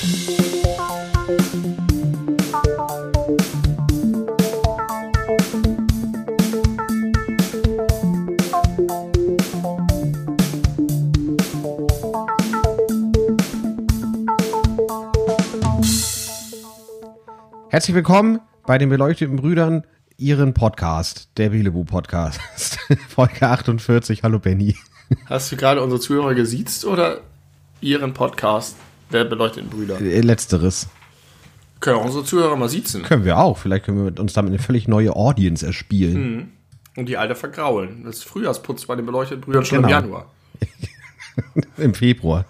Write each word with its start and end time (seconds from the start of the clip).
Herzlich 0.00 0.14
willkommen 17.94 18.40
bei 18.64 18.78
den 18.78 18.88
beleuchteten 18.88 19.36
Brüdern, 19.36 19.84
ihren 20.16 20.54
Podcast, 20.54 21.28
der 21.36 21.50
Belebu 21.50 21.84
Podcast. 21.84 22.78
Folge 23.10 23.46
48. 23.46 24.22
Hallo 24.22 24.38
Benny. 24.38 24.76
Hast 25.26 25.52
du 25.52 25.56
gerade 25.56 25.82
unsere 25.82 26.00
Zuhörer 26.00 26.32
gesiezt 26.32 26.86
oder 26.86 27.20
ihren 27.82 28.14
Podcast 28.14 28.76
der 29.12 29.24
beleuchteten 29.24 29.68
Brüder? 29.70 30.00
Äh, 30.00 30.20
Letzteres. 30.20 30.88
Können 31.80 31.96
auch 31.96 32.04
unsere 32.04 32.24
Zuhörer 32.24 32.56
mal 32.56 32.68
siezen 32.68 33.02
Können 33.02 33.24
wir 33.24 33.38
auch. 33.38 33.56
Vielleicht 33.56 33.86
können 33.86 33.98
wir 33.98 34.04
mit 34.04 34.20
uns 34.20 34.34
damit 34.34 34.50
eine 34.52 34.58
völlig 34.62 34.86
neue 34.86 35.16
Audience 35.16 35.64
erspielen. 35.64 36.52
und 36.96 37.06
die 37.08 37.16
alte 37.16 37.34
vergraulen. 37.34 38.04
Das 38.04 38.22
Frühjahrsputz 38.22 38.84
bei 38.86 38.96
den 38.96 39.06
beleuchteten 39.06 39.40
Brüdern 39.42 39.64
schon 39.64 39.78
Genau. 39.82 39.88
im 39.88 39.92
Januar. 39.92 40.30
Im 41.78 41.94
Februar. 41.94 42.44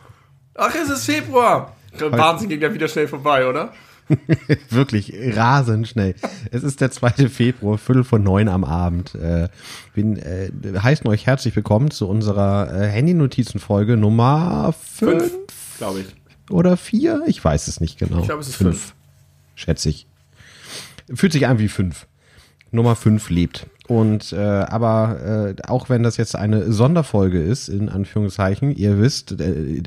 Ach, 0.55 0.75
es 0.75 0.91
ist 0.91 1.05
Februar. 1.07 1.77
Der 1.99 2.11
Wahnsinn 2.11 2.49
ging 2.49 2.61
ja 2.61 2.75
wieder 2.75 2.89
schnell 2.89 3.07
vorbei, 3.07 3.47
oder? 3.49 3.73
Wirklich 4.71 5.13
rasend 5.37 5.87
schnell. 5.87 6.17
Es 6.51 6.65
ist 6.65 6.81
der 6.81 6.91
2. 6.91 7.29
Februar, 7.29 7.79
Viertel 7.79 8.03
vor 8.03 8.19
neun 8.19 8.49
am 8.49 8.65
Abend. 8.65 9.15
Äh, 9.15 9.49
wir 9.95 10.05
äh, 10.27 10.51
heißen 10.77 11.07
euch 11.07 11.27
herzlich 11.27 11.55
willkommen 11.55 11.93
zu 11.93 12.09
unserer 12.09 12.73
äh, 12.75 12.89
Handy-Notizen-Folge 12.89 13.97
Nummer 13.97 14.75
5 14.97 15.33
glaube 15.79 16.01
ich. 16.01 16.07
Oder 16.53 16.77
4. 16.77 17.23
Ich 17.27 17.45
weiß 17.45 17.69
es 17.69 17.81
nicht 17.81 17.99
genau. 17.99 18.21
Ich 18.21 18.27
glaube, 18.27 18.41
es 18.41 18.49
ist 18.49 18.57
fünf. 18.57 18.95
Schätze 19.55 19.89
ich. 19.89 20.07
Fühlt 21.13 21.33
sich 21.33 21.47
an 21.47 21.59
wie 21.59 21.69
5. 21.69 22.07
Nummer 22.71 22.97
5 22.97 23.31
lebt. 23.31 23.67
Und 23.89 24.33
äh, 24.33 24.37
aber 24.39 25.55
äh, 25.59 25.63
auch 25.67 25.89
wenn 25.89 26.05
das 26.05 26.17
jetzt 26.17 26.37
eine 26.37 26.73
Sonderfolge 26.73 27.43
ist, 27.43 27.69
in 27.69 27.89
Anführungszeichen, 27.89 28.77
ihr 28.77 29.01
wisst, 29.01 29.41
äh, 29.41 29.83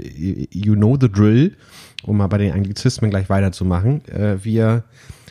you 0.51 0.75
know 0.75 0.97
the 0.99 1.09
drill, 1.09 1.55
um 2.03 2.17
mal 2.17 2.27
bei 2.27 2.37
den 2.37 2.51
Anglizismen 2.51 3.09
gleich 3.09 3.29
weiterzumachen. 3.29 4.05
Äh, 4.09 4.43
wir 4.43 4.83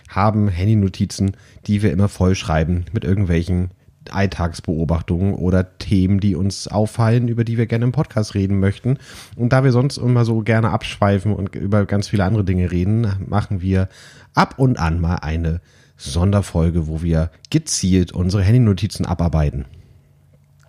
haben 0.09 0.49
Handy-Notizen, 0.49 1.33
die 1.67 1.83
wir 1.83 1.93
immer 1.93 2.09
vollschreiben 2.09 2.87
mit 2.93 3.05
irgendwelchen 3.05 3.73
Alltagsbeobachtungen 4.11 5.35
oder 5.35 5.79
Themen, 5.79 6.21
die 6.21 6.35
uns 6.35 6.69
auffallen, 6.69 7.29
über 7.29 7.45
die 7.45 7.59
wir 7.59 7.67
gerne 7.67 7.85
im 7.85 7.93
Podcast 7.93 8.35
reden 8.35 8.59
möchten. 8.61 8.99
Und 9.37 9.53
da 9.53 9.65
wir 9.65 9.73
sonst 9.73 9.99
immer 9.99 10.25
so 10.25 10.41
gerne 10.41 10.71
abschweifen 10.71 11.35
und 11.35 11.55
über 11.55 11.87
ganz 11.87 12.09
viele 12.09 12.25
andere 12.25 12.45
Dinge 12.45 12.71
reden, 12.71 13.07
machen 13.27 13.61
wir 13.61 13.89
ab 14.35 14.55
und 14.59 14.79
an 14.79 15.01
mal 15.01 15.17
eine 15.17 15.61
Sonderfolge, 15.97 16.89
wo 16.89 17.03
wir 17.03 17.31
gezielt 17.51 18.13
unsere 18.13 18.43
Handynotizen 18.43 19.07
abarbeiten. 19.07 19.67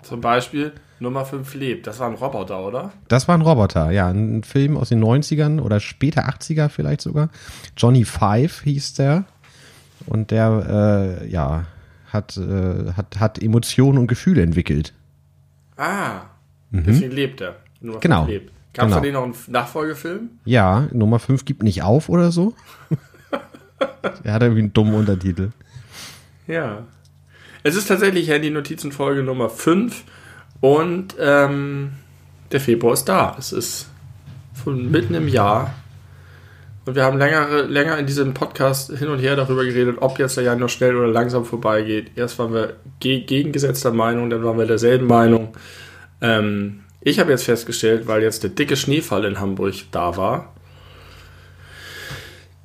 Zum 0.03 0.22
Beispiel 0.22 0.73
Nummer 1.00 1.25
5 1.25 1.53
lebt. 1.56 1.88
Das 1.88 2.00
war 2.00 2.08
ein 2.09 2.16
Roboter, 2.16 2.66
oder? 2.66 2.92
Das 3.08 3.28
war 3.28 3.38
ein 3.38 3.42
Roboter, 3.42 3.92
ja, 3.92 4.09
ein 4.09 4.44
Film 4.44 4.78
aus 4.78 4.90
den 4.90 5.03
90ern 5.03 5.59
oder 5.59 5.80
später 5.80 6.28
80er 6.28 6.70
vielleicht 6.70 7.02
sogar. 7.02 7.30
Johnny 7.78 8.06
Five 8.06 8.62
hieß 8.62 8.94
der. 8.95 9.25
Und 10.06 10.31
der, 10.31 11.22
äh, 11.23 11.30
ja, 11.30 11.66
hat, 12.14 12.38
äh, 12.38 12.94
hat, 12.95 13.19
hat 13.19 13.42
Emotionen 13.42 13.97
und 13.97 14.08
Gefühle 14.08 14.42
entwickelt. 14.42 14.94
Ah, 15.75 16.22
deswegen 16.72 17.11
lebt 17.11 17.42
er. 17.42 17.56
Nummer 17.81 17.97
Mhm. 17.97 18.02
Genau. 18.02 18.28
Gab 18.73 18.86
es 18.88 18.92
Genau. 18.92 19.00
denen 19.02 19.14
noch 19.14 19.23
einen 19.23 19.36
Nachfolgefilm? 19.47 20.30
Ja, 20.45 20.88
Nummer 20.91 21.19
5 21.19 21.45
gibt 21.45 21.61
nicht 21.64 21.84
auf 21.84 22.09
oder 22.09 22.31
so. 22.31 22.56
er 24.23 24.34
hat 24.34 24.41
irgendwie 24.41 24.61
einen 24.61 24.73
dummen 24.73 24.95
Untertitel. 24.95 25.52
Ja. 26.47 26.84
Es 27.64 27.75
ist 27.75 27.88
tatsächlich 27.88 28.30
Handy-Notizen-Folge 28.30 29.23
Nummer 29.23 29.50
5 29.50 30.03
und 30.59 31.16
ähm, 31.19 31.94
der 32.52 32.59
Februar 32.59 32.94
ist 32.94 33.06
da. 33.06 33.35
Es 33.38 33.52
ist 33.52 33.90
von 34.53 34.90
mitten 34.91 35.13
im 35.13 35.28
Jahr. 35.28 35.73
Und 36.86 36.96
wir 36.96 37.04
haben 37.04 37.18
längere, 37.18 37.62
länger 37.64 37.98
in 37.98 38.06
diesem 38.06 38.34
Podcast 38.34 38.92
hin 38.98 39.08
und 39.08 39.20
her 39.20 39.38
darüber 39.38 39.64
geredet, 39.64 39.98
ob 40.02 40.20
jetzt 40.20 40.36
der 40.36 40.44
Januar 40.44 40.68
schnell 40.68 40.98
oder 40.98 41.08
langsam 41.08 41.46
vorbeigeht. 41.46 42.12
Erst 42.16 42.38
waren 42.40 42.54
wir 42.54 42.76
ge 43.00 43.22
gegengesetzter 43.22 43.92
Meinung, 43.92 44.30
dann 44.30 44.44
waren 44.44 44.58
wir 44.58 44.66
derselben 44.66 45.08
Meinung. 45.08 45.54
Ähm, 46.22 46.82
ich 47.00 47.20
habe 47.20 47.32
jetzt 47.32 47.46
festgestellt, 47.46 48.08
weil 48.08 48.22
jetzt 48.22 48.44
der 48.44 48.50
dicke 48.50 48.76
Schneefall 48.76 49.24
in 49.24 49.40
Hamburg 49.40 49.76
da 49.92 50.18
war, 50.18 50.54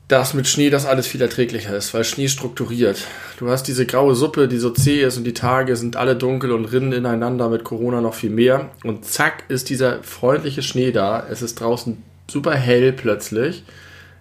dass 0.08 0.34
mit 0.34 0.48
Schnee 0.48 0.70
das 0.70 0.86
alles 0.86 1.06
viel 1.06 1.20
erträglicher 1.20 1.76
ist, 1.76 1.94
weil 1.94 2.02
Schnee 2.02 2.28
strukturiert. 2.28 3.04
Du 3.38 3.50
hast 3.50 3.64
diese 3.64 3.86
graue 3.86 4.14
Suppe, 4.14 4.48
die 4.48 4.58
so 4.58 4.70
zäh 4.70 5.02
ist 5.02 5.18
und 5.18 5.24
die 5.24 5.34
Tage 5.34 5.76
sind 5.76 5.96
alle 5.96 6.16
dunkel 6.16 6.50
und 6.50 6.64
rinnen 6.64 6.92
ineinander, 6.92 7.48
mit 7.48 7.62
Corona 7.62 8.00
noch 8.00 8.14
viel 8.14 8.30
mehr. 8.30 8.70
Und 8.82 9.04
zack 9.04 9.44
ist 9.48 9.70
dieser 9.70 10.02
freundliche 10.02 10.62
Schnee 10.62 10.90
da. 10.90 11.24
Es 11.30 11.42
ist 11.42 11.60
draußen 11.60 12.02
super 12.28 12.54
hell 12.54 12.92
plötzlich. 12.92 13.64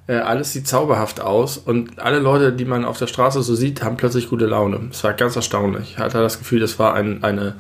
Äh, 0.08 0.16
alles 0.16 0.54
sieht 0.54 0.68
zauberhaft 0.68 1.20
aus 1.20 1.58
und 1.58 2.00
alle 2.00 2.20
Leute, 2.20 2.54
die 2.54 2.66
man 2.66 2.86
auf 2.86 2.98
der 2.98 3.08
Straße 3.08 3.42
so 3.44 3.56
sieht, 3.56 3.84
haben 3.84 3.98
plötzlich 3.98 4.30
gute 4.30 4.46
Laune. 4.46 4.88
Es 4.92 5.04
war 5.04 5.14
ganz 5.14 5.36
erstaunlich. 5.36 5.92
Ich 5.92 5.98
hatte 5.98 6.20
das 6.20 6.40
Gefühl, 6.40 6.62
das 6.62 6.80
war 6.80 6.94
ein, 6.94 7.24
eine 7.24 7.56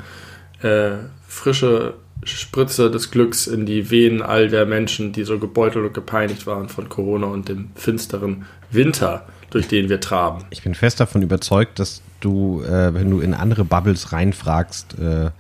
äh, 0.61 0.91
frische 1.27 1.95
Spritze 2.23 2.89
des 2.89 3.11
Glücks 3.11 3.47
in 3.47 3.65
die 3.65 3.91
Venen 3.91 4.21
all 4.21 4.49
der 4.49 4.65
Menschen, 4.65 5.11
die 5.11 5.23
so 5.23 5.39
gebeutelt 5.39 5.85
und 5.85 5.93
gepeinigt 5.93 6.47
waren 6.47 6.69
von 6.69 6.89
Corona 6.89 7.27
und 7.27 7.49
dem 7.49 7.69
finsteren 7.75 8.45
Winter, 8.71 9.27
durch 9.49 9.67
den 9.67 9.89
wir 9.89 9.99
traben. 9.99 10.45
Ich 10.49 10.63
bin 10.63 10.73
fest 10.73 10.99
davon 10.99 11.21
überzeugt, 11.21 11.79
dass 11.79 12.01
du, 12.21 12.63
äh, 12.63 12.93
wenn 12.93 13.09
du 13.09 13.19
in 13.19 13.33
andere 13.33 13.65
Bubbles 13.65 14.11
reinfragst, 14.13 14.97
äh, 14.99 15.31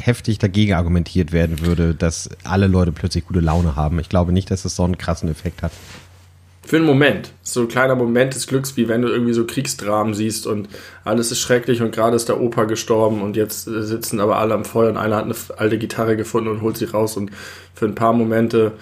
heftig 0.00 0.38
dagegen 0.38 0.74
argumentiert 0.74 1.32
werden 1.32 1.60
würde, 1.60 1.94
dass 1.94 2.30
alle 2.44 2.66
Leute 2.66 2.92
plötzlich 2.92 3.26
gute 3.26 3.40
Laune 3.40 3.76
haben. 3.76 3.98
Ich 4.00 4.08
glaube 4.08 4.32
nicht, 4.32 4.50
dass 4.50 4.64
es 4.64 4.74
so 4.74 4.84
einen 4.84 4.98
krassen 4.98 5.28
Effekt 5.28 5.62
hat. 5.62 5.72
Für 6.66 6.76
einen 6.76 6.86
Moment. 6.86 7.30
So 7.42 7.60
ein 7.60 7.68
kleiner 7.68 7.94
Moment 7.94 8.34
des 8.34 8.48
Glücks, 8.48 8.76
wie 8.76 8.88
wenn 8.88 9.00
du 9.00 9.08
irgendwie 9.08 9.32
so 9.32 9.46
Kriegsdramen 9.46 10.14
siehst 10.14 10.48
und 10.48 10.68
alles 11.04 11.30
ist 11.30 11.40
schrecklich 11.40 11.80
und 11.80 11.92
gerade 11.94 12.16
ist 12.16 12.28
der 12.28 12.40
Opa 12.40 12.64
gestorben 12.64 13.22
und 13.22 13.36
jetzt 13.36 13.68
äh, 13.68 13.82
sitzen 13.82 14.18
aber 14.18 14.38
alle 14.38 14.54
am 14.54 14.64
Feuer 14.64 14.90
und 14.90 14.96
einer 14.96 15.16
hat 15.16 15.24
eine 15.24 15.34
alte 15.56 15.78
Gitarre 15.78 16.16
gefunden 16.16 16.50
und 16.50 16.62
holt 16.62 16.76
sie 16.76 16.86
raus 16.86 17.16
und 17.16 17.30
für 17.72 17.86
ein 17.86 17.94
paar 17.94 18.12
Momente 18.12 18.72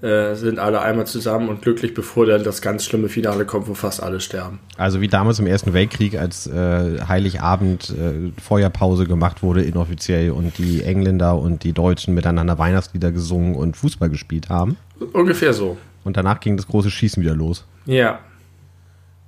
äh, 0.00 0.36
sind 0.36 0.60
alle 0.60 0.80
einmal 0.80 1.08
zusammen 1.08 1.48
und 1.48 1.62
glücklich, 1.62 1.92
bevor 1.92 2.26
dann 2.26 2.44
das 2.44 2.62
ganz 2.62 2.84
schlimme 2.84 3.08
Finale 3.08 3.46
kommt, 3.46 3.66
wo 3.66 3.74
fast 3.74 4.00
alle 4.00 4.20
sterben. 4.20 4.60
Also 4.76 5.00
wie 5.00 5.08
damals 5.08 5.40
im 5.40 5.48
Ersten 5.48 5.72
Weltkrieg, 5.72 6.16
als 6.16 6.46
äh, 6.46 7.00
Heiligabend 7.08 7.90
äh, 7.90 8.30
Feuerpause 8.40 9.06
gemacht 9.06 9.42
wurde 9.42 9.64
inoffiziell 9.64 10.30
und 10.30 10.56
die 10.58 10.84
Engländer 10.84 11.36
und 11.36 11.64
die 11.64 11.72
Deutschen 11.72 12.14
miteinander 12.14 12.58
Weihnachtslieder 12.58 13.10
gesungen 13.10 13.56
und 13.56 13.76
Fußball 13.76 14.08
gespielt 14.08 14.50
haben. 14.50 14.76
Ungefähr 15.12 15.52
so. 15.52 15.78
Und 16.04 16.16
danach 16.16 16.40
ging 16.40 16.56
das 16.56 16.68
große 16.68 16.90
Schießen 16.90 17.22
wieder 17.22 17.34
los. 17.34 17.66
Ja. 17.86 18.20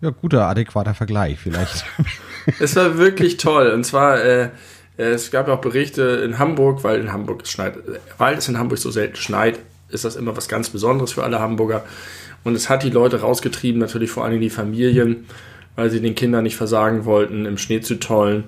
Ja, 0.03 0.11
guter, 0.11 0.47
adäquater 0.47 0.95
Vergleich 0.95 1.39
vielleicht. 1.39 1.85
Es 2.61 2.77
war 2.77 2.97
wirklich 2.97 3.39
toll. 3.39 3.71
Und 3.71 3.83
zwar, 3.83 4.23
äh, 4.23 4.51
es 4.97 5.33
gab 5.33 5.49
auch 5.49 5.61
Berichte 5.61 6.03
in 6.03 6.39
Hamburg, 6.39 6.85
weil 6.85 7.01
in 7.01 7.13
Hamburg 7.13 7.43
es 7.43 7.51
schneit, 7.51 7.75
weil 8.19 8.37
es 8.37 8.49
in 8.49 8.57
Hamburg 8.57 8.79
so 8.79 8.93
selten 8.93 9.17
schneit, 9.17 9.59
ist 9.89 10.05
das 10.05 10.15
immer 10.15 10.37
was 10.37 10.47
ganz 10.47 10.71
Besonderes 10.71 11.13
für 11.13 11.25
alle 11.25 11.41
Hamburger. 11.41 11.85
Und 12.45 12.55
es 12.55 12.71
hat 12.71 12.85
die 12.85 12.91
Leute 12.91 13.21
rausgetrieben, 13.21 13.81
natürlich 13.81 14.11
vor 14.11 14.25
allem 14.25 14.41
die 14.41 14.51
Familien, 14.51 15.27
weil 15.75 15.91
sie 15.91 16.01
den 16.01 16.15
Kindern 16.15 16.45
nicht 16.45 16.57
versagen 16.57 17.05
wollten, 17.05 17.47
im 17.47 17.59
Schnee 17.59 17.81
zu 17.81 17.97
tollen. 17.97 18.45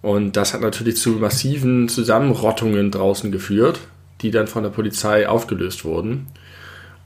Und 0.00 0.36
das 0.36 0.54
hat 0.54 0.60
natürlich 0.60 0.96
zu 0.96 1.10
massiven 1.10 1.88
Zusammenrottungen 1.88 2.90
draußen 2.90 3.30
geführt, 3.30 3.80
die 4.22 4.30
dann 4.30 4.46
von 4.46 4.62
der 4.62 4.70
Polizei 4.70 5.28
aufgelöst 5.28 5.84
wurden. 5.84 6.28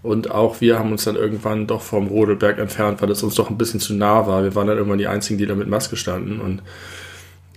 Und 0.02 0.30
auch 0.30 0.60
wir 0.60 0.78
haben 0.78 0.90
uns 0.90 1.04
dann 1.04 1.14
irgendwann 1.14 1.66
doch 1.66 1.80
vom 1.80 2.08
Rodelberg 2.08 2.58
entfernt, 2.58 3.00
weil 3.00 3.10
es 3.10 3.22
uns 3.22 3.36
doch 3.36 3.50
ein 3.50 3.58
bisschen 3.58 3.78
zu 3.78 3.94
nah 3.94 4.26
war. 4.26 4.42
Wir 4.42 4.54
waren 4.54 4.66
dann 4.66 4.76
irgendwann 4.76 4.98
die 4.98 5.06
Einzigen, 5.06 5.38
die 5.38 5.46
da 5.46 5.54
mit 5.54 5.68
Maske 5.68 5.96
standen. 5.96 6.40
Und 6.40 6.62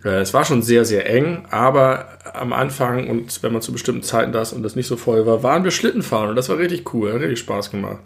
äh, 0.03 0.19
es 0.19 0.33
war 0.33 0.45
schon 0.45 0.61
sehr, 0.61 0.85
sehr 0.85 1.09
eng. 1.09 1.45
Aber 1.49 2.07
am 2.33 2.53
Anfang 2.53 3.09
und 3.09 3.41
wenn 3.41 3.51
man 3.51 3.63
zu 3.63 3.71
bestimmten 3.71 4.03
Zeiten 4.03 4.31
da 4.31 4.41
ist 4.41 4.53
und 4.53 4.61
das 4.61 4.75
nicht 4.75 4.87
so 4.87 4.95
voll 4.95 5.25
war, 5.25 5.41
waren 5.41 5.63
wir 5.63 5.71
Schlitten 5.71 6.03
fahren. 6.03 6.29
Und 6.29 6.35
das 6.35 6.49
war 6.49 6.59
richtig 6.59 6.93
cool, 6.93 7.11
hat 7.11 7.21
richtig 7.21 7.39
Spaß 7.39 7.71
gemacht. 7.71 8.01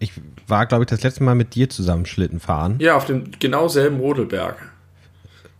Ich 0.00 0.12
war, 0.48 0.66
glaube 0.66 0.82
ich, 0.82 0.90
das 0.90 1.02
letzte 1.02 1.22
Mal 1.22 1.36
mit 1.36 1.54
dir 1.54 1.70
zusammen 1.70 2.06
Schlitten 2.06 2.40
fahren. 2.40 2.76
Ja, 2.80 2.96
auf 2.96 3.06
dem 3.06 3.30
genau 3.38 3.68
selben 3.68 3.98
Rodelberg. 4.00 4.56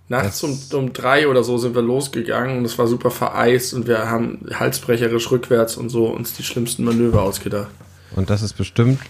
Nachts 0.08 0.42
um, 0.44 0.56
um 0.72 0.92
drei 0.92 1.26
oder 1.26 1.42
so 1.42 1.58
sind 1.58 1.74
wir 1.74 1.82
losgegangen 1.82 2.58
und 2.58 2.64
es 2.64 2.78
war 2.78 2.86
super 2.86 3.10
vereist 3.10 3.74
und 3.74 3.88
wir 3.88 4.08
haben 4.08 4.46
halsbrecherisch 4.54 5.30
rückwärts 5.32 5.76
und 5.76 5.88
so 5.88 6.06
uns 6.06 6.34
die 6.34 6.44
schlimmsten 6.44 6.84
Manöver 6.84 7.22
ausgedacht. 7.22 7.68
Und 8.14 8.30
das 8.30 8.42
ist 8.42 8.52
bestimmt 8.52 9.00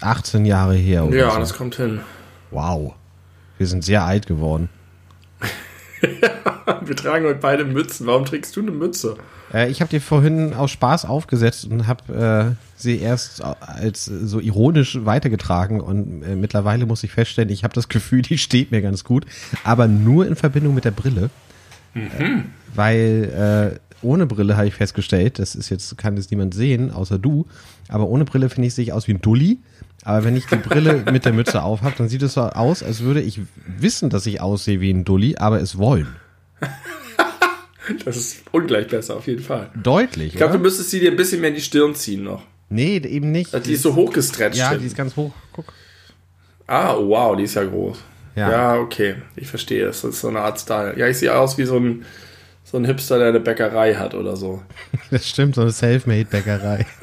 18 0.00 0.46
Jahre 0.46 0.74
her. 0.74 1.04
Oder 1.04 1.16
Ja, 1.16 1.30
so. 1.32 1.38
das 1.38 1.54
kommt 1.54 1.76
hin. 1.76 2.00
Wow. 2.50 2.94
Wir 3.58 3.66
sind 3.66 3.84
sehr 3.84 4.04
alt 4.04 4.26
geworden. 4.26 4.68
Wir 6.82 6.96
tragen 6.96 7.26
heute 7.26 7.38
beide 7.40 7.64
Mützen. 7.64 8.06
Warum 8.06 8.24
trägst 8.24 8.56
du 8.56 8.60
eine 8.60 8.70
Mütze? 8.70 9.16
Äh, 9.52 9.70
ich 9.70 9.80
habe 9.80 9.90
die 9.90 10.00
vorhin 10.00 10.54
aus 10.54 10.70
Spaß 10.70 11.04
aufgesetzt 11.04 11.66
und 11.66 11.86
habe 11.86 12.56
äh, 12.56 12.64
sie 12.76 12.98
erst 12.98 13.42
als 13.42 14.04
so 14.04 14.40
ironisch 14.40 14.98
weitergetragen 15.04 15.80
und 15.80 16.22
äh, 16.22 16.36
mittlerweile 16.36 16.86
muss 16.86 17.02
ich 17.04 17.12
feststellen, 17.12 17.50
ich 17.50 17.64
habe 17.64 17.74
das 17.74 17.88
Gefühl, 17.88 18.22
die 18.22 18.38
steht 18.38 18.70
mir 18.70 18.82
ganz 18.82 19.04
gut, 19.04 19.26
aber 19.64 19.88
nur 19.88 20.26
in 20.26 20.36
Verbindung 20.36 20.74
mit 20.74 20.84
der 20.84 20.90
Brille. 20.90 21.30
Mhm. 21.94 22.44
Weil 22.74 23.78
äh, 23.80 23.80
ohne 24.02 24.26
Brille 24.26 24.56
habe 24.56 24.66
ich 24.66 24.74
festgestellt, 24.74 25.38
das 25.38 25.54
ist 25.54 25.70
jetzt, 25.70 25.96
kann 25.96 26.16
jetzt 26.16 26.30
niemand 26.30 26.54
sehen, 26.54 26.90
außer 26.90 27.18
du, 27.18 27.46
aber 27.88 28.06
ohne 28.08 28.24
Brille 28.24 28.50
finde 28.50 28.68
ich, 28.68 28.74
sehe 28.74 28.84
ich 28.84 28.92
aus 28.92 29.08
wie 29.08 29.14
ein 29.14 29.20
Dulli. 29.20 29.58
Aber 30.04 30.22
wenn 30.22 30.36
ich 30.36 30.46
die 30.46 30.56
Brille 30.56 31.04
mit 31.12 31.24
der 31.24 31.32
Mütze 31.32 31.62
auf 31.62 31.82
habe, 31.82 31.94
dann 31.96 32.08
sieht 32.08 32.22
es 32.22 32.34
so 32.34 32.42
aus, 32.42 32.82
als 32.82 33.00
würde 33.00 33.22
ich 33.22 33.40
wissen, 33.66 34.10
dass 34.10 34.26
ich 34.26 34.40
aussehe 34.40 34.80
wie 34.80 34.90
ein 34.90 35.04
Dulli, 35.04 35.36
aber 35.36 35.60
es 35.60 35.78
wollen. 35.78 36.08
Das 38.04 38.16
ist 38.16 38.42
ungleich 38.52 38.88
besser, 38.88 39.16
auf 39.16 39.26
jeden 39.26 39.42
Fall. 39.42 39.70
Deutlich. 39.74 40.28
Ich 40.28 40.36
glaube, 40.36 40.54
du 40.54 40.58
müsstest 40.58 40.90
sie 40.90 41.00
dir 41.00 41.10
ein 41.10 41.16
bisschen 41.16 41.40
mehr 41.40 41.50
in 41.50 41.56
die 41.56 41.60
Stirn 41.60 41.94
ziehen 41.94 42.24
noch. 42.24 42.42
Nee, 42.68 42.96
eben 42.96 43.30
nicht. 43.30 43.52
Die 43.66 43.74
ist 43.74 43.82
so 43.82 43.94
hochgestretcht. 43.94 44.56
Ja, 44.56 44.74
die 44.74 44.86
ist 44.86 44.96
ganz 44.96 45.14
hoch. 45.16 45.32
Guck. 45.52 45.66
Ah, 46.66 46.96
wow, 46.96 47.36
die 47.36 47.44
ist 47.44 47.54
ja 47.54 47.64
groß. 47.64 47.98
Ja. 48.34 48.50
ja, 48.50 48.74
okay. 48.76 49.16
Ich 49.36 49.48
verstehe. 49.48 49.86
Das 49.86 50.02
ist 50.02 50.20
so 50.20 50.28
eine 50.28 50.40
Art 50.40 50.60
Style. 50.60 50.98
Ja, 50.98 51.06
ich 51.06 51.18
sehe 51.18 51.34
aus 51.34 51.56
wie 51.58 51.64
so 51.64 51.78
ein, 51.78 52.04
so 52.64 52.76
ein 52.76 52.84
Hipster, 52.84 53.18
der 53.18 53.28
eine 53.28 53.40
Bäckerei 53.40 53.94
hat 53.94 54.14
oder 54.14 54.36
so. 54.36 54.62
Das 55.10 55.28
stimmt, 55.28 55.54
so 55.54 55.60
eine 55.60 55.70
Selfmade-Bäckerei. 55.70 56.84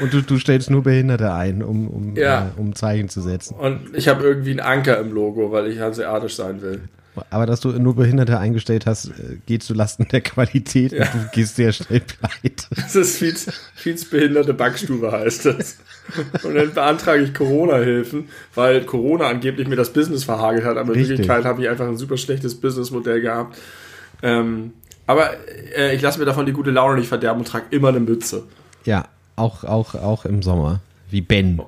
Und 0.00 0.12
du, 0.12 0.20
du 0.20 0.36
stellst 0.38 0.68
nur 0.68 0.82
Behinderte 0.82 1.32
ein, 1.32 1.62
um, 1.62 1.86
um, 1.88 2.16
ja. 2.16 2.48
äh, 2.48 2.60
um 2.60 2.74
Zeichen 2.74 3.08
zu 3.08 3.20
setzen. 3.20 3.54
Und 3.54 3.94
ich 3.94 4.08
habe 4.08 4.24
irgendwie 4.24 4.50
einen 4.50 4.60
Anker 4.60 4.98
im 4.98 5.12
Logo, 5.12 5.52
weil 5.52 5.68
ich 5.68 5.78
hanseatisch 5.78 6.34
sein 6.34 6.60
will. 6.60 6.88
Aber 7.30 7.44
dass 7.44 7.60
du 7.60 7.68
nur 7.72 7.94
Behinderte 7.94 8.38
eingestellt 8.38 8.86
hast, 8.86 9.08
äh, 9.08 9.36
geht 9.46 9.62
zu 9.62 9.74
Lasten 9.74 10.08
der 10.08 10.22
Qualität 10.22 10.92
ja. 10.92 11.04
und 11.04 11.14
du 11.14 11.28
gehst 11.32 11.56
sehr 11.56 11.72
schnell 11.72 12.00
pleite. 12.00 12.66
Das 12.70 12.96
ist 12.96 13.18
Fietz, 13.18 13.52
Fietz 13.74 14.04
behinderte 14.06 14.54
Backstube 14.54 15.12
heißt 15.12 15.46
das. 15.46 15.78
Und 16.42 16.54
dann 16.54 16.72
beantrage 16.72 17.22
ich 17.22 17.34
Corona-Hilfen, 17.34 18.28
weil 18.54 18.84
Corona 18.84 19.28
angeblich 19.28 19.68
mir 19.68 19.76
das 19.76 19.92
Business 19.92 20.24
verhagelt 20.24 20.64
hat, 20.64 20.76
aber 20.78 20.94
in 20.94 21.08
Wirklichkeit 21.08 21.44
habe 21.44 21.62
ich 21.62 21.68
einfach 21.68 21.86
ein 21.86 21.98
super 21.98 22.16
schlechtes 22.16 22.58
Businessmodell 22.58 23.20
gehabt. 23.20 23.58
Ähm, 24.22 24.72
aber 25.06 25.30
äh, 25.76 25.94
ich 25.94 26.00
lasse 26.00 26.18
mir 26.18 26.24
davon 26.24 26.46
die 26.46 26.52
gute 26.52 26.70
Laune 26.70 26.98
nicht 26.98 27.08
verderben 27.08 27.40
und 27.40 27.48
trage 27.48 27.66
immer 27.70 27.88
eine 27.88 28.00
Mütze. 28.00 28.44
Ja, 28.84 29.06
auch, 29.36 29.64
auch, 29.64 29.94
auch 29.94 30.24
im 30.24 30.42
Sommer. 30.42 30.80
Wie 31.10 31.20
Ben. 31.20 31.60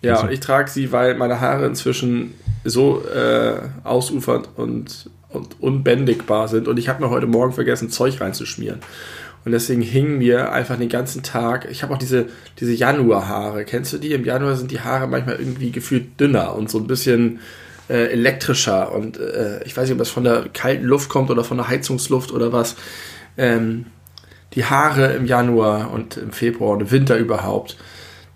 Ja, 0.00 0.20
und 0.20 0.32
ich 0.32 0.40
trage 0.40 0.70
sie, 0.70 0.92
weil 0.92 1.14
meine 1.14 1.40
Haare 1.40 1.66
inzwischen 1.66 2.34
so 2.64 3.02
äh, 3.04 3.56
ausufernd 3.84 4.48
und, 4.56 5.10
und 5.30 5.60
unbändigbar 5.60 6.48
sind. 6.48 6.68
Und 6.68 6.78
ich 6.78 6.88
habe 6.88 7.02
mir 7.02 7.10
heute 7.10 7.26
Morgen 7.26 7.52
vergessen, 7.52 7.90
Zeug 7.90 8.20
reinzuschmieren. 8.20 8.80
Und 9.44 9.52
deswegen 9.52 9.82
hingen 9.82 10.18
mir 10.18 10.52
einfach 10.52 10.76
den 10.76 10.88
ganzen 10.88 11.22
Tag. 11.22 11.68
Ich 11.70 11.82
habe 11.82 11.94
auch 11.94 11.98
diese, 11.98 12.26
diese 12.60 12.72
Januarhaare. 12.72 13.64
Kennst 13.64 13.92
du 13.92 13.98
die? 13.98 14.12
Im 14.12 14.24
Januar 14.24 14.56
sind 14.56 14.70
die 14.70 14.80
Haare 14.80 15.06
manchmal 15.06 15.36
irgendwie 15.36 15.70
gefühlt 15.70 16.20
dünner 16.20 16.54
und 16.54 16.70
so 16.70 16.78
ein 16.78 16.86
bisschen 16.86 17.40
äh, 17.88 18.08
elektrischer. 18.12 18.92
Und 18.92 19.18
äh, 19.18 19.62
ich 19.64 19.76
weiß 19.76 19.84
nicht, 19.84 19.92
ob 19.92 19.98
das 19.98 20.10
von 20.10 20.24
der 20.24 20.46
kalten 20.52 20.84
Luft 20.84 21.08
kommt 21.08 21.30
oder 21.30 21.44
von 21.44 21.56
der 21.56 21.68
Heizungsluft 21.68 22.32
oder 22.32 22.52
was. 22.52 22.76
Ähm, 23.36 23.86
die 24.54 24.64
Haare 24.64 25.12
im 25.14 25.26
Januar 25.26 25.92
und 25.92 26.16
im 26.16 26.32
Februar 26.32 26.72
und 26.72 26.80
im 26.80 26.90
Winter 26.90 27.16
überhaupt, 27.16 27.76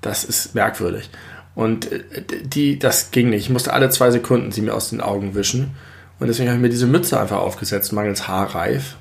das 0.01 0.25
ist 0.25 0.55
merkwürdig. 0.55 1.11
Und 1.55 1.93
äh, 1.93 2.03
die, 2.45 2.79
das 2.79 3.11
ging 3.11 3.31
nicht. 3.31 3.45
Ich 3.45 3.51
musste 3.51 3.73
alle 3.73 3.91
zwei 3.91 4.11
Sekunden 4.11 4.53
sie 4.53 4.63
mir 4.63 4.75
aus 4.75 4.91
den 4.91 5.01
Augen 5.01 5.35
wischen. 5.35 5.75
Und 6.19 6.29
deswegen 6.29 6.49
habe 6.49 6.57
ich 6.57 6.63
mir 6.63 6.69
diese 6.69 6.87
Mütze 6.87 7.19
einfach 7.19 7.39
aufgesetzt, 7.39 7.93
mangels 7.93 8.29
Haarreif. 8.29 8.97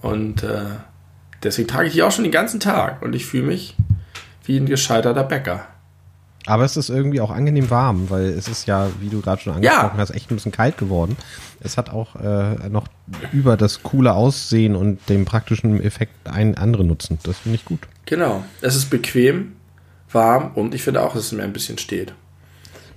Und 0.00 0.42
äh, 0.42 0.64
deswegen 1.42 1.68
trage 1.68 1.88
ich 1.88 1.92
die 1.94 2.02
auch 2.02 2.12
schon 2.12 2.24
den 2.24 2.32
ganzen 2.32 2.60
Tag. 2.60 3.02
Und 3.02 3.14
ich 3.14 3.26
fühle 3.26 3.46
mich 3.46 3.76
wie 4.44 4.56
ein 4.58 4.66
gescheiterter 4.66 5.24
Bäcker. 5.24 5.66
Aber 6.46 6.64
es 6.64 6.76
ist 6.76 6.88
irgendwie 6.88 7.20
auch 7.20 7.30
angenehm 7.30 7.70
warm, 7.70 8.10
weil 8.10 8.24
es 8.24 8.48
ist 8.48 8.66
ja, 8.66 8.88
wie 9.00 9.08
du 9.08 9.20
gerade 9.20 9.40
schon 9.40 9.54
angesprochen 9.54 9.90
ja. 9.94 9.98
hast, 9.98 10.10
echt 10.10 10.30
ein 10.30 10.34
bisschen 10.34 10.50
kalt 10.50 10.76
geworden. 10.76 11.16
Es 11.60 11.76
hat 11.76 11.90
auch 11.90 12.16
äh, 12.16 12.68
noch 12.68 12.88
über 13.32 13.56
das 13.56 13.84
coole 13.84 14.12
Aussehen 14.12 14.74
und 14.74 15.08
dem 15.08 15.24
praktischen 15.24 15.80
Effekt 15.80 16.28
einen 16.28 16.56
anderen 16.56 16.88
Nutzen. 16.88 17.18
Das 17.22 17.38
finde 17.38 17.56
ich 17.56 17.64
gut. 17.64 17.80
Genau. 18.06 18.42
Es 18.60 18.74
ist 18.74 18.90
bequem, 18.90 19.52
warm 20.14 20.52
und 20.54 20.74
ich 20.74 20.82
finde 20.82 21.02
auch, 21.02 21.14
dass 21.14 21.24
es 21.24 21.32
mir 21.32 21.42
ein 21.42 21.52
bisschen 21.52 21.78
steht. 21.78 22.14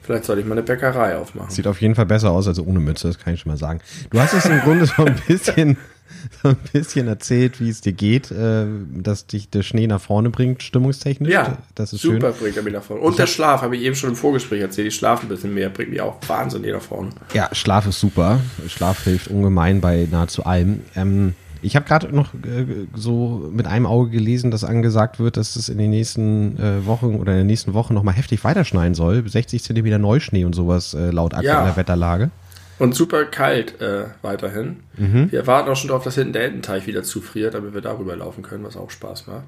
Vielleicht 0.06 0.26
sollte 0.26 0.42
ich 0.42 0.48
mal 0.48 0.54
eine 0.54 0.62
Bäckerei 0.62 1.18
aufmachen. 1.18 1.50
Sieht 1.50 1.66
auf 1.66 1.82
jeden 1.82 1.96
Fall 1.96 2.06
besser 2.06 2.30
aus 2.30 2.48
als 2.48 2.60
ohne 2.60 2.80
Mütze, 2.80 3.08
das 3.08 3.18
kann 3.18 3.34
ich 3.34 3.40
schon 3.40 3.52
mal 3.52 3.58
sagen. 3.58 3.80
Du 4.12 4.20
hast 4.20 4.34
es 4.34 4.46
im 4.46 4.60
Grunde 4.60 4.86
so 4.86 5.04
ein 5.04 5.16
bisschen, 5.28 5.78
so 6.44 6.50
ein 6.50 6.58
bisschen 6.72 7.08
erzählt, 7.08 7.60
wie 7.60 7.70
es 7.70 7.82
dir 7.82 7.94
geht, 7.94 8.30
äh, 8.30 8.66
dass 8.94 9.26
dich 9.26 9.50
der 9.50 9.64
Schnee 9.64 9.88
nach 9.88 10.00
vorne 10.00 10.30
bringt, 10.30 10.62
stimmungstechnisch. 10.62 11.34
Ja, 11.34 11.58
das 11.74 11.92
ist 11.94 12.02
super 12.02 12.34
schön. 12.34 12.40
bringt 12.40 12.58
er 12.58 12.64
mich 12.64 12.74
nach 12.74 12.84
vorne. 12.84 13.02
Und 13.02 13.12
ich 13.12 13.18
der 13.18 13.26
Schlaf, 13.26 13.64
habe 13.64 13.76
ich 13.78 13.82
eben 13.82 13.96
schon 13.96 14.12
im 14.12 14.16
Vorgespräch 14.16 14.62
erzählt. 14.62 14.90
Ich 14.90 14.96
schlafe 14.96 15.26
ein 15.26 15.30
bisschen 15.30 15.56
mehr, 15.56 15.70
bringt 15.70 15.90
mich 15.90 16.02
auch 16.02 16.18
wahnsinnig 16.28 16.72
nach 16.72 16.82
vorne. 16.82 17.10
Ja, 17.34 17.50
Schlaf 17.54 17.88
ist 17.88 18.00
super. 18.00 18.40
Schlaf 18.68 19.04
hilft 19.06 19.30
ungemein 19.30 19.82
bei 19.82 20.08
nahezu 20.12 20.46
allem. 20.46 20.82
Ähm, 20.96 21.34
ich 21.66 21.76
habe 21.76 21.86
gerade 21.86 22.16
noch 22.16 22.34
äh, 22.34 22.66
so 22.94 23.50
mit 23.52 23.66
einem 23.66 23.86
Auge 23.86 24.12
gelesen, 24.12 24.52
dass 24.52 24.64
angesagt 24.64 25.20
wird, 25.20 25.38
dass 25.38 25.56
es 25.56 25.68
in 25.68 25.78
den 25.78 25.90
nächsten 25.90 26.58
äh, 26.60 26.86
Wochen 26.86 27.16
oder 27.16 27.32
in 27.32 27.40
der 27.40 27.46
nächsten 27.46 27.74
Woche 27.74 27.94
nochmal 27.94 28.14
heftig 28.14 28.44
weiterschneien 28.44 28.94
soll. 28.94 29.28
60 29.28 29.64
Zentimeter 29.64 29.98
Neuschnee 29.98 30.46
und 30.46 30.54
sowas 30.54 30.94
äh, 30.94 31.10
laut 31.10 31.34
aktueller 31.34 31.68
ja. 31.68 31.76
Wetterlage. 31.76 32.30
Und 32.78 32.94
super 32.94 33.26
kalt 33.26 33.82
äh, 33.82 34.06
weiterhin. 34.22 34.78
Mhm. 34.98 35.32
Wir 35.32 35.48
warten 35.48 35.70
auch 35.70 35.76
schon 35.76 35.88
darauf, 35.88 36.04
dass 36.04 36.16
hinten 36.16 36.34
der 36.34 36.46
Ententeich 36.46 36.88
wieder 36.88 37.04
zufriert, 37.04 37.54
damit 37.54 37.74
wir 37.74 37.82
darüber 37.82 38.16
laufen 38.16 38.44
können, 38.44 38.64
was 38.64 38.78
auch 38.78 38.92
Spaß 38.92 39.28
macht. 39.28 39.46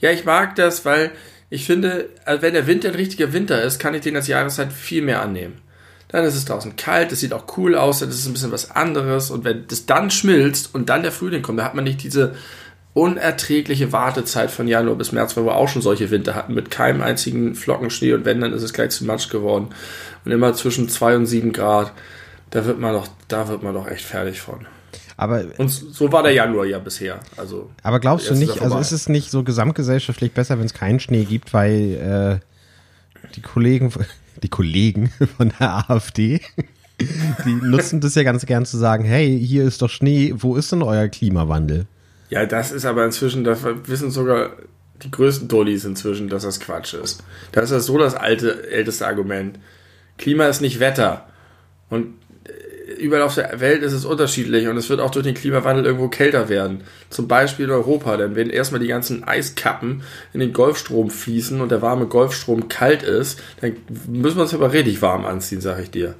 Ja, 0.00 0.10
ich 0.10 0.24
mag 0.24 0.54
das, 0.54 0.84
weil 0.84 1.10
ich 1.50 1.66
finde, 1.66 2.08
also 2.24 2.40
wenn 2.40 2.54
der 2.54 2.66
Winter 2.66 2.88
ein 2.88 2.94
richtiger 2.94 3.32
Winter 3.32 3.62
ist, 3.62 3.78
kann 3.78 3.94
ich 3.94 4.00
den 4.00 4.16
als 4.16 4.26
Jahreszeit 4.26 4.72
viel 4.72 5.02
mehr 5.02 5.20
annehmen. 5.20 5.58
Dann 6.12 6.24
ist 6.24 6.34
es 6.34 6.44
draußen 6.44 6.76
kalt, 6.76 7.10
es 7.10 7.20
sieht 7.20 7.32
auch 7.32 7.44
cool 7.56 7.74
aus, 7.74 8.00
dann 8.00 8.10
ist 8.10 8.20
es 8.20 8.26
ein 8.26 8.34
bisschen 8.34 8.52
was 8.52 8.70
anderes. 8.70 9.30
Und 9.30 9.44
wenn 9.44 9.66
das 9.66 9.86
dann 9.86 10.10
schmilzt 10.10 10.74
und 10.74 10.88
dann 10.88 11.02
der 11.02 11.12
Frühling 11.12 11.42
kommt, 11.42 11.58
da 11.58 11.64
hat 11.64 11.74
man 11.74 11.84
nicht 11.84 12.02
diese 12.02 12.34
unerträgliche 12.94 13.92
Wartezeit 13.92 14.50
von 14.50 14.68
Januar 14.68 14.96
bis 14.96 15.12
März, 15.12 15.36
weil 15.36 15.46
wir 15.46 15.56
auch 15.56 15.68
schon 15.68 15.80
solche 15.80 16.10
Winter 16.10 16.34
hatten, 16.34 16.54
mit 16.54 16.70
keinem 16.70 17.00
einzigen 17.00 17.54
Flocken 17.54 17.88
Schnee 17.88 18.12
und 18.12 18.26
wenn, 18.26 18.40
dann 18.40 18.52
ist 18.52 18.62
es 18.62 18.74
gleich 18.74 18.90
zu 18.90 19.04
Matsch 19.06 19.30
geworden. 19.30 19.68
Und 20.24 20.30
immer 20.30 20.52
zwischen 20.54 20.88
zwei 20.88 21.16
und 21.16 21.26
sieben 21.26 21.52
Grad, 21.52 21.92
da 22.50 22.66
wird 22.66 22.78
man 22.78 22.92
doch, 22.92 23.08
da 23.28 23.48
wird 23.48 23.62
man 23.62 23.72
doch 23.72 23.88
echt 23.88 24.04
fertig 24.04 24.40
von. 24.40 24.66
Aber, 25.16 25.44
und 25.58 25.68
so 25.68 26.12
war 26.12 26.22
der 26.22 26.32
Januar 26.32 26.66
ja 26.66 26.78
bisher. 26.78 27.20
Also, 27.36 27.70
aber 27.82 28.00
glaubst 28.00 28.28
du 28.28 28.34
nicht, 28.34 28.60
also 28.60 28.78
ist 28.78 28.92
es 28.92 29.08
nicht 29.08 29.30
so 29.30 29.42
gesamtgesellschaftlich 29.42 30.32
besser, 30.32 30.58
wenn 30.58 30.66
es 30.66 30.74
keinen 30.74 31.00
Schnee 31.00 31.24
gibt, 31.24 31.54
weil 31.54 32.40
äh, 33.22 33.26
die 33.34 33.40
Kollegen, 33.40 33.92
die 34.42 34.48
Kollegen 34.48 35.10
von 35.36 35.52
der 35.58 35.90
AfD, 35.90 36.40
die 37.00 37.54
nutzen 37.54 38.00
das 38.00 38.14
ja 38.14 38.22
ganz 38.22 38.46
gern 38.46 38.64
zu 38.64 38.76
sagen, 38.76 39.04
hey, 39.04 39.38
hier 39.38 39.64
ist 39.64 39.82
doch 39.82 39.90
Schnee, 39.90 40.34
wo 40.36 40.56
ist 40.56 40.72
denn 40.72 40.82
euer 40.82 41.08
Klimawandel? 41.08 41.86
Ja, 42.30 42.46
das 42.46 42.72
ist 42.72 42.84
aber 42.84 43.04
inzwischen, 43.04 43.44
das 43.44 43.60
wissen 43.62 44.10
sogar 44.10 44.50
die 45.02 45.10
größten 45.10 45.48
Dullis 45.48 45.84
inzwischen, 45.84 46.28
dass 46.28 46.44
das 46.44 46.60
Quatsch 46.60 46.94
ist. 46.94 47.22
Das 47.50 47.70
ist 47.70 47.86
so 47.86 47.98
das 47.98 48.14
alte, 48.14 48.70
älteste 48.70 49.06
Argument. 49.06 49.58
Klima 50.16 50.46
ist 50.46 50.60
nicht 50.60 50.80
Wetter. 50.80 51.26
Und 51.90 52.14
überall 53.02 53.22
auf 53.22 53.34
der 53.34 53.60
Welt 53.60 53.82
ist 53.82 53.92
es 53.92 54.04
unterschiedlich 54.04 54.68
und 54.68 54.76
es 54.76 54.88
wird 54.88 55.00
auch 55.00 55.10
durch 55.10 55.24
den 55.24 55.34
Klimawandel 55.34 55.84
irgendwo 55.84 56.08
kälter 56.08 56.48
werden. 56.48 56.82
Zum 57.10 57.28
Beispiel 57.28 57.66
in 57.66 57.70
Europa, 57.70 58.16
denn 58.16 58.36
wenn 58.36 58.50
erstmal 58.50 58.80
die 58.80 58.86
ganzen 58.86 59.24
Eiskappen 59.24 60.02
in 60.32 60.40
den 60.40 60.52
Golfstrom 60.52 61.10
fließen 61.10 61.60
und 61.60 61.70
der 61.70 61.82
warme 61.82 62.06
Golfstrom 62.06 62.68
kalt 62.68 63.02
ist, 63.02 63.40
dann 63.60 63.76
müssen 64.08 64.36
wir 64.36 64.42
uns 64.42 64.54
aber 64.54 64.72
richtig 64.72 65.02
warm 65.02 65.26
anziehen, 65.26 65.60
sage 65.60 65.82
ich 65.82 65.90
dir. 65.90 66.14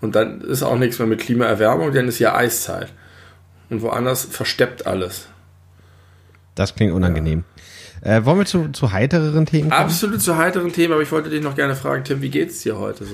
Und 0.00 0.14
dann 0.14 0.40
ist 0.40 0.62
auch 0.62 0.78
nichts 0.78 0.98
mehr 0.98 1.08
mit 1.08 1.20
Klimaerwärmung, 1.20 1.92
denn 1.92 2.08
es 2.08 2.14
ist 2.14 2.20
ja 2.20 2.34
Eiszeit. 2.34 2.88
Und 3.68 3.82
woanders 3.82 4.24
versteppt 4.24 4.86
alles. 4.86 5.28
Das 6.54 6.74
klingt 6.74 6.92
unangenehm. 6.92 7.44
Äh, 8.02 8.24
wollen 8.24 8.38
wir 8.38 8.46
zu, 8.46 8.68
zu 8.68 8.92
heitereren 8.92 9.44
Themen 9.44 9.70
kommen? 9.70 9.82
Absolut 9.82 10.22
zu 10.22 10.36
heiteren 10.36 10.72
Themen, 10.72 10.94
aber 10.94 11.02
ich 11.02 11.12
wollte 11.12 11.28
dich 11.28 11.42
noch 11.42 11.54
gerne 11.54 11.74
fragen, 11.74 12.02
Tim, 12.04 12.22
wie 12.22 12.30
geht's 12.30 12.62
dir 12.62 12.78
heute 12.78 13.04
so? 13.04 13.12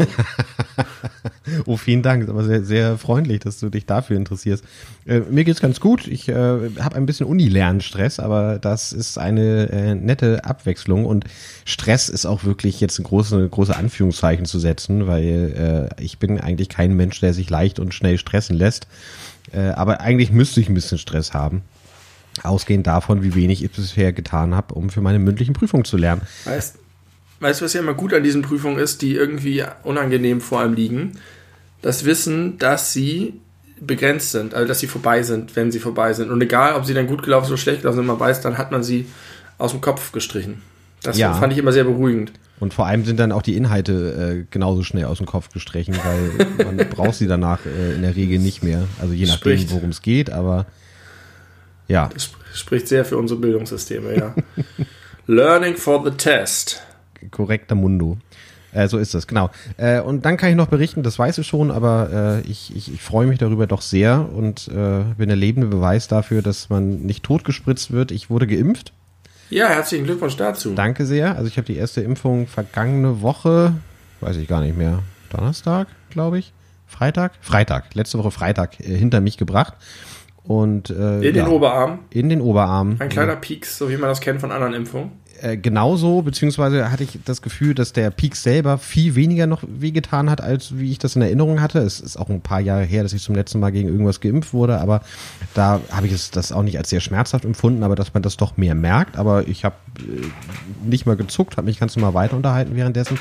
oh, 1.67 1.77
vielen 1.77 2.03
Dank. 2.03 2.23
Ist 2.23 2.31
aber 2.31 2.45
sehr, 2.45 2.63
sehr 2.63 2.99
freundlich, 2.99 3.41
dass 3.41 3.59
du 3.59 3.69
dich 3.69 3.87
dafür 3.87 4.17
interessierst. 4.17 4.65
Äh, 5.05 5.21
mir 5.31 5.45
geht's 5.45 5.61
ganz 5.61 5.81
gut. 5.81 6.07
Ich 6.07 6.29
äh, 6.29 6.35
habe 6.35 6.95
ein 6.95 7.07
bisschen 7.07 7.27
Uni-Lernstress, 7.27 8.21
aber 8.21 8.59
das 8.61 8.93
ist 8.93 9.19
eine 9.19 9.71
äh, 9.71 9.95
nette 9.95 10.45
Abwechslung 10.45 11.05
und 11.05 11.25
Stress 11.65 12.09
ist 12.09 12.27
auch 12.27 12.45
wirklich 12.45 12.81
jetzt 12.81 12.99
ein 13.01 13.05
große, 13.05 13.49
große 13.49 13.77
Anführungszeichen 13.77 14.45
zu 14.45 14.61
setzen, 14.61 15.09
weil 15.09 15.91
äh, 15.99 16.03
ich 16.03 16.19
bin 16.19 16.41
eigentlich 16.41 16.69
kein 16.69 16.95
Mensch, 16.95 17.19
der 17.21 17.35
sich 17.35 17.51
leicht 17.51 17.81
und 17.81 17.93
schnell 17.93 18.19
stressen 18.19 18.57
lässt. 18.57 18.87
Äh, 19.53 19.71
aber 19.71 20.01
eigentlich 20.01 20.31
müsste 20.31 20.61
ich 20.61 20.69
ein 20.69 20.75
bisschen 20.75 20.99
Stress 20.99 21.35
haben. 21.35 21.63
Ausgehend 22.45 22.87
davon, 22.87 23.23
wie 23.23 23.35
wenig 23.35 23.63
ich 23.65 23.71
bisher 23.71 24.13
getan 24.13 24.55
habe, 24.55 24.75
um 24.75 24.91
für 24.91 25.01
meine 25.01 25.19
mündlichen 25.19 25.55
Prüfungen 25.55 25.85
zu 25.85 25.97
lernen. 25.97 26.23
Weißt, 26.45 26.77
weißt 27.41 27.61
du, 27.61 27.65
was 27.65 27.73
ja 27.73 27.81
immer 27.81 27.95
gut 27.95 28.13
an 28.15 28.23
diesen 28.23 28.43
Prüfungen 28.43 28.79
ist, 28.79 29.03
die 29.03 29.15
irgendwie 29.15 29.65
unangenehm 29.83 30.41
vor 30.41 30.61
allem 30.61 30.75
liegen? 30.75 31.13
Das 31.83 32.05
Wissen, 32.05 32.59
dass 32.59 32.93
sie 32.93 33.35
begrenzt 33.81 34.33
sind, 34.33 34.55
also 34.55 34.67
dass 34.67 34.81
sie 34.81 34.87
vorbei 34.87 35.23
sind, 35.23 35.55
wenn 35.57 35.71
sie 35.71 35.79
vorbei 35.81 36.13
sind. 36.15 36.31
Und 36.31 36.41
egal, 36.41 36.75
ob 36.75 36.85
sie 36.87 36.95
dann 36.95 37.07
gut 37.07 37.23
gelaufen 37.23 37.49
oder 37.49 37.59
schlecht 37.59 37.83
gelaufen 37.83 37.99
sind, 37.99 38.07
man 38.07 38.19
weiß, 38.19 38.41
dann 38.41 38.59
hat 38.59 38.73
man 38.73 38.83
sie 38.83 39.07
aus 39.59 39.73
dem 39.73 39.81
Kopf 39.81 40.13
gestrichen. 40.13 40.63
Das 41.03 41.19
Ja. 41.19 41.35
fand 41.35 41.53
ich 41.53 41.59
immer 41.59 41.73
sehr 41.73 41.85
beruhigend. 41.85 42.33
Und 42.59 42.73
vor 42.73 42.87
allem 42.87 43.05
sind 43.05 43.21
dann 43.21 43.33
auch 43.33 43.43
die 43.43 43.55
Inhalte 43.55 43.93
äh, 44.41 44.45
genauso 44.51 44.83
schnell 44.83 45.05
aus 45.05 45.19
dem 45.19 45.27
Kopf 45.27 45.51
gestrichen, 45.51 45.95
weil 46.03 46.65
man 46.77 46.89
braucht 46.89 47.15
sie 47.17 47.27
danach 47.27 47.61
äh, 47.67 47.95
in 47.95 48.03
der 48.03 48.17
Regel 48.17 48.39
nicht 48.39 48.63
mehr. 48.63 48.85
Also 48.99 49.13
je 49.13 49.27
nachdem, 49.27 49.71
worum 49.71 49.91
es 49.91 50.01
geht, 50.01 50.31
aber 50.31 50.65
ja. 51.89 52.09
Das 52.13 52.25
sp- 52.29 52.37
spricht 52.55 52.89
sehr 52.89 53.05
für 53.05 53.17
unsere 53.19 53.41
Bildungssysteme, 53.41 54.17
ja. 54.17 54.35
Learning 55.27 55.77
for 55.77 56.05
the 56.05 56.11
test. 56.17 56.83
korrekter 57.31 57.75
Mundo. 57.75 58.19
Äh, 58.73 58.89
so 58.89 58.99
ist 58.99 59.15
das, 59.15 59.27
genau. 59.27 59.51
Äh, 59.79 60.01
und 60.01 60.25
dann 60.27 60.37
kann 60.37 60.51
ich 60.51 60.57
noch 60.57 60.67
berichten, 60.69 61.03
das 61.03 61.19
weiß 61.19 61.39
ich 61.39 61.47
schon, 61.47 61.71
aber 61.71 62.43
äh, 62.45 62.49
ich, 62.49 62.75
ich, 62.77 62.93
ich 62.93 63.01
freue 63.03 63.27
mich 63.27 63.39
darüber 63.39 63.67
doch 63.67 63.81
sehr 63.81 64.29
und 64.35 64.69
äh, 64.69 65.03
bin 65.17 65.29
der 65.29 65.37
lebende 65.37 65.67
Beweis 65.69 66.09
dafür, 66.09 66.43
dass 66.43 66.69
man 66.69 67.01
nicht 67.03 67.23
totgespritzt 67.25 67.91
wird. 67.91 68.11
Ich 68.11 68.29
wurde 68.31 68.47
geimpft. 68.47 68.93
Ja, 69.49 69.69
herzlichen 69.69 70.05
Glückwunsch 70.05 70.37
dazu. 70.37 70.75
Danke 70.75 71.07
sehr. 71.07 71.37
Also 71.37 71.47
ich 71.49 71.57
habe 71.57 71.67
die 71.67 71.77
erste 71.77 72.01
Impfung 72.03 72.47
vergangene 72.49 73.23
Woche, 73.23 73.75
weiß 74.21 74.37
ich 74.37 74.49
gar 74.49 74.61
nicht 74.61 74.77
mehr, 74.77 75.03
Donnerstag, 75.31 75.89
glaube 76.11 76.39
ich. 76.39 76.53
Freitag? 76.87 77.33
Freitag, 77.41 77.95
letzte 77.95 78.19
Woche 78.19 78.31
Freitag 78.31 78.79
äh, 78.81 78.97
hinter 78.97 79.21
mich 79.21 79.39
gebracht. 79.39 79.75
Und 80.47 80.91
äh, 80.91 81.19
In 81.19 81.23
ja, 81.35 81.45
den 81.45 81.49
Oberarm. 81.49 81.99
in 82.11 82.29
den 82.29 82.41
Oberarm. 82.41 82.97
Ein 82.99 83.09
kleiner 83.09 83.37
Pieks, 83.37 83.79
so 83.79 83.89
wie 83.91 83.97
man 83.97 84.09
das 84.09 84.21
kennt 84.21 84.41
von 84.41 84.53
anderen 84.53 84.75
Impfungen. 84.75 85.11
Äh, 85.43 85.57
genauso, 85.57 86.23
beziehungsweise 86.23 86.91
hatte 86.91 87.05
ich 87.05 87.19
das 87.25 87.43
Gefühl, 87.43 87.75
dass 87.75 87.93
der 87.93 88.11
Peak 88.11 88.37
selber 88.37 88.79
viel 88.79 89.15
weniger 89.15 89.47
noch 89.47 89.63
wehgetan 89.67 90.31
hat, 90.31 90.41
als 90.41 90.79
wie 90.79 90.91
ich 90.91 90.99
das 90.99 91.17
in 91.17 91.23
Erinnerung 91.23 91.61
hatte. 91.61 91.79
Es 91.81 92.01
ist 92.01 92.17
auch 92.17 92.29
ein 92.29 92.41
paar 92.41 92.61
Jahre 92.61 92.85
her, 92.85 93.03
dass 93.03 93.13
ich 93.13 93.23
zum 93.23 93.35
letzten 93.35 93.61
Mal 93.61 93.71
gegen 93.71 93.89
irgendwas 93.89 94.21
geimpft 94.21 94.53
wurde, 94.53 94.81
aber 94.81 95.03
da 95.55 95.81
habe 95.91 96.07
ich 96.07 96.13
es 96.13 96.31
das 96.31 96.53
auch 96.53 96.63
nicht 96.63 96.79
als 96.79 96.91
sehr 96.91 97.01
schmerzhaft 97.01 97.45
empfunden, 97.45 97.83
aber 97.83 97.97
dass 97.97 98.15
man 98.15 98.23
das 98.23 98.37
doch 98.37 98.57
mehr 98.57 98.75
merkt. 98.75 99.17
Aber 99.17 99.47
ich 99.49 99.65
habe 99.65 99.77
äh, 99.99 100.89
nicht 100.89 101.07
mal 101.07 101.17
gezuckt, 101.17 101.57
habe 101.57 101.67
mich 101.67 101.79
ganz 101.79 101.97
normal 101.97 102.15
weiter 102.15 102.37
unterhalten 102.37 102.77
währenddessen. 102.77 103.19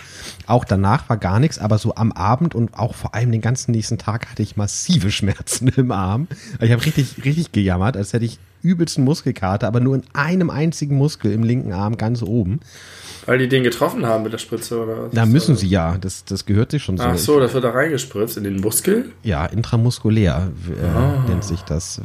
Auch 0.48 0.65
danach 0.65 1.10
war 1.10 1.17
gar 1.17 1.39
nichts, 1.39 1.60
aber 1.60 1.77
so 1.77 1.95
am 1.95 2.12
Abend 2.12 2.55
und 2.55 2.77
auch 2.77 2.95
vor 2.95 3.15
allem 3.15 3.31
den 3.31 3.41
ganzen 3.41 3.72
nächsten 3.72 3.98
Tag 3.98 4.29
hatte 4.29 4.43
ich 4.43 4.57
massive 4.57 5.12
Schmerzen 5.12 5.67
im 5.75 5.91
Arm. 5.91 6.27
Ich 6.60 6.72
habe 6.72 6.86
richtig, 6.86 7.24
richtig 7.25 7.51
gejammert, 7.51 7.98
als 7.98 8.13
hätte 8.13 8.25
ich 8.25 8.39
übelsten 8.65 9.03
Muskelkater, 9.03 9.67
aber 9.67 9.79
nur 9.79 9.95
in 9.95 10.03
einem 10.13 10.50
einzigen 10.50 10.95
Muskel 10.98 11.31
im 11.31 11.43
linken 11.43 11.72
Arm 11.74 11.98
ganz 11.98 12.22
oben. 12.24 12.60
Weil 13.27 13.38
die 13.39 13.48
den 13.48 13.63
getroffen 13.63 14.05
haben 14.05 14.24
mit 14.24 14.34
der 14.34 14.38
Spritze 14.38 14.81
oder 14.84 15.03
was? 15.03 15.12
Da 15.13 15.25
müssen 15.25 15.55
sie 15.55 15.67
ja, 15.67 15.98
das, 16.00 16.25
das 16.25 16.45
gehört 16.45 16.72
sich 16.72 16.84
schon 16.84 16.98
so. 16.98 17.03
Ach 17.03 17.17
so, 17.17 17.39
das 17.39 17.53
wird 17.53 17.63
da 17.63 17.72
reingespritzt 17.72 18.38
in 18.38 18.43
den 18.43 18.57
Muskel. 18.57 19.12
Ja, 19.24 19.45
intramuskulär 19.45 20.50
äh, 20.81 20.86
Ah. 20.86 21.24
nennt 21.27 21.43
sich 21.43 21.62
das 21.62 22.01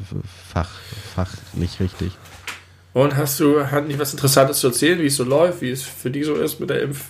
fach, 0.53 0.71
fachlich 1.15 1.81
richtig. 1.81 2.13
Und 2.93 3.17
hast 3.17 3.39
du, 3.39 3.67
hat 3.67 3.87
nicht 3.87 3.99
was 3.99 4.13
Interessantes 4.13 4.59
zu 4.61 4.69
erzählen, 4.69 4.99
wie 5.01 5.07
es 5.07 5.17
so 5.17 5.25
läuft, 5.25 5.61
wie 5.63 5.71
es 5.71 5.83
für 5.83 6.11
die 6.11 6.25
so 6.25 6.35
ist 6.35 6.59
mit 6.61 6.71
der 6.71 6.83
Impf? 6.83 7.05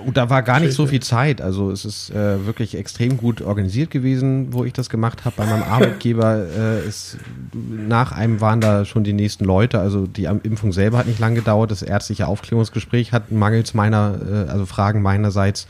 Oh, 0.00 0.10
da 0.10 0.30
war 0.30 0.42
gar 0.42 0.60
nicht 0.60 0.72
so 0.72 0.86
viel 0.86 1.00
Zeit. 1.00 1.40
Also 1.40 1.70
es 1.70 1.84
ist 1.84 2.10
äh, 2.10 2.46
wirklich 2.46 2.76
extrem 2.76 3.16
gut 3.16 3.42
organisiert 3.42 3.90
gewesen, 3.90 4.52
wo 4.52 4.64
ich 4.64 4.72
das 4.72 4.88
gemacht 4.88 5.24
habe. 5.24 5.36
Bei 5.36 5.46
meinem 5.46 5.62
Arbeitgeber 5.62 6.46
äh, 6.56 6.86
ist 6.86 7.18
nach 7.52 8.12
einem 8.12 8.40
waren 8.40 8.60
da 8.60 8.84
schon 8.84 9.04
die 9.04 9.12
nächsten 9.12 9.44
Leute. 9.44 9.80
Also 9.80 10.06
die 10.06 10.24
Impfung 10.24 10.72
selber 10.72 10.98
hat 10.98 11.06
nicht 11.06 11.18
lang 11.18 11.34
gedauert. 11.34 11.70
Das 11.70 11.82
ärztliche 11.82 12.26
Aufklärungsgespräch 12.26 13.12
hat 13.12 13.30
mangels 13.30 13.74
meiner, 13.74 14.18
äh, 14.26 14.50
also 14.50 14.66
Fragen 14.66 15.02
meinerseits 15.02 15.66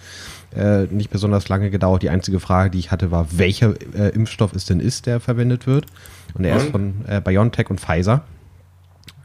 äh, 0.54 0.84
nicht 0.84 1.10
besonders 1.10 1.48
lange 1.48 1.70
gedauert. 1.70 2.02
Die 2.02 2.10
einzige 2.10 2.38
Frage, 2.40 2.70
die 2.70 2.78
ich 2.78 2.90
hatte, 2.90 3.10
war, 3.10 3.26
welcher 3.32 3.74
äh, 3.94 4.08
Impfstoff 4.10 4.54
es 4.54 4.64
denn 4.66 4.80
ist, 4.80 5.06
der 5.06 5.20
verwendet 5.20 5.66
wird. 5.66 5.86
Und 6.34 6.44
er 6.44 6.56
ist 6.56 6.66
Und? 6.66 6.72
von 6.72 6.94
äh, 7.08 7.20
BioNTech 7.20 7.70
und 7.70 7.80
Pfizer. 7.80 8.22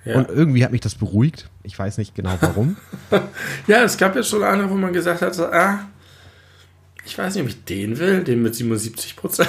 Ja. 0.08 0.16
Und 0.18 0.30
irgendwie 0.30 0.64
hat 0.64 0.72
mich 0.72 0.82
das 0.82 0.96
beruhigt. 0.96 1.50
Ich 1.64 1.78
weiß 1.78 1.98
nicht 1.98 2.16
genau 2.16 2.34
warum. 2.42 2.78
ja, 3.68 3.84
es 3.84 3.98
gab 3.98 4.16
jetzt 4.16 4.30
schon 4.30 4.44
andere, 4.44 4.70
wo 4.70 4.76
man 4.76 4.94
gesagt 4.94 5.22
hat, 5.22 5.36
so, 5.36 5.46
ah, 5.46 5.80
ich 7.06 7.18
weiß 7.18 7.36
nicht, 7.36 7.44
ob 7.44 7.50
ich 7.50 7.64
den 7.64 8.00
will, 8.00 8.24
den 8.24 8.42
mit 8.42 8.54
77 8.56 9.16
Prozent. 9.16 9.48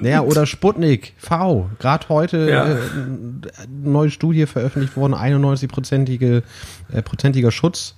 Naja, 0.00 0.22
oder 0.22 0.46
Sputnik 0.46 1.12
V. 1.18 1.68
Gerade 1.80 2.08
heute 2.08 2.48
Ja. 2.48 2.68
äh, 2.68 2.76
eine 2.76 3.90
neue 3.90 4.10
Studie 4.10 4.46
veröffentlicht 4.46 4.96
worden, 4.96 5.14
91-prozentige 5.14 6.42
äh, 6.92 7.02
prozentiger 7.02 7.50
Schutz. 7.50 7.94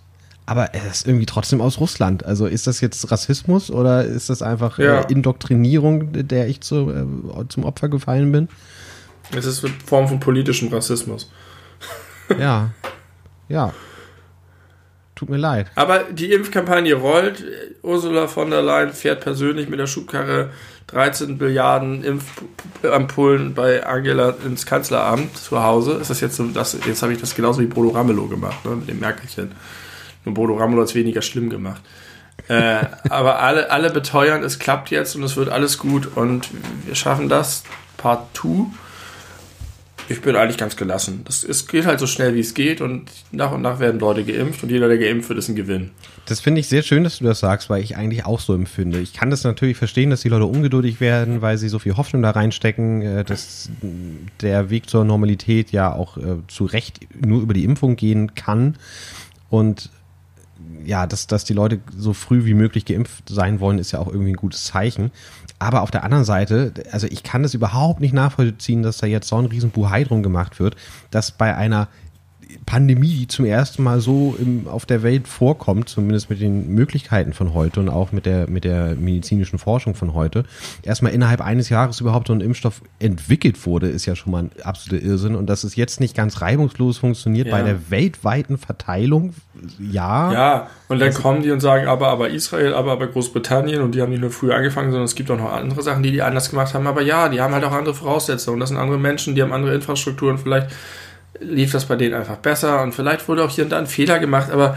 Aber 0.48 0.66
er 0.74 0.86
ist 0.90 1.06
irgendwie 1.08 1.26
trotzdem 1.26 1.60
aus 1.60 1.80
Russland. 1.80 2.24
Also 2.24 2.46
ist 2.46 2.66
das 2.68 2.80
jetzt 2.80 3.10
Rassismus 3.10 3.70
oder 3.70 4.04
ist 4.04 4.30
das 4.30 4.42
einfach 4.42 4.78
Ja. 4.78 5.00
äh, 5.00 5.12
Indoktrinierung, 5.12 6.12
der 6.28 6.48
ich 6.48 6.60
zu, 6.60 6.90
äh, 6.90 7.48
zum 7.48 7.64
Opfer 7.64 7.88
gefallen 7.88 8.30
bin? 8.32 8.48
Es 9.36 9.44
ist 9.44 9.64
eine 9.64 9.74
Form 9.84 10.06
von 10.08 10.20
politischem 10.20 10.68
Rassismus. 10.68 11.30
Ja. 12.38 12.70
Ja. 13.48 13.72
Tut 15.14 15.30
mir 15.30 15.36
leid. 15.36 15.70
Aber 15.76 16.00
die 16.00 16.32
Impfkampagne 16.32 16.94
rollt. 16.94 17.44
Ursula 17.82 18.26
von 18.26 18.50
der 18.50 18.60
Leyen 18.60 18.92
fährt 18.92 19.20
persönlich 19.20 19.68
mit 19.68 19.78
der 19.78 19.86
Schubkarre 19.86 20.50
13 20.88 21.38
Milliarden 21.38 22.04
Impfampullen 22.04 23.54
bei 23.54 23.86
Angela 23.86 24.34
ins 24.44 24.66
Kanzleramt 24.66 25.36
zu 25.36 25.62
Hause. 25.62 25.92
Ist 25.92 26.10
das 26.10 26.20
jetzt 26.20 26.36
so, 26.36 26.44
das, 26.48 26.76
jetzt 26.86 27.02
habe 27.02 27.12
ich 27.12 27.20
das 27.20 27.34
genauso 27.34 27.60
wie 27.60 27.66
Bodo 27.66 27.90
Ramelow 27.90 28.26
gemacht, 28.26 28.64
ne, 28.64 28.76
mit 28.76 28.88
dem 28.88 28.98
Merkelchen. 29.00 29.52
Nur 30.24 30.34
Bodo 30.34 30.54
Ramelow 30.56 30.82
hat 30.82 30.88
es 30.88 30.94
weniger 30.94 31.22
schlimm 31.22 31.50
gemacht. 31.50 31.80
äh, 32.48 32.84
aber 33.08 33.38
alle, 33.40 33.70
alle 33.70 33.90
beteuern, 33.90 34.42
es 34.42 34.58
klappt 34.58 34.90
jetzt 34.90 35.16
und 35.16 35.22
es 35.22 35.36
wird 35.36 35.48
alles 35.48 35.78
gut 35.78 36.16
und 36.16 36.48
wir 36.84 36.94
schaffen 36.94 37.28
das. 37.28 37.62
Part 37.96 38.36
2. 38.36 38.66
Ich 40.08 40.20
bin 40.20 40.36
eigentlich 40.36 40.56
ganz 40.56 40.76
gelassen. 40.76 41.22
Das, 41.24 41.42
es 41.42 41.66
geht 41.66 41.86
halt 41.86 41.98
so 41.98 42.06
schnell, 42.06 42.34
wie 42.34 42.40
es 42.40 42.54
geht 42.54 42.80
und 42.80 43.10
nach 43.32 43.52
und 43.52 43.62
nach 43.62 43.80
werden 43.80 43.98
Leute 43.98 44.24
geimpft 44.24 44.62
und 44.62 44.70
jeder, 44.70 44.88
der 44.88 44.98
geimpft 44.98 45.28
wird, 45.28 45.38
ist 45.38 45.48
ein 45.48 45.56
Gewinn. 45.56 45.90
Das 46.26 46.40
finde 46.40 46.60
ich 46.60 46.68
sehr 46.68 46.82
schön, 46.82 47.04
dass 47.04 47.18
du 47.18 47.24
das 47.24 47.40
sagst, 47.40 47.70
weil 47.70 47.82
ich 47.82 47.96
eigentlich 47.96 48.24
auch 48.24 48.40
so 48.40 48.54
empfinde. 48.54 48.98
Ich 48.98 49.12
kann 49.12 49.30
das 49.30 49.44
natürlich 49.44 49.76
verstehen, 49.76 50.10
dass 50.10 50.22
die 50.22 50.28
Leute 50.28 50.46
ungeduldig 50.46 51.00
werden, 51.00 51.42
weil 51.42 51.58
sie 51.58 51.68
so 51.68 51.78
viel 51.78 51.96
Hoffnung 51.96 52.22
da 52.22 52.30
reinstecken, 52.30 53.02
äh, 53.02 53.24
dass 53.24 53.70
der 54.40 54.70
Weg 54.70 54.88
zur 54.88 55.04
Normalität 55.04 55.72
ja 55.72 55.92
auch 55.92 56.16
äh, 56.16 56.36
zu 56.48 56.64
Recht 56.64 57.00
nur 57.24 57.42
über 57.42 57.54
die 57.54 57.64
Impfung 57.64 57.96
gehen 57.96 58.34
kann. 58.34 58.76
Und 59.48 59.90
ja, 60.84 61.06
dass, 61.06 61.26
dass 61.26 61.44
die 61.44 61.52
Leute 61.52 61.80
so 61.96 62.12
früh 62.12 62.44
wie 62.44 62.54
möglich 62.54 62.84
geimpft 62.84 63.28
sein 63.28 63.60
wollen, 63.60 63.78
ist 63.78 63.92
ja 63.92 63.98
auch 63.98 64.08
irgendwie 64.08 64.32
ein 64.32 64.36
gutes 64.36 64.64
Zeichen. 64.64 65.10
Aber 65.58 65.82
auf 65.82 65.90
der 65.90 66.04
anderen 66.04 66.24
Seite, 66.24 66.72
also 66.92 67.06
ich 67.06 67.22
kann 67.22 67.42
das 67.42 67.54
überhaupt 67.54 68.00
nicht 68.00 68.12
nachvollziehen, 68.12 68.82
dass 68.82 68.98
da 68.98 69.06
jetzt 69.06 69.28
so 69.28 69.36
ein 69.36 69.46
riesen 69.46 69.70
Buhai 69.70 70.04
drum 70.04 70.22
gemacht 70.22 70.60
wird, 70.60 70.76
dass 71.10 71.32
bei 71.32 71.56
einer 71.56 71.88
Pandemie, 72.64 73.08
die 73.08 73.28
zum 73.28 73.44
ersten 73.44 73.82
Mal 73.82 74.00
so 74.00 74.36
im, 74.38 74.66
auf 74.68 74.86
der 74.86 75.02
Welt 75.02 75.28
vorkommt, 75.28 75.88
zumindest 75.88 76.30
mit 76.30 76.40
den 76.40 76.68
Möglichkeiten 76.74 77.32
von 77.32 77.54
heute 77.54 77.80
und 77.80 77.88
auch 77.88 78.12
mit 78.12 78.26
der, 78.26 78.48
mit 78.48 78.64
der 78.64 78.94
medizinischen 78.94 79.58
Forschung 79.58 79.94
von 79.94 80.14
heute, 80.14 80.44
erstmal 80.82 81.12
innerhalb 81.12 81.40
eines 81.40 81.68
Jahres 81.68 82.00
überhaupt 82.00 82.28
so 82.28 82.32
ein 82.32 82.40
Impfstoff 82.40 82.82
entwickelt 82.98 83.66
wurde, 83.66 83.88
ist 83.88 84.06
ja 84.06 84.16
schon 84.16 84.32
mal 84.32 84.44
ein 84.44 84.50
absoluter 84.62 85.04
Irrsinn. 85.04 85.34
Und 85.34 85.46
dass 85.46 85.64
es 85.64 85.76
jetzt 85.76 86.00
nicht 86.00 86.16
ganz 86.16 86.40
reibungslos 86.40 86.98
funktioniert 86.98 87.48
Ja. 87.48 87.56
bei 87.56 87.62
der 87.62 87.90
weltweiten 87.90 88.58
Verteilung, 88.58 89.34
ja. 89.78 90.32
Ja, 90.32 90.66
und 90.88 91.00
dann 91.00 91.14
kommen 91.14 91.42
die 91.42 91.50
und 91.50 91.60
sagen, 91.60 91.86
aber, 91.86 92.08
aber 92.08 92.28
Israel, 92.28 92.74
aber, 92.74 92.92
aber 92.92 93.06
Großbritannien 93.06 93.80
und 93.80 93.94
die 93.94 94.02
haben 94.02 94.10
nicht 94.10 94.20
nur 94.20 94.30
früher 94.30 94.54
angefangen, 94.54 94.90
sondern 94.90 95.06
es 95.06 95.14
gibt 95.14 95.30
auch 95.30 95.38
noch 95.38 95.52
andere 95.52 95.82
Sachen, 95.82 96.02
die 96.02 96.12
die 96.12 96.22
anders 96.22 96.50
gemacht 96.50 96.74
haben. 96.74 96.86
Aber 96.86 97.02
ja, 97.02 97.28
die 97.28 97.40
haben 97.40 97.54
halt 97.54 97.64
auch 97.64 97.72
andere 97.72 97.94
Voraussetzungen. 97.94 98.60
Das 98.60 98.68
sind 98.68 98.78
andere 98.78 98.98
Menschen, 98.98 99.34
die 99.34 99.42
haben 99.42 99.52
andere 99.52 99.74
Infrastrukturen. 99.74 100.38
Vielleicht 100.38 100.68
lief 101.40 101.72
das 101.72 101.86
bei 101.86 101.96
denen 101.96 102.14
einfach 102.14 102.36
besser 102.36 102.82
und 102.82 102.94
vielleicht 102.94 103.28
wurde 103.28 103.44
auch 103.44 103.50
hier 103.50 103.64
und 103.64 103.70
da 103.70 103.78
ein 103.78 103.86
Fehler 103.86 104.18
gemacht, 104.18 104.50
aber 104.50 104.76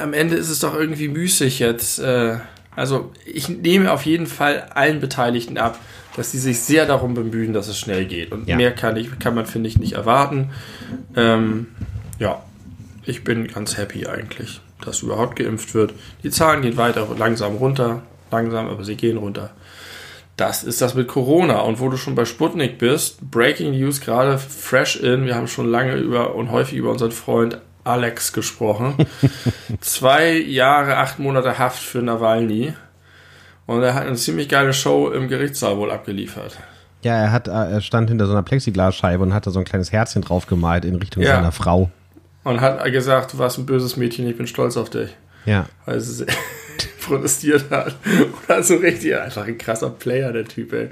am 0.00 0.12
Ende 0.14 0.36
ist 0.36 0.48
es 0.48 0.60
doch 0.60 0.74
irgendwie 0.74 1.08
müßig 1.08 1.58
jetzt. 1.58 1.98
Äh, 1.98 2.36
also 2.74 3.12
ich 3.26 3.48
nehme 3.48 3.92
auf 3.92 4.06
jeden 4.06 4.26
Fall 4.26 4.66
allen 4.74 5.00
Beteiligten 5.00 5.58
ab, 5.58 5.78
dass 6.16 6.32
sie 6.32 6.38
sich 6.38 6.60
sehr 6.60 6.86
darum 6.86 7.14
bemühen, 7.14 7.52
dass 7.52 7.68
es 7.68 7.78
schnell 7.78 8.06
geht. 8.06 8.32
Und 8.32 8.48
Ja. 8.48 8.56
mehr 8.56 8.72
kann, 8.72 8.96
ich, 8.96 9.18
kann 9.18 9.34
man, 9.34 9.46
finde 9.46 9.68
ich, 9.68 9.78
nicht 9.78 9.92
erwarten. 9.92 10.50
Ähm, 11.16 11.66
ja, 12.18 12.42
ich 13.04 13.24
bin 13.24 13.48
ganz 13.48 13.76
happy 13.76 14.06
eigentlich, 14.06 14.60
dass 14.84 15.02
überhaupt 15.02 15.36
geimpft 15.36 15.74
wird. 15.74 15.92
Die 16.22 16.30
Zahlen 16.30 16.62
gehen 16.62 16.76
weiter 16.76 17.06
langsam 17.18 17.56
runter, 17.56 18.02
langsam, 18.30 18.68
aber 18.68 18.84
sie 18.84 18.96
gehen 18.96 19.16
runter. 19.18 19.50
Das 20.36 20.64
ist 20.64 20.80
das 20.80 20.94
mit 20.94 21.08
Corona. 21.08 21.60
Und 21.60 21.78
wo 21.80 21.88
du 21.88 21.96
schon 21.96 22.14
bei 22.14 22.24
Sputnik 22.24 22.78
bist, 22.78 23.20
Breaking 23.30 23.72
News 23.72 24.00
gerade 24.00 24.38
fresh 24.38 24.96
in. 24.96 25.26
Wir 25.26 25.34
haben 25.36 25.46
schon 25.46 25.70
lange 25.70 25.94
über 25.96 26.34
und 26.34 26.50
häufig 26.50 26.78
über 26.78 26.90
unseren 26.90 27.12
Freund 27.12 27.58
Alex 27.84 28.32
gesprochen. 28.32 28.94
Zwei 29.80 30.32
Jahre, 30.38 30.96
acht 30.96 31.18
Monate 31.18 31.58
Haft 31.58 31.82
für 31.82 31.98
Nawalny. 32.00 32.72
Und 33.66 33.82
er 33.82 33.94
hat 33.94 34.06
eine 34.06 34.16
ziemlich 34.16 34.48
geile 34.48 34.72
Show 34.72 35.08
im 35.10 35.28
Gerichtssaal 35.28 35.76
wohl 35.76 35.90
abgeliefert. 35.90 36.56
Ja, 37.02 37.14
er 37.16 37.32
hat, 37.32 37.48
äh, 37.48 37.50
er 37.50 37.80
stand 37.80 38.08
hinter 38.08 38.26
so 38.26 38.32
einer 38.32 38.42
Plexiglasscheibe 38.42 39.22
und 39.22 39.34
hatte 39.34 39.50
so 39.50 39.58
ein 39.58 39.64
kleines 39.64 39.92
Herzchen 39.92 40.22
drauf 40.22 40.46
gemalt 40.46 40.84
in 40.84 40.96
Richtung 40.96 41.22
Ja. 41.22 41.36
seiner 41.36 41.52
Frau. 41.52 41.90
Und 42.44 42.60
hat 42.60 42.84
gesagt, 42.90 43.34
du 43.34 43.38
warst 43.38 43.58
ein 43.58 43.66
böses 43.66 43.96
Mädchen, 43.96 44.26
ich 44.28 44.36
bin 44.36 44.46
stolz 44.46 44.76
auf 44.76 44.90
dich. 44.90 45.10
Ja. 45.44 45.66
sie 46.16 46.26
protestiert 47.00 47.64
hat. 47.70 47.96
Oder 48.44 48.62
so 48.62 48.76
richtig, 48.76 49.16
einfach 49.16 49.46
ein 49.46 49.58
krasser 49.58 49.90
Player, 49.90 50.32
der 50.32 50.44
Typ, 50.44 50.72
ey. 50.72 50.90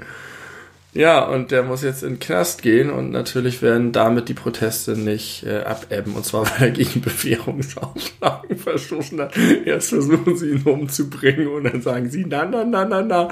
Ja, 0.93 1.23
und 1.23 1.51
der 1.51 1.63
muss 1.63 1.83
jetzt 1.83 2.03
in 2.03 2.15
den 2.15 2.19
Knast 2.19 2.61
gehen 2.61 2.89
und 2.89 3.11
natürlich 3.11 3.61
werden 3.61 3.93
damit 3.93 4.27
die 4.27 4.33
Proteste 4.33 4.97
nicht 4.97 5.45
äh, 5.45 5.61
abebben. 5.61 6.15
Und 6.15 6.25
zwar, 6.25 6.45
weil 6.59 6.67
er 6.67 6.71
gegen 6.71 7.01
Bewährungsauflagen 7.01 8.57
verstoßen 8.57 9.19
hat. 9.21 9.33
Erst 9.65 9.89
versuchen 9.89 10.35
sie 10.35 10.49
ihn 10.49 10.63
umzubringen 10.63 11.47
und 11.47 11.63
dann 11.63 11.81
sagen 11.81 12.09
sie, 12.09 12.25
na, 12.27 12.45
na, 12.45 12.65
na, 12.65 12.83
na, 12.85 13.01
na, 13.01 13.29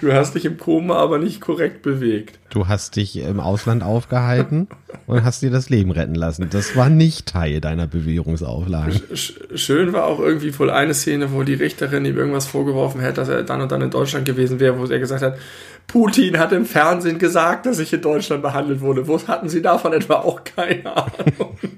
du 0.00 0.12
hast 0.12 0.34
dich 0.34 0.44
im 0.44 0.58
Koma 0.58 0.96
aber 0.96 1.18
nicht 1.18 1.40
korrekt 1.40 1.82
bewegt. 1.82 2.40
Du 2.50 2.68
hast 2.68 2.96
dich 2.96 3.16
im 3.16 3.38
Ausland 3.38 3.82
aufgehalten 3.82 4.66
und 5.06 5.22
hast 5.24 5.42
dir 5.42 5.50
das 5.50 5.70
Leben 5.70 5.92
retten 5.92 6.14
lassen. 6.14 6.48
Das 6.50 6.74
war 6.74 6.88
nicht 6.90 7.26
Teil 7.26 7.60
deiner 7.60 7.86
Bewährungsauflagen. 7.86 9.00
Schön 9.14 9.92
war 9.92 10.06
auch 10.06 10.18
irgendwie 10.18 10.56
wohl 10.58 10.70
eine 10.70 10.94
Szene, 10.94 11.32
wo 11.32 11.44
die 11.44 11.54
Richterin 11.54 12.04
ihm 12.04 12.16
irgendwas 12.16 12.46
vorgeworfen 12.46 13.00
hat, 13.02 13.18
dass 13.18 13.28
er 13.28 13.44
dann 13.44 13.60
und 13.60 13.70
dann 13.70 13.82
in 13.82 13.90
Deutschland 13.90 14.26
gewesen 14.26 14.58
wäre, 14.58 14.78
wo 14.78 14.86
er 14.86 14.98
gesagt 14.98 15.22
hat, 15.22 15.38
Putin 15.86 16.38
hat 16.38 16.52
im 16.52 16.66
Fernsehen 16.66 17.18
gesagt, 17.18 17.66
dass 17.66 17.78
ich 17.78 17.92
in 17.92 18.02
Deutschland 18.02 18.42
behandelt 18.42 18.80
wurde. 18.80 19.06
Wo 19.06 19.20
hatten 19.26 19.48
Sie 19.48 19.62
davon 19.62 19.92
etwa 19.92 20.16
auch 20.16 20.44
keine 20.44 20.96
Ahnung? 20.96 21.58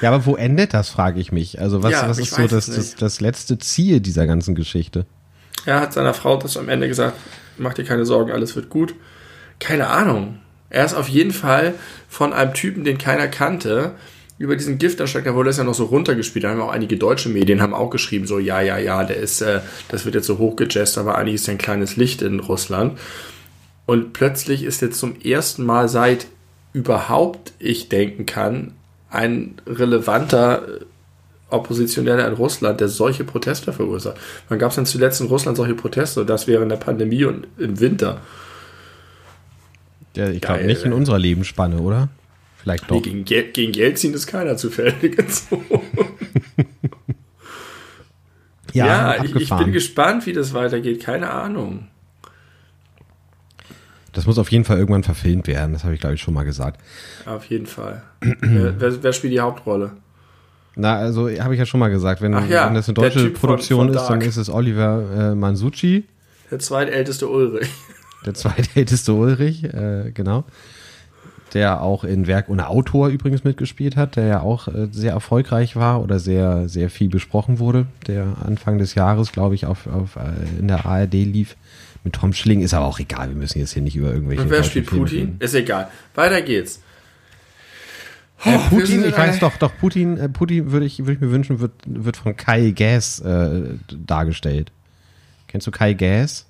Ja, 0.00 0.10
aber 0.10 0.26
wo 0.26 0.36
endet 0.36 0.74
das, 0.74 0.90
frage 0.90 1.20
ich 1.20 1.32
mich. 1.32 1.60
Also 1.60 1.82
was, 1.82 1.92
ja, 1.92 2.08
was 2.08 2.18
ist 2.18 2.34
so 2.34 2.46
das, 2.46 2.66
das, 2.66 2.94
das 2.96 3.20
letzte 3.20 3.58
Ziel 3.58 4.00
dieser 4.00 4.26
ganzen 4.26 4.54
Geschichte? 4.54 5.06
Er 5.64 5.80
hat 5.80 5.92
seiner 5.92 6.14
Frau 6.14 6.36
das 6.36 6.56
am 6.56 6.68
Ende 6.68 6.88
gesagt, 6.88 7.16
mach 7.56 7.74
dir 7.74 7.84
keine 7.84 8.04
Sorgen, 8.04 8.32
alles 8.32 8.56
wird 8.56 8.68
gut. 8.68 8.94
Keine 9.60 9.88
Ahnung. 9.88 10.40
Er 10.70 10.84
ist 10.84 10.94
auf 10.94 11.08
jeden 11.08 11.32
Fall 11.32 11.74
von 12.08 12.32
einem 12.32 12.54
Typen, 12.54 12.84
den 12.84 12.98
keiner 12.98 13.28
kannte, 13.28 13.92
über 14.38 14.56
diesen 14.56 14.78
Giftanschlag, 14.78 15.24
da 15.24 15.34
wurde 15.34 15.50
das 15.50 15.58
ja 15.58 15.64
noch 15.64 15.74
so 15.74 15.84
runtergespielt. 15.84 16.44
Da 16.44 16.50
haben 16.50 16.60
auch 16.60 16.72
einige 16.72 16.96
deutsche 16.96 17.28
Medien 17.28 17.60
haben 17.60 17.74
auch 17.74 17.90
geschrieben, 17.90 18.26
so 18.26 18.38
ja, 18.38 18.60
ja, 18.60 18.78
ja, 18.78 19.04
der 19.04 19.16
ist, 19.16 19.40
äh, 19.40 19.60
das 19.88 20.04
wird 20.04 20.14
jetzt 20.14 20.26
so 20.26 20.38
hochgejazzt, 20.38 20.98
aber 20.98 21.16
eigentlich 21.16 21.36
ist 21.36 21.48
er 21.48 21.54
ein 21.54 21.58
kleines 21.58 21.96
Licht 21.96 22.22
in 22.22 22.40
Russland. 22.40 22.98
Und 23.86 24.12
plötzlich 24.12 24.62
ist 24.64 24.80
jetzt 24.82 24.98
zum 24.98 25.20
ersten 25.20 25.64
Mal 25.64 25.88
seit 25.88 26.26
überhaupt 26.72 27.52
ich 27.58 27.88
denken 27.88 28.26
kann, 28.26 28.72
ein 29.10 29.56
relevanter 29.66 30.66
äh, 30.66 30.84
Oppositioneller 31.50 32.26
in 32.26 32.34
Russland, 32.34 32.80
der 32.80 32.88
solche 32.88 33.24
Proteste 33.24 33.72
verursacht. 33.72 34.16
Wann 34.48 34.58
gab 34.58 34.70
es 34.70 34.76
denn 34.76 34.86
zuletzt 34.86 35.20
in 35.20 35.26
Russland 35.26 35.56
solche 35.56 35.74
Proteste? 35.74 36.24
Das 36.24 36.46
während 36.46 36.72
der 36.72 36.76
Pandemie 36.76 37.24
und 37.24 37.46
im 37.58 37.78
Winter. 37.78 38.22
Ja, 40.16 40.28
ich 40.28 40.40
glaube 40.40 40.64
nicht 40.64 40.84
in 40.84 40.92
unserer 40.92 41.18
Lebensspanne, 41.18 41.78
oder? 41.78 42.08
Vielleicht 42.62 42.90
doch. 42.90 43.04
Nee, 43.04 43.22
gegen, 43.22 43.52
gegen 43.52 43.72
Jelzin 43.72 44.14
ist 44.14 44.26
keiner 44.26 44.56
zufällig 44.56 45.16
gezogen. 45.16 45.64
ja, 48.72 48.86
ja 49.16 49.24
ich, 49.24 49.34
ich, 49.34 49.50
bin 49.50 49.72
gespannt, 49.72 50.26
wie 50.26 50.32
das 50.32 50.54
weitergeht. 50.54 51.02
Keine 51.02 51.30
Ahnung. 51.30 51.88
Das 54.12 54.26
muss 54.26 54.38
auf 54.38 54.50
jeden 54.52 54.64
Fall 54.64 54.78
irgendwann 54.78 55.02
verfilmt 55.02 55.48
werden. 55.48 55.72
Das 55.72 55.84
habe 55.84 55.94
ich, 55.94 56.00
glaube 56.00 56.14
ich, 56.14 56.20
schon 56.20 56.34
mal 56.34 56.44
gesagt. 56.44 56.80
Auf 57.26 57.46
jeden 57.46 57.66
Fall. 57.66 58.02
wer, 58.20 58.80
wer, 58.80 59.02
wer, 59.02 59.12
spielt 59.12 59.32
die 59.32 59.40
Hauptrolle? 59.40 59.92
Na, 60.76 60.96
also 60.96 61.28
habe 61.28 61.54
ich 61.54 61.58
ja 61.58 61.66
schon 61.66 61.80
mal 61.80 61.88
gesagt, 61.88 62.22
wenn, 62.22 62.32
ja, 62.32 62.66
wenn 62.66 62.74
das 62.74 62.88
eine 62.88 62.94
deutsche 62.94 63.30
Produktion 63.30 63.88
von, 63.88 63.94
von 63.94 64.02
ist, 64.02 64.08
dann 64.08 64.20
ist 64.20 64.36
es 64.36 64.48
Oliver 64.48 65.32
äh, 65.32 65.34
Mansucci. 65.34 66.04
Der 66.50 66.60
zweitälteste 66.60 67.26
Ulrich. 67.28 67.68
Der 68.24 68.34
zweitälteste 68.34 69.12
Ulrich, 69.14 69.64
äh, 69.64 70.12
genau 70.14 70.44
der 71.54 71.82
auch 71.82 72.04
in 72.04 72.26
Werk 72.26 72.48
ohne 72.48 72.68
Autor 72.68 73.08
übrigens 73.08 73.44
mitgespielt 73.44 73.96
hat, 73.96 74.16
der 74.16 74.26
ja 74.26 74.40
auch 74.40 74.68
äh, 74.68 74.88
sehr 74.90 75.12
erfolgreich 75.12 75.76
war 75.76 76.02
oder 76.02 76.18
sehr, 76.18 76.68
sehr 76.68 76.90
viel 76.90 77.08
besprochen 77.08 77.58
wurde, 77.58 77.86
der 78.06 78.36
Anfang 78.44 78.78
des 78.78 78.94
Jahres, 78.94 79.32
glaube 79.32 79.54
ich, 79.54 79.66
auf, 79.66 79.86
auf, 79.86 80.16
äh, 80.16 80.58
in 80.58 80.68
der 80.68 80.86
ARD 80.86 81.14
lief. 81.14 81.56
Mit 82.04 82.14
Tom 82.14 82.32
Schling 82.32 82.62
ist 82.62 82.74
aber 82.74 82.86
auch 82.86 82.98
egal, 82.98 83.28
wir 83.28 83.36
müssen 83.36 83.60
jetzt 83.60 83.72
hier 83.74 83.82
nicht 83.82 83.96
über 83.96 84.12
irgendwelche. 84.12 84.42
Und 84.42 84.50
wer 84.50 84.64
spielt 84.64 84.86
Putin? 84.86 85.36
Ist 85.38 85.54
egal. 85.54 85.88
Weiter 86.14 86.42
geht's. 86.42 86.82
Äh, 88.44 88.56
oh, 88.56 88.58
Putin, 88.70 89.04
ich 89.04 89.16
weiß 89.16 89.38
doch, 89.38 89.56
doch, 89.58 89.72
Putin, 89.78 90.16
äh, 90.16 90.28
Putin 90.28 90.72
würde 90.72 90.86
ich, 90.86 90.98
würde 91.00 91.12
ich 91.12 91.20
mir 91.20 91.30
wünschen, 91.30 91.60
wird, 91.60 91.72
wird 91.86 92.16
von 92.16 92.36
Kai 92.36 92.70
Gass 92.70 93.20
äh, 93.20 93.62
dargestellt. 93.88 94.72
Kennst 95.46 95.66
du 95.66 95.70
Kai 95.70 95.94
Gass? 95.94 96.46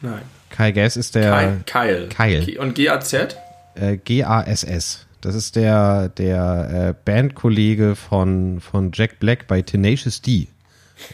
Nein. 0.00 0.22
Kai 0.50 0.72
Gass 0.72 0.96
ist 0.96 1.14
der. 1.14 1.30
Kai, 1.30 1.56
Kyle. 1.66 2.08
Kyle. 2.08 2.60
Und 2.60 2.74
GAZ? 2.74 3.36
Äh, 3.80 3.96
GASS. 3.96 5.06
Das 5.20 5.34
ist 5.34 5.56
der, 5.56 6.08
der 6.10 6.94
äh, 6.94 6.94
Bandkollege 7.04 7.96
von, 7.96 8.60
von 8.60 8.92
Jack 8.94 9.18
Black 9.18 9.46
bei 9.48 9.62
Tenacious 9.62 10.22
D. 10.22 10.48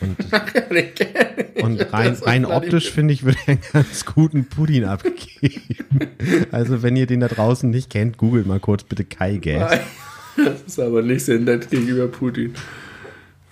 Und, 0.01 0.17
und 1.63 1.93
rein, 1.93 2.15
rein 2.23 2.45
optisch, 2.47 2.91
finde 2.91 3.15
ich, 3.15 3.25
wird 3.25 3.37
er 3.47 3.53
einen 3.53 3.61
ganz 3.73 4.05
guten 4.05 4.47
Pudding 4.47 4.85
abgegeben. 4.85 6.09
Also, 6.51 6.83
wenn 6.83 6.97
ihr 6.97 7.07
den 7.07 7.21
da 7.21 7.29
draußen 7.29 7.69
nicht 7.69 7.91
kennt, 7.91 8.17
googelt 8.17 8.47
mal 8.47 8.61
kurz 8.61 8.83
bitte 8.85 9.05
Kai 9.05 9.37
Gas. 9.37 9.81
Das 10.37 10.63
ist 10.67 10.81
aber 10.81 11.03
nicht 11.03 11.25
sehr 11.25 11.39
nett 11.39 11.71
gegenüber 11.71 12.09
Putin. 12.09 12.55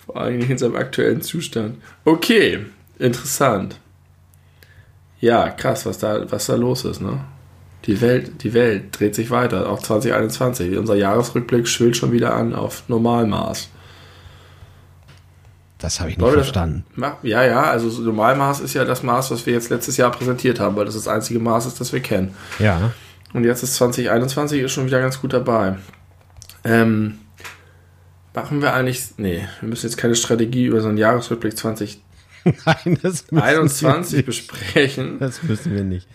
Vor 0.05 0.17
allem 0.17 0.37
nicht 0.37 0.49
in 0.49 0.57
seinem 0.57 0.75
aktuellen 0.75 1.21
Zustand. 1.21 1.77
Okay, 2.03 2.59
interessant. 2.99 3.79
Ja, 5.21 5.49
krass, 5.49 5.85
was 5.85 5.99
da, 5.99 6.29
was 6.29 6.47
da 6.47 6.55
los 6.55 6.83
ist, 6.83 6.99
ne? 6.99 7.23
Die 7.85 7.99
Welt, 7.99 8.43
die 8.43 8.53
Welt 8.53 8.97
dreht 8.97 9.13
sich 9.13 9.29
weiter, 9.29 9.69
auch 9.69 9.79
2021. 9.79 10.77
Unser 10.77 10.95
Jahresrückblick 10.95 11.67
schwillt 11.67 11.97
schon 11.97 12.11
wieder 12.11 12.33
an 12.33 12.53
auf 12.53 12.83
Normalmaß. 12.87 13.69
Das 15.79 15.99
habe 15.99 16.11
ich 16.11 16.17
nicht 16.17 16.25
Leute, 16.25 16.37
verstanden. 16.37 16.85
Ja, 17.23 17.43
ja, 17.43 17.63
also 17.63 17.89
Normalmaß 18.01 18.61
ist 18.61 18.73
ja 18.73 18.85
das 18.85 19.03
Maß, 19.03 19.31
was 19.31 19.45
wir 19.45 19.51
jetzt 19.51 19.69
letztes 19.69 19.97
Jahr 19.97 20.11
präsentiert 20.11 20.61
haben, 20.61 20.77
weil 20.77 20.85
das 20.85 20.95
das 20.95 21.09
einzige 21.09 21.39
Maß 21.39 21.65
ist, 21.65 21.81
das 21.81 21.91
wir 21.91 21.99
kennen. 21.99 22.33
Ja. 22.57 22.91
Und 23.33 23.43
jetzt 23.43 23.63
ist 23.63 23.75
2021 23.75 24.61
ist 24.61 24.71
schon 24.71 24.85
wieder 24.85 25.01
ganz 25.01 25.19
gut 25.19 25.33
dabei. 25.33 25.75
Ähm, 26.63 27.19
machen 28.33 28.61
wir 28.61 28.73
eigentlich, 28.73 29.03
nee, 29.17 29.45
wir 29.59 29.67
müssen 29.67 29.87
jetzt 29.87 29.97
keine 29.97 30.15
Strategie 30.15 30.67
über 30.67 30.79
so 30.79 30.87
einen 30.87 30.97
Jahresrückblick 30.97 31.57
2021 32.45 34.25
besprechen. 34.25 35.19
Das 35.19 35.43
müssen 35.43 35.75
wir 35.75 35.83
nicht. 35.83 36.07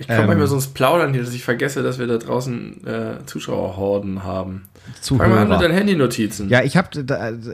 Ich 0.00 0.06
komme 0.06 0.20
ähm, 0.20 0.26
manchmal 0.28 0.46
so 0.46 0.54
ins 0.54 0.68
Plaudern 0.68 1.12
hier, 1.12 1.22
dass 1.22 1.34
ich 1.34 1.44
vergesse, 1.44 1.82
dass 1.82 1.98
wir 1.98 2.06
da 2.06 2.16
draußen 2.16 2.86
äh, 2.86 3.26
Zuschauerhorden 3.26 4.24
haben. 4.24 4.62
Zuhörer. 5.02 5.28
Fang 5.28 5.34
mal 5.34 5.42
an 5.42 5.48
mit 5.50 5.60
deinen 5.60 5.74
Handynotizen. 5.74 6.48
Ja, 6.48 6.62
ich 6.62 6.78
habe 6.78 7.04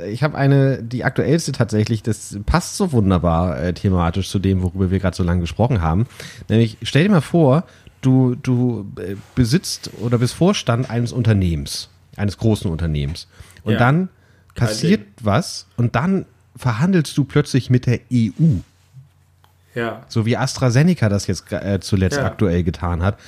ich 0.09 0.23
hab 0.23 0.37
eine, 0.37 0.81
die 0.81 1.03
aktuellste 1.03 1.51
tatsächlich, 1.51 2.05
das 2.05 2.39
passt 2.47 2.77
so 2.77 2.93
wunderbar 2.93 3.61
äh, 3.61 3.75
thematisch 3.75 4.31
zu 4.31 4.39
dem, 4.39 4.63
worüber 4.63 4.93
wir 4.93 5.01
gerade 5.01 5.17
so 5.17 5.25
lange 5.25 5.41
gesprochen 5.41 5.83
haben. 5.83 6.07
Nämlich, 6.49 6.79
stell 6.83 7.03
dir 7.03 7.11
mal 7.11 7.21
vor, 7.21 7.65
du, 8.01 8.37
du 8.37 8.93
äh, 9.01 9.17
besitzt 9.35 9.91
oder 10.01 10.19
bist 10.19 10.35
Vorstand 10.35 10.89
eines 10.89 11.11
Unternehmens, 11.11 11.89
eines 12.15 12.39
großen 12.39 12.71
Unternehmens. 12.71 13.27
Und 13.65 13.73
ja. 13.73 13.79
dann 13.81 14.09
passiert 14.55 15.05
was 15.21 15.67
und 15.77 15.97
dann 15.97 16.27
verhandelst 16.55 17.19
du 17.19 17.25
plötzlich 17.25 17.71
mit 17.71 17.87
der 17.87 17.99
EU. 18.13 18.61
Ja. 19.77 20.03
So 20.09 20.25
wie 20.25 20.37
AstraZeneca 20.37 21.09
das 21.11 21.27
jetzt 21.27 21.53
äh, 21.53 21.79
zuletzt 21.81 22.17
ja. 22.17 22.25
aktuell 22.25 22.65
getan 22.65 23.03
hat. 23.03 23.19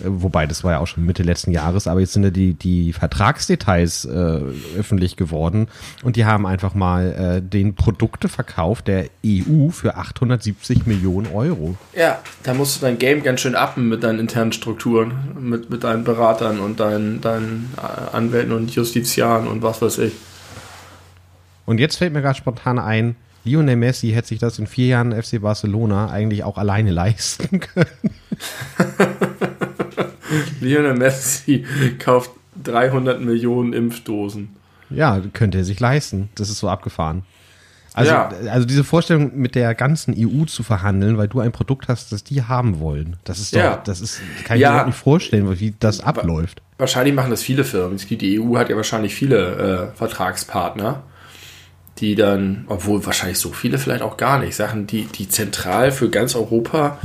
Äh, 0.00 0.06
wobei, 0.06 0.46
das 0.48 0.64
war 0.64 0.72
ja 0.72 0.78
auch 0.80 0.86
schon 0.88 1.06
Mitte 1.06 1.22
letzten 1.22 1.52
Jahres, 1.52 1.86
aber 1.86 2.00
jetzt 2.00 2.12
sind 2.12 2.24
ja 2.24 2.30
die, 2.30 2.54
die 2.54 2.92
Vertragsdetails 2.92 4.04
äh, 4.04 4.40
öffentlich 4.76 5.16
geworden 5.16 5.68
und 6.02 6.16
die 6.16 6.24
haben 6.24 6.44
einfach 6.44 6.74
mal 6.74 7.12
äh, 7.12 7.40
den 7.40 7.76
Produkte 7.76 8.28
verkauft 8.28 8.88
der 8.88 9.06
EU 9.24 9.68
für 9.70 9.96
870 9.96 10.86
Millionen 10.86 11.32
Euro. 11.32 11.76
Ja, 11.96 12.18
da 12.42 12.52
musst 12.52 12.76
du 12.76 12.86
dein 12.86 12.98
Game 12.98 13.22
ganz 13.22 13.40
schön 13.40 13.54
appen 13.54 13.88
mit 13.88 14.02
deinen 14.02 14.18
internen 14.18 14.52
Strukturen, 14.52 15.14
mit, 15.38 15.70
mit 15.70 15.84
deinen 15.84 16.02
Beratern 16.02 16.58
und 16.58 16.80
deinen, 16.80 17.20
deinen 17.20 17.72
äh, 17.76 18.16
Anwälten 18.16 18.52
und 18.52 18.74
Justiziaren 18.74 19.46
und 19.46 19.62
was 19.62 19.80
weiß 19.80 19.98
ich. 19.98 20.14
Und 21.64 21.78
jetzt 21.78 21.96
fällt 21.96 22.12
mir 22.12 22.22
gerade 22.22 22.36
spontan 22.36 22.80
ein, 22.80 23.14
Lionel 23.44 23.76
Messi 23.76 24.10
hätte 24.10 24.28
sich 24.28 24.38
das 24.38 24.58
in 24.58 24.66
vier 24.66 24.86
Jahren 24.86 25.20
FC 25.20 25.40
Barcelona 25.40 26.10
eigentlich 26.10 26.44
auch 26.44 26.58
alleine 26.58 26.90
leisten 26.92 27.60
können. 27.60 27.86
Lionel 30.60 30.94
Messi 30.94 31.64
kauft 31.98 32.30
300 32.62 33.20
Millionen 33.20 33.72
Impfdosen. 33.72 34.56
Ja, 34.90 35.20
könnte 35.32 35.58
er 35.58 35.64
sich 35.64 35.80
leisten. 35.80 36.28
Das 36.34 36.50
ist 36.50 36.58
so 36.58 36.68
abgefahren. 36.68 37.24
Also, 37.94 38.12
ja. 38.12 38.30
also 38.50 38.66
diese 38.66 38.84
Vorstellung, 38.84 39.32
mit 39.36 39.54
der 39.54 39.74
ganzen 39.74 40.14
EU 40.16 40.44
zu 40.46 40.62
verhandeln, 40.62 41.18
weil 41.18 41.28
du 41.28 41.40
ein 41.40 41.52
Produkt 41.52 41.88
hast, 41.88 42.10
das 42.10 42.24
die 42.24 42.42
haben 42.42 42.80
wollen. 42.80 43.16
Das 43.24 43.38
ist 43.38 43.54
doch, 43.54 43.60
ja. 43.60 43.82
das 43.84 44.00
ist, 44.00 44.20
kann 44.44 44.56
ich 44.56 44.62
ja. 44.62 44.78
mir 44.78 44.86
nicht 44.86 44.96
vorstellen, 44.96 45.60
wie 45.60 45.74
das 45.78 46.00
abläuft. 46.00 46.62
Wahrscheinlich 46.78 47.14
machen 47.14 47.30
das 47.30 47.42
viele 47.42 47.64
Firmen. 47.64 47.98
Die 47.98 48.40
EU 48.40 48.56
hat 48.56 48.70
ja 48.70 48.76
wahrscheinlich 48.76 49.14
viele 49.14 49.90
äh, 49.92 49.96
Vertragspartner 49.96 51.02
die 51.98 52.14
dann, 52.14 52.64
obwohl 52.68 53.04
wahrscheinlich 53.04 53.38
so 53.38 53.52
viele 53.52 53.78
vielleicht 53.78 54.02
auch 54.02 54.16
gar 54.16 54.38
nicht, 54.38 54.54
Sachen, 54.54 54.86
die, 54.86 55.04
die 55.04 55.28
zentral 55.28 55.92
für 55.92 56.10
ganz 56.10 56.34
Europa, 56.34 56.98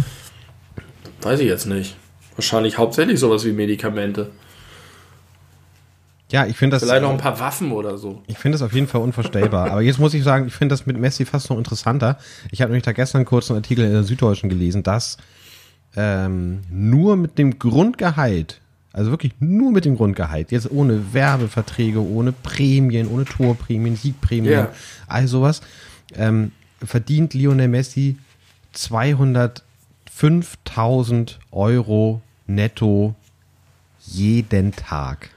weiß 1.22 1.40
ich 1.40 1.48
jetzt 1.48 1.66
nicht. 1.66 1.96
Wahrscheinlich 2.36 2.78
hauptsächlich 2.78 3.20
sowas 3.20 3.46
wie 3.46 3.52
Medikamente. 3.52 4.30
Ja, 6.32 6.46
ich 6.46 6.58
finde 6.58 6.76
das. 6.76 6.84
Vielleicht 6.84 7.02
noch 7.02 7.12
ein 7.12 7.18
paar 7.18 7.40
Waffen 7.40 7.72
oder 7.72 7.98
so. 7.98 8.22
Ich 8.28 8.38
finde 8.38 8.58
das 8.58 8.62
auf 8.62 8.74
jeden 8.74 8.88
Fall 8.88 9.02
unvorstellbar. 9.02 9.72
Aber 9.72 9.82
jetzt 9.82 9.98
muss 9.98 10.14
ich 10.14 10.24
sagen, 10.24 10.48
ich 10.48 10.54
finde 10.54 10.74
das 10.74 10.86
mit 10.86 10.98
Messi 10.98 11.26
fast 11.26 11.50
noch 11.50 11.58
interessanter. 11.58 12.18
Ich 12.52 12.62
habe 12.62 12.72
nämlich 12.72 12.84
da 12.84 12.92
gestern 12.92 13.24
kurz 13.24 13.50
einen 13.50 13.60
Artikel 13.60 13.86
in 13.86 13.94
der 13.94 14.04
Süddeutschen 14.04 14.50
gelesen, 14.50 14.84
dass 14.84 15.18
ähm, 15.96 16.62
nur 16.70 17.16
mit 17.16 17.38
dem 17.38 17.60
Grundgehalt, 17.60 18.62
also 18.98 19.12
wirklich 19.12 19.34
nur 19.40 19.72
mit 19.72 19.86
dem 19.86 19.96
Grundgehalt, 19.96 20.52
jetzt 20.52 20.70
ohne 20.72 21.14
Werbeverträge, 21.14 22.00
ohne 22.02 22.32
Prämien, 22.32 23.08
ohne 23.08 23.26
Torprämien, 23.26 23.96
Siegprämien, 23.96 24.54
Ja. 24.54 24.72
all 25.08 25.28
sowas, 25.28 25.62
ähm, 26.16 26.52
verdient 26.84 27.34
Lionel 27.34 27.68
Messi 27.68 28.18
205.000 28.74 31.40
Euro 31.52 32.22
netto 32.48 33.14
jeden 34.06 34.74
Tag. 34.76 35.30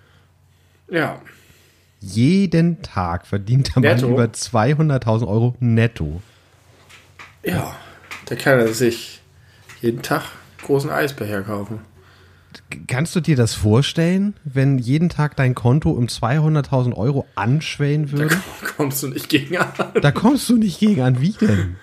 Ja. 0.90 1.20
Jeden 2.00 2.80
Tag 2.82 3.26
verdient 3.26 3.74
der 3.74 3.82
Mann 3.82 3.96
Netto? 3.96 4.08
über 4.10 4.32
200.000 4.32 5.28
Euro 5.28 5.54
netto. 5.60 6.22
Ja. 7.44 7.76
Da 8.26 8.36
kann 8.36 8.58
er 8.58 8.72
sich 8.72 9.20
jeden 9.82 10.02
Tag 10.02 10.22
großen 10.62 10.90
Eisbecher 10.90 11.42
kaufen. 11.42 11.80
Kannst 12.86 13.14
du 13.14 13.20
dir 13.20 13.36
das 13.36 13.54
vorstellen, 13.54 14.34
wenn 14.44 14.78
jeden 14.78 15.08
Tag 15.08 15.36
dein 15.36 15.54
Konto 15.54 15.90
um 15.90 16.06
200.000 16.06 16.94
Euro 16.94 17.26
anschwellen 17.34 18.06
Da 18.06 18.18
würde? 18.18 18.36
kommst 18.76 19.02
du 19.02 19.08
nicht 19.08 19.28
gegen 19.28 19.56
an. 19.56 19.68
Da 20.00 20.10
kommst 20.10 20.48
du 20.48 20.56
nicht 20.56 20.80
gegen 20.80 21.00
an. 21.00 21.20
Wie 21.20 21.32
denn? 21.32 21.76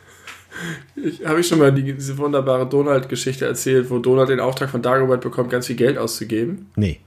Ich, 0.95 1.25
Habe 1.25 1.39
ich 1.39 1.47
schon 1.47 1.59
mal 1.59 1.71
die, 1.71 1.93
diese 1.93 2.17
wunderbare 2.17 2.67
Donald-Geschichte 2.67 3.45
erzählt, 3.45 3.89
wo 3.89 3.99
Donald 3.99 4.29
den 4.29 4.39
Auftrag 4.39 4.69
von 4.69 4.81
Dagobert 4.81 5.21
bekommt, 5.21 5.49
ganz 5.49 5.67
viel 5.67 5.75
Geld 5.75 5.97
auszugeben? 5.97 6.67
Nee. 6.75 6.99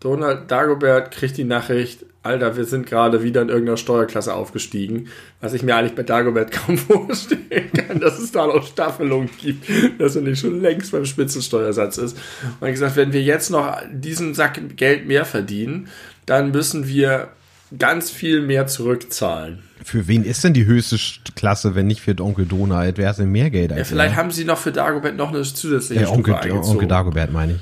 Donald 0.00 0.50
Dagobert 0.50 1.10
kriegt 1.10 1.36
die 1.36 1.44
Nachricht, 1.44 2.04
Alter, 2.22 2.56
wir 2.56 2.64
sind 2.64 2.86
gerade 2.86 3.22
wieder 3.22 3.40
in 3.42 3.48
irgendeiner 3.48 3.76
Steuerklasse 3.78 4.34
aufgestiegen, 4.34 5.08
was 5.40 5.54
ich 5.54 5.62
mir 5.62 5.76
eigentlich 5.76 5.94
bei 5.94 6.02
Dagobert 6.02 6.50
kaum 6.52 6.76
vorstellen 6.78 7.70
kann, 7.74 8.00
dass 8.00 8.18
es 8.18 8.32
da 8.32 8.46
noch 8.46 8.66
Staffelungen 8.66 9.30
gibt, 9.40 9.66
dass 9.98 10.16
er 10.16 10.22
nicht 10.22 10.40
schon 10.40 10.60
längst 10.60 10.92
beim 10.92 11.04
Spitzensteuersatz 11.06 11.98
ist. 11.98 12.16
Und 12.60 12.66
hat 12.66 12.72
gesagt, 12.74 12.96
wenn 12.96 13.12
wir 13.12 13.22
jetzt 13.22 13.50
noch 13.50 13.74
diesen 13.92 14.34
Sack 14.34 14.60
Geld 14.76 15.06
mehr 15.06 15.24
verdienen, 15.24 15.88
dann 16.26 16.50
müssen 16.50 16.86
wir 16.88 17.28
ganz 17.78 18.10
viel 18.10 18.42
mehr 18.42 18.66
zurückzahlen. 18.66 19.60
Für 19.82 20.06
wen 20.08 20.24
ist 20.24 20.44
denn 20.44 20.52
die 20.52 20.66
höchste 20.66 20.96
St- 20.96 21.34
Klasse, 21.36 21.74
wenn 21.74 21.86
nicht 21.86 22.00
für 22.02 22.14
Onkel 22.20 22.44
Donald? 22.44 22.98
Wer 22.98 23.08
hat 23.08 23.18
denn 23.18 23.30
mehr 23.32 23.48
Geld 23.48 23.70
als 23.72 23.78
Ja, 23.78 23.84
vielleicht 23.84 24.14
er? 24.14 24.16
haben 24.18 24.30
sie 24.30 24.44
noch 24.44 24.58
für 24.58 24.72
Dagobert 24.72 25.16
noch 25.16 25.30
eine 25.30 25.42
zusätzliche 25.42 26.02
Ja, 26.02 26.08
Onkel. 26.10 26.34
Onkel 26.34 26.88
Dagobert 26.88 27.32
meine 27.32 27.52
ich. 27.54 27.58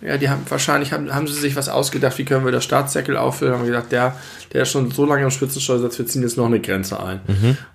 Ja, 0.00 0.16
die 0.16 0.28
haben 0.28 0.42
wahrscheinlich 0.48 0.92
haben, 0.92 1.12
haben 1.12 1.26
sie 1.26 1.34
sich 1.34 1.56
was 1.56 1.68
ausgedacht, 1.68 2.18
wie 2.18 2.24
können 2.24 2.44
wir 2.44 2.52
das 2.52 2.62
Staatssäckel 2.62 3.16
auffüllen, 3.16 3.54
haben 3.54 3.66
gedacht, 3.66 3.90
der, 3.90 4.16
der 4.52 4.62
ist 4.62 4.70
schon 4.70 4.92
so 4.92 5.04
lange 5.04 5.24
im 5.24 5.30
Spitzensteuersatz, 5.30 5.98
wir 5.98 6.06
ziehen 6.06 6.22
jetzt 6.22 6.36
noch 6.36 6.46
eine 6.46 6.60
Grenze 6.60 7.02
ein. 7.02 7.20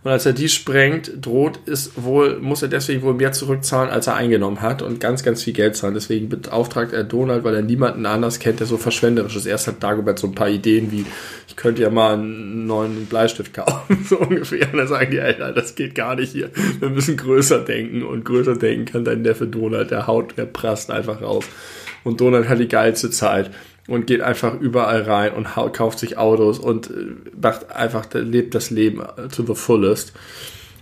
Und 0.03 0.11
als 0.11 0.25
er 0.25 0.31
die 0.31 0.47
sprengt, 0.47 1.11
droht 1.19 1.59
ist 1.65 2.01
wohl, 2.01 2.39
muss 2.39 2.61
er 2.61 2.69
deswegen 2.69 3.01
wohl 3.01 3.13
mehr 3.13 3.33
zurückzahlen, 3.33 3.91
als 3.91 4.07
er 4.07 4.15
eingenommen 4.15 4.61
hat 4.61 4.81
und 4.81 5.01
ganz, 5.01 5.23
ganz 5.23 5.43
viel 5.43 5.51
Geld 5.51 5.75
zahlen. 5.75 5.95
Deswegen 5.95 6.29
beauftragt 6.29 6.93
er 6.93 7.03
Donald, 7.03 7.43
weil 7.43 7.55
er 7.55 7.61
niemanden 7.61 8.05
anders 8.05 8.39
kennt, 8.39 8.61
der 8.61 8.67
so 8.67 8.77
verschwenderisch 8.77 9.35
ist. 9.35 9.45
Erst 9.45 9.67
hat 9.67 9.83
Dagobert 9.83 10.17
so 10.17 10.27
ein 10.27 10.35
paar 10.35 10.49
Ideen 10.49 10.93
wie, 10.93 11.05
ich 11.49 11.57
könnte 11.57 11.81
ja 11.81 11.89
mal 11.89 12.13
einen 12.13 12.65
neuen 12.65 13.05
Bleistift 13.07 13.53
kaufen, 13.53 14.05
so 14.09 14.17
ungefähr. 14.19 14.71
Und 14.71 14.77
dann 14.77 14.87
sagen 14.87 15.11
die, 15.11 15.19
Alter, 15.19 15.51
das 15.51 15.75
geht 15.75 15.93
gar 15.93 16.15
nicht 16.15 16.31
hier. 16.31 16.51
Wir 16.79 16.89
müssen 16.89 17.17
größer 17.17 17.59
denken 17.59 18.01
und 18.01 18.23
größer 18.23 18.55
denken 18.55 18.85
kann 18.85 19.03
dein 19.03 19.23
Neffe 19.23 19.45
Donald, 19.45 19.91
der 19.91 20.07
haut, 20.07 20.37
der 20.37 20.45
prasst 20.45 20.89
einfach 20.89 21.21
raus. 21.21 21.43
Und 22.03 22.21
Donald 22.21 22.49
hat 22.49 22.59
die 22.59 22.67
geilste 22.67 23.09
Zeit 23.09 23.51
und 23.87 24.07
geht 24.07 24.21
einfach 24.21 24.59
überall 24.59 25.01
rein 25.01 25.33
und 25.33 25.47
kauft 25.73 25.99
sich 25.99 26.17
Autos 26.17 26.59
und 26.59 26.89
äh, 26.89 27.15
macht 27.41 27.71
einfach, 27.71 28.05
lebt 28.13 28.55
das 28.55 28.69
Leben 28.69 29.03
to 29.35 29.43
the 29.45 29.55
fullest. 29.55 30.13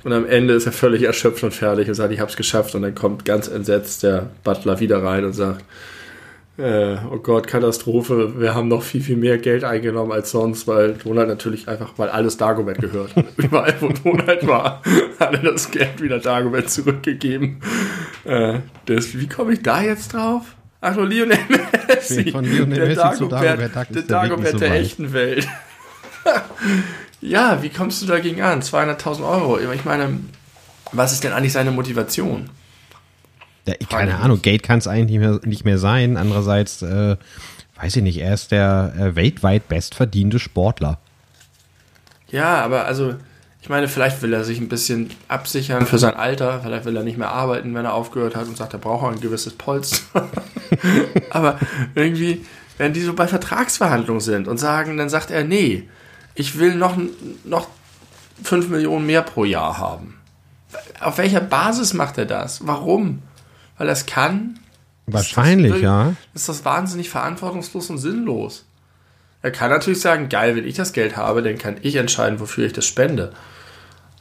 Und 0.04 0.14
am 0.14 0.26
Ende 0.26 0.56
ist 0.56 0.66
er 0.66 0.72
völlig 0.72 1.04
erschöpft 1.04 1.44
und 1.44 1.54
fertig 1.54 1.88
und 1.88 1.94
sagt, 1.94 2.12
ich 2.12 2.20
hab's 2.20 2.36
geschafft. 2.36 2.74
Und 2.74 2.82
dann 2.82 2.96
kommt 2.96 3.26
ganz 3.26 3.48
entsetzt 3.48 4.04
der 4.04 4.30
Butler 4.44 4.80
wieder 4.80 5.04
rein 5.04 5.26
und 5.26 5.34
sagt, 5.34 5.64
äh, 6.58 6.98
oh 7.12 7.18
Gott, 7.18 7.48
Katastrophe, 7.48 8.40
wir 8.40 8.54
haben 8.54 8.68
noch 8.68 8.84
viel, 8.84 9.02
viel 9.02 9.16
mehr 9.16 9.38
Geld 9.38 9.64
eingenommen 9.64 10.12
als 10.12 10.32
sonst, 10.32 10.68
weil 10.68 10.94
Donald 10.94 11.28
natürlich 11.28 11.68
einfach, 11.68 11.94
weil 11.98 12.10
alles 12.10 12.38
Dagobert 12.38 12.80
gehört. 12.80 13.14
Überall, 13.38 13.76
wo 13.80 13.90
Donald 13.90 14.46
war, 14.48 14.82
hat 15.20 15.34
er 15.34 15.52
das 15.52 15.72
Geld 15.72 16.02
wieder 16.02 16.20
Dagobert 16.20 16.70
zurückgegeben. 16.70 17.62
Äh, 18.26 18.60
das, 18.86 19.18
wie 19.18 19.28
komme 19.28 19.54
ich 19.54 19.62
da 19.62 19.82
jetzt 19.82 20.14
drauf? 20.14 20.44
Ach 20.82 20.96
so, 20.96 21.04
Lionel 21.04 21.38
Messi. 21.88 22.32
Von 22.32 22.44
Lionel 22.44 22.80
der 22.80 22.88
Messi 22.88 22.96
Dagobert, 22.96 23.60
Dagobert, 23.76 23.96
der 23.96 24.02
Dagobert 24.02 24.60
der 24.60 24.74
echten 24.74 25.14
Welt. 25.14 25.48
ja, 27.22 27.62
wie 27.62 27.70
kommst 27.70 28.02
du 28.02 28.08
dagegen 28.08 28.42
an? 28.42 28.62
200.000 28.62 29.28
Euro. 29.28 29.60
Ich 29.60 29.86
meine, 29.86 30.20
was 30.92 31.14
ist 31.14 31.24
denn 31.24 31.34
eigentlich 31.34 31.54
seine 31.54 31.72
Motivation? 31.72 32.50
Ja, 33.68 33.76
keine 33.90 34.18
Ahnung, 34.18 34.42
Geld 34.42 34.64
kann 34.64 34.80
es 34.80 34.88
eigentlich 34.88 35.20
nicht 35.20 35.20
mehr, 35.20 35.40
nicht 35.44 35.66
mehr 35.66 35.78
sein. 35.78 36.18
Andererseits, 36.18 36.82
äh, 36.82 37.16
weiß 37.80 37.98
ich 37.98 38.04
nicht, 38.04 38.18
er 38.18 38.34
ist 38.34 38.52
der 38.52 38.94
äh, 38.98 39.16
weltweit 39.16 39.68
bestverdiente 39.68 40.40
Sportler. 40.40 40.98
Ja, 42.32 42.64
aber 42.64 42.86
also, 42.86 43.16
meine, 43.72 43.88
vielleicht 43.88 44.22
will 44.22 44.34
er 44.34 44.44
sich 44.44 44.60
ein 44.60 44.70
bisschen 44.70 45.10
absichern 45.28 45.88
für 45.88 45.98
sein 45.98 46.14
Alter. 46.14 46.62
Vielleicht 46.62 46.86
will 46.86 46.96
er 46.96 47.04
nicht 47.04 47.18
mehr 47.18 47.32
arbeiten, 47.32 47.74
wenn 47.74 47.86
er 47.86 47.94
aufgehört 47.94 48.36
hat 48.36 48.48
und 48.48 48.56
sagt, 48.56 48.74
er 48.74 48.80
braucht 48.80 49.12
ein 49.12 49.20
gewisses 49.20 49.54
Polster. 49.54 50.30
aber 51.32 51.58
irgendwie, 51.96 52.46
wenn 52.78 52.94
die 52.94 53.02
so 53.02 53.14
bei 53.14 53.28
Vertragsverhandlungen 53.28 54.22
sind 54.22 54.48
und 54.48 54.60
sagen, 54.60 54.98
dann 54.98 55.10
sagt 55.10 55.32
er, 55.32 55.44
nee, 55.44 55.90
ich 56.36 56.60
will 56.60 56.76
noch, 56.76 56.96
noch 57.44 57.68
5 58.44 58.70
Millionen 58.70 59.06
mehr 59.08 59.24
pro 59.24 59.46
Jahr 59.46 59.78
haben. 59.80 60.20
Auf 61.00 61.18
welcher 61.18 61.42
Basis 61.42 61.94
macht 61.94 62.18
er 62.18 62.26
das? 62.26 62.68
Warum? 62.68 63.24
Weil 63.78 63.88
er 63.88 63.94
es 63.94 64.06
kann? 64.06 64.60
Wahrscheinlich, 65.08 65.74
das, 65.74 65.82
ja. 65.82 66.14
Ist 66.34 66.50
das 66.50 66.64
wahnsinnig 66.64 67.10
verantwortungslos 67.10 67.90
und 67.90 67.98
sinnlos? 67.98 68.66
Er 69.42 69.52
kann 69.52 69.72
natürlich 69.72 70.02
sagen, 70.02 70.30
geil, 70.30 70.56
wenn 70.56 70.68
ich 70.68 70.76
das 70.76 70.94
Geld 70.94 71.18
habe, 71.18 71.42
dann 71.42 71.58
kann 71.58 71.78
ich 71.82 71.96
entscheiden, 71.96 72.40
wofür 72.40 72.66
ich 72.66 72.74
das 72.74 72.86
spende. 72.86 73.34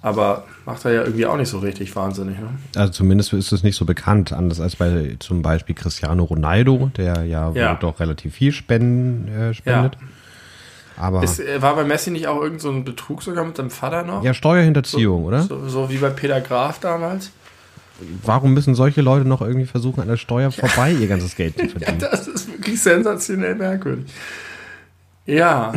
Aber 0.03 0.45
macht 0.65 0.85
er 0.87 0.93
ja 0.93 1.03
irgendwie 1.03 1.27
auch 1.27 1.37
nicht 1.37 1.49
so 1.51 1.59
richtig 1.59 1.95
wahnsinnig. 1.95 2.39
Ne? 2.39 2.49
Also 2.75 2.91
zumindest 2.93 3.35
ist 3.35 3.53
es 3.53 3.63
nicht 3.63 3.77
so 3.77 3.85
bekannt, 3.85 4.33
anders 4.33 4.59
als 4.61 4.77
bei 4.77 5.17
zum 5.19 5.43
Beispiel 5.43 5.75
Cristiano 5.75 6.25
Ronaldo, 6.25 6.91
der 6.97 7.25
ja, 7.25 7.51
Ja. 7.51 7.71
wohl 7.73 7.79
doch 7.81 8.01
relativ 8.01 8.35
viel 8.35 8.53
spenden, 8.53 9.29
äh, 9.29 9.53
spendet. 9.53 9.99
Aber 10.97 11.23
Ist, 11.23 11.41
äh, 11.41 11.61
war 11.63 11.75
bei 11.77 11.85
Messi 11.85 12.11
nicht 12.11 12.29
auch 12.29 12.41
irgend 12.43 12.61
so 12.63 12.71
ein 12.71 12.85
Betrug 12.85 13.23
sogar 13.23 13.45
mit 13.45 13.57
seinem 13.57 13.71
Vater 13.71 14.03
noch? 14.05 14.23
ja, 14.25 14.33
Steuerhinterziehung, 14.35 15.25
oder? 15.25 15.43
So, 15.43 15.69
so 15.69 15.91
wie 15.91 15.99
bei 15.99 16.11
Peter 16.11 16.41
Graf 16.41 16.79
damals? 16.81 17.31
Warum 18.25 18.55
müssen 18.55 18.75
solche 18.75 19.03
Leute 19.03 19.29
noch 19.29 19.43
irgendwie 19.43 19.67
versuchen, 19.67 20.01
an 20.01 20.09
der 20.09 20.17
Steuer 20.17 20.51
vorbei 20.51 20.93
ihr 20.93 21.07
ganzes 21.09 21.37
Geld 21.37 21.59
zu 21.59 21.69
verdienen? 21.69 21.99
Das 21.99 22.27
ist 22.27 22.49
wirklich 22.51 22.83
sensationell 22.83 23.55
merkwürdig. 23.55 24.07
Ja, 25.27 25.73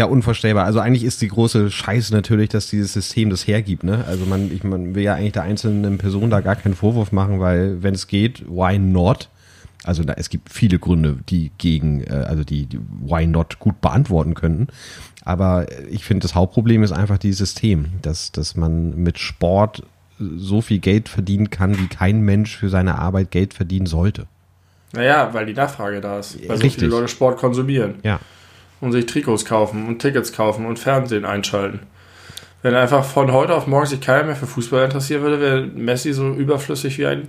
Ja, 0.00 0.06
unvorstellbar. 0.06 0.64
Also 0.64 0.80
eigentlich 0.80 1.04
ist 1.04 1.20
die 1.20 1.28
große 1.28 1.70
Scheiße 1.70 2.14
natürlich, 2.14 2.48
dass 2.48 2.70
dieses 2.70 2.94
System 2.94 3.28
das 3.28 3.46
hergibt. 3.46 3.84
Ne? 3.84 4.02
Also 4.06 4.24
man, 4.24 4.50
ich, 4.50 4.64
man 4.64 4.94
will 4.94 5.02
ja 5.02 5.12
eigentlich 5.12 5.34
der 5.34 5.42
einzelnen 5.42 5.98
Person 5.98 6.30
da 6.30 6.40
gar 6.40 6.56
keinen 6.56 6.74
Vorwurf 6.74 7.12
machen, 7.12 7.38
weil 7.38 7.82
wenn 7.82 7.92
es 7.92 8.06
geht, 8.06 8.42
why 8.48 8.78
not? 8.78 9.28
Also 9.84 10.02
da, 10.02 10.14
es 10.14 10.30
gibt 10.30 10.50
viele 10.50 10.78
Gründe, 10.78 11.18
die 11.28 11.50
gegen, 11.58 12.02
äh, 12.04 12.24
also 12.26 12.44
die, 12.44 12.64
die 12.64 12.80
why 13.02 13.26
not 13.26 13.58
gut 13.58 13.82
beantworten 13.82 14.32
könnten. 14.32 14.68
Aber 15.22 15.66
ich 15.90 16.06
finde, 16.06 16.22
das 16.22 16.34
Hauptproblem 16.34 16.82
ist 16.82 16.92
einfach 16.92 17.18
dieses 17.18 17.50
System, 17.50 17.90
dass, 18.00 18.32
dass 18.32 18.56
man 18.56 18.96
mit 18.96 19.18
Sport 19.18 19.82
so 20.18 20.62
viel 20.62 20.78
Geld 20.78 21.10
verdienen 21.10 21.50
kann, 21.50 21.78
wie 21.78 21.88
kein 21.88 22.22
Mensch 22.22 22.56
für 22.56 22.70
seine 22.70 22.98
Arbeit 22.98 23.30
Geld 23.32 23.52
verdienen 23.52 23.84
sollte. 23.84 24.28
naja, 24.94 25.28
weil 25.34 25.44
die 25.44 25.52
Nachfrage 25.52 26.00
da 26.00 26.20
ist. 26.20 26.38
Weil 26.48 26.56
so 26.56 26.62
Richtig. 26.62 26.76
viele 26.76 26.86
Leute 26.86 27.08
Sport 27.08 27.36
konsumieren. 27.36 27.96
Ja. 28.02 28.18
Und 28.80 28.92
sich 28.92 29.06
Trikots 29.06 29.44
kaufen 29.44 29.86
und 29.86 30.00
Tickets 30.00 30.32
kaufen 30.32 30.66
und 30.66 30.78
Fernsehen 30.78 31.24
einschalten. 31.24 31.80
Wenn 32.62 32.74
einfach 32.74 33.04
von 33.04 33.32
heute 33.32 33.54
auf 33.54 33.66
morgen 33.66 33.86
sich 33.86 34.00
keiner 34.00 34.24
mehr 34.24 34.36
für 34.36 34.46
Fußball 34.46 34.84
interessieren 34.84 35.22
würde, 35.22 35.40
wäre 35.40 35.66
Messi 35.66 36.12
so 36.12 36.32
überflüssig 36.32 36.98
wie 36.98 37.06
ein 37.06 37.28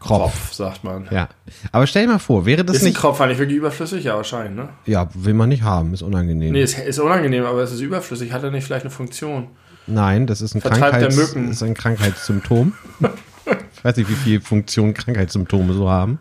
Kropf. 0.00 0.32
Kropf, 0.32 0.52
sagt 0.54 0.82
man. 0.82 1.06
Ja. 1.10 1.28
Aber 1.72 1.86
stell 1.86 2.06
dir 2.06 2.12
mal 2.12 2.18
vor, 2.18 2.46
wäre 2.46 2.64
das 2.64 2.76
Ist 2.76 2.82
ein 2.82 2.86
nicht. 2.86 2.96
Kropf 2.96 3.20
eigentlich 3.20 3.38
wirklich 3.38 3.58
überflüssig? 3.58 4.04
Ja, 4.04 4.16
wahrscheinlich, 4.16 4.56
ne? 4.56 4.70
Ja, 4.86 5.08
will 5.14 5.34
man 5.34 5.50
nicht 5.50 5.62
haben, 5.62 5.92
ist 5.92 6.02
unangenehm. 6.02 6.52
Nee, 6.52 6.62
es 6.62 6.76
ist 6.78 6.98
unangenehm, 6.98 7.44
aber 7.44 7.62
es 7.62 7.70
ist 7.70 7.80
überflüssig. 7.80 8.32
Hat 8.32 8.42
er 8.42 8.50
nicht 8.50 8.64
vielleicht 8.64 8.84
eine 8.84 8.90
Funktion? 8.90 9.48
Nein, 9.86 10.26
das 10.26 10.40
ist 10.40 10.54
ein, 10.54 10.62
Vertreibt 10.62 10.92
Krankheits, 10.92 11.16
ist 11.34 11.62
ein 11.62 11.74
Krankheitssymptom. 11.74 12.72
ich 13.76 13.84
weiß 13.84 13.96
nicht, 13.96 14.08
wie 14.08 14.14
viel 14.14 14.40
Funktion 14.40 14.94
Krankheitssymptome 14.94 15.74
so 15.74 15.90
haben. 15.90 16.18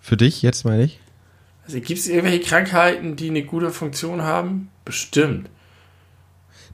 Für 0.00 0.16
dich 0.16 0.40
jetzt 0.42 0.64
meine 0.64 0.84
ich? 0.84 0.98
Also, 1.70 1.80
Gibt 1.86 2.00
es 2.00 2.08
irgendwelche 2.08 2.40
Krankheiten, 2.40 3.14
die 3.14 3.30
eine 3.30 3.44
gute 3.44 3.70
Funktion 3.70 4.22
haben? 4.22 4.70
Bestimmt. 4.84 5.48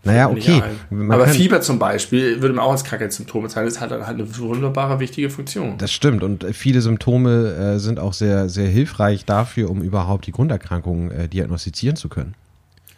Naja, 0.04 0.30
okay. 0.30 0.62
Aber 1.10 1.26
Fieber 1.26 1.60
zum 1.60 1.78
Beispiel 1.78 2.40
würde 2.40 2.54
man 2.54 2.64
auch 2.64 2.70
als 2.70 2.84
Krankheitssymptom 2.84 3.42
bezeichnen. 3.42 3.68
Das 3.68 3.80
hat 3.80 3.90
dann 3.90 4.06
halt 4.06 4.18
eine 4.18 4.38
wunderbare, 4.38 5.00
wichtige 5.00 5.28
Funktion. 5.28 5.76
Das 5.78 5.92
stimmt 5.92 6.22
und 6.22 6.44
äh, 6.44 6.52
viele 6.52 6.80
Symptome 6.80 7.74
äh, 7.74 7.78
sind 7.78 7.98
auch 7.98 8.14
sehr, 8.14 8.48
sehr 8.48 8.68
hilfreich 8.68 9.26
dafür, 9.26 9.68
um 9.68 9.82
überhaupt 9.82 10.26
die 10.26 10.32
Grunderkrankungen 10.32 11.10
äh, 11.10 11.28
diagnostizieren 11.28 11.96
zu 11.96 12.08
können. 12.08 12.34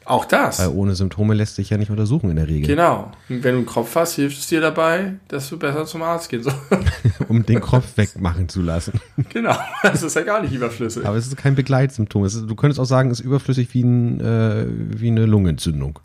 Auch 0.09 0.25
das. 0.25 0.59
Weil 0.59 0.69
ohne 0.69 0.95
Symptome 0.95 1.35
lässt 1.35 1.57
sich 1.57 1.69
ja 1.69 1.77
nicht 1.77 1.91
untersuchen 1.91 2.31
in 2.31 2.37
der 2.37 2.49
Regel. 2.49 2.67
Genau. 2.67 3.13
Und 3.29 3.45
wenn 3.45 3.53
du 3.53 3.59
einen 3.59 3.67
Kopf 3.67 3.95
hast, 3.95 4.15
hilft 4.15 4.39
es 4.39 4.47
dir 4.47 4.63
dabei, 4.63 5.13
dass 5.29 5.51
du 5.51 5.59
besser 5.59 5.85
zum 5.85 6.03
Arzt 6.03 6.31
gehen 6.31 6.43
sollst. 6.43 6.59
um 7.29 7.45
den 7.45 7.61
Kopf 7.61 7.85
wegmachen 7.97 8.49
zu 8.49 8.63
lassen. 8.63 8.99
genau. 9.29 9.55
Das 9.83 10.03
ist 10.03 10.17
ja 10.17 10.23
gar 10.23 10.41
nicht 10.41 10.55
überflüssig. 10.55 11.05
Aber 11.05 11.19
es 11.19 11.27
ist 11.27 11.37
kein 11.37 11.55
Begleitsymptom. 11.55 12.25
Ist, 12.25 12.37
du 12.37 12.55
könntest 12.55 12.81
auch 12.81 12.87
sagen, 12.87 13.11
es 13.11 13.21
ist 13.21 13.27
überflüssig 13.27 13.75
wie, 13.75 13.83
ein, 13.83 14.21
äh, 14.23 14.65
wie 14.67 15.09
eine 15.09 15.27
Lungenentzündung. 15.27 15.99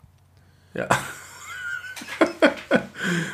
Ja. 0.74 0.86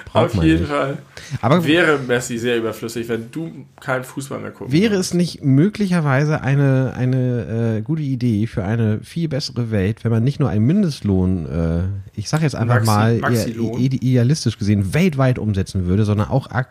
Braucht 0.07 0.37
Auf 0.37 0.45
jeden 0.45 0.61
nicht. 0.61 0.71
Fall. 0.71 0.99
Aber 1.43 1.65
Wäre 1.65 1.99
Messi 1.99 2.39
sehr 2.39 2.59
überflüssig, 2.59 3.09
wenn 3.09 3.31
du 3.31 3.51
keinen 3.81 4.05
Fußball 4.05 4.41
mehr 4.41 4.51
guckst. 4.51 4.73
wäre 4.73 4.97
es 4.97 5.15
nicht 5.15 5.45
möglicherweise 5.45 6.41
eine, 6.43 6.93
eine 6.97 7.77
äh, 7.79 7.83
gute 7.83 8.03
Idee 8.03 8.47
für 8.47 8.65
eine 8.65 9.01
viel 9.03 9.29
bessere 9.29 9.71
Welt, 9.71 10.03
wenn 10.05 10.11
man 10.11 10.25
nicht 10.25 10.41
nur 10.41 10.49
einen 10.49 10.67
Mindestlohn, 10.67 11.47
äh, 11.47 12.19
ich 12.19 12.29
sage 12.29 12.43
jetzt 12.43 12.57
einfach 12.57 12.83
Maxi- 12.83 13.21
mal 13.21 13.79
idealistisch 13.79 14.59
gesehen, 14.59 14.93
weltweit 14.95 15.39
umsetzen 15.39 15.87
würde, 15.87 16.05
sondern 16.05 16.29
auch 16.29 16.51
äh, 16.51 16.65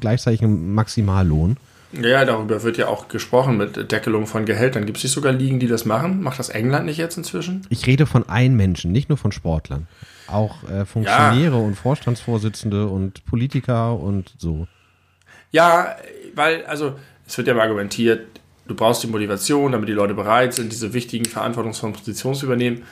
gleichzeitig 0.00 0.42
einen 0.42 0.74
Maximallohn? 0.74 1.56
Ja, 2.02 2.24
darüber 2.24 2.62
wird 2.62 2.76
ja 2.76 2.88
auch 2.88 3.08
gesprochen 3.08 3.56
mit 3.56 3.92
Deckelung 3.92 4.26
von 4.26 4.44
Gehältern. 4.44 4.86
Gibt 4.86 4.98
es 4.98 5.04
nicht 5.04 5.12
sogar 5.12 5.32
Ligen, 5.32 5.60
die 5.60 5.66
das 5.66 5.84
machen? 5.84 6.22
Macht 6.22 6.38
das 6.38 6.48
England 6.48 6.86
nicht 6.86 6.98
jetzt 6.98 7.16
inzwischen? 7.16 7.66
Ich 7.68 7.86
rede 7.86 8.06
von 8.06 8.28
einem 8.28 8.56
Menschen, 8.56 8.92
nicht 8.92 9.08
nur 9.08 9.18
von 9.18 9.32
Sportlern. 9.32 9.86
Auch 10.26 10.68
äh, 10.68 10.84
Funktionäre 10.84 11.56
und 11.56 11.74
Vorstandsvorsitzende 11.74 12.86
und 12.86 13.24
Politiker 13.26 13.98
und 13.98 14.32
so. 14.38 14.66
Ja, 15.50 15.96
weil, 16.34 16.64
also, 16.66 16.94
es 17.26 17.36
wird 17.38 17.48
ja 17.48 17.54
mal 17.54 17.62
argumentiert, 17.62 18.26
du 18.66 18.74
brauchst 18.74 19.02
die 19.02 19.06
Motivation, 19.06 19.72
damit 19.72 19.88
die 19.88 19.92
Leute 19.92 20.14
bereit 20.14 20.54
sind, 20.54 20.72
diese 20.72 20.92
wichtigen 20.92 21.24
verantwortungsvollen 21.24 21.94
Positionen 21.94 22.34
zu 22.34 22.46
übernehmen. 22.46 22.82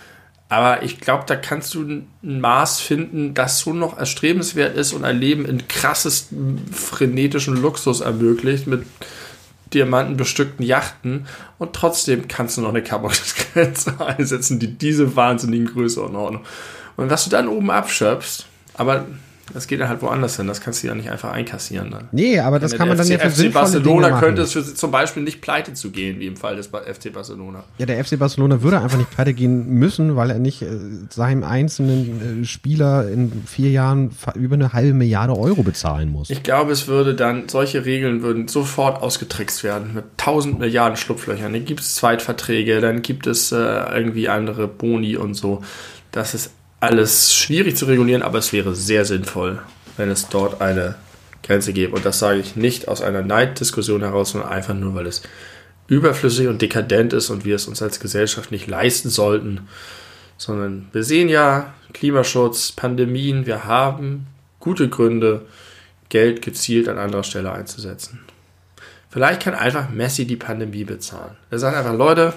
Aber 0.52 0.82
ich 0.82 1.00
glaube, 1.00 1.24
da 1.26 1.34
kannst 1.34 1.72
du 1.72 1.80
ein 1.80 2.06
Maß 2.20 2.78
finden, 2.78 3.32
das 3.32 3.60
so 3.60 3.72
noch 3.72 3.96
erstrebenswert 3.96 4.76
ist 4.76 4.92
und 4.92 5.02
ein 5.02 5.18
Leben 5.18 5.46
in 5.46 5.66
krassestem 5.66 6.58
frenetischen 6.70 7.56
Luxus 7.56 8.02
ermöglicht 8.02 8.66
mit 8.66 8.84
diamantenbestückten 9.72 10.62
Yachten 10.62 11.26
und 11.56 11.72
trotzdem 11.72 12.28
kannst 12.28 12.58
du 12.58 12.60
noch 12.60 12.68
eine 12.68 12.82
Kampfgrenze 12.82 13.94
einsetzen, 14.06 14.58
die 14.58 14.76
diese 14.76 15.16
wahnsinnigen 15.16 15.68
Größenordnung. 15.68 16.44
Und 16.98 17.08
was 17.08 17.24
du 17.24 17.30
dann 17.30 17.48
oben 17.48 17.70
abschöpfst, 17.70 18.44
aber 18.74 19.06
das 19.54 19.66
geht 19.66 19.80
dann 19.80 19.88
halt 19.88 20.02
woanders 20.02 20.36
hin, 20.36 20.46
das 20.46 20.60
kannst 20.60 20.82
du 20.82 20.86
ja 20.86 20.94
nicht 20.94 21.10
einfach 21.10 21.32
einkassieren 21.32 21.90
dann. 21.90 22.08
Nee, 22.12 22.38
aber 22.40 22.58
das 22.58 22.74
kann 22.74 22.88
man 22.88 22.96
dann 22.96 23.06
FC, 23.06 23.12
ja 23.12 23.18
für 23.18 23.30
FC 23.30 23.36
sinnvolle 23.36 23.64
Barcelona 23.64 24.06
Dinge 24.06 24.10
machen. 24.10 24.24
könnte 24.24 24.42
es 24.42 24.52
für, 24.52 24.62
zum 24.62 24.90
Beispiel 24.90 25.22
nicht 25.22 25.40
pleite 25.40 25.74
zu 25.74 25.90
gehen, 25.90 26.20
wie 26.20 26.26
im 26.26 26.36
Fall 26.36 26.56
des 26.56 26.68
FC 26.68 27.12
Barcelona. 27.12 27.64
Ja, 27.78 27.86
der 27.86 28.02
FC 28.04 28.18
Barcelona 28.18 28.62
würde 28.62 28.80
einfach 28.80 28.98
nicht 28.98 29.10
pleite 29.10 29.34
gehen 29.34 29.68
müssen, 29.74 30.16
weil 30.16 30.30
er 30.30 30.38
nicht 30.38 30.62
äh, 30.62 30.68
seinem 31.10 31.44
einzelnen 31.44 32.42
äh, 32.42 32.44
Spieler 32.44 33.08
in 33.08 33.44
vier 33.46 33.70
Jahren 33.70 34.10
über 34.34 34.54
eine 34.54 34.72
halbe 34.72 34.94
Milliarde 34.94 35.36
Euro 35.36 35.62
bezahlen 35.62 36.10
muss. 36.10 36.30
Ich 36.30 36.42
glaube, 36.42 36.72
es 36.72 36.88
würde 36.88 37.14
dann, 37.14 37.48
solche 37.48 37.84
Regeln 37.84 38.22
würden 38.22 38.48
sofort 38.48 39.02
ausgetrickst 39.02 39.64
werden 39.64 39.94
mit 39.94 40.04
tausend 40.16 40.58
Milliarden 40.58 40.96
Schlupflöchern. 40.96 41.52
Dann 41.52 41.64
gibt 41.64 41.80
es 41.80 41.94
Zweitverträge, 41.94 42.80
dann 42.80 43.02
gibt 43.02 43.26
es 43.26 43.52
äh, 43.52 43.56
irgendwie 43.56 44.28
andere 44.28 44.68
Boni 44.68 45.16
und 45.16 45.34
so. 45.34 45.62
Das 46.10 46.34
ist 46.34 46.50
alles 46.82 47.32
schwierig 47.32 47.76
zu 47.76 47.84
regulieren, 47.84 48.22
aber 48.22 48.38
es 48.38 48.52
wäre 48.52 48.74
sehr 48.74 49.04
sinnvoll, 49.04 49.62
wenn 49.96 50.10
es 50.10 50.28
dort 50.28 50.60
eine 50.60 50.96
Grenze 51.44 51.72
gäbe. 51.72 51.94
Und 51.94 52.04
das 52.04 52.18
sage 52.18 52.40
ich 52.40 52.56
nicht 52.56 52.88
aus 52.88 53.02
einer 53.02 53.22
Neiddiskussion 53.22 54.02
heraus, 54.02 54.30
sondern 54.30 54.50
einfach 54.50 54.74
nur, 54.74 54.96
weil 54.96 55.06
es 55.06 55.22
überflüssig 55.86 56.48
und 56.48 56.60
dekadent 56.60 57.12
ist 57.12 57.30
und 57.30 57.44
wir 57.44 57.54
es 57.54 57.68
uns 57.68 57.82
als 57.82 58.00
Gesellschaft 58.00 58.50
nicht 58.50 58.66
leisten 58.66 59.10
sollten. 59.10 59.68
Sondern 60.38 60.88
wir 60.92 61.04
sehen 61.04 61.28
ja 61.28 61.72
Klimaschutz, 61.92 62.72
Pandemien, 62.72 63.46
wir 63.46 63.64
haben 63.64 64.26
gute 64.58 64.88
Gründe, 64.88 65.42
Geld 66.08 66.42
gezielt 66.42 66.88
an 66.88 66.98
anderer 66.98 67.22
Stelle 67.22 67.52
einzusetzen. 67.52 68.18
Vielleicht 69.08 69.42
kann 69.42 69.54
einfach 69.54 69.88
Messi 69.88 70.26
die 70.26 70.36
Pandemie 70.36 70.84
bezahlen. 70.84 71.36
Er 71.50 71.60
sagt 71.60 71.76
einfach, 71.76 71.94
Leute, 71.94 72.32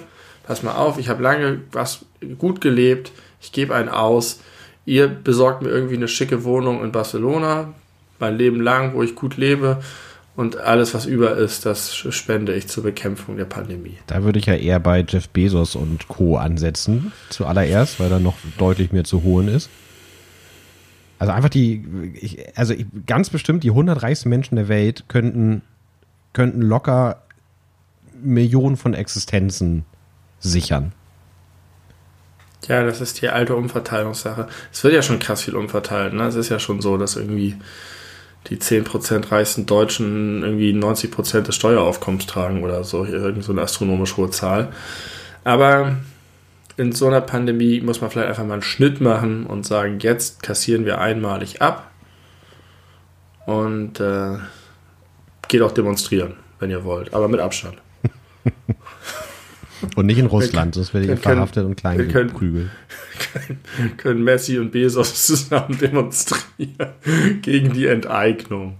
pass 0.46 0.62
mal 0.62 0.76
auf, 0.76 0.98
ich 0.98 1.08
habe 1.08 1.22
lange 1.22 1.62
was 1.72 2.04
gut 2.38 2.60
gelebt, 2.60 3.10
ich 3.40 3.52
gebe 3.52 3.74
einen 3.74 3.88
aus, 3.88 4.40
ihr 4.84 5.08
besorgt 5.08 5.62
mir 5.62 5.70
irgendwie 5.70 5.96
eine 5.96 6.08
schicke 6.08 6.44
Wohnung 6.44 6.82
in 6.82 6.92
Barcelona, 6.92 7.74
mein 8.18 8.36
Leben 8.36 8.60
lang, 8.60 8.94
wo 8.94 9.02
ich 9.02 9.14
gut 9.14 9.36
lebe 9.36 9.82
und 10.36 10.58
alles, 10.58 10.92
was 10.92 11.06
über 11.06 11.36
ist, 11.36 11.64
das 11.64 11.94
spende 11.94 12.54
ich 12.54 12.68
zur 12.68 12.84
Bekämpfung 12.84 13.36
der 13.38 13.46
Pandemie. 13.46 13.96
Da 14.06 14.22
würde 14.22 14.38
ich 14.38 14.46
ja 14.46 14.54
eher 14.54 14.78
bei 14.80 15.04
Jeff 15.06 15.28
Bezos 15.30 15.74
und 15.74 16.08
Co. 16.08 16.36
ansetzen, 16.36 17.12
zuallererst, 17.30 17.98
weil 17.98 18.10
da 18.10 18.18
noch 18.18 18.36
deutlich 18.58 18.92
mehr 18.92 19.04
zu 19.04 19.22
holen 19.22 19.48
ist. 19.48 19.70
Also 21.18 21.32
einfach 21.32 21.48
die, 21.48 21.82
ich, 22.14 22.58
also 22.58 22.74
ich, 22.74 22.84
ganz 23.06 23.30
bestimmt 23.30 23.64
die 23.64 23.70
100 23.70 24.02
reichsten 24.02 24.28
Menschen 24.28 24.56
der 24.56 24.68
Welt 24.68 25.04
könnten, 25.08 25.62
könnten 26.34 26.60
locker 26.60 27.22
Millionen 28.22 28.76
von 28.76 28.92
Existenzen 28.92 29.86
sichern. 30.38 30.92
Ja, 32.68 32.84
das 32.84 33.00
ist 33.00 33.22
die 33.22 33.28
alte 33.28 33.54
Umverteilungssache. 33.54 34.48
Es 34.72 34.82
wird 34.82 34.94
ja 34.94 35.02
schon 35.02 35.18
krass 35.18 35.42
viel 35.42 35.56
umverteilt. 35.56 36.14
Ne? 36.14 36.24
Es 36.24 36.34
ist 36.34 36.48
ja 36.48 36.58
schon 36.58 36.80
so, 36.80 36.96
dass 36.96 37.16
irgendwie 37.16 37.56
die 38.48 38.58
10% 38.58 39.30
reichsten 39.30 39.66
Deutschen 39.66 40.42
irgendwie 40.42 40.72
90% 40.72 41.42
des 41.42 41.54
Steueraufkommens 41.54 42.26
tragen 42.26 42.62
oder 42.62 42.84
so. 42.84 43.04
Irgend 43.04 43.44
so 43.44 43.52
eine 43.52 43.62
astronomisch 43.62 44.16
hohe 44.16 44.30
Zahl. 44.30 44.72
Aber 45.44 45.96
in 46.76 46.92
so 46.92 47.06
einer 47.06 47.20
Pandemie 47.20 47.80
muss 47.80 48.00
man 48.00 48.10
vielleicht 48.10 48.28
einfach 48.28 48.44
mal 48.44 48.54
einen 48.54 48.62
Schnitt 48.62 49.00
machen 49.00 49.46
und 49.46 49.64
sagen, 49.64 49.98
jetzt 50.00 50.42
kassieren 50.42 50.84
wir 50.84 51.00
einmalig 51.00 51.62
ab 51.62 51.90
und 53.46 54.00
äh, 54.00 54.38
geht 55.48 55.62
auch 55.62 55.72
demonstrieren, 55.72 56.34
wenn 56.58 56.70
ihr 56.70 56.84
wollt, 56.84 57.14
aber 57.14 57.28
mit 57.28 57.40
Abstand. 57.40 57.78
Und 59.94 60.06
nicht 60.06 60.18
in 60.18 60.26
Russland, 60.26 60.74
sonst 60.74 60.92
werde 60.94 61.12
ich 61.12 61.20
verhaftet 61.20 61.64
und 61.64 61.76
klein 61.76 61.98
wir 61.98 62.08
können- 62.08 62.28
geprügelt. 62.28 62.70
können 63.96 64.24
Messi 64.24 64.58
und 64.58 64.72
Bezos 64.72 65.26
zusammen 65.26 65.78
demonstrieren 65.80 66.90
gegen 67.42 67.72
die 67.72 67.86
Enteignung. 67.86 68.74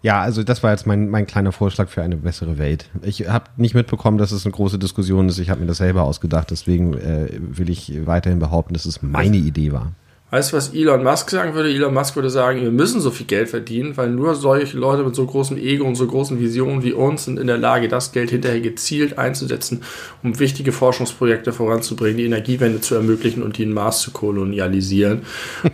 Ja, 0.00 0.20
also 0.20 0.44
das 0.44 0.62
war 0.62 0.70
jetzt 0.70 0.86
mein, 0.86 1.08
mein 1.10 1.26
kleiner 1.26 1.50
Vorschlag 1.50 1.88
für 1.88 2.02
eine 2.02 2.16
bessere 2.16 2.56
Welt. 2.56 2.88
Ich 3.02 3.28
habe 3.28 3.46
nicht 3.56 3.74
mitbekommen, 3.74 4.16
dass 4.16 4.30
es 4.30 4.46
eine 4.46 4.52
große 4.52 4.78
Diskussion 4.78 5.28
ist. 5.28 5.38
Ich 5.38 5.50
habe 5.50 5.60
mir 5.60 5.66
das 5.66 5.78
selber 5.78 6.04
ausgedacht. 6.04 6.50
Deswegen 6.52 6.94
äh, 6.94 7.28
will 7.40 7.68
ich 7.68 8.06
weiterhin 8.06 8.38
behaupten, 8.38 8.74
dass 8.74 8.84
es 8.86 9.02
meine 9.02 9.36
Idee 9.36 9.72
war. 9.72 9.92
Weißt 10.30 10.52
du, 10.52 10.58
was 10.58 10.74
Elon 10.74 11.02
Musk 11.02 11.30
sagen 11.30 11.54
würde? 11.54 11.70
Elon 11.70 11.94
Musk 11.94 12.14
würde 12.14 12.28
sagen, 12.28 12.60
wir 12.60 12.70
müssen 12.70 13.00
so 13.00 13.10
viel 13.10 13.24
Geld 13.24 13.48
verdienen, 13.48 13.96
weil 13.96 14.10
nur 14.10 14.34
solche 14.34 14.76
Leute 14.76 15.02
mit 15.02 15.14
so 15.14 15.24
großem 15.24 15.56
Ego 15.56 15.86
und 15.86 15.94
so 15.94 16.06
großen 16.06 16.38
Visionen 16.38 16.82
wie 16.82 16.92
uns 16.92 17.24
sind 17.24 17.38
in 17.38 17.46
der 17.46 17.56
Lage, 17.56 17.88
das 17.88 18.12
Geld 18.12 18.30
hinterher 18.30 18.60
gezielt 18.60 19.16
einzusetzen, 19.16 19.82
um 20.22 20.38
wichtige 20.38 20.72
Forschungsprojekte 20.72 21.54
voranzubringen, 21.54 22.18
die 22.18 22.26
Energiewende 22.26 22.82
zu 22.82 22.94
ermöglichen 22.94 23.42
und 23.42 23.56
den 23.56 23.72
Mars 23.72 24.02
zu 24.02 24.10
kolonialisieren. 24.10 25.22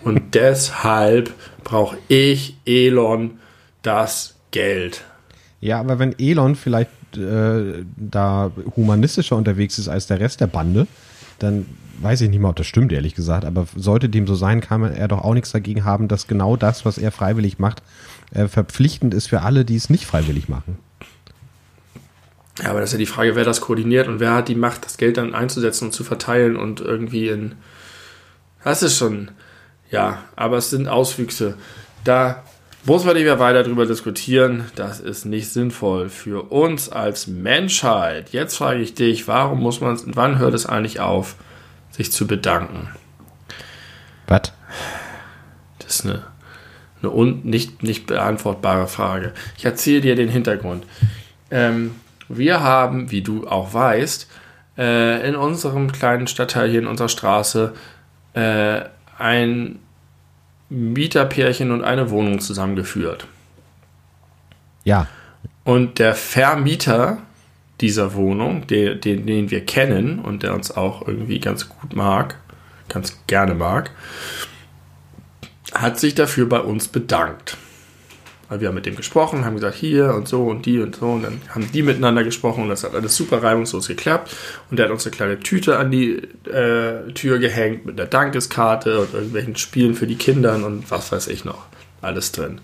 Und 0.05 0.23
deshalb 0.35 1.33
brauche 1.65 1.99
ich, 2.07 2.57
Elon, 2.65 3.39
das 3.83 4.37
Geld. 4.53 5.03
Ja, 5.61 5.81
aber 5.81 5.99
wenn 5.99 6.17
Elon 6.17 6.55
vielleicht 6.55 6.91
äh, 7.17 7.85
da 7.97 8.53
humanistischer 8.77 9.35
unterwegs 9.35 9.79
ist 9.79 9.89
als 9.89 10.07
der 10.07 10.21
Rest 10.21 10.41
der 10.41 10.47
Bande, 10.47 10.87
dann 11.41 11.67
weiß 12.01 12.21
ich 12.23 12.31
nicht 12.31 12.41
mal, 12.41 12.51
ob 12.51 12.57
das 12.57 12.67
stimmt, 12.67 12.93
ehrlich 12.93 13.15
gesagt. 13.15 13.45
Aber 13.45 13.67
sollte 13.77 14.09
dem 14.09 14.27
so 14.27 14.35
sein, 14.35 14.61
kann 14.61 14.83
er 14.83 15.09
doch 15.09 15.23
auch 15.23 15.35
nichts 15.35 15.53
dagegen 15.53 15.85
haben, 15.85 16.09
dass 16.09 16.27
genau 16.27 16.57
das, 16.57 16.85
was 16.85 16.99
er 16.99 17.13
freiwillig 17.13 17.59
macht, 17.59 17.83
äh, 18.33 18.49
verpflichtend 18.49 19.15
ist 19.15 19.29
für 19.29 19.43
alle, 19.43 19.65
die 19.65 19.77
es 19.77 19.91
nicht 19.91 20.07
freiwillig 20.07 20.49
machen. 20.49 20.79
Ja, 22.63 22.71
aber 22.71 22.81
das 22.81 22.91
ist 22.91 22.95
ja 22.95 22.99
die 22.99 23.07
Frage, 23.07 23.35
wer 23.35 23.45
das 23.45 23.61
koordiniert 23.61 24.07
und 24.07 24.21
wer 24.21 24.35
hat 24.35 24.49
die 24.49 24.55
Macht, 24.55 24.85
das 24.85 24.97
Geld 24.97 25.17
dann 25.17 25.35
einzusetzen 25.35 25.87
und 25.87 25.93
zu 25.93 26.05
verteilen 26.05 26.57
und 26.57 26.81
irgendwie 26.81 27.29
in. 27.29 27.57
Das 28.63 28.83
ist 28.83 28.97
schon. 28.97 29.31
Ja, 29.91 30.23
aber 30.37 30.59
es 30.59 30.71
sind 30.71 30.89
Auswüchse. 30.89 31.57
Da 32.05 32.43
muss 32.85 33.05
man 33.05 33.15
nicht 33.15 33.25
mehr 33.25 33.39
weiter 33.39 33.63
drüber 33.63 33.87
diskutieren. 33.87 34.65
Das 34.77 35.01
ist 35.01 35.25
nicht 35.25 35.49
sinnvoll 35.49 36.09
für 36.09 36.51
uns 36.53 36.89
als 36.89 37.27
Menschheit. 37.27 38.31
Jetzt 38.31 38.57
frage 38.57 38.81
ich 38.81 38.95
dich, 38.95 39.27
warum 39.27 39.61
muss 39.61 39.81
man, 39.81 39.99
wann 40.07 40.39
hört 40.39 40.55
es 40.55 40.67
eigentlich 40.67 41.01
auf, 41.01 41.37
sich 41.95 42.11
zu 42.13 42.27
bedanken? 42.27 42.89
Was? 44.27 44.53
Das 45.79 45.97
ist 45.97 46.07
eine, 46.07 46.25
eine 47.01 47.13
un, 47.13 47.43
nicht, 47.45 47.83
nicht 47.83 48.07
beantwortbare 48.07 48.89
Frage. 48.89 49.33
Ich 49.57 49.65
erzähle 49.65 50.01
dir 50.01 50.17
den 50.17 50.29
Hintergrund. 50.29 50.85
Ähm, 51.51 51.95
wir 52.29 52.61
haben, 52.61 53.11
wie 53.11 53.23
du 53.23 53.47
auch 53.47 53.73
weißt, 53.75 54.29
äh, 54.79 55.29
in 55.29 55.37
unserem 55.37 55.93
kleinen 55.93 56.27
Stadtteil 56.27 56.69
hier 56.71 56.81
in 56.81 56.87
unserer 56.87 57.09
Straße 57.09 57.75
äh, 58.33 58.81
ein 59.19 59.79
Mieterpärchen 60.69 61.71
und 61.71 61.85
eine 61.85 62.11
Wohnung 62.11 62.41
zusammengeführt. 62.41 63.27
Ja, 64.83 65.07
Und 65.63 65.99
der 65.99 66.15
Vermieter 66.15 67.19
dieser 67.85 68.15
Wohnung, 68.15 68.67
den, 68.67 68.99
den, 69.03 69.27
den 69.27 69.51
wir 69.51 69.63
kennen 69.63 70.19
und 70.19 70.43
der 70.43 70.55
uns 70.55 70.75
auch 70.75 71.07
irgendwie 71.07 71.39
ganz 71.39 71.69
gut 71.69 71.95
mag, 71.95 72.39
ganz 72.89 73.21
gerne 73.27 73.55
mag, 73.55 73.91
hat 75.75 76.01
sich 76.01 76.15
dafür 76.15 76.49
bei 76.49 76.61
uns 76.61 76.89
bedankt. 76.89 77.59
Weil 78.49 78.61
wir 78.61 78.69
haben 78.69 78.75
mit 78.75 78.87
dem 78.87 78.97
gesprochen, 78.97 79.45
haben 79.45 79.57
gesagt, 79.57 79.75
hier 79.75 80.15
und 80.15 80.27
so 80.27 80.47
und 80.47 80.65
die 80.65 80.81
und 80.81 80.97
so. 80.97 81.11
Und 81.11 81.25
dann 81.25 81.43
haben 81.51 81.71
die 81.73 81.83
miteinander 81.83 82.25
gesprochen 82.25 82.63
und 82.63 82.71
das 82.71 82.85
hat 82.85 82.95
alles 82.95 83.15
super 83.17 83.43
reibungslos 83.43 83.87
geklappt. 83.87 84.35
Und 84.71 84.79
der 84.79 84.87
hat 84.87 84.93
uns 84.93 85.05
eine 85.05 85.15
kleine 85.15 85.41
Tüte 85.41 85.77
an 85.79 85.91
die 85.91 86.23
äh, 86.49 87.13
Tür 87.13 87.39
gehängt 87.39 87.85
mit 87.85 88.01
einer 88.01 88.09
Dankeskarte 88.09 89.01
und 89.01 89.13
irgendwelchen 89.13 89.57
Spielen 89.57 89.95
für 89.95 90.07
die 90.07 90.17
Kinder 90.17 90.55
und 90.55 90.91
was 90.91 91.13
weiß 91.13 91.29
ich 91.29 91.45
noch. 91.45 91.67
Alles 92.01 92.33
drin. 92.33 92.63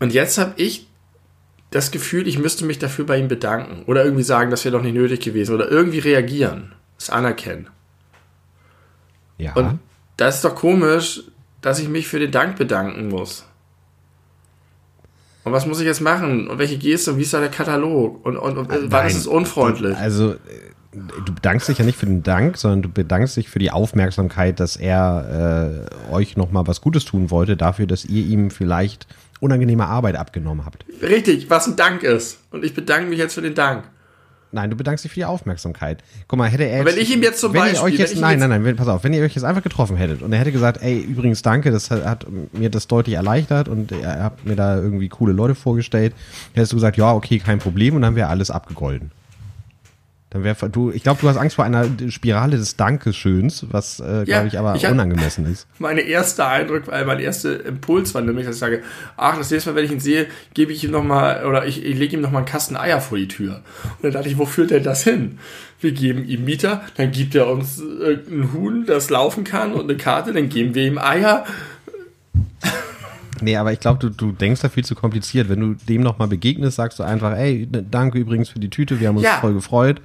Und 0.00 0.12
jetzt 0.12 0.36
habe 0.38 0.54
ich 0.56 0.87
das 1.70 1.90
Gefühl, 1.90 2.26
ich 2.26 2.38
müsste 2.38 2.64
mich 2.64 2.78
dafür 2.78 3.04
bei 3.04 3.18
ihm 3.18 3.28
bedanken. 3.28 3.82
Oder 3.86 4.04
irgendwie 4.04 4.22
sagen, 4.22 4.50
das 4.50 4.64
wäre 4.64 4.76
doch 4.76 4.82
nicht 4.82 4.94
nötig 4.94 5.20
gewesen. 5.20 5.54
Oder 5.54 5.70
irgendwie 5.70 5.98
reagieren. 5.98 6.72
Das 6.96 7.10
anerkennen. 7.10 7.68
Ja. 9.36 9.52
Und 9.54 9.78
das 10.16 10.36
ist 10.36 10.44
doch 10.44 10.54
komisch, 10.54 11.22
dass 11.60 11.78
ich 11.78 11.88
mich 11.88 12.08
für 12.08 12.18
den 12.18 12.30
Dank 12.30 12.56
bedanken 12.56 13.08
muss. 13.08 13.44
Und 15.44 15.52
was 15.52 15.66
muss 15.66 15.80
ich 15.80 15.86
jetzt 15.86 16.00
machen? 16.00 16.48
Und 16.48 16.58
welche 16.58 16.78
Geste? 16.78 17.12
Und 17.12 17.18
wie 17.18 17.22
ist 17.22 17.32
da 17.32 17.40
der 17.40 17.50
Katalog? 17.50 18.24
Und, 18.24 18.36
und, 18.36 18.58
und 18.58 18.90
wann 18.90 19.06
ist 19.06 19.16
es 19.16 19.26
unfreundlich? 19.26 19.96
Also, 19.96 20.32
äh, 20.32 20.36
du 20.92 21.32
bedankst 21.32 21.68
dich 21.68 21.78
ja 21.78 21.84
nicht 21.84 21.98
für 21.98 22.06
den 22.06 22.22
Dank, 22.22 22.56
sondern 22.58 22.82
du 22.82 22.88
bedankst 22.88 23.36
dich 23.36 23.48
für 23.48 23.58
die 23.58 23.70
Aufmerksamkeit, 23.70 24.60
dass 24.60 24.76
er 24.76 25.86
äh, 26.10 26.12
euch 26.12 26.36
nochmal 26.36 26.66
was 26.66 26.80
Gutes 26.80 27.04
tun 27.04 27.30
wollte, 27.30 27.56
dafür, 27.56 27.86
dass 27.86 28.04
ihr 28.04 28.24
ihm 28.26 28.50
vielleicht 28.50 29.06
unangenehme 29.40 29.86
Arbeit 29.86 30.16
abgenommen 30.16 30.64
habt. 30.64 30.84
Richtig, 31.02 31.50
was 31.50 31.66
ein 31.66 31.76
Dank 31.76 32.02
ist. 32.02 32.38
Und 32.50 32.64
ich 32.64 32.74
bedanke 32.74 33.08
mich 33.08 33.18
jetzt 33.18 33.34
für 33.34 33.42
den 33.42 33.54
Dank. 33.54 33.84
Nein, 34.50 34.70
du 34.70 34.76
bedankst 34.76 35.04
dich 35.04 35.12
für 35.12 35.20
die 35.20 35.24
Aufmerksamkeit. 35.26 36.02
Guck 36.26 36.38
mal, 36.38 36.48
hätte 36.48 36.64
er 36.64 36.84
Wenn 36.84 36.96
ich 36.96 37.14
ihm 37.14 37.22
jetzt 37.22 37.40
zum 37.40 37.52
wenn 37.52 37.60
Beispiel. 37.60 37.78
Ihr 37.78 37.82
euch 37.82 37.98
jetzt, 37.98 38.16
nein, 38.16 38.32
jetzt, 38.32 38.40
nein, 38.40 38.48
nein, 38.48 38.64
wenn, 38.64 38.76
pass 38.76 38.88
auf, 38.88 39.04
wenn 39.04 39.12
ihr 39.12 39.22
euch 39.22 39.34
jetzt 39.34 39.44
einfach 39.44 39.62
getroffen 39.62 39.96
hättet 39.96 40.22
und 40.22 40.32
er 40.32 40.38
hätte 40.38 40.52
gesagt, 40.52 40.82
ey, 40.82 40.98
übrigens 40.98 41.42
danke, 41.42 41.70
das 41.70 41.90
hat, 41.90 42.04
hat 42.04 42.26
mir 42.52 42.70
das 42.70 42.86
deutlich 42.86 43.16
erleichtert 43.16 43.68
und 43.68 43.92
er 43.92 44.22
hat 44.22 44.46
mir 44.46 44.56
da 44.56 44.76
irgendwie 44.76 45.10
coole 45.10 45.34
Leute 45.34 45.54
vorgestellt, 45.54 46.14
hättest 46.54 46.72
du 46.72 46.76
gesagt, 46.76 46.96
ja, 46.96 47.12
okay, 47.12 47.38
kein 47.38 47.58
Problem 47.58 47.94
und 47.94 48.02
dann 48.02 48.16
wäre 48.16 48.28
alles 48.28 48.50
abgegolden. 48.50 49.10
Dann 50.30 50.44
wäre 50.44 50.68
du, 50.68 50.90
ich 50.90 51.02
glaube, 51.02 51.20
du 51.22 51.28
hast 51.28 51.38
Angst 51.38 51.56
vor 51.56 51.64
einer 51.64 51.86
Spirale 52.10 52.58
des 52.58 52.76
Dankeschöns, 52.76 53.64
was, 53.70 53.98
äh, 53.98 54.18
Ja, 54.18 54.24
glaube 54.24 54.48
ich, 54.48 54.58
aber 54.58 54.74
ich 54.74 54.84
hab- 54.84 54.92
unangemessen 54.92 55.46
ist. 55.50 55.66
Meine 55.78 56.02
erste 56.02 56.44
Eindruck, 56.46 56.86
weil 56.86 57.06
mein 57.06 57.18
erster 57.18 57.64
Impuls 57.64 58.14
war 58.14 58.20
nämlich, 58.20 58.44
dass 58.44 58.56
ich 58.56 58.60
sage, 58.60 58.82
ach, 59.16 59.38
das 59.38 59.50
nächste 59.50 59.70
Mal, 59.70 59.76
wenn 59.76 59.84
ich 59.86 59.92
ihn 59.92 60.00
sehe, 60.00 60.26
gebe 60.52 60.70
ich 60.72 60.84
ihm 60.84 60.90
nochmal, 60.90 61.46
oder 61.46 61.64
ich, 61.64 61.82
ich 61.82 61.96
lege 61.96 62.14
ihm 62.16 62.20
nochmal 62.20 62.40
einen 62.42 62.46
Kasten 62.46 62.76
Eier 62.76 63.00
vor 63.00 63.16
die 63.16 63.26
Tür. 63.28 63.62
Und 63.84 64.02
dann 64.04 64.12
dachte 64.12 64.28
ich, 64.28 64.36
wo 64.36 64.44
führt 64.44 64.70
denn 64.70 64.82
das 64.82 65.02
hin? 65.02 65.38
Wir 65.80 65.92
geben 65.92 66.26
ihm 66.28 66.44
Mieter, 66.44 66.82
dann 66.98 67.10
gibt 67.10 67.34
er 67.34 67.48
uns 67.48 67.80
äh, 67.80 68.18
ein 68.30 68.50
Huhn, 68.52 68.84
das 68.84 69.08
laufen 69.08 69.44
kann 69.44 69.72
und 69.72 69.84
eine 69.88 69.96
Karte, 69.96 70.34
dann 70.34 70.50
geben 70.50 70.74
wir 70.74 70.84
ihm 70.84 70.98
Eier. 70.98 71.46
Nee, 73.40 73.56
aber 73.56 73.72
ich 73.72 73.78
glaube, 73.80 73.98
du, 74.00 74.10
du 74.10 74.32
denkst 74.32 74.60
da 74.62 74.68
viel 74.68 74.84
zu 74.84 74.94
kompliziert. 74.96 75.48
Wenn 75.48 75.60
du 75.60 75.74
dem 75.88 76.02
nochmal 76.02 76.26
begegnest, 76.28 76.76
sagst 76.76 76.98
du 76.98 77.04
einfach, 77.04 77.36
ey, 77.36 77.68
danke 77.70 78.18
übrigens 78.18 78.48
für 78.48 78.58
die 78.58 78.68
Tüte, 78.68 78.98
wir 79.00 79.08
haben 79.08 79.16
uns 79.16 79.24
Ja. 79.24 79.38
voll 79.40 79.54
gefreut. 79.54 80.00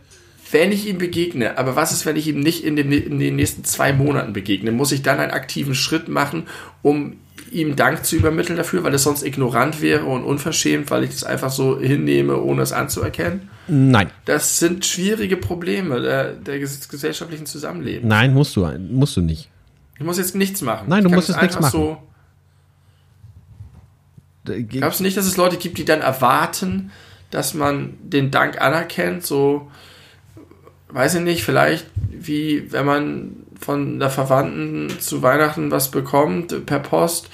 Wenn 0.53 0.71
ich 0.71 0.87
ihm 0.87 0.99
begegne, 0.99 1.57
aber 1.57 1.75
was 1.75 1.91
ist, 1.91 2.05
wenn 2.05 2.15
ich 2.15 2.27
ihm 2.27 2.39
nicht 2.39 2.63
in 2.63 2.75
den, 2.75 2.91
in 2.91 3.19
den 3.19 3.35
nächsten 3.35 3.63
zwei 3.65 3.91
Monaten 3.91 4.31
begegne? 4.31 4.71
Muss 4.71 4.91
ich 4.91 5.01
dann 5.01 5.19
einen 5.19 5.31
aktiven 5.31 5.75
Schritt 5.75 6.07
machen, 6.07 6.43
um 6.81 7.17
ihm 7.51 7.75
Dank 7.75 8.05
zu 8.05 8.15
übermitteln 8.15 8.55
dafür, 8.55 8.83
weil 8.83 8.93
es 8.93 9.03
sonst 9.03 9.23
ignorant 9.23 9.81
wäre 9.81 10.05
und 10.05 10.23
unverschämt, 10.23 10.89
weil 10.91 11.03
ich 11.03 11.09
das 11.09 11.23
einfach 11.23 11.51
so 11.51 11.79
hinnehme, 11.79 12.39
ohne 12.39 12.61
es 12.61 12.71
anzuerkennen? 12.71 13.49
Nein. 13.67 14.09
Das 14.25 14.59
sind 14.59 14.85
schwierige 14.85 15.37
Probleme 15.37 15.99
der, 16.01 16.33
der 16.33 16.59
ges- 16.61 16.89
gesellschaftlichen 16.89 17.45
Zusammenlebens. 17.45 18.07
Nein, 18.07 18.33
musst 18.33 18.55
du, 18.55 18.67
musst 18.91 19.17
du 19.17 19.21
nicht. 19.21 19.49
Ich 19.97 20.03
muss 20.03 20.17
jetzt 20.17 20.35
nichts 20.35 20.61
machen. 20.61 20.85
Nein, 20.87 21.03
du 21.03 21.09
musst 21.09 21.29
jetzt 21.29 21.41
nichts 21.41 21.57
einfach 21.57 21.73
machen. 21.73 21.97
Glaubst 24.67 24.99
du 24.99 25.03
nicht, 25.03 25.15
dass 25.15 25.25
es 25.25 25.37
Leute 25.37 25.57
gibt, 25.57 25.77
die 25.77 25.85
dann 25.85 26.01
erwarten, 26.01 26.91
dass 27.31 27.53
man 27.53 27.93
den 28.03 28.29
Dank 28.29 28.59
anerkennt? 28.61 29.25
So, 29.25 29.71
weiß 30.93 31.15
ich 31.15 31.21
nicht, 31.21 31.43
vielleicht 31.43 31.85
wie 32.09 32.71
wenn 32.71 32.85
man 32.85 33.35
von 33.59 33.99
der 33.99 34.09
Verwandten 34.09 34.89
zu 34.99 35.21
Weihnachten 35.21 35.71
was 35.71 35.91
bekommt 35.91 36.65
per 36.65 36.79
Post 36.79 37.29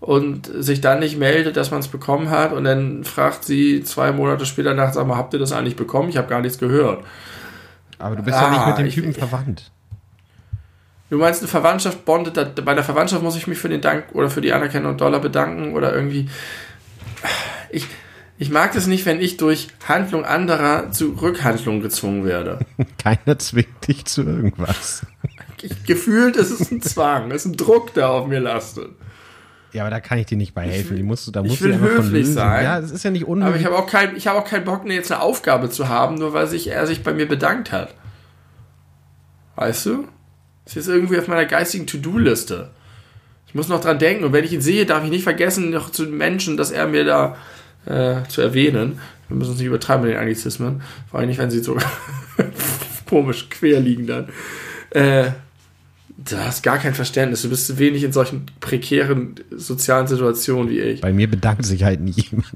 und 0.00 0.48
sich 0.62 0.80
dann 0.80 1.00
nicht 1.00 1.18
meldet, 1.18 1.56
dass 1.56 1.70
man 1.70 1.80
es 1.80 1.88
bekommen 1.88 2.30
hat 2.30 2.52
und 2.52 2.64
dann 2.64 3.02
fragt 3.04 3.44
sie 3.44 3.82
zwei 3.82 4.12
Monate 4.12 4.46
später 4.46 4.74
nach, 4.74 4.92
sag 4.92 5.06
mal, 5.06 5.16
habt 5.16 5.32
ihr 5.32 5.40
das 5.40 5.52
eigentlich 5.52 5.76
bekommen? 5.76 6.08
Ich 6.08 6.16
habe 6.16 6.28
gar 6.28 6.40
nichts 6.40 6.58
gehört. 6.58 7.04
Aber 7.98 8.14
du 8.14 8.22
bist 8.22 8.36
ja 8.40 8.48
nicht 8.50 8.60
Ah, 8.60 8.68
mit 8.68 8.78
dem 8.78 8.90
Typen 8.90 9.10
ich- 9.10 9.18
verwandt. 9.18 9.70
Du 11.10 11.16
meinst, 11.16 11.40
eine 11.40 11.48
Verwandtschaft 11.48 12.04
bondet, 12.04 12.36
da- 12.36 12.44
bei 12.62 12.74
der 12.74 12.84
Verwandtschaft 12.84 13.22
muss 13.22 13.34
ich 13.36 13.46
mich 13.46 13.58
für 13.58 13.68
den 13.70 13.80
Dank 13.80 14.04
oder 14.12 14.28
für 14.30 14.40
die 14.42 14.52
Anerkennung 14.52 14.92
und 14.92 15.00
Dollar 15.00 15.20
bedanken 15.20 15.72
oder 15.74 15.94
irgendwie. 15.94 16.28
Ich, 17.70 17.86
ich 18.38 18.50
mag 18.50 18.72
das 18.72 18.86
nicht, 18.86 19.04
wenn 19.04 19.20
ich 19.20 19.36
durch 19.36 19.68
Handlung 19.86 20.24
anderer 20.24 20.92
zu 20.92 21.10
Rückhandlung 21.20 21.80
gezwungen 21.80 22.24
werde. 22.24 22.60
Keiner 22.98 23.38
zwingt 23.38 23.86
dich 23.86 24.04
zu 24.04 24.22
irgendwas. 24.22 25.04
Ich, 25.60 25.84
gefühlt 25.84 26.36
ist 26.36 26.50
es 26.52 26.70
ein 26.70 26.80
Zwang, 26.80 27.32
es 27.32 27.44
ist 27.44 27.52
ein 27.52 27.56
Druck, 27.56 27.94
der 27.94 28.10
auf 28.10 28.28
mir 28.28 28.38
lastet. 28.38 28.90
Ja, 29.72 29.82
aber 29.82 29.90
da 29.90 30.00
kann 30.00 30.18
ich 30.18 30.26
dir 30.26 30.38
nicht 30.38 30.54
bei 30.54 30.66
helfen. 30.66 30.96
Die 30.96 31.02
musst 31.02 31.26
du, 31.26 31.30
da 31.32 31.42
ich 31.42 31.48
musst 31.48 31.62
will 31.62 31.72
du 31.72 31.80
höflich 31.80 32.26
sein. 32.26 32.64
Ja, 32.64 32.80
das 32.80 32.90
ist 32.90 33.02
ja 33.02 33.10
nicht 33.10 33.24
Aber 33.24 33.32
unhöflich. 33.32 33.60
ich 33.60 33.66
habe 33.66 33.76
auch, 33.76 33.86
kein, 33.86 34.16
ich 34.16 34.26
hab 34.26 34.36
auch 34.36 34.48
keinen 34.48 34.64
Bock, 34.64 34.88
jetzt 34.88 35.12
eine 35.12 35.20
Aufgabe 35.20 35.68
zu 35.68 35.88
haben, 35.88 36.14
nur 36.14 36.32
weil 36.32 36.46
sich, 36.46 36.68
er 36.68 36.86
sich 36.86 37.02
bei 37.02 37.12
mir 37.12 37.26
bedankt 37.26 37.72
hat. 37.72 37.94
Weißt 39.56 39.84
du? 39.86 40.08
Das 40.64 40.76
ist 40.76 40.88
irgendwie 40.88 41.18
auf 41.18 41.28
meiner 41.28 41.44
geistigen 41.44 41.86
To-Do-Liste. 41.86 42.70
Ich 43.46 43.54
muss 43.54 43.68
noch 43.68 43.80
dran 43.80 43.98
denken 43.98 44.24
und 44.24 44.32
wenn 44.32 44.44
ich 44.44 44.52
ihn 44.52 44.60
sehe, 44.60 44.86
darf 44.86 45.04
ich 45.04 45.10
nicht 45.10 45.24
vergessen, 45.24 45.70
noch 45.70 45.90
zu 45.90 46.04
den 46.04 46.16
Menschen, 46.16 46.56
dass 46.56 46.70
er 46.70 46.86
mir 46.86 47.04
da 47.04 47.36
äh, 47.88 48.22
zu 48.28 48.40
erwähnen. 48.40 49.00
Wir 49.28 49.36
müssen 49.36 49.50
uns 49.50 49.58
nicht 49.58 49.66
übertreiben 49.66 50.04
mit 50.04 50.12
den 50.12 50.20
Anglizismen. 50.20 50.82
Vor 51.10 51.20
allem 51.20 51.28
nicht, 51.28 51.38
wenn 51.38 51.50
sie 51.50 51.60
so 51.60 51.76
komisch 53.08 53.48
quer 53.50 53.80
liegen 53.80 54.06
dann. 54.06 54.28
Äh, 54.90 55.30
du 56.16 56.36
hast 56.36 56.62
gar 56.62 56.78
kein 56.78 56.94
Verständnis. 56.94 57.42
Du 57.42 57.48
bist 57.48 57.78
wenig 57.78 58.04
in 58.04 58.12
solchen 58.12 58.46
prekären 58.60 59.34
sozialen 59.50 60.06
Situationen 60.06 60.70
wie 60.70 60.80
ich. 60.80 61.00
Bei 61.00 61.12
mir 61.12 61.28
bedankt 61.28 61.64
sich 61.64 61.84
halt 61.84 62.00
nie 62.00 62.12
jemand. 62.12 62.46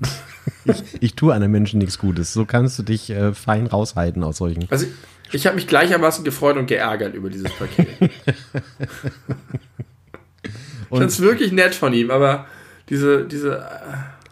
Ich, 0.64 0.82
ich 1.00 1.14
tue 1.14 1.34
einem 1.34 1.50
Menschen 1.50 1.78
nichts 1.78 1.98
Gutes. 1.98 2.32
So 2.32 2.44
kannst 2.44 2.78
du 2.78 2.82
dich 2.82 3.10
äh, 3.10 3.34
fein 3.34 3.66
raushalten 3.66 4.22
aus 4.24 4.38
solchen. 4.38 4.66
Also 4.70 4.86
ich 5.32 5.46
habe 5.46 5.56
mich 5.56 5.66
gleichermaßen 5.66 6.24
gefreut 6.24 6.56
und 6.56 6.66
geärgert 6.66 7.14
über 7.14 7.30
dieses 7.30 7.52
Paket. 7.52 7.88
ich 8.00 8.10
fand 10.88 11.10
es 11.10 11.20
wirklich 11.20 11.52
nett 11.52 11.74
von 11.74 11.92
ihm, 11.94 12.10
aber 12.10 12.46
diese, 12.88 13.24
diese, 13.24 13.66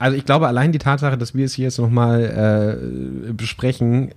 Also 0.01 0.17
ich 0.17 0.25
glaube, 0.25 0.49
allein 0.49 0.73
die 0.73 0.79
Tatsache, 0.79 1.19
dass 1.19 1.35
wir 1.35 1.45
es 1.45 1.53
hier 1.55 1.65
jetzt 1.67 1.79
nochmal 1.79 2.79
äh, 3.29 3.33
besprechen, 3.33 4.11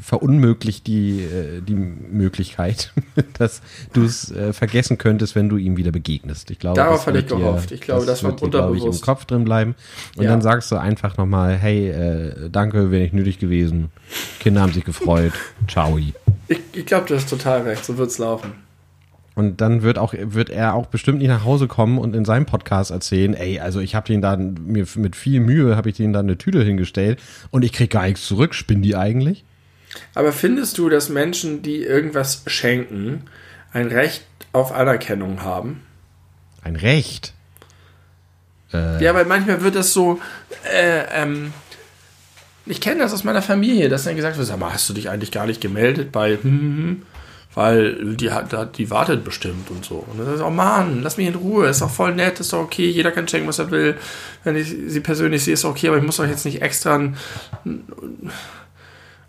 verunmöglicht 0.00 0.86
die, 0.86 1.22
äh, 1.22 1.60
die 1.60 1.74
Möglichkeit, 1.74 2.92
dass 3.38 3.62
du 3.92 4.04
es 4.04 4.30
äh, 4.30 4.52
vergessen 4.52 4.98
könntest, 4.98 5.34
wenn 5.34 5.48
du 5.48 5.56
ihm 5.56 5.76
wieder 5.76 5.90
begegnest. 5.90 6.50
Ich 6.52 6.58
glaube, 6.60 6.76
Darauf 6.76 6.98
das 6.98 7.06
hatte 7.08 7.18
ich 7.18 7.28
wird 7.30 7.40
gehofft. 7.40 7.72
Ich 7.72 7.80
glaube, 7.80 8.06
das 8.06 8.22
war 8.22 8.30
wird 8.30 8.40
dir, 8.42 8.46
ich, 8.46 8.54
im 8.54 8.60
unterbewusst. 8.62 9.02
Kopf 9.02 9.24
drin 9.24 9.44
bleiben. 9.44 9.74
Und 10.16 10.24
Ja. 10.24 10.30
dann 10.30 10.40
sagst 10.40 10.70
du 10.70 10.76
einfach 10.76 11.16
nochmal, 11.16 11.56
hey, 11.56 11.88
äh, 11.90 12.48
danke, 12.50 12.90
wäre 12.90 13.02
nicht 13.02 13.14
nötig 13.14 13.38
gewesen. 13.38 13.90
Kinder 14.40 14.60
haben 14.62 14.72
sich 14.72 14.84
gefreut. 14.84 15.32
Ciao. 15.68 15.98
ich, 15.98 16.14
ich 16.72 16.86
glaube, 16.86 17.06
du 17.08 17.16
hast 17.16 17.28
total 17.28 17.62
recht, 17.62 17.84
so 17.84 17.98
wird's 17.98 18.18
laufen. 18.18 18.52
Und 19.34 19.60
dann 19.60 19.82
wird 19.82 19.98
auch 19.98 20.14
wird 20.16 20.50
er 20.50 20.74
auch 20.74 20.86
bestimmt 20.86 21.18
nicht 21.18 21.28
nach 21.28 21.44
Hause 21.44 21.66
kommen 21.66 21.98
und 21.98 22.14
in 22.14 22.24
seinem 22.24 22.44
Podcast 22.44 22.90
erzählen, 22.90 23.34
ey, 23.34 23.60
also 23.60 23.80
ich 23.80 23.94
habe 23.94 24.06
den 24.06 24.20
da 24.20 24.36
mir 24.36 24.86
mit 24.96 25.16
viel 25.16 25.40
Mühe 25.40 25.74
habe 25.76 25.88
ich 25.88 25.96
denen 25.96 26.12
da 26.12 26.20
eine 26.20 26.36
Tüte 26.36 26.62
hingestellt 26.62 27.20
und 27.50 27.64
ich 27.64 27.72
krieg 27.72 27.90
gar 27.90 28.04
nichts 28.04 28.26
zurück. 28.26 28.54
Spinnen 28.54 28.82
die 28.82 28.94
eigentlich? 28.94 29.44
Aber 30.14 30.32
findest 30.32 30.78
du, 30.78 30.88
dass 30.88 31.08
Menschen, 31.08 31.62
die 31.62 31.82
irgendwas 31.82 32.42
schenken, 32.46 33.24
ein 33.72 33.88
Recht 33.88 34.24
auf 34.52 34.72
Anerkennung 34.72 35.42
haben? 35.42 35.82
Ein 36.62 36.76
Recht. 36.76 37.34
Ja, 38.72 39.14
weil 39.14 39.26
manchmal 39.26 39.62
wird 39.62 39.74
das 39.74 39.92
so, 39.92 40.18
äh, 40.72 41.02
ähm, 41.12 41.52
ich 42.64 42.80
kenne 42.80 43.00
das 43.00 43.12
aus 43.12 43.22
meiner 43.22 43.42
Familie, 43.42 43.90
dass 43.90 44.04
dann 44.04 44.16
gesagt 44.16 44.38
wird, 44.38 44.46
sag 44.46 44.58
mal, 44.58 44.72
hast 44.72 44.88
du 44.88 44.94
dich 44.94 45.10
eigentlich 45.10 45.30
gar 45.30 45.46
nicht 45.46 45.60
gemeldet 45.60 46.10
bei, 46.10 46.36
hm, 46.36 46.42
hm, 46.42 46.76
hm, 46.76 47.02
weil 47.54 48.16
die 48.16 48.30
hat, 48.30 48.78
die 48.78 48.90
wartet 48.90 49.24
bestimmt 49.24 49.70
und 49.70 49.84
so. 49.84 50.04
Und 50.10 50.18
dann 50.18 50.34
ist 50.34 50.40
oh 50.40 50.50
Mann, 50.50 51.02
lass 51.02 51.16
mich 51.18 51.26
in 51.26 51.34
Ruhe, 51.34 51.66
ist 51.68 51.82
doch 51.82 51.90
voll 51.90 52.14
nett, 52.14 52.40
ist 52.40 52.52
doch 52.52 52.60
okay, 52.60 52.88
jeder 52.88 53.10
kann 53.10 53.28
schenken, 53.28 53.48
was 53.48 53.58
er 53.58 53.70
will. 53.70 53.96
Wenn 54.44 54.56
ich 54.56 54.74
sie 54.86 55.00
persönlich 55.00 55.44
sehe, 55.44 55.54
ist 55.54 55.64
doch 55.64 55.70
okay, 55.70 55.88
aber 55.88 55.98
ich 55.98 56.02
muss 56.02 56.16
doch 56.16 56.26
jetzt 56.26 56.44
nicht 56.44 56.62
extra 56.62 56.94
ein- 56.96 57.16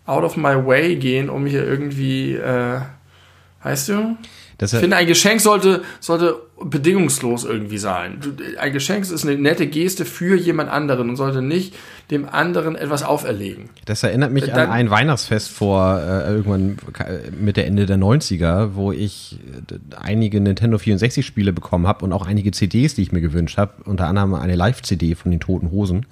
out 0.06 0.22
of 0.24 0.36
my 0.36 0.54
way 0.66 0.96
gehen, 0.96 1.30
um 1.30 1.46
hier 1.46 1.64
irgendwie, 1.66 2.34
äh, 2.34 2.80
weißt 3.62 3.88
du? 3.90 4.16
ich 4.76 4.80
finde, 4.80 4.96
ein 4.96 5.06
Geschenk 5.06 5.40
sollte, 5.40 5.82
sollte 6.00 6.40
bedingungslos 6.64 7.44
irgendwie 7.44 7.78
sein. 7.78 8.18
Ein 8.58 8.72
Geschenk 8.72 9.04
ist 9.10 9.24
eine 9.24 9.36
nette 9.36 9.66
Geste 9.66 10.04
für 10.04 10.36
jemand 10.36 10.70
anderen 10.70 11.10
und 11.10 11.16
sollte 11.16 11.42
nicht 11.42 11.74
dem 12.10 12.28
anderen 12.28 12.74
etwas 12.74 13.02
auferlegen. 13.02 13.70
Das 13.84 14.02
erinnert 14.02 14.32
mich 14.32 14.46
Dann, 14.46 14.58
an 14.58 14.70
ein 14.70 14.90
Weihnachtsfest 14.90 15.50
vor 15.50 16.00
äh, 16.00 16.28
irgendwann 16.30 16.78
Mitte 17.38 17.64
Ende 17.64 17.86
der 17.86 17.98
90er, 17.98 18.70
wo 18.74 18.92
ich 18.92 19.38
äh, 19.70 19.96
einige 19.96 20.40
Nintendo 20.40 20.78
64 20.78 21.24
Spiele 21.24 21.52
bekommen 21.52 21.86
habe 21.86 22.04
und 22.04 22.12
auch 22.12 22.26
einige 22.26 22.50
CDs, 22.50 22.94
die 22.94 23.02
ich 23.02 23.12
mir 23.12 23.20
gewünscht 23.20 23.58
habe, 23.58 23.82
unter 23.84 24.06
anderem 24.06 24.34
eine 24.34 24.56
Live-CD 24.56 25.14
von 25.14 25.30
den 25.30 25.40
Toten 25.40 25.70
Hosen. 25.70 26.06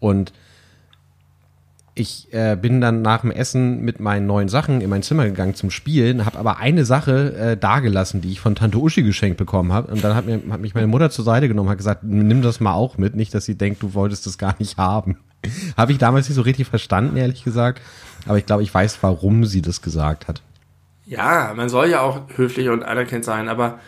Und 0.00 0.32
ich 1.98 2.32
äh, 2.32 2.56
bin 2.56 2.80
dann 2.80 3.02
nach 3.02 3.22
dem 3.22 3.30
Essen 3.30 3.80
mit 3.80 4.00
meinen 4.00 4.26
neuen 4.26 4.48
Sachen 4.48 4.80
in 4.80 4.88
mein 4.88 5.02
Zimmer 5.02 5.24
gegangen 5.24 5.54
zum 5.54 5.70
Spielen, 5.70 6.24
habe 6.24 6.38
aber 6.38 6.58
eine 6.58 6.84
Sache 6.84 7.34
äh, 7.34 7.56
dagelassen, 7.56 8.20
die 8.20 8.30
ich 8.30 8.40
von 8.40 8.54
Tante 8.54 8.78
Uschi 8.78 9.02
geschenkt 9.02 9.36
bekommen 9.36 9.72
habe. 9.72 9.92
Und 9.92 10.04
dann 10.04 10.14
hat, 10.14 10.26
mir, 10.26 10.40
hat 10.50 10.60
mich 10.60 10.74
meine 10.74 10.86
Mutter 10.86 11.10
zur 11.10 11.24
Seite 11.24 11.48
genommen, 11.48 11.68
hat 11.68 11.78
gesagt, 11.78 12.04
nimm 12.04 12.42
das 12.42 12.60
mal 12.60 12.74
auch 12.74 12.98
mit, 12.98 13.16
nicht, 13.16 13.34
dass 13.34 13.44
sie 13.44 13.56
denkt, 13.56 13.82
du 13.82 13.94
wolltest 13.94 14.26
das 14.26 14.38
gar 14.38 14.54
nicht 14.58 14.76
haben. 14.76 15.18
habe 15.76 15.92
ich 15.92 15.98
damals 15.98 16.28
nicht 16.28 16.36
so 16.36 16.42
richtig 16.42 16.68
verstanden, 16.68 17.16
ehrlich 17.16 17.44
gesagt. 17.44 17.82
Aber 18.26 18.38
ich 18.38 18.46
glaube, 18.46 18.62
ich 18.62 18.72
weiß, 18.72 18.98
warum 19.02 19.44
sie 19.44 19.62
das 19.62 19.82
gesagt 19.82 20.28
hat. 20.28 20.42
Ja, 21.06 21.52
man 21.56 21.68
soll 21.68 21.88
ja 21.88 22.00
auch 22.02 22.22
höflich 22.36 22.68
und 22.68 22.82
anerkennt 22.82 23.24
sein, 23.24 23.48
aber 23.48 23.78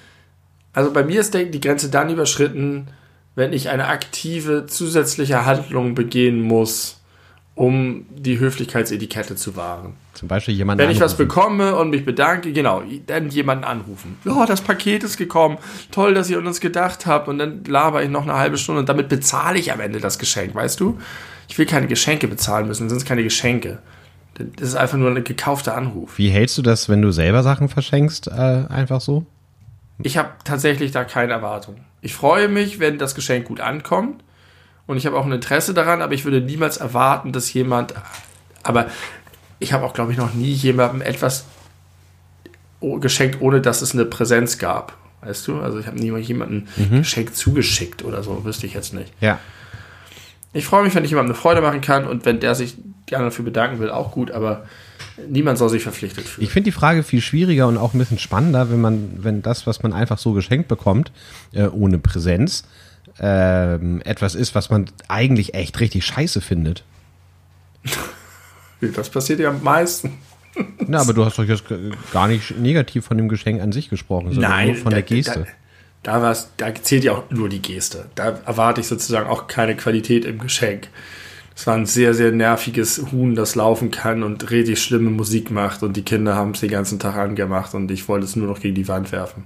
also 0.73 0.93
bei 0.93 1.05
mir 1.05 1.21
ist 1.21 1.35
die 1.35 1.61
Grenze 1.61 1.91
dann 1.91 2.11
überschritten, 2.11 2.87
wenn 3.35 3.53
ich 3.53 3.69
eine 3.69 3.89
aktive 3.89 4.67
zusätzliche 4.67 5.45
Handlung 5.45 5.95
begehen 5.95 6.41
muss 6.41 7.00
um 7.61 8.07
die 8.09 8.39
Höflichkeitsetikette 8.39 9.37
zu 9.37 9.55
wahren. 9.55 9.93
Zum 10.15 10.29
Beispiel 10.29 10.55
jemanden 10.55 10.83
Wenn 10.83 10.91
ich 10.91 10.99
was 10.99 11.19
bekomme 11.19 11.77
und 11.77 11.91
mich 11.91 12.07
bedanke, 12.07 12.55
genau, 12.55 12.83
dann 13.07 13.29
jemanden 13.29 13.65
anrufen. 13.65 14.17
Oh, 14.25 14.47
das 14.49 14.63
Paket 14.63 15.05
ist 15.05 15.19
gekommen. 15.19 15.59
Toll, 15.91 16.15
dass 16.15 16.31
ihr 16.31 16.39
an 16.39 16.47
uns 16.47 16.61
gedacht 16.61 17.05
habt. 17.05 17.29
Und 17.29 17.37
dann 17.37 17.63
laber 17.65 18.03
ich 18.03 18.09
noch 18.09 18.23
eine 18.23 18.33
halbe 18.33 18.57
Stunde 18.57 18.81
und 18.81 18.89
damit 18.89 19.11
bezahle 19.11 19.59
ich 19.59 19.73
am 19.73 19.81
Ende 19.81 20.01
das 20.01 20.19
Geschenk, 20.19 20.55
weißt 20.55 20.81
du? 20.81 20.99
Ich 21.49 21.59
will 21.59 21.67
keine 21.67 21.87
Geschenke 21.87 22.29
bezahlen 22.29 22.67
müssen, 22.67 22.89
das 22.89 22.97
sind 22.97 23.07
keine 23.07 23.25
Geschenke. 23.25 23.81
Das 24.57 24.69
ist 24.69 24.77
einfach 24.77 24.97
nur 24.97 25.11
ein 25.11 25.23
gekaufter 25.23 25.77
Anruf. 25.77 26.17
Wie 26.17 26.31
hältst 26.31 26.57
du 26.57 26.63
das, 26.63 26.89
wenn 26.89 27.03
du 27.03 27.11
selber 27.11 27.43
Sachen 27.43 27.69
verschenkst, 27.69 28.29
äh, 28.29 28.65
einfach 28.71 29.03
so? 29.03 29.27
Ich 30.03 30.17
habe 30.17 30.31
tatsächlich 30.45 30.93
da 30.93 31.05
keine 31.05 31.35
Erwartung. 31.35 31.77
Ich 32.01 32.15
freue 32.15 32.49
mich, 32.49 32.81
wenn 32.81 32.97
das 32.97 33.15
Geschenk 33.15 33.45
gut 33.45 33.61
ankommt 33.61 34.23
und 34.91 34.97
ich 34.97 35.07
habe 35.07 35.17
auch 35.17 35.25
ein 35.25 35.31
Interesse 35.31 35.73
daran, 35.73 36.03
aber 36.03 36.15
ich 36.15 36.25
würde 36.25 36.41
niemals 36.41 36.77
erwarten, 36.77 37.31
dass 37.31 37.53
jemand, 37.53 37.95
aber 38.65 38.89
ich 39.61 39.73
habe 39.73 39.85
auch, 39.85 39.93
glaube 39.93 40.11
ich, 40.11 40.19
noch 40.19 40.35
nie 40.35 40.51
jemandem 40.51 41.01
etwas 41.01 41.45
geschenkt, 42.81 43.41
ohne 43.41 43.61
dass 43.61 43.83
es 43.83 43.95
eine 43.95 44.05
Präsenz 44.05 44.59
gab. 44.59 44.97
Weißt 45.21 45.47
du? 45.47 45.61
Also 45.61 45.79
ich 45.79 45.87
habe 45.87 45.97
niemals 45.97 46.27
jemanden 46.27 46.67
mhm. 46.77 46.99
Geschenk 46.99 47.37
zugeschickt 47.37 48.05
oder 48.05 48.25
so, 48.25 48.45
wüsste 48.45 48.67
ich 48.67 48.75
jetzt 48.75 48.93
nicht. 48.93 49.13
Ja. 49.21 49.39
Ich 50.53 50.65
freue 50.65 50.83
mich, 50.83 50.93
wenn 50.97 51.05
ich 51.05 51.11
jemandem 51.11 51.35
eine 51.35 51.41
Freude 51.41 51.61
machen 51.61 51.81
kann 51.81 52.05
und 52.09 52.25
wenn 52.25 52.41
der 52.41 52.57
sich 52.57 52.75
die 53.09 53.15
anderen 53.15 53.31
dafür 53.31 53.45
bedanken 53.45 53.79
will, 53.79 53.91
auch 53.91 54.11
gut, 54.11 54.33
aber 54.33 54.65
niemand 55.29 55.59
soll 55.59 55.69
sich 55.69 55.85
verpflichtet 55.85 56.25
fühlen. 56.25 56.45
Ich 56.45 56.53
finde 56.53 56.65
die 56.65 56.73
Frage 56.73 57.05
viel 57.05 57.21
schwieriger 57.21 57.69
und 57.69 57.77
auch 57.77 57.95
ein 57.95 57.99
bisschen 57.99 58.19
spannender, 58.19 58.71
wenn 58.73 58.81
man, 58.81 59.23
wenn 59.23 59.41
das, 59.41 59.69
was 59.69 59.85
man 59.85 59.93
einfach 59.93 60.19
so 60.19 60.33
geschenkt 60.33 60.67
bekommt, 60.67 61.13
äh, 61.53 61.69
ohne 61.69 61.99
Präsenz, 61.99 62.65
ähm, 63.21 64.01
etwas 64.05 64.35
ist, 64.35 64.55
was 64.55 64.71
man 64.71 64.87
eigentlich 65.09 65.55
echt 65.55 65.79
richtig 65.81 66.05
scheiße 66.05 66.41
findet. 66.41 66.85
Das 68.95 69.11
passiert 69.11 69.41
ja 69.41 69.51
am 69.51 69.63
meisten. 69.63 70.15
Na, 70.87 71.03
aber 71.03 71.13
du 71.13 71.23
hast 71.23 71.39
doch 71.39 71.45
jetzt 71.45 71.65
gar 72.15 72.29
nicht 72.29 72.59
negativ 72.59 73.05
von 73.05 73.19
dem 73.19 73.29
Geschenk 73.29 73.61
an 73.61 73.73
sich 73.73 73.91
gesprochen, 73.91 74.33
sondern 74.33 74.51
Nein, 74.51 74.67
nur 74.69 74.77
von 74.77 74.95
der 74.95 75.03
Geste. 75.03 75.47
Da, 76.03 76.19
da, 76.19 76.35
da 76.57 76.75
zählt 76.75 77.05
ja 77.05 77.13
auch 77.13 77.31
nur 77.31 77.51
die 77.51 77.61
Geste. 77.61 78.07
Da 78.15 78.39
erwarte 78.47 78.81
ich 78.81 78.87
sozusagen 78.87 79.29
auch 79.29 79.49
keine 79.49 79.77
Qualität 79.77 80.25
im 80.25 80.39
Geschenk. 80.39 80.89
Es 81.61 81.67
war 81.67 81.75
ein 81.75 81.85
sehr, 81.85 82.15
sehr 82.15 82.33
nerviges 82.33 83.05
Huhn, 83.13 83.35
das 83.35 83.55
laufen 83.55 83.91
kann 83.91 84.23
und 84.23 84.51
richtig 84.51 84.83
schlimme 84.83 85.11
Musik 85.11 85.51
macht 85.51 85.83
und 85.83 85.95
die 85.95 86.01
Kinder 86.01 86.35
haben 86.35 86.53
es 86.53 86.61
den 86.61 86.71
ganzen 86.71 86.99
Tag 86.99 87.17
angemacht 87.17 87.75
und 87.75 87.91
ich 87.91 88.09
wollte 88.09 88.25
es 88.25 88.35
nur 88.35 88.47
noch 88.47 88.61
gegen 88.61 88.75
die 88.75 88.89
Wand 88.89 89.13
werfen. 89.13 89.45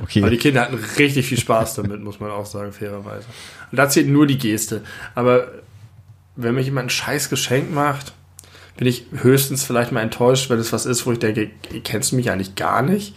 Okay. 0.00 0.20
Aber 0.20 0.30
die 0.30 0.36
Kinder 0.36 0.60
hatten 0.60 0.78
richtig 0.98 1.26
viel 1.26 1.36
Spaß 1.40 1.74
damit, 1.74 2.00
muss 2.00 2.20
man 2.20 2.30
auch 2.30 2.46
sagen, 2.46 2.70
fairerweise. 2.70 3.26
Und 3.72 3.76
da 3.76 3.88
zählt 3.88 4.06
nur 4.06 4.28
die 4.28 4.38
Geste. 4.38 4.82
Aber 5.16 5.48
wenn 6.36 6.54
mir 6.54 6.60
jemand 6.60 6.86
ein 6.86 6.90
scheiß 6.90 7.28
Geschenk 7.28 7.74
macht, 7.74 8.12
bin 8.76 8.86
ich 8.86 9.06
höchstens 9.20 9.64
vielleicht 9.64 9.90
mal 9.90 10.02
enttäuscht, 10.02 10.50
wenn 10.50 10.60
es 10.60 10.72
was 10.72 10.86
ist, 10.86 11.06
wo 11.06 11.12
ich 11.12 11.18
denke, 11.18 11.50
kennst 11.82 12.12
du 12.12 12.16
mich 12.16 12.30
eigentlich 12.30 12.54
gar 12.54 12.82
nicht? 12.82 13.16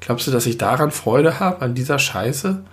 Glaubst 0.00 0.26
du, 0.26 0.30
dass 0.30 0.46
ich 0.46 0.56
daran 0.56 0.92
Freude 0.92 1.40
habe, 1.40 1.60
an 1.60 1.74
dieser 1.74 1.98
Scheiße? 1.98 2.64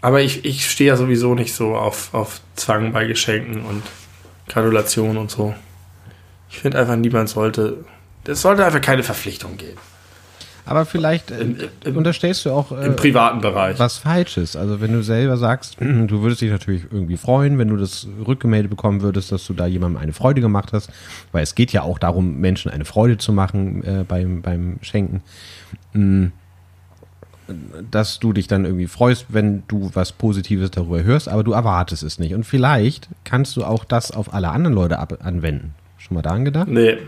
Aber 0.00 0.22
ich, 0.22 0.44
ich 0.44 0.68
stehe 0.70 0.88
ja 0.88 0.96
sowieso 0.96 1.34
nicht 1.34 1.54
so 1.54 1.76
auf, 1.76 2.14
auf 2.14 2.40
Zwang 2.56 2.92
bei 2.92 3.04
Geschenken 3.04 3.62
und 3.62 3.82
Gratulation 4.48 5.16
und 5.16 5.30
so. 5.30 5.54
Ich 6.50 6.58
finde 6.58 6.78
einfach, 6.78 6.96
niemand 6.96 7.28
sollte. 7.28 7.84
Es 8.24 8.42
sollte 8.42 8.64
einfach 8.64 8.80
keine 8.80 9.02
Verpflichtung 9.02 9.56
geben. 9.56 9.78
Aber 10.66 10.84
vielleicht 10.84 11.30
äh, 11.30 11.40
Im, 11.40 11.56
im, 11.84 11.96
unterstellst 11.96 12.44
du 12.44 12.50
auch 12.50 12.70
äh, 12.70 12.86
im 12.86 12.96
privaten 12.96 13.40
Bereich 13.40 13.78
was 13.78 13.98
Falsches. 13.98 14.56
Also 14.56 14.80
wenn 14.80 14.92
du 14.92 15.02
selber 15.02 15.36
sagst, 15.36 15.76
du 15.80 16.22
würdest 16.22 16.42
dich 16.42 16.50
natürlich 16.50 16.84
irgendwie 16.90 17.16
freuen, 17.16 17.58
wenn 17.58 17.68
du 17.68 17.76
das 17.76 18.06
rückgemeldet 18.26 18.70
bekommen 18.70 19.00
würdest, 19.00 19.32
dass 19.32 19.46
du 19.46 19.54
da 19.54 19.66
jemandem 19.66 20.00
eine 20.00 20.12
Freude 20.12 20.40
gemacht 20.40 20.72
hast, 20.72 20.90
weil 21.32 21.42
es 21.42 21.54
geht 21.54 21.72
ja 21.72 21.82
auch 21.82 21.98
darum, 21.98 22.38
Menschen 22.38 22.70
eine 22.70 22.84
Freude 22.84 23.18
zu 23.18 23.32
machen 23.32 23.82
äh, 23.84 24.04
beim, 24.06 24.42
beim 24.42 24.78
Schenken. 24.82 25.22
Mhm 25.92 26.32
dass 27.90 28.18
du 28.18 28.32
dich 28.32 28.46
dann 28.46 28.64
irgendwie 28.64 28.86
freust, 28.86 29.26
wenn 29.28 29.62
du 29.68 29.90
was 29.94 30.12
Positives 30.12 30.70
darüber 30.70 31.02
hörst, 31.02 31.28
aber 31.28 31.44
du 31.44 31.52
erwartest 31.52 32.02
es 32.02 32.18
nicht. 32.18 32.34
Und 32.34 32.44
vielleicht 32.44 33.08
kannst 33.24 33.56
du 33.56 33.64
auch 33.64 33.84
das 33.84 34.10
auf 34.10 34.32
alle 34.34 34.50
anderen 34.50 34.74
Leute 34.74 34.98
anwenden. 34.98 35.74
Schon 35.98 36.14
mal 36.14 36.22
daran 36.22 36.44
gedacht? 36.44 36.68
Nee, 36.68 36.98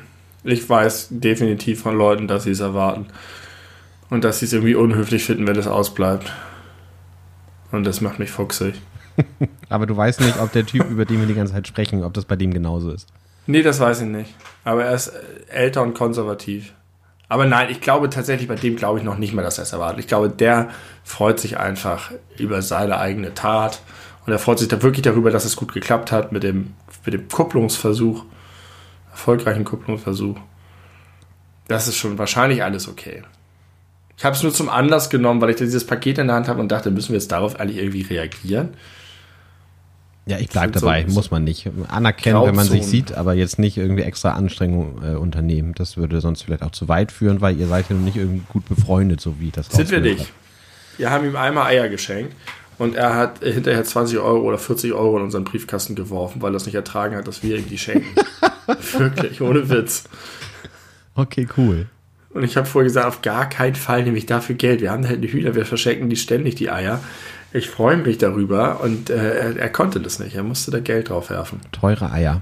ich 0.45 0.69
weiß 0.69 1.09
definitiv 1.11 1.83
von 1.83 1.97
Leuten, 1.97 2.29
dass 2.29 2.45
sie 2.45 2.51
es 2.51 2.61
erwarten. 2.61 3.07
Und 4.11 4.25
dass 4.25 4.41
sie 4.41 4.47
es 4.47 4.53
irgendwie 4.53 4.75
unhöflich 4.75 5.25
finden, 5.25 5.47
wenn 5.47 5.57
es 5.57 5.67
ausbleibt. 5.67 6.33
Und 7.71 7.85
das 7.85 8.01
macht 8.01 8.19
mich 8.19 8.31
fuchsig. 8.31 8.75
aber 9.69 9.87
du 9.87 9.97
weißt 9.97 10.21
nicht, 10.21 10.39
ob 10.41 10.53
der 10.53 10.67
Typ, 10.67 10.89
über 10.91 11.05
den 11.05 11.21
wir 11.21 11.27
die 11.27 11.35
ganze 11.35 11.55
Zeit 11.55 11.67
sprechen, 11.67 12.05
ob 12.05 12.13
das 12.13 12.25
bei 12.25 12.37
dem 12.37 12.53
genauso 12.53 12.91
ist. 12.91 13.09
Nee, 13.47 13.63
das 13.63 13.81
weiß 13.81 14.03
ich 14.03 14.09
nicht. 14.09 14.35
Aber 14.65 14.85
er 14.85 14.95
ist 14.95 15.13
älter 15.49 15.83
und 15.83 15.95
konservativ. 15.95 16.73
Aber 17.33 17.47
nein, 17.47 17.71
ich 17.71 17.81
glaube 17.81 18.11
tatsächlich, 18.11 18.47
bei 18.47 18.57
dem 18.57 18.77
glaube 18.77 18.99
ich 18.99 19.07
noch 19.07 19.17
nicht 19.17 19.33
mal, 19.33 19.41
dass 19.41 19.57
er 19.57 19.63
es 19.63 19.73
erwartet. 19.73 20.01
Ich 20.01 20.07
glaube, 20.07 20.29
der 20.29 20.69
freut 21.03 21.41
sich 21.41 21.57
einfach 21.57 22.11
über 22.37 22.61
seine 22.61 22.99
eigene 22.99 23.33
Tat. 23.33 23.81
Und 24.27 24.35
er 24.35 24.39
freut 24.39 24.59
sich 24.59 24.69
da 24.69 24.83
wirklich 24.83 25.01
darüber, 25.01 25.31
dass 25.31 25.47
es 25.47 25.57
gut 25.57 25.73
geklappt 25.73 26.13
hat 26.13 26.31
mit 26.33 26.43
dem, 26.43 26.75
mit 27.07 27.15
dem 27.15 27.29
Kupplungsversuch, 27.29 28.27
erfolgreichen 29.13 29.65
Kupplungsversuch. 29.65 30.39
Das 31.69 31.89
ist 31.89 31.97
schon 31.97 32.19
wahrscheinlich 32.19 32.63
alles 32.63 32.87
okay. 32.87 33.23
Ich 34.19 34.27
habe 34.27 34.37
es 34.37 34.43
nur 34.43 34.53
zum 34.53 34.69
Anlass 34.69 35.09
genommen, 35.09 35.41
weil 35.41 35.49
ich 35.49 35.57
dieses 35.57 35.87
Paket 35.87 36.19
in 36.19 36.27
der 36.27 36.37
Hand 36.37 36.49
habe 36.49 36.61
und 36.61 36.71
dachte, 36.71 36.91
müssen 36.91 37.13
wir 37.13 37.19
jetzt 37.19 37.33
darauf 37.33 37.59
eigentlich 37.59 37.79
irgendwie 37.79 38.03
reagieren? 38.03 38.75
Ja, 40.25 40.39
ich 40.39 40.49
bleibe 40.51 40.73
dabei, 40.73 41.05
so, 41.09 41.15
muss 41.15 41.31
man 41.33 41.43
nicht. 41.43 41.69
Anerkennen, 41.89 42.37
Grauzone. 42.37 42.49
wenn 42.49 42.57
man 42.57 42.67
sich 42.67 42.87
sieht, 42.87 43.13
aber 43.13 43.35
jetzt 43.35 43.59
nicht 43.59 43.77
irgendwie 43.77 44.03
extra 44.03 44.33
Anstrengungen 44.33 45.03
äh, 45.03 45.17
unternehmen. 45.17 45.73
Das 45.75 45.97
würde 45.97 46.21
sonst 46.21 46.43
vielleicht 46.43 46.63
auch 46.63 46.71
zu 46.71 46.89
weit 46.89 47.11
führen, 47.11 47.41
weil 47.41 47.59
ihr 47.59 47.67
seid 47.67 47.89
ja 47.89 47.97
noch 47.97 48.05
nicht 48.05 48.17
irgendwie 48.17 48.43
gut 48.49 48.69
befreundet, 48.69 49.21
so 49.21 49.41
wie 49.41 49.51
das 49.51 49.67
Sind 49.67 49.91
wir 49.91 50.01
nicht. 50.01 50.33
Wir 50.97 51.11
haben 51.11 51.27
ihm 51.27 51.35
einmal 51.35 51.67
Eier 51.67 51.89
geschenkt 51.89 52.37
und 52.79 52.95
er 52.95 53.17
hat 53.17 53.41
hinterher 53.41 53.83
20 53.83 54.19
Euro 54.19 54.43
oder 54.43 54.59
40 54.59 54.93
Euro 54.93 55.17
in 55.17 55.25
unseren 55.25 55.43
Briefkasten 55.43 55.97
geworfen, 55.97 56.41
weil 56.41 56.53
er 56.53 56.57
es 56.57 56.67
nicht 56.67 56.77
ertragen 56.77 57.17
hat, 57.17 57.27
dass 57.27 57.43
wir 57.43 57.57
ihm 57.57 57.69
die 57.69 57.79
schenken. 57.79 58.15
Wirklich, 58.99 59.41
ohne 59.41 59.69
Witz. 59.69 60.05
Okay, 61.15 61.49
cool. 61.57 61.89
Und 62.35 62.45
ich 62.45 62.57
habe 62.57 62.67
vorher 62.67 62.89
gesagt, 62.89 63.07
auf 63.07 63.23
gar 63.23 63.49
keinen 63.49 63.75
Fall 63.75 64.05
nehme 64.05 64.17
ich 64.17 64.27
dafür 64.27 64.55
Geld. 64.55 64.81
Wir 64.81 64.91
haben 64.91 65.07
halt 65.07 65.19
eine 65.19 65.27
Hühner, 65.27 65.55
wir 65.55 65.67
verschenken 65.67 66.09
die 66.09 66.17
ständig 66.17 66.55
die 66.55 66.71
Eier. 66.71 67.01
Ich 67.53 67.69
freue 67.69 67.99
mich 67.99 68.17
darüber 68.17 68.81
und 68.81 69.11
äh, 69.11 69.39
er, 69.39 69.57
er, 69.57 69.69
konnte 69.69 70.01
das 70.01 70.19
nicht. 70.19 70.35
Er 70.35 70.43
musste 70.43 70.71
da 70.71 70.81
Geld 70.81 71.11
drauf 71.11 71.29
werfen. 71.29 71.61
Teure 71.71 72.11
Eier. 72.11 72.41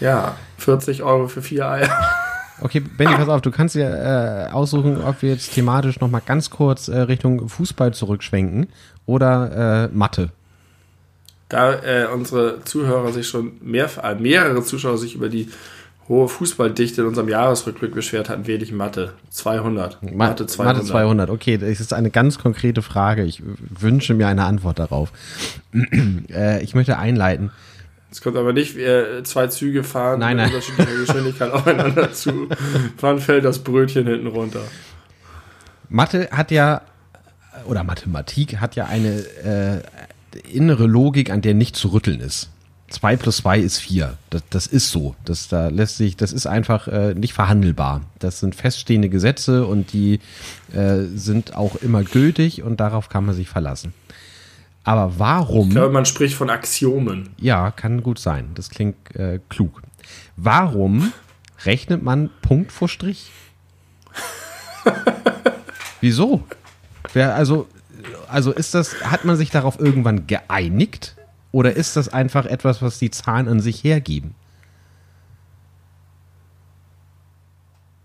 Ja, 0.00 0.36
40 0.58 1.02
Euro 1.02 1.28
für 1.28 1.42
vier 1.42 1.68
Eier. 1.68 1.88
Okay, 2.58 2.80
Benny, 2.80 3.14
pass 3.14 3.28
auf, 3.28 3.42
du 3.42 3.50
kannst 3.50 3.74
dir 3.74 4.48
äh, 4.48 4.50
aussuchen, 4.50 5.02
ob 5.02 5.20
wir 5.20 5.28
jetzt 5.28 5.52
thematisch 5.52 6.00
nochmal 6.00 6.22
ganz 6.24 6.48
kurz 6.48 6.88
äh, 6.88 7.00
Richtung 7.00 7.50
Fußball 7.50 7.92
zurückschwenken 7.92 8.68
oder 9.04 9.88
äh, 9.92 9.94
Mathe. 9.94 10.30
Da 11.50 11.74
äh, 11.74 12.06
unsere 12.06 12.64
Zuhörer 12.64 13.12
sich 13.12 13.28
schon 13.28 13.58
mehr, 13.60 13.90
äh, 14.02 14.14
mehrere 14.14 14.62
Zuschauer 14.64 14.96
sich 14.96 15.14
über 15.14 15.28
die 15.28 15.50
hohe 16.08 16.28
Fußballdichte 16.28 17.02
in 17.02 17.08
unserem 17.08 17.28
Jahresrückblick 17.28 17.94
beschwert 17.94 18.28
hatten, 18.28 18.46
wähle 18.46 18.62
ich 18.62 18.72
Mathe. 18.72 19.14
200. 19.30 20.02
Mathe 20.14 20.46
200. 20.46 20.76
Mathe 20.76 20.86
200, 20.86 21.30
okay. 21.30 21.58
Das 21.58 21.80
ist 21.80 21.92
eine 21.92 22.10
ganz 22.10 22.38
konkrete 22.38 22.82
Frage. 22.82 23.24
Ich 23.24 23.42
wünsche 23.44 24.14
mir 24.14 24.28
eine 24.28 24.44
Antwort 24.44 24.78
darauf. 24.78 25.12
äh, 26.30 26.62
ich 26.62 26.74
möchte 26.74 26.98
einleiten. 26.98 27.50
Es 28.10 28.20
kommt 28.20 28.36
aber 28.36 28.52
nicht 28.52 28.76
äh, 28.76 29.24
zwei 29.24 29.48
Züge 29.48 29.82
fahren 29.82 30.20
Nein, 30.20 30.36
mit 30.36 30.46
nein. 30.46 30.54
unterschiedlicher 30.54 31.00
Geschwindigkeit 31.06 31.52
aufeinander 31.52 32.12
zu. 32.12 32.48
Wann 33.00 33.18
fällt 33.18 33.44
das 33.44 33.58
Brötchen 33.58 34.06
hinten 34.06 34.28
runter? 34.28 34.62
Mathe 35.88 36.28
hat 36.30 36.50
ja, 36.50 36.82
oder 37.66 37.84
Mathematik 37.84 38.60
hat 38.60 38.76
ja 38.76 38.86
eine 38.86 39.18
äh, 39.44 40.50
innere 40.52 40.86
Logik, 40.86 41.30
an 41.30 41.42
der 41.42 41.54
nicht 41.54 41.76
zu 41.76 41.88
rütteln 41.88 42.20
ist. 42.20 42.50
2 42.88 43.16
plus 43.16 43.38
2 43.38 43.58
ist 43.58 43.78
4. 43.78 44.16
Das, 44.30 44.42
das 44.50 44.66
ist 44.66 44.90
so. 44.90 45.16
Das, 45.24 45.48
da 45.48 45.68
lässt 45.68 45.96
sich, 45.96 46.16
das 46.16 46.32
ist 46.32 46.46
einfach 46.46 46.86
äh, 46.88 47.14
nicht 47.14 47.34
verhandelbar. 47.34 48.02
Das 48.18 48.40
sind 48.40 48.54
feststehende 48.54 49.08
Gesetze 49.08 49.66
und 49.66 49.92
die 49.92 50.20
äh, 50.72 51.02
sind 51.14 51.56
auch 51.56 51.76
immer 51.76 52.04
gültig 52.04 52.62
und 52.62 52.78
darauf 52.78 53.08
kann 53.08 53.26
man 53.26 53.34
sich 53.34 53.48
verlassen. 53.48 53.92
Aber 54.84 55.18
warum? 55.18 55.68
Ich 55.68 55.74
glaube, 55.74 55.92
man 55.92 56.06
spricht 56.06 56.36
von 56.36 56.48
Axiomen. 56.48 57.30
Ja, 57.38 57.72
kann 57.72 58.04
gut 58.04 58.20
sein. 58.20 58.50
Das 58.54 58.70
klingt 58.70 59.16
äh, 59.16 59.40
klug. 59.48 59.82
Warum 60.36 61.12
rechnet 61.64 62.04
man 62.04 62.30
Punkt 62.40 62.70
vor 62.70 62.88
Strich? 62.88 63.32
Wieso? 66.00 66.44
Wer, 67.12 67.34
also, 67.34 67.66
also 68.28 68.52
ist 68.52 68.74
das, 68.74 69.02
hat 69.02 69.24
man 69.24 69.36
sich 69.36 69.50
darauf 69.50 69.80
irgendwann 69.80 70.28
geeinigt? 70.28 71.16
Oder 71.56 71.74
ist 71.74 71.96
das 71.96 72.10
einfach 72.10 72.44
etwas, 72.44 72.82
was 72.82 72.98
die 72.98 73.10
Zahlen 73.10 73.48
an 73.48 73.60
sich 73.60 73.82
hergeben? 73.82 74.34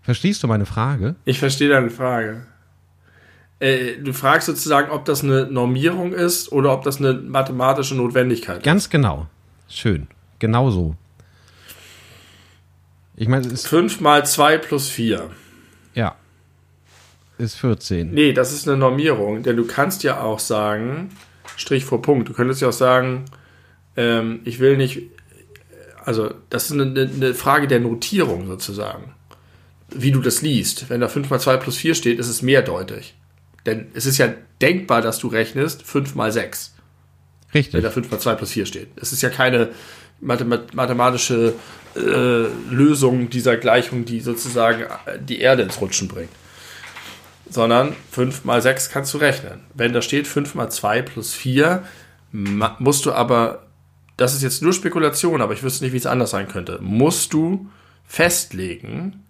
Verstehst 0.00 0.42
du 0.42 0.46
meine 0.46 0.64
Frage? 0.64 1.16
Ich 1.26 1.38
verstehe 1.38 1.68
deine 1.68 1.90
Frage. 1.90 2.46
Äh, 3.58 3.98
du 3.98 4.14
fragst 4.14 4.46
sozusagen, 4.46 4.90
ob 4.90 5.04
das 5.04 5.22
eine 5.22 5.48
Normierung 5.48 6.14
ist 6.14 6.50
oder 6.50 6.72
ob 6.72 6.82
das 6.84 6.96
eine 6.96 7.12
mathematische 7.12 7.94
Notwendigkeit 7.94 8.56
ist. 8.56 8.64
Ganz 8.64 8.88
genau. 8.88 9.26
Schön. 9.68 10.06
Genau 10.38 10.70
so. 10.70 10.96
Ich 13.16 13.28
meine, 13.28 13.46
es 13.46 13.52
ist, 13.52 13.68
5 13.68 14.00
mal 14.00 14.24
2 14.24 14.56
plus 14.56 14.88
4. 14.88 15.28
ja, 15.92 16.16
ist 17.36 17.56
14. 17.56 18.14
Nee, 18.14 18.32
das 18.32 18.54
ist 18.54 18.66
eine 18.66 18.78
Normierung, 18.78 19.42
denn 19.42 19.58
du 19.58 19.66
kannst 19.66 20.04
ja 20.04 20.22
auch 20.22 20.38
sagen, 20.38 21.10
Strich 21.58 21.84
vor 21.84 22.00
Punkt, 22.00 22.30
du 22.30 22.32
könntest 22.32 22.62
ja 22.62 22.68
auch 22.70 22.72
sagen, 22.72 23.26
ähm, 23.96 24.40
ich 24.44 24.58
will 24.58 24.76
nicht, 24.76 25.02
also 26.04 26.32
das 26.50 26.66
ist 26.70 26.72
eine, 26.72 27.10
eine 27.14 27.34
Frage 27.34 27.68
der 27.68 27.80
Notierung 27.80 28.46
sozusagen, 28.46 29.14
wie 29.90 30.10
du 30.10 30.20
das 30.20 30.42
liest. 30.42 30.88
Wenn 30.90 31.00
da 31.00 31.08
5 31.08 31.28
mal 31.30 31.38
2 31.40 31.56
plus 31.58 31.76
4 31.76 31.94
steht, 31.94 32.18
ist 32.18 32.28
es 32.28 32.42
mehrdeutig. 32.42 33.14
Denn 33.66 33.86
es 33.94 34.06
ist 34.06 34.18
ja 34.18 34.32
denkbar, 34.60 35.02
dass 35.02 35.18
du 35.18 35.28
rechnest 35.28 35.82
5 35.82 36.14
mal 36.14 36.32
6, 36.32 36.74
wenn 37.52 37.60
Richtig. 37.60 37.82
da 37.82 37.90
5 37.90 38.10
mal 38.10 38.18
2 38.18 38.34
plus 38.34 38.50
4 38.52 38.66
steht. 38.66 38.88
Es 38.96 39.12
ist 39.12 39.22
ja 39.22 39.28
keine 39.28 39.70
mathemat 40.20 40.74
mathematische 40.74 41.54
äh, 41.96 42.46
Lösung 42.72 43.28
dieser 43.28 43.56
Gleichung, 43.56 44.04
die 44.04 44.20
sozusagen 44.20 44.82
äh, 44.82 45.18
die 45.20 45.40
Erde 45.40 45.62
ins 45.62 45.80
Rutschen 45.80 46.08
bringt 46.08 46.30
sondern 47.50 47.94
5 48.12 48.44
mal 48.44 48.62
6 48.62 48.88
kannst 48.90 49.12
du 49.12 49.18
rechnen. 49.18 49.60
Wenn 49.74 49.92
da 49.92 50.00
steht 50.00 50.26
5 50.26 50.54
mal 50.54 50.70
2 50.70 51.02
plus 51.02 51.34
4, 51.34 51.82
ma- 52.30 52.76
musst 52.78 53.04
du 53.04 53.12
aber, 53.12 53.66
das 54.22 54.34
ist 54.34 54.42
jetzt 54.42 54.62
nur 54.62 54.72
Spekulation, 54.72 55.42
aber 55.42 55.52
ich 55.52 55.64
wüsste 55.64 55.82
nicht, 55.82 55.92
wie 55.92 55.96
es 55.96 56.06
anders 56.06 56.30
sein 56.30 56.46
könnte, 56.46 56.78
musst 56.80 57.32
du 57.32 57.68
festlegen, 58.04 59.24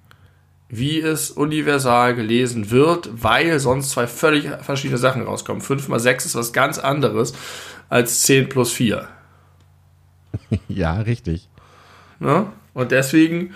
wie 0.69 1.01
es 1.01 1.31
universal 1.31 2.15
gelesen 2.15 2.71
wird, 2.71 3.09
weil 3.11 3.59
sonst 3.59 3.89
zwei 3.91 4.07
völlig 4.07 4.51
verschiedene 4.61 4.99
Sachen 4.99 5.23
rauskommen. 5.23 5.63
5 5.63 5.89
mal 5.89 5.99
6 5.99 6.27
ist 6.27 6.35
was 6.35 6.53
ganz 6.53 6.79
anderes 6.79 7.33
als 7.89 8.21
10 8.23 8.51
plus 8.51 8.71
4. 8.71 9.09
Ja, 10.69 11.01
richtig. 11.01 11.49
Ne? 12.19 12.47
Und 12.75 12.91
deswegen 12.91 13.55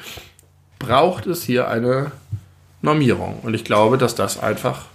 braucht 0.79 1.27
es 1.27 1.43
hier 1.43 1.69
eine 1.69 2.13
Normierung. 2.81 3.41
Und 3.43 3.53
ich 3.53 3.65
glaube, 3.65 3.99
dass 3.99 4.15
das 4.15 4.39
einfach 4.39 4.87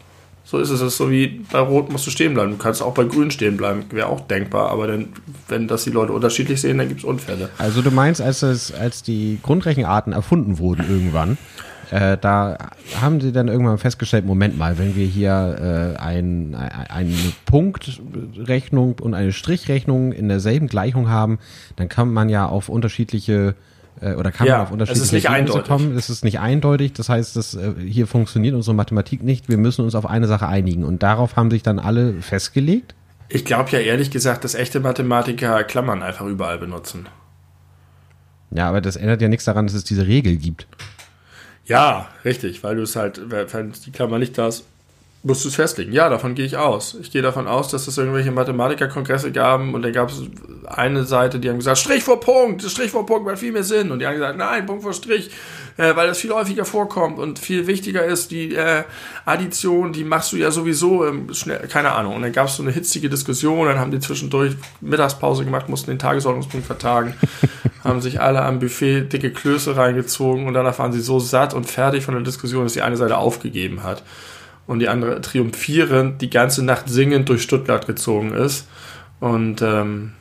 so 0.51 0.59
ist. 0.59 0.69
Es 0.69 0.81
ist 0.81 0.97
so 0.97 1.09
wie 1.09 1.41
bei 1.51 1.59
Rot 1.59 1.91
musst 1.91 2.05
du 2.05 2.11
stehen 2.11 2.33
bleiben. 2.33 2.51
Du 2.51 2.57
kannst 2.57 2.83
auch 2.83 2.93
bei 2.93 3.05
Grün 3.05 3.31
stehen 3.31 3.57
bleiben. 3.57 3.85
Wäre 3.89 4.07
auch 4.07 4.21
denkbar. 4.21 4.69
Aber 4.69 4.87
dann, 4.87 5.07
wenn 5.47 5.67
das 5.67 5.85
die 5.85 5.89
Leute 5.89 6.13
unterschiedlich 6.13 6.61
sehen, 6.61 6.77
dann 6.77 6.89
gibt 6.89 6.99
es 6.99 7.05
Unfälle. 7.05 7.49
Also 7.57 7.81
du 7.81 7.89
meinst, 7.89 8.21
als, 8.21 8.43
es, 8.43 8.73
als 8.73 9.01
die 9.01 9.39
Grundrechenarten 9.41 10.13
erfunden 10.13 10.59
wurden 10.59 10.85
irgendwann, 10.89 11.37
äh, 11.89 12.17
da 12.17 12.57
haben 13.01 13.19
sie 13.19 13.31
dann 13.31 13.47
irgendwann 13.47 13.77
festgestellt, 13.77 14.25
Moment 14.25 14.57
mal, 14.57 14.77
wenn 14.77 14.95
wir 14.95 15.05
hier 15.05 15.95
äh, 15.97 16.01
ein, 16.01 16.55
ein, 16.55 16.87
eine 16.89 17.15
Punktrechnung 17.45 18.95
und 19.01 19.13
eine 19.13 19.33
Strichrechnung 19.33 20.11
in 20.11 20.29
derselben 20.29 20.67
Gleichung 20.67 21.09
haben, 21.09 21.39
dann 21.77 21.89
kann 21.89 22.11
man 22.13 22.29
ja 22.29 22.45
auf 22.45 22.69
unterschiedliche 22.69 23.55
oder 23.99 24.31
kann 24.31 24.47
Ja, 24.47 24.57
man 24.57 24.61
auf 24.67 24.71
unterschiedliche 24.71 25.01
es 25.01 25.07
ist 25.07 25.11
nicht 25.13 25.25
Ergebnisse 25.25 25.53
eindeutig. 25.59 25.69
kommen. 25.69 25.97
Es 25.97 26.09
ist 26.09 26.23
nicht 26.23 26.39
eindeutig. 26.39 26.93
Das 26.93 27.09
heißt, 27.09 27.35
das, 27.35 27.53
äh, 27.55 27.73
hier 27.85 28.07
funktioniert 28.07 28.55
unsere 28.55 28.75
Mathematik 28.75 29.21
nicht. 29.23 29.49
Wir 29.49 29.57
müssen 29.57 29.83
uns 29.85 29.95
auf 29.95 30.05
eine 30.05 30.27
Sache 30.27 30.47
einigen. 30.47 30.83
Und 30.83 31.03
darauf 31.03 31.35
haben 31.35 31.51
sich 31.51 31.63
dann 31.63 31.79
alle 31.79 32.13
festgelegt. 32.21 32.95
Ich 33.29 33.45
glaube 33.45 33.69
ja 33.71 33.79
ehrlich 33.79 34.11
gesagt, 34.11 34.43
dass 34.43 34.55
echte 34.55 34.79
Mathematiker 34.79 35.63
Klammern 35.63 36.03
einfach 36.03 36.25
überall 36.25 36.57
benutzen. 36.57 37.07
Ja, 38.51 38.67
aber 38.67 38.81
das 38.81 38.95
ändert 38.97 39.21
ja 39.21 39.29
nichts 39.29 39.45
daran, 39.45 39.67
dass 39.67 39.75
es 39.75 39.83
diese 39.85 40.05
Regel 40.07 40.35
gibt. 40.35 40.67
Ja, 41.65 42.09
richtig, 42.25 42.63
weil 42.63 42.75
du 42.75 42.81
es 42.81 42.95
halt, 42.95 43.21
wenn 43.29 43.71
die 43.85 43.91
Klammer 43.91 44.19
nicht 44.19 44.37
da 44.37 44.47
ist, 44.47 44.65
musst 45.23 45.43
du 45.43 45.49
es 45.49 45.55
festlegen. 45.55 45.93
Ja, 45.93 46.09
davon 46.09 46.33
gehe 46.33 46.45
ich 46.45 46.57
aus. 46.57 46.97
Ich 46.99 47.11
gehe 47.11 47.21
davon 47.21 47.47
aus, 47.47 47.67
dass 47.67 47.87
es 47.87 47.97
irgendwelche 47.97 48.31
Mathematikerkongresse 48.31 49.31
gaben 49.31 49.75
und 49.75 49.83
dann 49.83 49.93
gab 49.93 50.09
es 50.09 50.23
eine 50.65 51.03
Seite, 51.03 51.39
die 51.39 51.49
haben 51.49 51.57
gesagt, 51.57 51.77
Strich 51.77 52.03
vor 52.03 52.19
Punkt, 52.19 52.63
Strich 52.63 52.89
vor 52.89 53.05
Punkt 53.05 53.27
macht 53.27 53.37
viel 53.37 53.51
mehr 53.51 53.63
Sinn. 53.63 53.91
Und 53.91 53.99
die 53.99 54.07
haben 54.07 54.15
gesagt, 54.15 54.37
nein, 54.37 54.65
Punkt 54.65 54.81
vor 54.81 54.93
Strich, 54.93 55.29
äh, 55.77 55.95
weil 55.95 56.07
das 56.07 56.17
viel 56.17 56.31
häufiger 56.31 56.65
vorkommt 56.65 57.19
und 57.19 57.37
viel 57.37 57.67
wichtiger 57.67 58.03
ist, 58.03 58.31
die 58.31 58.55
äh, 58.55 58.83
Addition, 59.25 59.93
die 59.93 60.03
machst 60.03 60.31
du 60.33 60.37
ja 60.37 60.49
sowieso 60.49 61.05
ähm, 61.05 61.31
schnell, 61.33 61.67
keine 61.67 61.91
Ahnung. 61.91 62.15
Und 62.15 62.23
dann 62.23 62.31
gab 62.31 62.47
es 62.47 62.55
so 62.55 62.63
eine 62.63 62.71
hitzige 62.71 63.07
Diskussion, 63.07 63.67
dann 63.67 63.77
haben 63.77 63.91
die 63.91 63.99
zwischendurch 63.99 64.55
Mittagspause 64.81 65.45
gemacht, 65.45 65.69
mussten 65.69 65.91
den 65.91 65.99
Tagesordnungspunkt 65.99 66.65
vertagen, 66.65 67.13
haben 67.83 68.01
sich 68.01 68.19
alle 68.19 68.41
am 68.41 68.57
Buffet 68.57 69.01
dicke 69.13 69.31
Klöße 69.31 69.77
reingezogen 69.77 70.47
und 70.47 70.55
danach 70.55 70.79
waren 70.79 70.93
sie 70.93 71.01
so 71.01 71.19
satt 71.19 71.53
und 71.53 71.69
fertig 71.69 72.05
von 72.05 72.15
der 72.15 72.23
Diskussion, 72.23 72.63
dass 72.63 72.73
die 72.73 72.81
eine 72.81 72.97
Seite 72.97 73.17
aufgegeben 73.17 73.83
hat 73.83 74.01
und 74.71 74.79
die 74.79 74.87
andere 74.87 75.19
triumphierend 75.19 76.21
die 76.21 76.29
ganze 76.29 76.63
Nacht 76.63 76.87
singend 76.87 77.27
durch 77.27 77.41
Stuttgart 77.41 77.85
gezogen 77.87 78.33
ist. 78.33 78.67
Und 79.19 79.61
ähm, 79.61 80.13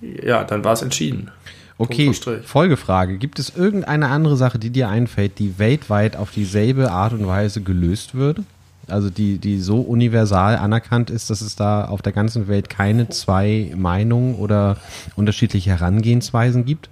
ja, 0.00 0.42
dann 0.42 0.64
war 0.64 0.72
es 0.72 0.82
entschieden. 0.82 1.30
Okay. 1.78 2.12
Folgefrage. 2.44 3.18
Gibt 3.18 3.38
es 3.38 3.54
irgendeine 3.54 4.08
andere 4.08 4.36
Sache, 4.36 4.58
die 4.58 4.70
dir 4.70 4.88
einfällt, 4.88 5.38
die 5.38 5.60
weltweit 5.60 6.16
auf 6.16 6.32
dieselbe 6.32 6.90
Art 6.90 7.12
und 7.12 7.24
Weise 7.28 7.60
gelöst 7.60 8.16
würde? 8.16 8.42
Also 8.88 9.10
die, 9.10 9.38
die 9.38 9.60
so 9.60 9.80
universal 9.80 10.56
anerkannt 10.56 11.08
ist, 11.08 11.30
dass 11.30 11.40
es 11.40 11.54
da 11.54 11.84
auf 11.84 12.02
der 12.02 12.12
ganzen 12.12 12.48
Welt 12.48 12.68
keine 12.68 13.10
zwei 13.10 13.72
Meinungen 13.76 14.34
oder 14.34 14.78
unterschiedliche 15.14 15.70
Herangehensweisen 15.70 16.64
gibt? 16.64 16.90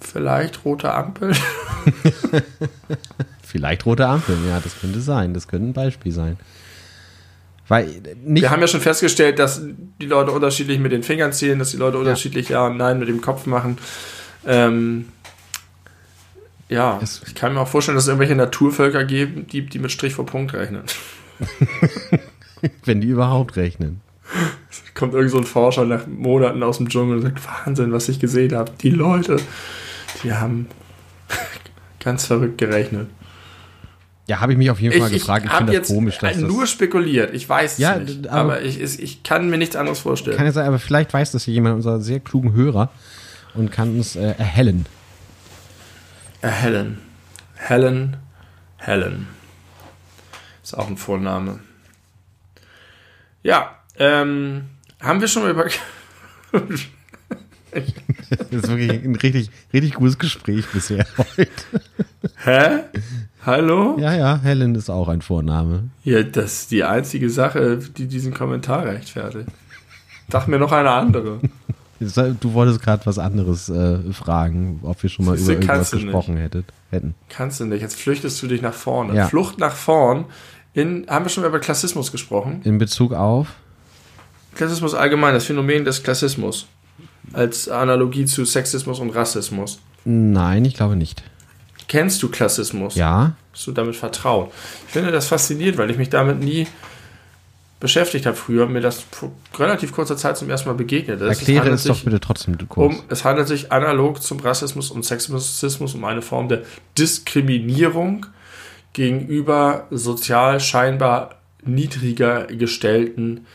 Vielleicht 0.00 0.66
rote 0.66 0.92
Ampel. 0.92 1.32
Vielleicht 3.56 3.86
rote 3.86 4.06
Ampeln, 4.06 4.46
ja, 4.48 4.60
das 4.60 4.78
könnte 4.80 5.00
sein. 5.00 5.32
Das 5.34 5.48
könnte 5.48 5.68
ein 5.68 5.72
Beispiel 5.72 6.12
sein. 6.12 6.36
Weil 7.68 7.86
nicht. 8.24 8.42
Wir 8.42 8.50
haben 8.50 8.60
ja 8.60 8.68
schon 8.68 8.80
festgestellt, 8.80 9.38
dass 9.38 9.60
die 10.00 10.06
Leute 10.06 10.30
unterschiedlich 10.30 10.78
mit 10.78 10.92
den 10.92 11.02
Fingern 11.02 11.32
zählen, 11.32 11.58
dass 11.58 11.70
die 11.70 11.78
Leute 11.78 11.98
unterschiedlich 11.98 12.48
Ja 12.50 12.66
und 12.66 12.76
Nein 12.76 12.98
mit 12.98 13.08
dem 13.08 13.20
Kopf 13.20 13.46
machen. 13.46 13.78
Ähm, 14.46 15.06
ja, 16.68 16.98
Es- 17.02 17.22
ich 17.26 17.34
kann 17.34 17.54
mir 17.54 17.60
auch 17.60 17.68
vorstellen, 17.68 17.96
dass 17.96 18.04
es 18.04 18.08
irgendwelche 18.08 18.36
Naturvölker 18.36 19.04
geben, 19.04 19.46
die, 19.50 19.62
die 19.66 19.78
mit 19.78 19.90
Strich 19.90 20.14
vor 20.14 20.26
Punkt 20.26 20.52
rechnen. 20.52 20.82
wenn 22.84 23.00
die 23.00 23.08
überhaupt 23.08 23.56
rechnen. 23.56 24.00
Kommt 24.94 25.14
irgend 25.14 25.30
so 25.30 25.38
ein 25.38 25.44
Forscher 25.44 25.84
nach 25.84 26.06
Monaten 26.06 26.62
aus 26.62 26.78
dem 26.78 26.88
Dschungel 26.88 27.16
und 27.18 27.22
sagt, 27.22 27.40
Wahnsinn, 27.66 27.92
was 27.92 28.08
ich 28.08 28.18
gesehen 28.18 28.54
habe. 28.56 28.72
Die 28.80 28.90
Leute, 28.90 29.36
die 30.22 30.32
haben 30.32 30.66
ganz 32.00 32.26
verrückt 32.26 32.58
gerechnet. 32.58 33.08
Ja, 34.28 34.40
habe 34.40 34.52
ich 34.52 34.58
mich 34.58 34.70
auf 34.70 34.80
jeden 34.80 34.98
Fall 34.98 35.08
Ich, 35.10 35.16
ich 35.16 35.22
gefragt. 35.22 35.44
Ich 35.46 35.52
habe 35.52 35.66
finde 35.66 35.78
das 35.80 35.88
komisch, 35.88 36.18
dass 36.18 36.36
nur 36.38 36.62
das. 36.62 36.70
spekuliert. 36.70 37.32
Ich 37.32 37.48
weiß 37.48 37.74
es 37.74 37.78
Ja, 37.78 37.96
nicht. 37.98 38.26
aber- 38.28 38.54
Aber, 38.54 38.62
ich, 38.62 38.80
ich, 38.80 39.00
ich 39.00 39.22
kann 39.22 39.48
mir 39.50 39.56
nichts 39.58 39.76
anderes 39.76 40.00
vorstellen. 40.00 40.36
Kann 40.36 40.46
ja 40.46 40.52
sein, 40.52 40.66
aber 40.66 40.78
vielleicht 40.80 41.12
weiß 41.14 41.30
das 41.32 41.44
hier 41.44 41.54
jemand 41.54 41.76
unserer 41.76 42.00
sehr 42.00 42.18
klugen 42.20 42.52
Hörer 42.52 42.90
und 43.54 43.70
kann 43.70 43.90
uns 43.96 44.16
äh, 44.16 44.34
erhellen. 44.36 44.86
Helen. 46.42 46.98
Helen. 47.54 48.16
Helen. 48.78 49.28
Ist 50.62 50.76
auch 50.76 50.88
ein 50.88 50.96
Vorname. 50.96 51.60
Ja, 53.44 53.76
ähm, 53.98 54.64
haben 55.00 55.20
wir 55.20 55.28
schon 55.28 55.42
mal 55.44 55.50
über. 55.52 55.66
Das 57.72 58.62
ist 58.62 58.68
wirklich 58.68 59.04
ein 59.04 59.16
richtig, 59.16 59.50
richtig 59.72 59.94
gutes 59.94 60.18
Gespräch 60.18 60.64
bisher 60.72 61.06
heute. 61.36 61.50
Hä? 62.44 62.78
Hallo? 63.46 63.96
Ja, 63.96 64.12
ja, 64.12 64.40
Helen 64.42 64.74
ist 64.74 64.90
auch 64.90 65.06
ein 65.06 65.22
Vorname. 65.22 65.84
Ja, 66.02 66.24
das 66.24 66.62
ist 66.62 66.72
die 66.72 66.82
einzige 66.82 67.30
Sache, 67.30 67.78
die 67.78 68.08
diesen 68.08 68.34
Kommentar 68.34 68.84
rechtfertigt. 68.84 69.48
Sag 70.28 70.48
mir 70.48 70.58
noch 70.58 70.72
eine 70.72 70.90
andere. 70.90 71.38
Du 71.98 72.52
wolltest 72.54 72.82
gerade 72.82 73.06
was 73.06 73.18
anderes 73.20 73.68
äh, 73.68 74.12
fragen, 74.12 74.80
ob 74.82 75.00
wir 75.00 75.08
schon 75.08 75.24
mal 75.26 75.38
über 75.38 75.52
irgendwas 75.52 75.92
gesprochen 75.92 76.36
hättet, 76.36 76.66
hätten. 76.90 77.14
Kannst 77.28 77.60
du 77.60 77.66
nicht. 77.66 77.80
Jetzt 77.80 77.98
flüchtest 77.98 78.42
du 78.42 78.48
dich 78.48 78.62
nach 78.62 78.74
vorne. 78.74 79.14
Ja. 79.14 79.28
Flucht 79.28 79.58
nach 79.58 79.76
vorn. 79.76 80.24
In, 80.74 81.06
haben 81.08 81.24
wir 81.24 81.30
schon 81.30 81.44
über 81.44 81.60
Klassismus 81.60 82.10
gesprochen? 82.10 82.60
In 82.64 82.78
Bezug 82.78 83.14
auf? 83.14 83.54
Klassismus 84.56 84.92
allgemein, 84.92 85.34
das 85.34 85.44
Phänomen 85.44 85.84
des 85.84 86.02
Klassismus. 86.02 86.66
Als 87.32 87.68
Analogie 87.68 88.24
zu 88.26 88.44
Sexismus 88.44 88.98
und 88.98 89.10
Rassismus. 89.10 89.78
Nein, 90.04 90.64
ich 90.64 90.74
glaube 90.74 90.96
nicht. 90.96 91.22
Kennst 91.88 92.22
du 92.22 92.28
Klassismus? 92.28 92.94
Ja. 92.94 93.32
Bist 93.52 93.66
du 93.66 93.72
damit 93.72 93.96
vertraut? 93.96 94.52
Ich 94.86 94.92
finde 94.92 95.12
das 95.12 95.28
faszinierend, 95.28 95.78
weil 95.78 95.90
ich 95.90 95.98
mich 95.98 96.08
damit 96.08 96.40
nie 96.40 96.66
beschäftigt 97.78 98.26
habe 98.26 98.36
früher, 98.36 98.66
mir 98.66 98.80
das 98.80 99.04
vor 99.10 99.32
relativ 99.58 99.92
kurzer 99.92 100.16
Zeit 100.16 100.36
zum 100.36 100.48
ersten 100.48 100.68
Mal 100.68 100.74
begegnet 100.74 101.20
ist. 101.20 101.40
Erkläre 101.40 101.68
es, 101.68 101.80
es 101.80 101.86
doch 101.86 102.04
bitte 102.04 102.20
trotzdem 102.20 102.56
kurz. 102.68 102.94
Um, 102.94 103.02
es 103.08 103.24
handelt 103.24 103.48
sich 103.48 103.70
analog 103.70 104.22
zum 104.22 104.40
Rassismus 104.40 104.90
und 104.90 105.04
Sexismus 105.04 105.94
um 105.94 106.04
eine 106.04 106.22
Form 106.22 106.48
der 106.48 106.62
Diskriminierung 106.96 108.26
gegenüber 108.94 109.86
sozial 109.90 110.58
scheinbar 110.58 111.36
niedriger 111.62 112.46
gestellten 112.46 113.46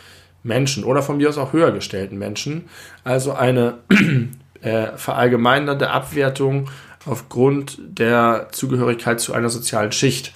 Menschen 0.44 0.84
oder 0.84 1.02
von 1.02 1.18
mir 1.18 1.30
aus 1.30 1.38
auch 1.38 1.54
höher 1.54 1.72
gestellten 1.72 2.18
Menschen. 2.18 2.66
Also 3.04 3.34
eine 3.34 3.80
äh, 4.62 4.88
verallgemeinernde 4.96 5.90
Abwertung 5.90 6.70
aufgrund 7.06 7.80
der 7.80 8.50
Zugehörigkeit 8.52 9.20
zu 9.20 9.34
einer 9.34 9.50
sozialen 9.50 9.92
Schicht. 9.92 10.34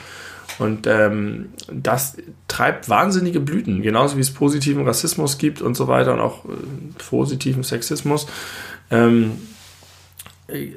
Und 0.57 0.88
ähm, 0.88 1.49
das 1.72 2.18
treibt 2.47 2.88
wahnsinnige 2.88 3.39
Blüten, 3.39 3.82
genauso 3.82 4.16
wie 4.16 4.22
es 4.22 4.34
positiven 4.34 4.86
Rassismus 4.86 5.38
gibt 5.38 5.61
und 5.61 5.76
so 5.76 5.88
weiter 5.88 6.13
und 6.13 6.22
auch 6.22 6.45
äh, 6.45 6.49
positiven 7.09 7.63
Sexismus. 7.63 8.28
Ähm, 8.89 9.34
äh, 10.47 10.70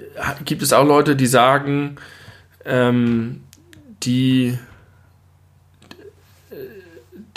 gibt 0.45 0.62
es 0.62 0.72
auch 0.72 0.86
Leute, 0.86 1.14
die 1.14 1.26
sagen, 1.26 1.97
ähm, 2.64 3.43
die 4.03 4.59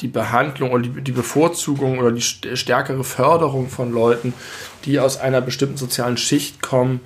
die 0.01 0.07
Behandlung 0.07 0.71
oder 0.71 0.83
die, 0.83 1.01
die 1.01 1.11
Bevorzugung 1.11 1.99
oder 1.99 2.11
die 2.11 2.21
stärkere 2.21 3.03
Förderung 3.03 3.69
von 3.69 3.91
Leuten, 3.91 4.33
die 4.85 4.99
aus 4.99 5.19
einer 5.19 5.41
bestimmten 5.41 5.77
sozialen 5.77 6.17
Schicht 6.17 6.61
kommen, 6.61 7.01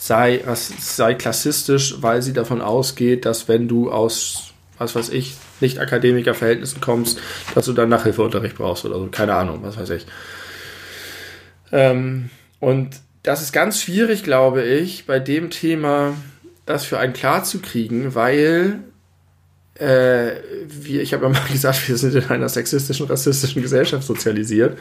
sei, 0.00 0.42
sei 0.54 1.14
klassistisch, 1.14 1.96
weil 2.00 2.22
sie 2.22 2.32
davon 2.32 2.60
ausgeht, 2.60 3.24
dass 3.26 3.48
wenn 3.48 3.68
du 3.68 3.92
aus 3.92 4.50
was 4.80 4.94
weiß 4.94 5.10
ich, 5.10 5.36
nicht 5.60 5.78
Akademikerverhältnissen 5.78 6.80
kommst, 6.80 7.20
dass 7.54 7.66
du 7.66 7.74
dann 7.74 7.90
Nachhilfeunterricht 7.90 8.56
brauchst 8.56 8.86
oder 8.86 8.98
so, 8.98 9.08
keine 9.08 9.34
Ahnung, 9.34 9.58
was 9.62 9.76
weiß 9.76 9.90
ich. 9.90 10.06
Ähm, 11.70 12.30
und 12.60 12.96
das 13.22 13.42
ist 13.42 13.52
ganz 13.52 13.82
schwierig, 13.82 14.24
glaube 14.24 14.62
ich, 14.62 15.04
bei 15.04 15.18
dem 15.18 15.50
Thema 15.50 16.14
das 16.64 16.86
für 16.86 16.98
einen 16.98 17.12
klar 17.12 17.44
zu 17.44 17.60
kriegen, 17.60 18.14
weil 18.14 18.80
äh, 19.80 20.36
wir, 20.68 21.02
ich 21.02 21.12
habe 21.14 21.24
ja 21.24 21.30
mal 21.30 21.40
gesagt, 21.52 21.88
wir 21.88 21.96
sind 21.96 22.14
in 22.14 22.24
einer 22.24 22.48
sexistischen, 22.48 23.06
rassistischen 23.06 23.62
Gesellschaft 23.62 24.04
sozialisiert, 24.04 24.78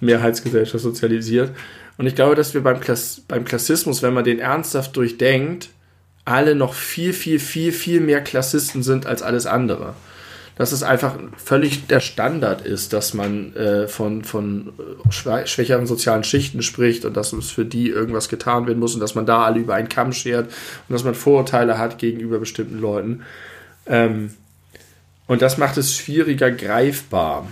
Mehrheitsgesellschaft 0.00 0.82
sozialisiert. 0.82 1.50
Und 1.98 2.06
ich 2.06 2.14
glaube, 2.14 2.34
dass 2.34 2.54
wir 2.54 2.62
beim, 2.62 2.80
Klass 2.80 3.22
beim 3.26 3.44
Klassismus, 3.44 4.02
wenn 4.02 4.14
man 4.14 4.24
den 4.24 4.38
ernsthaft 4.38 4.96
durchdenkt, 4.96 5.70
alle 6.24 6.54
noch 6.54 6.74
viel, 6.74 7.12
viel, 7.12 7.40
viel, 7.40 7.72
viel 7.72 8.00
mehr 8.00 8.20
Klassisten 8.20 8.82
sind 8.82 9.06
als 9.06 9.22
alles 9.22 9.46
andere. 9.46 9.94
Dass 10.56 10.72
es 10.72 10.82
einfach 10.82 11.14
völlig 11.36 11.86
der 11.86 12.00
Standard 12.00 12.62
ist, 12.66 12.92
dass 12.92 13.14
man 13.14 13.54
äh, 13.54 13.86
von, 13.86 14.24
von 14.24 14.72
schwächeren 15.10 15.86
sozialen 15.86 16.24
Schichten 16.24 16.62
spricht 16.62 17.04
und 17.04 17.16
dass 17.16 17.32
es 17.32 17.50
für 17.50 17.64
die 17.64 17.88
irgendwas 17.88 18.28
getan 18.28 18.66
werden 18.66 18.80
muss 18.80 18.94
und 18.94 19.00
dass 19.00 19.14
man 19.14 19.24
da 19.24 19.44
alle 19.44 19.60
über 19.60 19.74
einen 19.74 19.88
Kamm 19.88 20.12
schert 20.12 20.46
und 20.46 20.92
dass 20.92 21.04
man 21.04 21.14
Vorurteile 21.14 21.78
hat 21.78 21.98
gegenüber 21.98 22.38
bestimmten 22.38 22.80
Leuten. 22.80 23.22
Ähm, 23.88 24.30
und 25.26 25.42
das 25.42 25.58
macht 25.58 25.76
es 25.76 25.94
schwieriger 25.94 26.50
greifbar. 26.50 27.46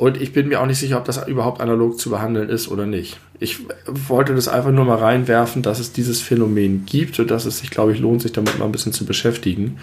Und 0.00 0.18
ich 0.18 0.32
bin 0.32 0.48
mir 0.48 0.62
auch 0.62 0.66
nicht 0.66 0.78
sicher, 0.78 0.96
ob 0.96 1.04
das 1.04 1.28
überhaupt 1.28 1.60
analog 1.60 1.98
zu 2.00 2.08
behandeln 2.08 2.48
ist 2.48 2.68
oder 2.68 2.86
nicht. 2.86 3.20
Ich 3.38 3.58
wollte 3.86 4.34
das 4.34 4.48
einfach 4.48 4.70
nur 4.70 4.86
mal 4.86 4.96
reinwerfen, 4.96 5.60
dass 5.60 5.78
es 5.78 5.92
dieses 5.92 6.22
Phänomen 6.22 6.86
gibt 6.86 7.20
und 7.20 7.30
dass 7.30 7.44
es 7.44 7.58
sich, 7.58 7.70
glaube 7.70 7.92
ich, 7.92 7.98
lohnt, 7.98 8.22
sich 8.22 8.32
damit 8.32 8.58
mal 8.58 8.64
ein 8.64 8.72
bisschen 8.72 8.94
zu 8.94 9.04
beschäftigen. 9.04 9.76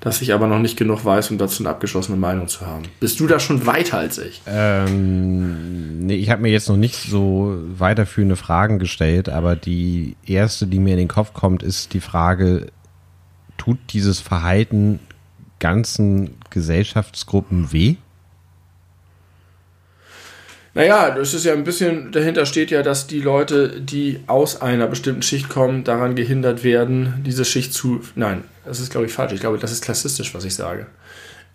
Dass 0.00 0.22
ich 0.22 0.32
aber 0.32 0.46
noch 0.46 0.60
nicht 0.60 0.78
genug 0.78 1.04
weiß, 1.04 1.30
um 1.30 1.36
dazu 1.36 1.62
eine 1.62 1.68
abgeschlossene 1.68 2.16
Meinung 2.16 2.48
zu 2.48 2.66
haben. 2.66 2.84
Bist 3.00 3.20
du 3.20 3.26
da 3.26 3.38
schon 3.38 3.66
weiter 3.66 3.98
als 3.98 4.16
ich? 4.16 4.40
Ähm, 4.46 6.06
nee, 6.06 6.16
ich 6.16 6.30
habe 6.30 6.40
mir 6.40 6.52
jetzt 6.52 6.70
noch 6.70 6.78
nicht 6.78 6.96
so 6.96 7.58
weiterführende 7.76 8.36
Fragen 8.36 8.78
gestellt, 8.78 9.28
aber 9.28 9.56
die 9.56 10.16
erste, 10.24 10.66
die 10.66 10.78
mir 10.78 10.92
in 10.92 11.00
den 11.00 11.08
Kopf 11.08 11.34
kommt, 11.34 11.62
ist 11.62 11.92
die 11.92 12.00
Frage, 12.00 12.68
tut 13.60 13.78
dieses 13.90 14.20
Verhalten 14.20 15.00
ganzen 15.58 16.38
Gesellschaftsgruppen 16.48 17.72
weh? 17.72 17.96
Naja, 20.72 21.10
das 21.10 21.34
ist 21.34 21.44
ja 21.44 21.52
ein 21.52 21.64
bisschen, 21.64 22.10
dahinter 22.10 22.46
steht 22.46 22.70
ja, 22.70 22.82
dass 22.82 23.06
die 23.06 23.20
Leute, 23.20 23.80
die 23.80 24.20
aus 24.28 24.62
einer 24.62 24.86
bestimmten 24.86 25.20
Schicht 25.20 25.50
kommen, 25.50 25.84
daran 25.84 26.14
gehindert 26.14 26.64
werden, 26.64 27.22
diese 27.26 27.44
Schicht 27.44 27.74
zu. 27.74 28.00
Nein, 28.14 28.44
das 28.64 28.80
ist, 28.80 28.90
glaube 28.90 29.06
ich, 29.06 29.12
falsch. 29.12 29.34
Ich 29.34 29.40
glaube, 29.40 29.58
das 29.58 29.72
ist 29.72 29.84
klassistisch, 29.84 30.32
was 30.34 30.44
ich 30.44 30.54
sage. 30.54 30.86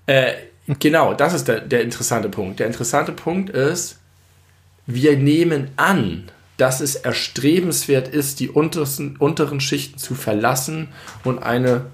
Äh, 0.05 0.33
genau, 0.79 1.15
das 1.15 1.33
ist 1.33 1.47
der, 1.47 1.61
der 1.61 1.81
interessante 1.81 2.29
Punkt. 2.29 2.59
Der 2.59 2.67
interessante 2.67 3.13
Punkt 3.13 3.49
ist, 3.49 3.97
wir 4.85 5.17
nehmen 5.17 5.69
an, 5.77 6.25
dass 6.57 6.81
es 6.81 6.95
erstrebenswert 6.95 8.07
ist, 8.07 8.39
die 8.39 8.49
untersten, 8.49 9.17
unteren 9.17 9.59
Schichten 9.59 9.97
zu 9.97 10.15
verlassen 10.15 10.89
und 11.23 11.39
eine 11.39 11.85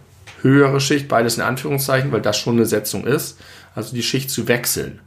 höhere 0.41 0.79
Schicht, 0.79 1.07
beides 1.07 1.37
in 1.37 1.43
Anführungszeichen, 1.43 2.11
weil 2.11 2.21
das 2.21 2.37
schon 2.37 2.55
eine 2.55 2.65
Setzung 2.65 3.05
ist, 3.05 3.39
also 3.75 3.93
die 3.95 4.03
Schicht 4.03 4.29
zu 4.29 4.47
wechseln. 4.47 4.99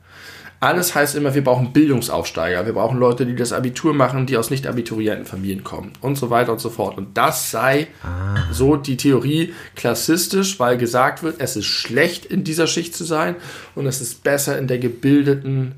Alles 0.61 0.95
heißt 0.95 1.15
immer, 1.15 1.35
wir 1.35 1.45
brauchen 1.45 1.75
Bildungsaufsteiger, 1.75 2.65
wir 2.65 2.73
brauchen 2.73 2.99
Leute, 2.99 3.27
die 3.27 3.37
das 3.37 3.53
Abitur 3.53 3.93
machen, 3.93 4.25
die 4.25 4.39
aus 4.39 4.49
nicht 4.49 4.67
abiturienten 4.67 5.27
Familien 5.27 5.63
kommen 5.63 5.93
und 6.01 6.17
so 6.17 6.31
weiter 6.31 6.53
und 6.53 6.61
so 6.61 6.71
fort. 6.71 6.97
Und 6.97 7.19
das 7.19 7.51
sei 7.51 7.89
ah. 8.03 8.51
so 8.51 8.77
die 8.77 8.97
Theorie 8.97 9.53
klassistisch, 9.77 10.59
weil 10.59 10.79
gesagt 10.79 11.23
wird, 11.23 11.37
es 11.39 11.57
ist 11.57 11.67
schlecht 11.67 12.25
in 12.25 12.45
dieser 12.45 12.67
Schicht 12.67 12.97
zu 12.97 13.05
sein 13.05 13.37
und 13.75 13.87
es 13.87 14.01
ist 14.01 14.25
besser 14.25 14.57
in 14.57 14.67
der 14.67 14.79
gebildeten 14.79 15.75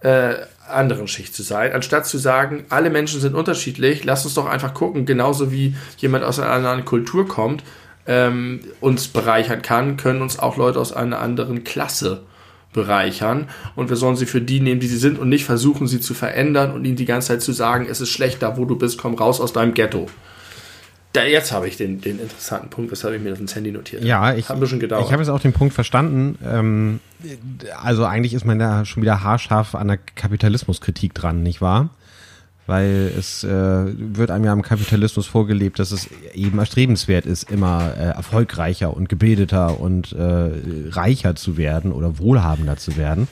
äh, 0.00 0.34
anderen 0.68 1.08
Schicht 1.08 1.34
zu 1.34 1.42
sein, 1.42 1.72
anstatt 1.72 2.06
zu 2.06 2.18
sagen, 2.18 2.64
alle 2.68 2.90
Menschen 2.90 3.20
sind 3.20 3.34
unterschiedlich, 3.34 4.04
lass 4.04 4.24
uns 4.24 4.34
doch 4.34 4.46
einfach 4.46 4.74
gucken, 4.74 5.06
genauso 5.06 5.52
wie 5.52 5.74
jemand 5.98 6.24
aus 6.24 6.38
einer 6.38 6.50
anderen 6.50 6.84
Kultur 6.84 7.28
kommt, 7.28 7.62
ähm, 8.06 8.60
uns 8.80 9.08
bereichern 9.08 9.62
kann, 9.62 9.96
können 9.96 10.22
uns 10.22 10.38
auch 10.38 10.56
Leute 10.56 10.80
aus 10.80 10.92
einer 10.92 11.20
anderen 11.20 11.64
Klasse 11.64 12.22
bereichern 12.72 13.48
und 13.76 13.88
wir 13.88 13.96
sollen 13.96 14.16
sie 14.16 14.26
für 14.26 14.40
die 14.40 14.60
nehmen, 14.60 14.80
die 14.80 14.88
sie 14.88 14.98
sind 14.98 15.18
und 15.18 15.28
nicht 15.28 15.44
versuchen, 15.44 15.86
sie 15.86 16.00
zu 16.00 16.12
verändern 16.12 16.72
und 16.72 16.84
ihnen 16.84 16.96
die 16.96 17.04
ganze 17.04 17.28
Zeit 17.28 17.42
zu 17.42 17.52
sagen, 17.52 17.86
es 17.88 18.00
ist 18.00 18.10
schlecht 18.10 18.42
da, 18.42 18.56
wo 18.56 18.64
du 18.64 18.76
bist, 18.76 18.98
komm 18.98 19.14
raus 19.14 19.40
aus 19.40 19.52
deinem 19.52 19.74
Ghetto. 19.74 20.08
Da, 21.14 21.22
jetzt 21.24 21.52
habe 21.52 21.68
ich 21.68 21.76
den, 21.76 22.00
den 22.00 22.18
interessanten 22.18 22.70
Punkt, 22.70 22.90
weshalb 22.90 23.14
ich 23.14 23.22
mir 23.22 23.30
das 23.30 23.38
ins 23.38 23.54
Handy 23.54 23.70
notiert 23.70 24.02
habe. 24.02 24.08
Ja, 24.08 24.34
ich, 24.34 24.48
habe 24.48 24.64
ich 24.64 24.72
habe 24.72 25.22
jetzt 25.22 25.28
auch 25.28 25.40
den 25.40 25.52
Punkt 25.52 25.72
verstanden. 25.72 26.36
Ähm, 26.44 26.98
also 27.82 28.04
eigentlich 28.04 28.34
ist 28.34 28.44
man 28.44 28.58
da 28.58 28.84
schon 28.84 29.02
wieder 29.02 29.22
haarscharf 29.22 29.74
an 29.74 29.88
der 29.88 29.98
Kapitalismuskritik 29.98 31.14
dran, 31.14 31.42
nicht 31.42 31.60
wahr? 31.60 31.90
weil 32.66 33.12
es 33.16 33.44
äh, 33.44 33.48
wird 33.50 34.30
einem 34.30 34.44
ja 34.44 34.52
im 34.52 34.62
Kapitalismus 34.62 35.26
vorgelebt, 35.26 35.78
dass 35.78 35.90
es 35.90 36.08
eben 36.32 36.58
erstrebenswert 36.58 37.26
ist, 37.26 37.50
immer 37.50 37.94
äh, 37.96 38.04
erfolgreicher 38.04 38.96
und 38.96 39.08
gebildeter 39.08 39.80
und 39.80 40.12
äh, 40.12 40.50
reicher 40.90 41.36
zu 41.36 41.56
werden 41.56 41.92
oder 41.92 42.18
wohlhabender 42.18 42.76
zu 42.76 42.96
werden. 42.96 43.28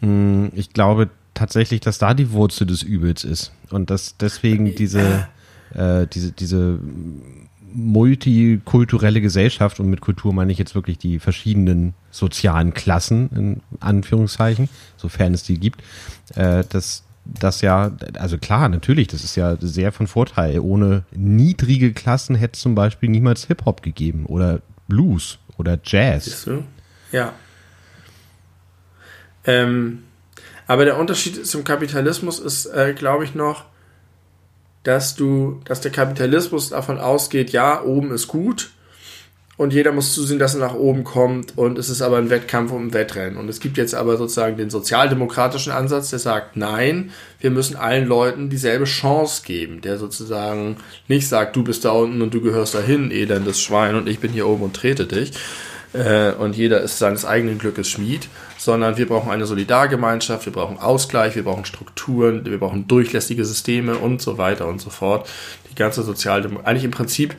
Hm, 0.00 0.50
ich 0.54 0.72
glaube 0.72 1.08
tatsächlich, 1.32 1.80
dass 1.80 1.98
da 1.98 2.12
die 2.12 2.32
Wurzel 2.32 2.66
des 2.66 2.82
Übels 2.82 3.24
ist 3.24 3.52
und 3.70 3.88
dass 3.88 4.16
deswegen 4.18 4.74
diese, 4.74 5.26
äh, 5.74 6.06
diese, 6.06 6.32
diese 6.32 6.78
multikulturelle 7.74 9.20
Gesellschaft 9.20 9.80
und 9.80 9.90
mit 9.90 10.00
Kultur 10.00 10.32
meine 10.32 10.52
ich 10.52 10.58
jetzt 10.58 10.74
wirklich 10.74 10.98
die 10.98 11.18
verschiedenen 11.18 11.94
sozialen 12.10 12.72
Klassen 12.72 13.28
in 13.34 13.60
Anführungszeichen, 13.80 14.68
sofern 14.96 15.34
es 15.34 15.42
die 15.42 15.58
gibt, 15.58 15.82
äh, 16.36 16.64
dass 16.68 17.04
das 17.24 17.62
ja, 17.62 17.90
also 18.18 18.38
klar, 18.38 18.68
natürlich, 18.68 19.08
das 19.08 19.24
ist 19.24 19.34
ja 19.36 19.56
sehr 19.58 19.92
von 19.92 20.06
Vorteil. 20.06 20.60
Ohne 20.60 21.04
niedrige 21.12 21.92
Klassen 21.92 22.36
hätte 22.36 22.54
es 22.54 22.60
zum 22.60 22.74
Beispiel 22.74 23.08
niemals 23.08 23.46
Hip-Hop 23.46 23.82
gegeben 23.82 24.26
oder 24.26 24.60
Blues 24.88 25.38
oder 25.56 25.78
Jazz. 25.82 26.48
Ja. 27.12 27.32
Ähm, 29.46 30.02
aber 30.66 30.84
der 30.84 30.98
Unterschied 30.98 31.46
zum 31.46 31.64
Kapitalismus 31.64 32.38
ist, 32.38 32.66
äh, 32.66 32.94
glaube 32.94 33.24
ich, 33.24 33.34
noch, 33.34 33.64
dass 34.84 35.16
du, 35.16 35.60
dass 35.64 35.80
der 35.80 35.90
Kapitalismus 35.90 36.70
davon 36.70 36.98
ausgeht, 36.98 37.50
ja, 37.50 37.82
oben 37.82 38.12
ist 38.12 38.28
gut 38.28 38.70
und 39.56 39.72
jeder 39.72 39.92
muss 39.92 40.14
zusehen, 40.14 40.40
dass 40.40 40.54
er 40.54 40.60
nach 40.60 40.74
oben 40.74 41.04
kommt 41.04 41.56
und 41.56 41.78
es 41.78 41.88
ist 41.88 42.02
aber 42.02 42.18
ein 42.18 42.28
Wettkampf 42.28 42.72
um 42.72 42.88
ein 42.88 42.92
Wettrennen. 42.92 43.36
Und 43.36 43.48
es 43.48 43.60
gibt 43.60 43.76
jetzt 43.76 43.94
aber 43.94 44.16
sozusagen 44.16 44.56
den 44.56 44.68
sozialdemokratischen 44.68 45.72
Ansatz, 45.72 46.10
der 46.10 46.18
sagt, 46.18 46.56
nein, 46.56 47.12
wir 47.40 47.50
müssen 47.50 47.76
allen 47.76 48.06
Leuten 48.06 48.50
dieselbe 48.50 48.84
Chance 48.84 49.42
geben, 49.44 49.80
der 49.80 49.98
sozusagen 49.98 50.78
nicht 51.06 51.28
sagt, 51.28 51.54
du 51.54 51.62
bist 51.62 51.84
da 51.84 51.90
unten 51.90 52.20
und 52.20 52.34
du 52.34 52.40
gehörst 52.40 52.74
dahin, 52.74 53.12
elendes 53.12 53.60
Schwein, 53.60 53.94
und 53.94 54.08
ich 54.08 54.18
bin 54.18 54.32
hier 54.32 54.48
oben 54.48 54.64
und 54.64 54.74
trete 54.74 55.06
dich. 55.06 55.32
Äh, 55.92 56.32
und 56.32 56.56
jeder 56.56 56.80
ist 56.80 56.98
seines 56.98 57.24
eigenen 57.24 57.58
Glückes 57.58 57.88
Schmied, 57.88 58.28
sondern 58.64 58.96
wir 58.96 59.06
brauchen 59.06 59.30
eine 59.30 59.44
Solidargemeinschaft, 59.44 60.46
wir 60.46 60.52
brauchen 60.54 60.78
Ausgleich, 60.78 61.36
wir 61.36 61.44
brauchen 61.44 61.66
Strukturen, 61.66 62.46
wir 62.46 62.58
brauchen 62.58 62.88
durchlässige 62.88 63.44
Systeme 63.44 63.98
und 63.98 64.22
so 64.22 64.38
weiter 64.38 64.66
und 64.66 64.80
so 64.80 64.88
fort. 64.88 65.28
Die 65.70 65.74
ganze 65.74 66.02
Sozialdemokratie, 66.02 66.66
eigentlich 66.66 66.84
im 66.84 66.90
Prinzip 66.90 67.36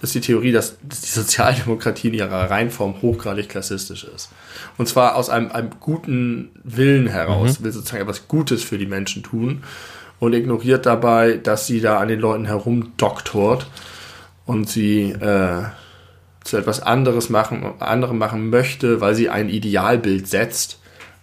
ist 0.00 0.14
die 0.14 0.22
Theorie, 0.22 0.50
dass, 0.50 0.78
die 0.80 0.96
Sozialdemokratie 0.96 2.08
in 2.08 2.14
ihrer 2.14 2.50
Reinform 2.50 3.02
hochgradig 3.02 3.50
klassistisch 3.50 4.04
ist. 4.04 4.30
Und 4.78 4.88
zwar 4.88 5.16
aus 5.16 5.28
einem, 5.28 5.52
einem 5.52 5.70
guten 5.78 6.52
Willen 6.64 7.06
heraus, 7.06 7.60
mhm. 7.60 7.64
will 7.64 7.72
sozusagen 7.72 8.02
etwas 8.02 8.26
Gutes 8.26 8.64
für 8.64 8.78
die 8.78 8.86
Menschen 8.86 9.22
tun 9.22 9.64
und 10.20 10.32
ignoriert 10.32 10.86
dabei, 10.86 11.34
dass 11.34 11.66
sie 11.66 11.82
da 11.82 11.98
an 11.98 12.08
den 12.08 12.18
Leuten 12.18 12.46
herumdoktort 12.46 13.66
und 14.46 14.70
sie 14.70 15.10
äh, 15.10 15.64
zu 16.44 16.56
etwas 16.56 16.80
anderes 16.80 17.30
machen, 17.30 17.80
anderem 17.80 18.18
machen 18.18 18.50
möchte, 18.50 19.00
weil 19.00 19.14
sie 19.14 19.28
ein 19.28 19.48
Idealbild 19.48 20.28
setzt, 20.28 20.78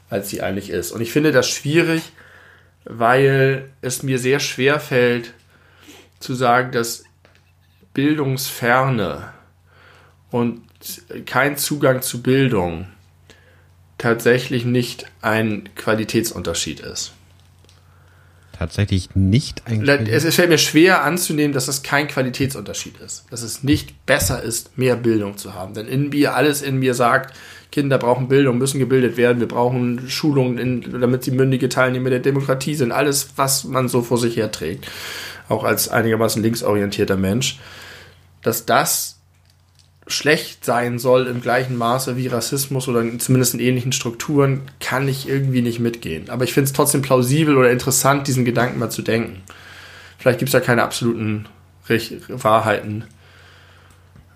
als 0.09 0.30
sie 0.30 0.41
eigentlich 0.41 0.70
ist. 0.70 0.91
Und 0.91 1.01
ich 1.01 1.11
finde 1.11 1.32
das 1.32 1.49
schwierig, 1.49 2.01
weil 2.86 3.70
es 3.82 4.03
mir 4.03 4.20
sehr 4.20 4.39
schwer 4.39 4.80
fällt, 4.80 5.34
zu 6.20 6.34
sagen, 6.34 6.72
dass 6.72 7.03
Bildungsferne 7.93 9.34
und 10.32 10.61
kein 11.26 11.57
Zugang 11.57 12.01
zu 12.01 12.22
Bildung 12.22 12.88
tatsächlich 13.97 14.65
nicht 14.65 15.05
ein 15.22 15.70
Qualitätsunterschied 15.76 16.80
ist. 16.80 17.13
Tatsächlich 18.60 19.16
nicht 19.16 19.64
ein 19.66 19.88
Es, 19.88 20.36
fällt 20.36 20.49
mir 20.49 20.57
schwer 20.57 21.03
anzunehmen, 21.03 21.53
dass 21.53 21.68
es 21.68 21.82
kein 21.82 22.07
Qualitätsunterschied 22.07 22.99
ist. 22.99 23.26
Dass 23.32 23.41
es 23.41 23.64
nicht 23.64 24.05
besser 24.05 24.43
ist, 24.43 24.78
mehr 24.78 24.97
Bildung 24.97 25.38
zu 25.38 25.53
haben. 25.55 25.74
Denn 25.74 25.88
in 25.88 26.10
mir, 26.10 26.36
alles 26.36 26.62
in 26.62 26.78
mir 26.78 26.93
sagt, 26.93 27.34
Kinder 27.72 27.97
brauchen 27.97 28.28
Bildung, 28.28 28.57
müssen 28.57 28.80
gebildet 28.80 29.16
werden, 29.16 29.39
wir 29.39 29.47
brauchen 29.47 30.10
Schulungen, 30.10 30.57
in, 30.57 31.01
damit 31.01 31.24
sie 31.24 31.32
mündige 31.32 31.70
Teilnehmer 31.70 32.10
der 32.10 32.20
Demokratie 32.20 32.76
sind. 32.76 32.91
Alles, 32.91 33.30
was 33.38 33.64
man 33.64 33.88
so 33.88 34.01
vor 34.01 34.18
sich 34.18 34.36
her 34.36 34.51
trägt. 34.51 34.88
Auch 35.47 35.64
als 35.64 35.88
einigermaßen 35.88 36.43
linksorientierter 36.43 37.18
Mensch 37.18 37.60
dass 38.41 38.66
das 38.66 39.18
schlecht 40.12 40.66
sein 40.66 40.99
soll 40.99 41.28
im 41.28 41.41
gleichen 41.41 41.78
Maße 41.78 42.18
wie 42.18 42.28
Rassismus 42.28 42.88
oder 42.88 43.03
zumindest 43.20 43.53
in 43.53 43.60
ähnlichen 43.60 43.91
Strukturen, 43.91 44.62
kann 44.80 45.07
ich 45.07 45.28
irgendwie 45.28 45.62
nicht 45.62 45.80
mitgehen. 45.80 46.30
Aber 46.30 46.43
ich 46.43 46.53
finde 46.53 46.66
es 46.66 46.74
trotzdem 46.74 47.01
plausibel 47.01 47.57
oder 47.57 47.72
interessant, 47.72 48.28
diesen 48.28 48.45
Gedanken 48.45 48.80
mal 48.80 48.89
zu 48.89 49.01
denken. 49.01 49.41
Vielleicht 50.18 50.39
gibt 50.39 50.49
es 50.49 50.53
ja 50.53 50.60
keine 50.60 50.84
absoluten 50.84 51.45
Wahrheiten. 52.30 53.05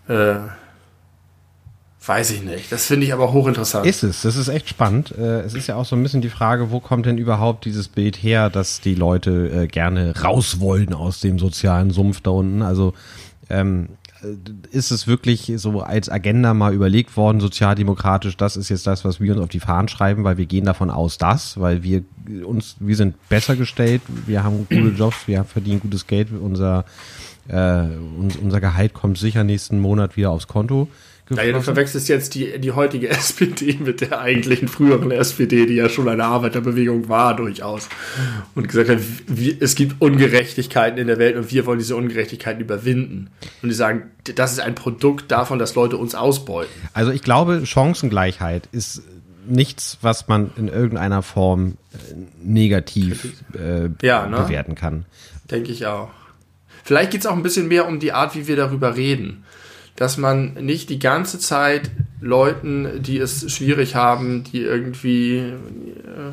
Äh, 0.08 0.36
weiß 2.06 2.32
ich 2.32 2.44
nicht. 2.44 2.72
Das 2.72 2.86
finde 2.86 3.06
ich 3.06 3.14
aber 3.14 3.32
hochinteressant. 3.32 3.86
Ist 3.86 4.04
es. 4.04 4.24
Das 4.24 4.36
ist 4.36 4.48
echt 4.48 4.70
spannend. 4.70 5.14
Äh, 5.18 5.42
es 5.42 5.54
ist 5.54 5.68
ja 5.68 5.76
auch 5.76 5.86
so 5.86 5.96
ein 5.96 6.04
bisschen 6.04 6.22
die 6.22 6.30
Frage, 6.30 6.72
wo 6.72 6.80
kommt 6.80 7.06
denn 7.06 7.18
überhaupt 7.18 7.66
dieses 7.66 7.88
Bild 7.88 8.16
her, 8.18 8.50
dass 8.50 8.82
die 8.82 8.96
Leute 8.96 9.64
äh, 9.64 9.68
gerne 9.68 10.20
raus 10.22 10.60
wollen 10.60 10.94
aus 10.94 11.20
dem 11.22 11.40
sozialen 11.40 11.92
Sumpf 11.92 12.22
da 12.22 12.32
unten. 12.32 12.62
Also 12.62 12.94
ähm, 13.50 13.90
ist 14.72 14.92
es 14.92 15.08
wirklich 15.08 15.52
so 15.56 15.82
als 15.82 16.10
Agenda 16.10 16.54
mal 16.54 16.74
überlegt 16.74 17.16
worden, 17.18 17.40
sozialdemokratisch, 17.40 18.38
das 18.38 18.58
ist 18.58 18.70
jetzt 18.70 18.88
das, 18.88 19.04
was 19.04 19.20
wir 19.20 19.34
uns 19.34 19.42
auf 19.42 19.50
die 19.50 19.60
Fahnen 19.60 19.88
schreiben, 19.88 20.24
weil 20.24 20.38
wir 20.38 20.46
gehen 20.46 20.66
davon 20.66 20.90
aus, 20.90 21.18
dass, 21.18 21.60
weil 21.60 21.84
wir 21.84 22.04
uns, 22.46 22.76
wir 22.80 22.96
sind 22.96 23.16
besser 23.30 23.56
gestellt, 23.56 24.02
wir 24.26 24.44
haben 24.44 24.68
gute 24.70 24.76
Jobs, 24.98 25.28
wir 25.28 25.44
verdienen 25.44 25.80
gutes 25.80 26.08
Geld, 26.08 26.30
unser, 26.32 26.86
äh, 27.48 27.84
unser 28.42 28.62
Gehalt 28.62 28.94
kommt 28.94 29.18
sicher 29.18 29.44
nächsten 29.44 29.80
Monat 29.80 30.16
wieder 30.18 30.32
aufs 30.32 30.48
Konto 30.48 30.88
geflossen. 31.26 31.52
Ja, 31.52 31.58
du 31.58 31.64
verwechselst 31.64 32.10
jetzt 32.10 32.36
die, 32.36 32.60
die 32.60 32.72
heutige 32.72 33.10
SPD 33.12 33.78
mit 33.80 34.02
der 34.02 34.20
eigentlichen 34.20 34.68
früheren 34.68 35.12
SPD, 35.12 35.66
die 35.66 35.76
ja 35.76 35.90
schon 35.90 36.08
eine 36.10 36.26
Arbeiterbewegung 36.26 37.10
war 37.10 37.36
durchaus. 37.36 37.90
Und 38.56 38.68
gesagt 38.68 38.90
hat, 38.90 39.00
es 39.60 39.76
gibt 39.76 40.02
Ungerechtigkeiten 40.02 40.98
in 40.98 41.08
der 41.08 41.20
Welt 41.20 41.36
und 41.36 41.52
wir 41.52 41.66
wollen 41.66 41.80
diese 41.80 41.96
Ungerechtigkeiten 41.96 42.62
überwinden. 42.62 43.30
Und 43.62 43.70
die 43.70 43.76
sagen, 43.76 44.12
das 44.36 44.54
ist 44.54 44.60
ein 44.60 44.76
Produkt 44.76 45.32
davon, 45.32 45.60
dass 45.60 45.76
Leute 45.76 45.98
uns 45.98 46.16
ausbeuten. 46.16 46.72
Also 46.94 47.12
ich 47.12 47.22
glaube, 47.22 47.66
Chancengleichheit 47.66 48.68
ist 48.72 49.04
nichts, 49.46 49.98
was 50.02 50.28
man 50.28 50.52
in 50.56 50.68
irgendeiner 50.68 51.22
Form 51.22 51.78
äh, 51.94 52.16
negativ 52.42 53.44
äh, 53.54 53.90
ja, 54.02 54.26
ne? 54.28 54.38
bewerten 54.38 54.76
kann. 54.76 55.06
Denke 55.52 55.72
ich 55.72 55.86
auch. 55.86 56.10
Vielleicht 56.84 57.12
geht 57.12 57.22
es 57.22 57.28
auch 57.28 57.36
ein 57.36 57.44
bisschen 57.44 57.68
mehr 57.68 57.88
um 57.88 58.00
die 58.00 58.12
Art, 58.12 58.36
wie 58.36 58.48
wir 58.48 58.56
darüber 58.56 58.96
reden 58.96 59.44
dass 59.96 60.18
man 60.18 60.54
nicht 60.56 60.89
die 60.89 61.00
ganze 61.00 61.39
Zeit 61.39 61.91
Leuten, 62.20 63.04
die 63.04 63.18
es 63.20 63.52
schwierig 63.52 63.96
haben, 63.96 64.44
die 64.44 64.62
irgendwie 64.62 65.38
äh, 65.39 66.32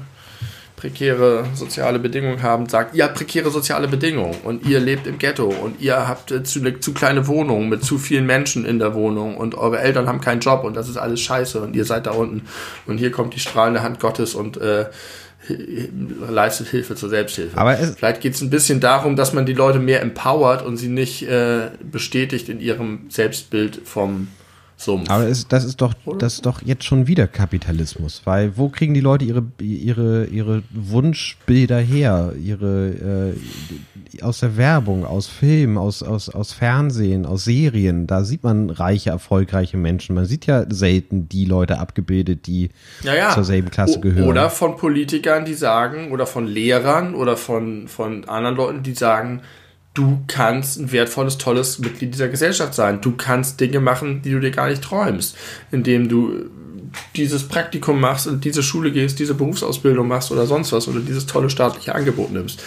prekäre 0.80 1.44
soziale 1.54 1.98
Bedingungen 1.98 2.42
haben, 2.42 2.68
sagt, 2.68 2.94
ihr 2.94 3.04
habt 3.04 3.16
prekäre 3.16 3.50
soziale 3.50 3.86
Bedingungen 3.86 4.36
und 4.44 4.66
ihr 4.66 4.80
lebt 4.80 5.06
im 5.06 5.18
Ghetto 5.18 5.44
und 5.44 5.80
ihr 5.80 6.08
habt 6.08 6.30
äh, 6.30 6.42
zu, 6.42 6.80
zu 6.80 6.94
kleine 6.94 7.26
Wohnungen 7.26 7.68
mit 7.68 7.84
zu 7.84 7.98
vielen 7.98 8.24
Menschen 8.24 8.64
in 8.64 8.78
der 8.78 8.94
Wohnung 8.94 9.36
und 9.36 9.56
eure 9.56 9.80
Eltern 9.80 10.08
haben 10.08 10.20
keinen 10.20 10.40
Job 10.40 10.64
und 10.64 10.74
das 10.74 10.88
ist 10.88 10.96
alles 10.96 11.20
scheiße 11.20 11.61
und 11.61 11.76
ihr 11.76 11.84
seid 11.84 12.06
da 12.06 12.12
unten. 12.12 12.42
Und 12.86 12.98
hier 12.98 13.11
kommt 13.11 13.34
die 13.34 13.40
strahlende 13.40 13.82
Hand 13.82 14.00
Gottes 14.00 14.34
und 14.34 14.56
äh, 14.56 14.86
leistet 15.49 16.68
Hilfe 16.68 16.95
zur 16.95 17.09
Selbsthilfe. 17.09 17.57
Aber 17.57 17.76
Vielleicht 17.76 18.20
geht 18.20 18.34
es 18.34 18.41
ein 18.43 18.51
bisschen 18.51 18.80
darum, 18.80 19.16
dass 19.16 19.32
man 19.32 19.47
die 19.47 19.55
Leute 19.55 19.78
mehr 19.78 20.03
empowert 20.03 20.62
und 20.64 20.76
sie 20.76 20.88
nicht 20.88 21.22
äh, 21.22 21.70
bestätigt 21.91 22.49
in 22.49 22.61
ihrem 22.61 23.07
Selbstbild 23.09 23.80
vom 23.84 24.28
Sumpf. 24.76 25.11
Aber 25.11 25.24
es, 25.24 25.47
das 25.47 25.64
ist 25.64 25.80
doch, 25.80 25.95
das 26.18 26.34
ist 26.34 26.47
doch 26.47 26.62
jetzt 26.62 26.84
schon 26.84 27.07
wieder 27.07 27.26
Kapitalismus, 27.26 28.22
weil 28.24 28.57
wo 28.57 28.68
kriegen 28.68 28.95
die 28.95 29.01
Leute 29.01 29.24
ihre, 29.24 29.45
ihre, 29.61 30.24
ihre 30.26 30.62
Wunschbilder 30.70 31.78
her? 31.78 32.32
Ihre 32.43 33.34
äh, 33.34 33.89
aus 34.22 34.40
der 34.40 34.56
Werbung, 34.56 35.04
aus 35.04 35.26
Filmen, 35.26 35.78
aus, 35.78 36.02
aus, 36.02 36.28
aus 36.28 36.52
Fernsehen, 36.52 37.26
aus 37.26 37.44
Serien. 37.44 38.06
Da 38.06 38.24
sieht 38.24 38.42
man 38.42 38.70
reiche, 38.70 39.11
erfolgreiche 39.11 39.76
Menschen. 39.76 40.14
Man 40.14 40.26
sieht 40.26 40.46
ja 40.46 40.64
selten 40.68 41.28
die 41.28 41.44
Leute 41.44 41.78
abgebildet, 41.78 42.46
die 42.46 42.70
ja, 43.02 43.14
ja. 43.14 43.30
zur 43.30 43.44
selben 43.44 43.70
Klasse 43.70 44.00
gehören. 44.00 44.28
Oder 44.28 44.50
von 44.50 44.76
Politikern, 44.76 45.44
die 45.44 45.54
sagen, 45.54 46.12
oder 46.12 46.26
von 46.26 46.46
Lehrern 46.46 47.14
oder 47.14 47.36
von, 47.36 47.88
von 47.88 48.28
anderen 48.28 48.56
Leuten, 48.56 48.82
die 48.82 48.94
sagen, 48.94 49.42
du 49.94 50.20
kannst 50.26 50.78
ein 50.78 50.92
wertvolles, 50.92 51.38
tolles 51.38 51.78
Mitglied 51.78 52.14
dieser 52.14 52.28
Gesellschaft 52.28 52.74
sein. 52.74 53.00
Du 53.00 53.12
kannst 53.16 53.61
Dinge 53.61 53.80
machen, 53.80 54.22
die 54.22 54.30
du 54.30 54.40
dir 54.40 54.50
gar 54.50 54.68
nicht 54.68 54.82
träumst, 54.82 55.36
indem 55.70 56.08
du 56.08 56.50
dieses 57.16 57.46
Praktikum 57.46 58.00
machst 58.00 58.26
und 58.26 58.44
diese 58.44 58.62
Schule 58.62 58.92
gehst, 58.92 59.18
diese 59.18 59.34
Berufsausbildung 59.34 60.08
machst 60.08 60.32
oder 60.32 60.46
sonst 60.46 60.72
was 60.72 60.88
oder 60.88 61.00
dieses 61.00 61.26
tolle 61.26 61.50
staatliche 61.50 61.94
Angebot 61.94 62.32
nimmst. 62.32 62.62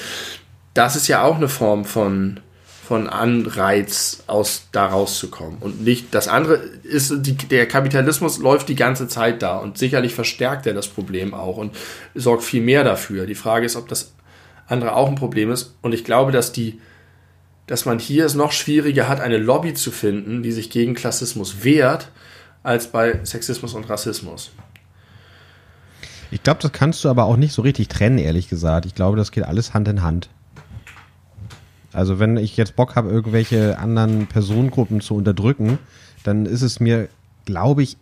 Das 0.73 0.95
ist 0.95 1.07
ja 1.07 1.23
auch 1.23 1.35
eine 1.35 1.49
Form 1.49 1.85
von, 1.85 2.39
von 2.87 3.09
Anreiz, 3.09 4.23
aus 4.27 4.67
da 4.71 4.87
rauszukommen. 4.87 5.57
Und 5.59 5.83
nicht 5.83 6.13
das 6.13 6.27
andere 6.27 6.55
ist, 6.83 7.13
die, 7.17 7.35
der 7.35 7.67
Kapitalismus 7.67 8.39
läuft 8.39 8.69
die 8.69 8.75
ganze 8.75 9.07
Zeit 9.07 9.41
da 9.41 9.57
und 9.57 9.77
sicherlich 9.77 10.15
verstärkt 10.15 10.65
er 10.65 10.73
das 10.73 10.87
Problem 10.87 11.33
auch 11.33 11.57
und 11.57 11.75
sorgt 12.15 12.43
viel 12.43 12.61
mehr 12.61 12.83
dafür. 12.83 13.25
Die 13.25 13.35
Frage 13.35 13.65
ist, 13.65 13.75
ob 13.75 13.87
das 13.87 14.13
andere 14.67 14.95
auch 14.95 15.09
ein 15.09 15.15
Problem 15.15 15.51
ist. 15.51 15.75
Und 15.81 15.93
ich 15.93 16.03
glaube, 16.03 16.31
dass 16.31 16.51
die 16.51 16.79
dass 17.67 17.85
man 17.85 17.99
hier 17.99 18.25
es 18.25 18.35
noch 18.35 18.51
schwieriger 18.51 19.07
hat, 19.07 19.21
eine 19.21 19.37
Lobby 19.37 19.73
zu 19.73 19.91
finden, 19.91 20.43
die 20.43 20.51
sich 20.51 20.69
gegen 20.69 20.95
Klassismus 20.95 21.63
wehrt, 21.63 22.09
als 22.61 22.87
bei 22.87 23.23
Sexismus 23.23 23.73
und 23.73 23.89
Rassismus. 23.89 24.51
Ich 26.31 26.43
glaube, 26.43 26.61
das 26.61 26.71
kannst 26.71 27.03
du 27.03 27.09
aber 27.09 27.25
auch 27.25 27.37
nicht 27.37 27.53
so 27.53 27.61
richtig 27.61 27.87
trennen, 27.87 28.17
ehrlich 28.17 28.49
gesagt. 28.49 28.85
Ich 28.85 28.95
glaube, 28.95 29.17
das 29.17 29.31
geht 29.31 29.43
alles 29.43 29.73
Hand 29.73 29.87
in 29.87 30.01
Hand. 30.01 30.29
Also 31.93 32.19
wenn 32.19 32.37
ich 32.37 32.57
jetzt 32.57 32.75
Bock 32.75 32.95
habe, 32.95 33.09
irgendwelche 33.09 33.77
anderen 33.79 34.27
Personengruppen 34.27 35.01
zu 35.01 35.15
unterdrücken, 35.15 35.79
dann 36.23 36.45
ist 36.45 36.61
es 36.61 36.79
mir, 36.79 37.07
glaube 37.45 37.83
ich, 37.83 37.97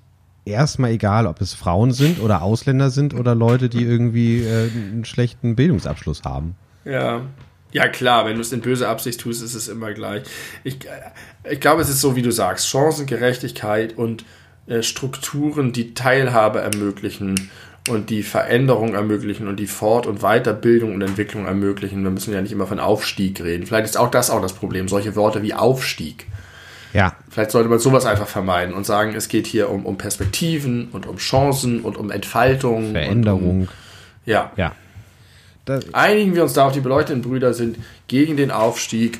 erstmal 0.45 0.91
egal, 0.91 1.27
ob 1.27 1.41
es 1.41 1.53
Frauen 1.53 1.91
sind 1.91 2.19
oder 2.19 2.41
Ausländer 2.41 2.89
sind 2.89 3.13
oder 3.13 3.35
Leute, 3.35 3.69
die 3.69 3.83
irgendwie 3.83 4.41
äh, 4.41 4.69
einen 4.71 5.05
schlechten 5.05 5.55
Bildungsabschluss 5.55 6.23
haben. 6.23 6.55
Ja, 6.85 7.21
ja, 7.71 7.87
klar, 7.87 8.25
wenn 8.25 8.35
du 8.35 8.41
es 8.41 8.51
in 8.51 8.61
böser 8.61 8.89
Absicht 8.89 9.21
tust, 9.21 9.41
ist 9.41 9.53
es 9.53 9.67
immer 9.67 9.93
gleich. 9.93 10.23
Ich, 10.63 10.79
ich 11.49 11.59
glaube, 11.59 11.81
es 11.81 11.89
ist 11.89 12.01
so, 12.01 12.15
wie 12.15 12.21
du 12.21 12.31
sagst: 12.31 12.67
Chancengerechtigkeit 12.67 13.97
und 13.97 14.25
äh, 14.67 14.83
Strukturen, 14.83 15.71
die 15.71 15.93
Teilhabe 15.93 16.59
ermöglichen 16.59 17.49
und 17.89 18.09
die 18.09 18.21
Veränderung 18.21 18.93
ermöglichen 18.93 19.47
und 19.47 19.57
die 19.57 19.67
Fort- 19.67 20.05
und 20.05 20.19
Weiterbildung 20.21 20.93
und 20.93 21.01
Entwicklung 21.01 21.45
ermöglichen. 21.45 22.03
Wir 22.03 22.11
müssen 22.11 22.33
ja 22.33 22.41
nicht 22.41 22.51
immer 22.51 22.67
von 22.67 22.79
Aufstieg 22.79 23.41
reden. 23.41 23.65
Vielleicht 23.65 23.85
ist 23.85 23.97
auch 23.97 24.11
das 24.11 24.29
auch 24.29 24.41
das 24.41 24.53
Problem. 24.53 24.87
Solche 24.87 25.15
Worte 25.15 25.41
wie 25.41 25.53
Aufstieg 25.53 26.27
Ja. 26.93 27.15
Vielleicht 27.29 27.51
sollte 27.51 27.69
man 27.69 27.79
sowas 27.79 28.05
einfach 28.05 28.27
vermeiden 28.27 28.75
und 28.75 28.85
sagen, 28.85 29.15
es 29.15 29.29
geht 29.29 29.47
hier 29.47 29.69
um, 29.69 29.85
um 29.85 29.97
Perspektiven 29.97 30.89
und 30.91 31.07
um 31.07 31.17
Chancen 31.17 31.81
und 31.81 31.97
um 31.97 32.11
Entfaltung. 32.11 32.91
Veränderung. 32.91 33.61
Um, 33.61 33.67
ja. 34.25 34.51
Ja. 34.57 34.73
Das 35.65 35.93
Einigen 35.93 36.35
wir 36.35 36.43
uns 36.43 36.53
darauf, 36.53 36.73
die 36.73 36.81
beleuchteten 36.81 37.21
Brüder 37.21 37.53
sind 37.53 37.77
gegen 38.07 38.35
den 38.37 38.51
Aufstieg 38.51 39.19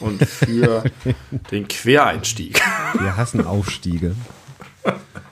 und 0.00 0.24
für 0.24 0.84
den 1.50 1.68
Quereinstieg. 1.68 2.60
Wir 2.98 3.16
hassen 3.16 3.46
Aufstiege. 3.46 4.16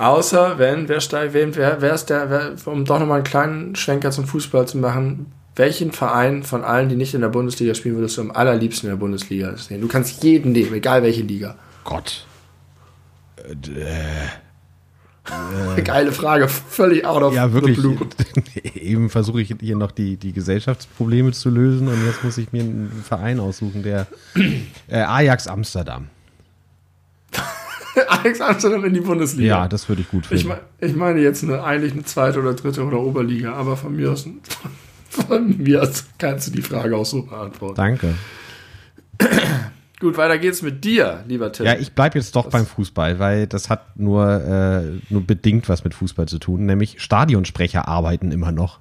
Außer 0.00 0.58
wenn, 0.58 0.88
wer 0.88 1.02
steigt, 1.02 1.34
wer, 1.34 1.82
wer 1.82 1.92
ist 1.92 2.06
der, 2.06 2.30
wer, 2.30 2.54
um 2.64 2.86
doch 2.86 2.98
nochmal 2.98 3.16
einen 3.16 3.24
kleinen 3.24 3.76
Schwenker 3.76 4.10
zum 4.10 4.24
Fußball 4.24 4.66
zu 4.66 4.78
machen, 4.78 5.30
welchen 5.56 5.92
Verein 5.92 6.42
von 6.42 6.64
allen, 6.64 6.88
die 6.88 6.96
nicht 6.96 7.12
in 7.12 7.20
der 7.20 7.28
Bundesliga 7.28 7.74
spielen, 7.74 7.96
würdest 7.96 8.16
du 8.16 8.22
am 8.22 8.30
allerliebsten 8.30 8.88
in 8.88 8.96
der 8.96 8.98
Bundesliga 8.98 9.54
sehen? 9.58 9.82
Du 9.82 9.88
kannst 9.88 10.24
jeden 10.24 10.52
nehmen, 10.52 10.72
egal 10.72 11.02
welche 11.02 11.20
Liga. 11.20 11.54
Gott. 11.84 12.24
Äh, 13.36 13.52
äh, 15.76 15.82
Geile 15.82 16.12
Frage, 16.12 16.48
völlig 16.48 17.04
out 17.04 17.22
of 17.22 17.34
ja, 17.34 17.52
wirklich. 17.52 17.78
Eben 18.74 19.10
versuche 19.10 19.42
ich 19.42 19.54
hier 19.60 19.76
noch 19.76 19.90
die, 19.90 20.16
die 20.16 20.32
Gesellschaftsprobleme 20.32 21.32
zu 21.32 21.50
lösen 21.50 21.88
und 21.88 22.06
jetzt 22.06 22.24
muss 22.24 22.38
ich 22.38 22.52
mir 22.52 22.62
einen 22.62 23.04
Verein 23.06 23.38
aussuchen, 23.38 23.82
der 23.82 24.06
äh, 24.88 24.96
Ajax 24.96 25.46
Amsterdam. 25.46 26.08
Ajax 28.22 28.40
Amsterdam 28.40 28.84
in 28.84 28.94
die 28.94 29.00
Bundesliga. 29.00 29.48
Ja, 29.62 29.68
das 29.68 29.88
würde 29.88 30.02
ich 30.02 30.08
gut 30.08 30.26
finden. 30.26 30.40
Ich, 30.40 30.48
mein, 30.48 30.58
ich 30.80 30.96
meine 30.96 31.20
jetzt 31.20 31.42
eine, 31.42 31.62
eigentlich 31.62 31.92
eine 31.92 32.04
zweite 32.04 32.40
oder 32.40 32.54
dritte 32.54 32.84
oder 32.84 33.00
Oberliga, 33.00 33.54
aber 33.54 33.76
von 33.76 33.94
mir 33.94 34.12
aus, 34.12 34.28
von 35.08 35.58
mir 35.58 35.82
aus 35.82 36.04
kannst 36.18 36.48
du 36.48 36.52
die 36.52 36.62
Frage 36.62 36.96
auch 36.96 37.06
so 37.06 37.22
beantworten. 37.22 37.76
Danke. 37.76 38.14
Gut, 40.00 40.16
weiter 40.16 40.38
geht's 40.38 40.62
mit 40.62 40.82
dir, 40.82 41.24
lieber 41.28 41.52
Tim. 41.52 41.66
Ja, 41.66 41.74
ich 41.74 41.92
bleibe 41.92 42.18
jetzt 42.18 42.34
doch 42.34 42.44
das 42.44 42.52
beim 42.52 42.64
Fußball, 42.64 43.18
weil 43.18 43.46
das 43.46 43.68
hat 43.68 43.98
nur, 43.98 44.26
äh, 44.26 45.12
nur 45.12 45.26
bedingt 45.26 45.68
was 45.68 45.84
mit 45.84 45.92
Fußball 45.92 46.26
zu 46.26 46.38
tun, 46.38 46.64
nämlich 46.64 47.02
Stadionsprecher 47.02 47.86
arbeiten 47.86 48.32
immer 48.32 48.50
noch. 48.50 48.80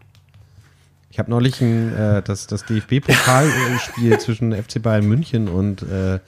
Ich 1.12 1.20
habe 1.20 1.30
neulich 1.30 1.60
ein, 1.60 1.94
äh, 1.94 2.22
das, 2.22 2.48
das 2.48 2.64
DFB-Pokalspiel 2.66 4.18
zwischen 4.20 4.54
FC 4.54 4.82
Bayern 4.82 5.08
München 5.08 5.50
und 5.50 5.82
äh, 5.82 6.20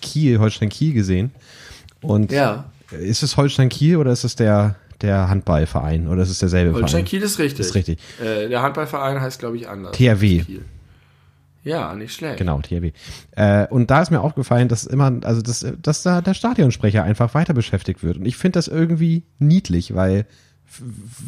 Kiel, 0.00 0.38
Holstein 0.38 0.68
Kiel 0.68 0.92
gesehen. 0.92 1.32
Und 2.00 2.32
ja. 2.32 2.64
ist 2.90 3.22
es 3.22 3.36
Holstein 3.36 3.68
Kiel 3.68 3.96
oder 3.96 4.12
ist 4.12 4.24
es 4.24 4.36
der, 4.36 4.76
der 5.00 5.28
Handballverein 5.28 6.08
oder 6.08 6.22
ist 6.22 6.30
es 6.30 6.38
derselbe 6.38 6.72
Holstein 6.72 6.88
Verein? 6.88 7.02
Holstein 7.02 7.10
Kiel 7.10 7.22
ist 7.22 7.38
richtig. 7.38 7.60
Ist 7.60 7.74
richtig. 7.74 7.98
Äh, 8.20 8.48
der 8.48 8.62
Handballverein 8.62 9.20
heißt, 9.20 9.38
glaube 9.38 9.56
ich, 9.56 9.68
anders. 9.68 9.96
THW. 9.96 10.44
Ja, 11.64 11.94
nicht 11.94 12.14
schlecht. 12.14 12.38
Genau, 12.38 12.60
THW. 12.60 12.92
Äh, 13.32 13.66
und 13.66 13.90
da 13.90 14.00
ist 14.00 14.10
mir 14.10 14.20
aufgefallen, 14.20 14.68
dass 14.68 14.86
immer, 14.86 15.12
also 15.24 15.42
dass, 15.42 15.66
dass 15.82 16.02
da 16.02 16.20
der 16.20 16.34
Stadionsprecher 16.34 17.02
einfach 17.02 17.34
weiter 17.34 17.52
beschäftigt 17.52 18.02
wird. 18.02 18.18
Und 18.18 18.26
ich 18.26 18.36
finde 18.36 18.58
das 18.58 18.68
irgendwie 18.68 19.24
niedlich, 19.38 19.94
weil 19.94 20.26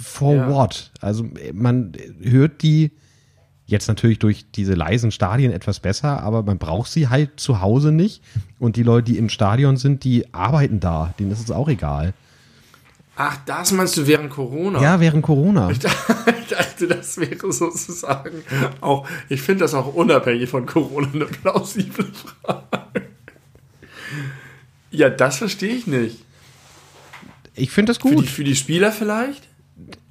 for 0.02 0.34
ja. 0.34 0.50
what? 0.50 0.92
Also 1.00 1.26
man 1.52 1.92
hört 2.22 2.62
die 2.62 2.92
jetzt 3.70 3.88
natürlich 3.88 4.18
durch 4.18 4.46
diese 4.54 4.74
leisen 4.74 5.10
Stadien 5.12 5.52
etwas 5.52 5.80
besser, 5.80 6.22
aber 6.22 6.42
man 6.42 6.58
braucht 6.58 6.90
sie 6.90 7.08
halt 7.08 7.40
zu 7.40 7.60
Hause 7.60 7.92
nicht. 7.92 8.22
Und 8.58 8.76
die 8.76 8.82
Leute, 8.82 9.12
die 9.12 9.18
im 9.18 9.28
Stadion 9.28 9.76
sind, 9.76 10.04
die 10.04 10.32
arbeiten 10.34 10.80
da. 10.80 11.14
Denen 11.18 11.30
ist 11.30 11.40
es 11.40 11.50
auch 11.50 11.68
egal. 11.68 12.12
Ach, 13.16 13.36
das 13.44 13.72
meinst 13.72 13.96
du 13.96 14.06
während 14.06 14.30
Corona? 14.30 14.80
Ja, 14.80 14.98
während 14.98 15.22
Corona. 15.22 15.70
Ich 15.70 15.78
dachte, 16.48 16.86
das 16.88 17.18
wäre 17.18 17.52
sozusagen 17.52 18.42
auch, 18.80 19.06
ich 19.28 19.42
finde 19.42 19.64
das 19.64 19.74
auch 19.74 19.94
unabhängig 19.94 20.48
von 20.48 20.64
Corona 20.64 21.08
eine 21.12 21.26
plausible 21.26 22.06
Frage. 22.06 23.08
Ja, 24.90 25.10
das 25.10 25.36
verstehe 25.36 25.74
ich 25.74 25.86
nicht. 25.86 26.24
Ich 27.54 27.70
finde 27.70 27.90
das 27.90 28.00
gut. 28.00 28.14
Für 28.14 28.22
die, 28.22 28.28
für 28.28 28.44
die 28.44 28.56
Spieler 28.56 28.90
vielleicht? 28.90 29.49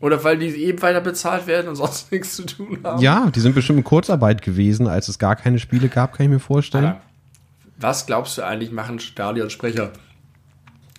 Oder 0.01 0.23
weil 0.23 0.37
die 0.37 0.47
eben 0.63 0.81
weiter 0.81 1.01
bezahlt 1.01 1.47
werden 1.47 1.67
und 1.67 1.75
sonst 1.75 2.11
nichts 2.11 2.35
zu 2.35 2.45
tun 2.45 2.79
haben? 2.83 3.01
Ja, 3.01 3.29
die 3.33 3.39
sind 3.39 3.55
bestimmt 3.55 3.79
in 3.79 3.83
Kurzarbeit 3.83 4.41
gewesen, 4.41 4.87
als 4.87 5.07
es 5.07 5.19
gar 5.19 5.35
keine 5.35 5.59
Spiele 5.59 5.89
gab, 5.89 6.13
kann 6.13 6.25
ich 6.25 6.31
mir 6.31 6.39
vorstellen. 6.39 6.85
Alter, 6.85 7.01
was 7.77 8.05
glaubst 8.05 8.37
du 8.37 8.43
eigentlich 8.43 8.71
machen 8.71 8.99
Stadionsprecher 8.99 9.91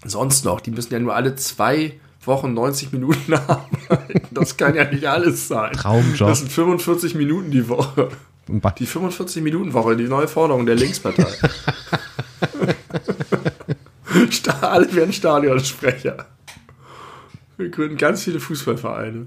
sonst 0.05 0.45
noch? 0.45 0.61
Die 0.61 0.71
müssen 0.71 0.93
ja 0.93 0.99
nur 0.99 1.15
alle 1.15 1.35
zwei 1.37 1.95
Wochen 2.25 2.55
90 2.55 2.93
Minuten 2.93 3.35
arbeiten. 3.47 4.23
Das 4.31 4.57
kann 4.57 4.75
ja 4.75 4.85
nicht 4.85 5.07
alles 5.07 5.49
sein. 5.49 5.73
Traumjob. 5.73 6.29
Das 6.29 6.41
sind 6.41 6.53
45 6.53 7.15
Minuten 7.15 7.51
die 7.51 7.69
Woche. 7.69 8.09
Die 8.79 8.87
45-Minuten-Woche, 8.87 9.97
die 9.97 10.09
neue 10.09 10.27
Forderung 10.27 10.67
der 10.67 10.75
Linkspartei. 10.75 11.25
alle 14.71 14.93
werden 14.95 15.13
Stadionsprecher. 15.13 16.27
Wir 17.61 17.69
gründen 17.69 17.99
ganz 17.99 18.25
viele 18.25 18.41
Fußballvereine. 18.41 19.27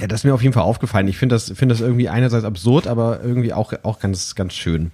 Ja, 0.00 0.06
das 0.06 0.20
ist 0.20 0.24
mir 0.24 0.34
auf 0.34 0.42
jeden 0.42 0.52
Fall 0.52 0.62
aufgefallen. 0.62 1.08
Ich 1.08 1.18
finde 1.18 1.34
das, 1.34 1.52
find 1.54 1.70
das 1.70 1.80
irgendwie 1.80 2.08
einerseits 2.08 2.44
absurd, 2.44 2.86
aber 2.86 3.20
irgendwie 3.22 3.52
auch, 3.52 3.72
auch 3.82 3.98
ganz, 4.00 4.34
ganz 4.34 4.54
schön. 4.54 4.92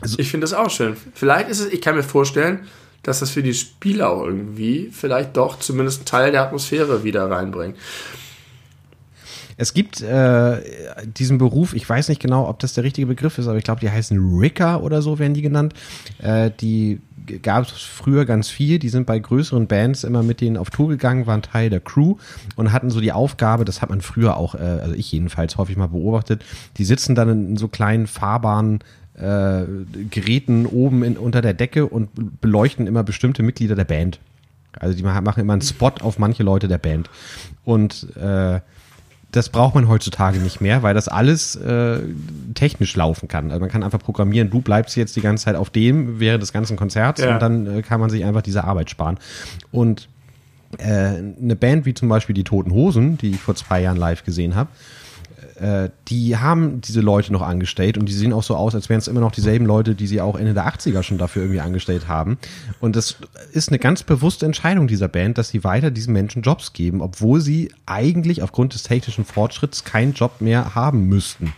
Also, 0.00 0.18
ich 0.18 0.30
finde 0.30 0.44
das 0.44 0.54
auch 0.54 0.70
schön. 0.70 0.96
Vielleicht 1.14 1.48
ist 1.48 1.60
es, 1.60 1.72
ich 1.72 1.80
kann 1.80 1.94
mir 1.94 2.02
vorstellen, 2.02 2.60
dass 3.02 3.20
das 3.20 3.30
für 3.30 3.42
die 3.42 3.54
Spieler 3.54 4.10
auch 4.10 4.24
irgendwie 4.24 4.90
vielleicht 4.92 5.36
doch 5.36 5.58
zumindest 5.58 6.00
einen 6.00 6.06
Teil 6.06 6.32
der 6.32 6.42
Atmosphäre 6.42 7.04
wieder 7.04 7.30
reinbringt. 7.30 7.76
Es 9.56 9.74
gibt 9.74 10.00
äh, 10.00 10.60
diesen 11.06 11.38
Beruf, 11.38 11.74
ich 11.74 11.88
weiß 11.88 12.08
nicht 12.08 12.20
genau, 12.20 12.48
ob 12.48 12.58
das 12.58 12.74
der 12.74 12.84
richtige 12.84 13.06
Begriff 13.06 13.38
ist, 13.38 13.46
aber 13.46 13.58
ich 13.58 13.64
glaube, 13.64 13.80
die 13.80 13.90
heißen 13.90 14.38
Ricker 14.38 14.82
oder 14.82 15.02
so 15.02 15.18
werden 15.18 15.34
die 15.34 15.42
genannt. 15.42 15.74
Äh, 16.18 16.50
die 16.60 17.00
gab 17.42 17.64
es 17.64 17.70
früher 17.72 18.24
ganz 18.24 18.48
viel. 18.48 18.78
Die 18.78 18.88
sind 18.88 19.06
bei 19.06 19.18
größeren 19.18 19.66
Bands 19.66 20.04
immer 20.04 20.22
mit 20.22 20.40
denen 20.40 20.56
auf 20.56 20.70
Tour 20.70 20.88
gegangen, 20.88 21.26
waren 21.26 21.42
Teil 21.42 21.70
der 21.70 21.80
Crew 21.80 22.16
und 22.56 22.72
hatten 22.72 22.90
so 22.90 23.00
die 23.00 23.12
Aufgabe, 23.12 23.64
das 23.64 23.82
hat 23.82 23.90
man 23.90 24.00
früher 24.00 24.36
auch, 24.36 24.54
äh, 24.54 24.58
also 24.58 24.94
ich 24.94 25.10
jedenfalls 25.12 25.56
häufig 25.56 25.76
mal 25.76 25.88
beobachtet, 25.88 26.44
die 26.76 26.84
sitzen 26.84 27.14
dann 27.14 27.28
in, 27.28 27.56
so 27.56 27.68
kleinen 27.68 28.06
fahrbaren 28.06 28.80
äh, 29.14 29.64
Geräten 30.10 30.66
oben 30.66 31.04
in, 31.04 31.16
unter 31.16 31.40
der 31.40 31.54
Decke 31.54 31.86
und 31.86 32.40
beleuchten 32.40 32.86
immer 32.86 33.04
bestimmte 33.04 33.42
Mitglieder 33.42 33.76
der 33.76 33.84
Band. 33.84 34.18
Also 34.78 34.96
die 34.96 35.04
machen 35.04 35.40
immer 35.40 35.52
einen 35.52 35.62
Spot 35.62 35.92
auf 36.00 36.18
manche 36.18 36.42
Leute 36.42 36.66
der 36.66 36.78
Band. 36.78 37.08
Und 37.64 38.08
äh, 38.16 38.60
das 39.34 39.48
braucht 39.48 39.74
man 39.74 39.88
heutzutage 39.88 40.38
nicht 40.38 40.60
mehr, 40.60 40.84
weil 40.84 40.94
das 40.94 41.08
alles 41.08 41.56
äh, 41.56 41.98
technisch 42.54 42.94
laufen 42.94 43.26
kann. 43.26 43.50
Also 43.50 43.60
man 43.60 43.68
kann 43.68 43.82
einfach 43.82 43.98
programmieren, 43.98 44.48
du 44.48 44.60
bleibst 44.60 44.96
jetzt 44.96 45.16
die 45.16 45.22
ganze 45.22 45.46
Zeit 45.46 45.56
auf 45.56 45.70
dem 45.70 46.20
während 46.20 46.40
des 46.40 46.52
ganzen 46.52 46.76
Konzerts 46.76 47.20
ja. 47.20 47.34
und 47.34 47.42
dann 47.42 47.78
äh, 47.78 47.82
kann 47.82 47.98
man 47.98 48.10
sich 48.10 48.24
einfach 48.24 48.42
diese 48.42 48.62
Arbeit 48.62 48.90
sparen. 48.90 49.18
Und 49.72 50.08
äh, 50.78 50.84
eine 50.86 51.56
Band 51.56 51.84
wie 51.84 51.94
zum 51.94 52.08
Beispiel 52.08 52.34
die 52.34 52.44
Toten 52.44 52.70
Hosen, 52.70 53.18
die 53.18 53.30
ich 53.30 53.40
vor 53.40 53.56
zwei 53.56 53.82
Jahren 53.82 53.96
live 53.96 54.24
gesehen 54.24 54.54
habe, 54.54 54.70
äh, 55.56 55.90
die 56.08 56.36
haben 56.36 56.80
diese 56.80 57.00
Leute 57.00 57.32
noch 57.32 57.42
angestellt 57.42 57.96
und 57.98 58.08
die 58.08 58.12
sehen 58.12 58.32
auch 58.32 58.42
so 58.42 58.56
aus, 58.56 58.74
als 58.74 58.88
wären 58.88 58.98
es 58.98 59.08
immer 59.08 59.20
noch 59.20 59.32
dieselben 59.32 59.66
Leute, 59.66 59.94
die 59.94 60.06
sie 60.06 60.20
auch 60.20 60.36
Ende 60.36 60.54
der 60.54 60.66
80er 60.66 61.02
schon 61.02 61.18
dafür 61.18 61.42
irgendwie 61.42 61.60
angestellt 61.60 62.08
haben. 62.08 62.38
Und 62.80 62.96
das 62.96 63.16
ist 63.52 63.68
eine 63.68 63.78
ganz 63.78 64.02
bewusste 64.02 64.46
Entscheidung 64.46 64.88
dieser 64.88 65.08
Band, 65.08 65.38
dass 65.38 65.48
sie 65.48 65.64
weiter 65.64 65.90
diesen 65.90 66.12
Menschen 66.12 66.42
Jobs 66.42 66.72
geben, 66.72 67.00
obwohl 67.00 67.40
sie 67.40 67.72
eigentlich 67.86 68.42
aufgrund 68.42 68.74
des 68.74 68.82
technischen 68.82 69.24
Fortschritts 69.24 69.84
keinen 69.84 70.12
Job 70.12 70.40
mehr 70.40 70.74
haben 70.74 71.06
müssten. 71.06 71.52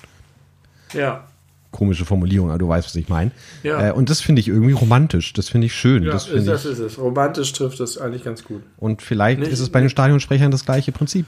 Ja. 0.93 1.25
Komische 1.71 2.05
Formulierung, 2.05 2.51
aber 2.51 2.59
du 2.59 2.69
weißt, 2.69 2.87
was 2.87 2.95
ich 2.95 3.09
meine. 3.09 3.31
Ja. 3.63 3.89
Äh, 3.89 3.93
und 3.93 4.09
das 4.09 4.21
finde 4.21 4.41
ich 4.41 4.49
irgendwie 4.49 4.73
romantisch. 4.73 5.33
Das 5.33 5.49
finde 5.49 5.67
ich 5.67 5.75
schön. 5.75 6.05
Ja, 6.05 6.13
das, 6.13 6.29
ist, 6.29 6.47
das 6.47 6.65
ist 6.65 6.79
es. 6.79 6.99
Romantisch 6.99 7.53
trifft 7.53 7.81
es 7.81 7.99
eigentlich 7.99 8.25
ganz 8.25 8.45
gut. 8.45 8.63
Und 8.79 9.03
vielleicht 9.03 9.41
nicht, 9.41 9.53
ist 9.53 9.61
es 9.61 9.71
bei 9.71 9.81
den 9.81 9.91
Stadionsprechern 9.91 10.51
das 10.51 10.65
gleiche 10.65 10.93
Prinzip. 10.93 11.27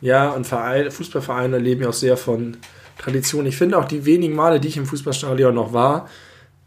Ja, 0.00 0.30
und 0.30 0.46
Vereine, 0.46 0.90
Fußballvereine 0.90 1.58
leben 1.58 1.82
ja 1.82 1.88
auch 1.88 1.94
sehr 1.94 2.16
von 2.16 2.56
Tradition. 2.98 3.46
Ich 3.46 3.56
finde 3.56 3.78
auch 3.78 3.84
die 3.84 4.04
wenigen 4.04 4.34
Male, 4.34 4.60
die 4.60 4.68
ich 4.68 4.76
im 4.76 4.86
Fußballstadion 4.86 5.54
noch 5.54 5.72
war, 5.72 6.08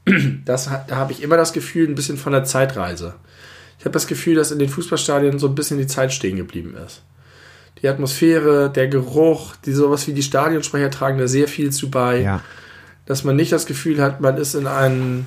das, 0.46 0.70
da 0.88 0.96
habe 0.96 1.12
ich 1.12 1.24
immer 1.24 1.38
das 1.38 1.54
Gefühl, 1.54 1.88
ein 1.88 1.96
bisschen 1.96 2.18
von 2.18 2.34
der 2.34 2.44
Zeitreise. 2.44 3.16
Ich 3.80 3.86
habe 3.86 3.94
das 3.94 4.08
Gefühl, 4.08 4.36
dass 4.36 4.52
in 4.52 4.60
den 4.60 4.70
Fußballstadien 4.70 5.40
so 5.40 5.48
ein 5.48 5.56
bisschen 5.56 5.78
die 5.78 5.88
Zeit 5.88 6.14
stehen 6.14 6.38
geblieben 6.38 6.76
ist. 6.86 7.02
Die 7.82 7.88
Atmosphäre, 7.88 8.70
der 8.70 8.88
Geruch, 8.88 9.56
die 9.66 9.74
sowas 9.74 10.08
wie 10.08 10.14
die 10.14 10.24
Stadionsprecher 10.24 10.90
tragen 10.90 11.18
da 11.18 11.28
sehr 11.28 11.48
viel 11.48 11.72
zu 11.72 11.92
bei. 11.92 12.22
Ja. 12.22 12.42
Dass 13.06 13.26
man 13.26 13.36
nicht 13.36 13.52
das 13.52 13.66
Gefühl 13.66 14.02
hat, 14.02 14.22
man 14.22 14.38
ist 14.38 14.54
in 14.54 14.68
einem 14.68 15.26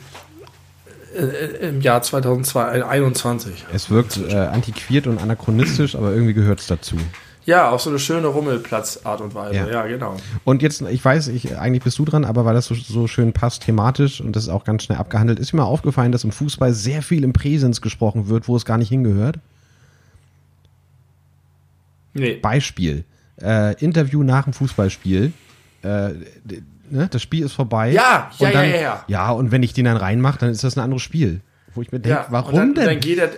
im 1.61 1.81
Jahr 1.81 2.03
2021. 2.03 3.67
Es 3.73 3.91
wirkt 3.91 4.19
äh, 4.19 4.35
antiquiert 4.35 5.07
und 5.07 5.21
anachronistisch, 5.21 5.95
aber 5.95 6.13
irgendwie 6.13 6.35
gehört 6.35 6.61
es 6.61 6.67
dazu. 6.67 6.97
Ja, 7.47 7.71
auf 7.71 7.81
so 7.81 7.91
eine 7.91 8.01
schöne 8.01 8.27
Rummelplatzart 8.27 9.21
und 9.21 9.35
Weise. 9.35 9.55
Ja. 9.55 9.69
ja. 9.69 9.87
genau. 9.87 10.17
Und 10.45 10.63
jetzt, 10.63 10.83
ich 10.83 11.03
weiß, 11.03 11.29
ich, 11.29 11.57
eigentlich 11.57 11.85
bist 11.85 11.99
du 11.99 12.05
dran, 12.05 12.25
aber 12.25 12.45
weil 12.45 12.55
das 12.55 12.67
so, 12.67 12.75
so 12.75 13.07
schön 13.07 13.33
passt 13.33 13.63
thematisch 13.63 14.21
und 14.21 14.35
das 14.35 14.43
ist 14.45 14.49
auch 14.49 14.65
ganz 14.65 14.83
schnell 14.83 14.99
abgehandelt, 14.99 15.39
ist 15.39 15.53
mir 15.53 15.65
aufgefallen, 15.65 16.11
dass 16.11 16.25
im 16.25 16.33
Fußball 16.33 16.75
sehr 16.75 17.03
viel 17.03 17.23
im 17.23 17.33
Präsens 17.33 17.81
gesprochen 17.81 18.29
wird, 18.29 18.49
wo 18.49 18.57
es 18.57 18.65
gar 18.65 18.79
nicht 18.79 18.89
hingehört. 18.89 19.39
Nee. 22.15 22.35
Beispiel. 22.35 23.05
Äh, 23.41 23.75
Interview 23.83 24.25
nach 24.25 24.45
dem 24.45 24.53
Fußballspiel. 24.53 25.33
Äh, 25.83 25.87
ne, 26.91 27.09
das 27.11 27.23
Spiel 27.23 27.45
ist 27.45 27.53
vorbei. 27.53 27.93
Ja, 27.93 28.31
ja, 28.39 28.47
und 28.47 28.55
dann, 28.55 28.65
ja, 28.69 28.75
ja, 28.75 28.81
ja. 28.81 29.05
Ja, 29.07 29.31
und 29.31 29.53
wenn 29.53 29.63
ich 29.63 29.73
den 29.73 29.85
dann 29.85 29.97
reinmache, 29.97 30.39
dann 30.39 30.51
ist 30.51 30.65
das 30.65 30.77
ein 30.77 30.81
anderes 30.81 31.03
Spiel. 31.03 31.43
Wo 31.75 31.83
ich 31.83 31.93
mir 31.93 32.01
denke, 32.01 32.19
Ja, 32.19 32.27
warum 32.31 32.55
dann, 32.55 32.75
denn? 32.75 32.87
Dann 32.87 33.01
geht 33.01 33.19
er, 33.19 33.31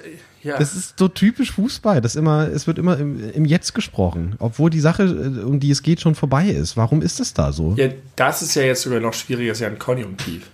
ja. 0.43 0.57
das 0.59 0.75
ist 0.75 0.99
so 0.99 1.09
typisch 1.09 1.53
Fußball. 1.53 2.01
Das 2.01 2.17
immer, 2.17 2.49
es 2.49 2.67
wird 2.67 2.79
immer 2.79 2.99
im, 2.99 3.31
im 3.33 3.45
Jetzt 3.45 3.75
gesprochen, 3.75 4.37
obwohl 4.39 4.71
die 4.71 4.81
Sache, 4.81 5.03
äh, 5.05 5.43
um 5.45 5.61
die 5.61 5.71
es 5.71 5.83
geht, 5.83 6.01
schon 6.01 6.15
vorbei 6.15 6.47
ist. 6.49 6.77
Warum 6.77 7.03
ist 7.03 7.21
das 7.21 7.35
da 7.35 7.53
so? 7.53 7.75
ja, 7.77 7.89
das 8.17 8.43
ist 8.43 8.55
ja 8.55 8.63
jetzt 8.63 8.83
sogar 8.83 9.01
noch 9.01 9.15
schwieriger, 9.15 9.53
ist 9.53 9.61
ja 9.61 9.69
ein 9.69 9.79
Konjunktiv. 9.79 10.49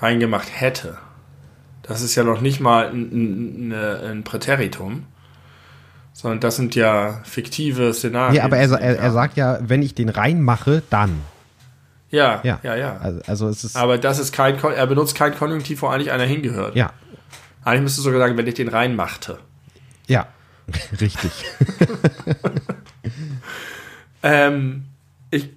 Reingemacht 0.00 0.48
hätte. 0.60 0.98
Das 1.82 2.02
ist 2.02 2.14
ja 2.16 2.24
noch 2.24 2.40
nicht 2.40 2.60
mal 2.60 2.88
ein, 2.88 3.02
ein, 3.68 3.72
eine- 3.72 4.00
ein 4.10 4.24
Präteritum, 4.24 5.04
sondern 6.12 6.40
das 6.40 6.56
sind 6.56 6.74
ja 6.74 7.20
fiktive 7.24 7.94
Szenarien. 7.94 8.34
Ja, 8.36 8.44
aber 8.44 8.56
er, 8.58 8.70
er, 8.72 8.98
er 8.98 9.12
sagt 9.12 9.36
ja, 9.36 9.58
wenn 9.62 9.82
ich 9.82 9.94
den 9.94 10.08
reinmache, 10.08 10.82
dann. 10.90 11.20
ja, 12.10 12.40
Ja, 12.42 12.58
ja, 12.62 12.74
ja. 12.76 12.96
Also, 12.98 13.20
also 13.26 13.48
es 13.48 13.64
ist, 13.64 13.76
Aber 13.76 13.98
das 13.98 14.18
ist 14.18 14.32
kein, 14.32 14.56
er 14.58 14.86
benutzt 14.86 15.14
kein 15.14 15.34
Konjunktiv, 15.34 15.80
wo 15.82 15.86
eigentlich 15.86 16.10
einer 16.12 16.24
hingehört. 16.24 16.74
ja, 16.74 16.90
Eigentlich 17.66 17.82
müsste 17.82 18.00
sogar 18.00 18.20
sagen, 18.20 18.38
wenn 18.38 18.46
ich 18.46 18.54
den 18.54 18.68
reinmachte. 18.68 19.38
ja, 20.06 20.28
richtig. 21.00 21.32
Ähm, 24.22 24.86
ich, 25.30 25.50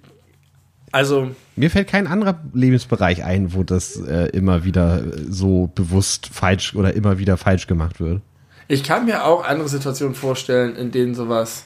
also, 0.92 1.32
Mir 1.56 1.70
fällt 1.70 1.88
kein 1.88 2.06
anderer 2.06 2.40
Lebensbereich 2.52 3.24
ein, 3.24 3.52
wo 3.52 3.64
das 3.64 3.96
äh, 3.96 4.26
immer 4.28 4.64
wieder 4.64 5.02
so 5.28 5.68
bewusst 5.74 6.28
falsch 6.32 6.76
oder 6.76 6.94
immer 6.94 7.18
wieder 7.18 7.36
falsch 7.36 7.66
gemacht 7.66 7.98
wird. 7.98 8.20
ich 8.68 8.84
kann 8.84 9.06
mir 9.06 9.24
auch 9.24 9.44
andere 9.44 9.68
Situationen 9.68 10.14
vorstellen, 10.14 10.76
in 10.76 10.92
denen 10.92 11.16
sowas. 11.16 11.64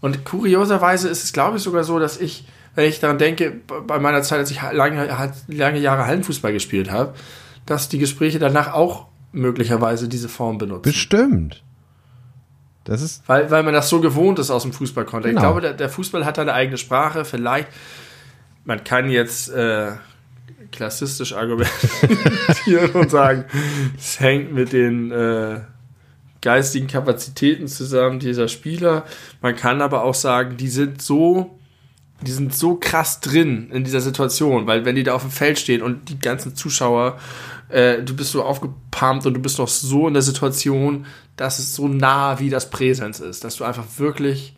Und 0.00 0.24
kurioserweise 0.24 1.08
ist 1.08 1.24
es, 1.24 1.32
glaube 1.32 1.56
ich, 1.56 1.64
sogar 1.64 1.82
so, 1.82 1.98
dass 1.98 2.20
ich, 2.20 2.46
wenn 2.76 2.88
ich 2.88 3.00
daran 3.00 3.18
denke, 3.18 3.52
bei 3.86 3.98
meiner 3.98 4.22
Zeit, 4.22 4.38
als 4.38 4.52
ich 4.52 4.60
lange, 4.62 5.32
lange 5.48 5.78
Jahre 5.80 6.06
Hallenfußball 6.06 6.52
gespielt 6.52 6.92
habe, 6.92 7.14
dass 7.64 7.88
die 7.88 7.98
Gespräche 7.98 8.38
danach 8.38 8.72
auch 8.72 9.06
möglicherweise 9.32 10.08
diese 10.08 10.28
Form 10.28 10.58
benutzen. 10.58 10.82
Bestimmt. 10.82 11.62
Das 12.84 13.02
ist, 13.02 13.28
Weil, 13.28 13.50
weil 13.50 13.64
man 13.64 13.74
das 13.74 13.88
so 13.88 14.00
gewohnt 14.00 14.38
ist 14.38 14.50
aus 14.50 14.62
dem 14.62 14.72
Fußballkontext. 14.72 15.36
Genau. 15.36 15.40
Ich 15.40 15.44
glaube, 15.44 15.60
der, 15.60 15.72
der 15.72 15.88
Fußball 15.88 16.24
hat 16.24 16.38
da 16.38 16.42
eine 16.42 16.52
eigene 16.52 16.78
Sprache. 16.78 17.24
Vielleicht, 17.24 17.68
man 18.64 18.84
kann 18.84 19.10
jetzt 19.10 19.48
äh, 19.48 19.92
klassistisch 20.70 21.32
argumentieren 21.32 22.90
und 22.92 23.10
sagen, 23.10 23.44
es 23.98 24.20
hängt 24.20 24.52
mit 24.52 24.72
den 24.72 25.10
äh, 25.10 25.60
geistigen 26.42 26.86
Kapazitäten 26.86 27.66
zusammen 27.66 28.20
dieser 28.20 28.46
Spieler. 28.46 29.04
Man 29.42 29.56
kann 29.56 29.82
aber 29.82 30.04
auch 30.04 30.14
sagen, 30.14 30.56
die 30.56 30.68
sind 30.68 31.02
so, 31.02 31.58
die 32.22 32.30
sind 32.30 32.54
so 32.54 32.76
krass 32.76 33.20
drin 33.20 33.70
in 33.72 33.82
dieser 33.82 34.00
Situation, 34.00 34.68
weil 34.68 34.84
wenn 34.84 34.94
die 34.94 35.02
da 35.02 35.14
auf 35.14 35.22
dem 35.22 35.32
Feld 35.32 35.58
stehen 35.58 35.82
und 35.82 36.08
die 36.08 36.20
ganzen 36.20 36.54
Zuschauer, 36.54 37.18
äh, 37.68 38.02
du 38.02 38.14
bist 38.14 38.32
so 38.32 38.42
aufgepumpt 38.42 39.26
und 39.26 39.34
du 39.34 39.40
bist 39.40 39.58
doch 39.58 39.68
so 39.68 40.08
in 40.08 40.14
der 40.14 40.22
Situation, 40.22 41.06
dass 41.36 41.58
es 41.58 41.74
so 41.74 41.88
nah 41.88 42.38
wie 42.38 42.50
das 42.50 42.70
Präsens 42.70 43.20
ist, 43.20 43.44
dass 43.44 43.56
du 43.56 43.64
einfach 43.64 43.84
wirklich 43.98 44.54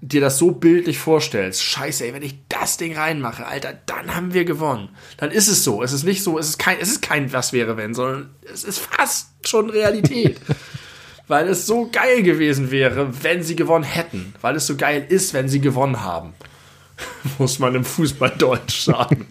dir 0.00 0.20
das 0.20 0.38
so 0.38 0.52
bildlich 0.52 0.98
vorstellst. 0.98 1.62
Scheiße, 1.62 2.04
ey, 2.04 2.14
wenn 2.14 2.22
ich 2.22 2.36
das 2.48 2.76
Ding 2.76 2.96
reinmache, 2.96 3.46
Alter, 3.46 3.74
dann 3.86 4.14
haben 4.14 4.34
wir 4.34 4.44
gewonnen. 4.44 4.90
Dann 5.16 5.30
ist 5.30 5.48
es 5.48 5.64
so. 5.64 5.82
Es 5.82 5.92
ist 5.92 6.04
nicht 6.04 6.22
so, 6.22 6.38
es 6.38 6.50
ist 6.50 6.58
kein, 6.58 6.78
es 6.80 6.90
ist 6.90 7.02
kein 7.02 7.32
Was 7.32 7.52
wäre 7.52 7.76
wenn, 7.76 7.94
sondern 7.94 8.30
es 8.52 8.62
ist 8.62 8.78
fast 8.78 9.30
schon 9.44 9.70
Realität. 9.70 10.40
weil 11.28 11.48
es 11.48 11.66
so 11.66 11.88
geil 11.90 12.22
gewesen 12.22 12.70
wäre, 12.70 13.22
wenn 13.22 13.42
sie 13.42 13.56
gewonnen 13.56 13.84
hätten. 13.84 14.34
Weil 14.40 14.56
es 14.56 14.66
so 14.66 14.76
geil 14.76 15.04
ist, 15.08 15.34
wenn 15.34 15.48
sie 15.48 15.60
gewonnen 15.60 16.02
haben. 16.02 16.34
Muss 17.38 17.58
man 17.58 17.74
im 17.74 17.84
Fußballdeutsch 17.84 18.84
sagen. 18.84 19.26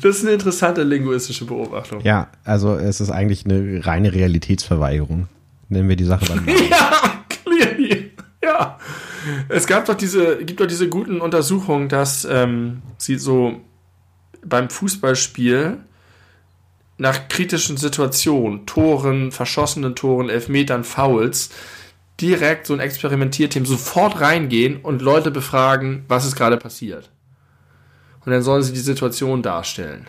das 0.00 0.16
ist 0.16 0.22
eine 0.22 0.32
interessante 0.32 0.82
linguistische 0.82 1.44
Beobachtung. 1.44 2.00
ja, 2.02 2.28
also 2.44 2.74
es 2.76 3.00
ist 3.00 3.10
eigentlich 3.10 3.44
eine 3.44 3.84
reine 3.84 4.12
Realitätsverweigerung. 4.12 5.28
Nennen 5.68 5.88
wir 5.88 5.96
die 5.96 6.04
Sache 6.04 6.26
Namen. 6.26 6.48
Ja, 6.70 7.24
clearly. 7.28 8.12
Ja. 8.42 8.78
Es 9.48 9.66
gab 9.66 9.86
doch 9.86 9.94
diese, 9.94 10.44
gibt 10.44 10.60
doch 10.60 10.66
diese 10.66 10.88
guten 10.88 11.20
Untersuchungen, 11.20 11.88
dass 11.88 12.26
ähm, 12.30 12.82
sie 12.98 13.16
so 13.16 13.60
beim 14.44 14.70
Fußballspiel 14.70 15.78
nach 16.98 17.28
kritischen 17.28 17.76
Situationen, 17.76 18.64
Toren, 18.66 19.32
verschossenen 19.32 19.96
Toren, 19.96 20.30
Elfmetern, 20.30 20.84
Fouls, 20.84 21.50
direkt 22.20 22.66
so 22.66 22.74
ein 22.74 22.80
Experimentierteam 22.80 23.66
sofort 23.66 24.20
reingehen 24.20 24.78
und 24.78 25.02
Leute 25.02 25.30
befragen, 25.30 26.04
was 26.08 26.26
ist 26.26 26.36
gerade 26.36 26.56
passiert. 26.56 27.10
Und 28.24 28.32
dann 28.32 28.42
sollen 28.42 28.62
sie 28.62 28.72
die 28.72 28.80
Situation 28.80 29.42
darstellen. 29.42 30.06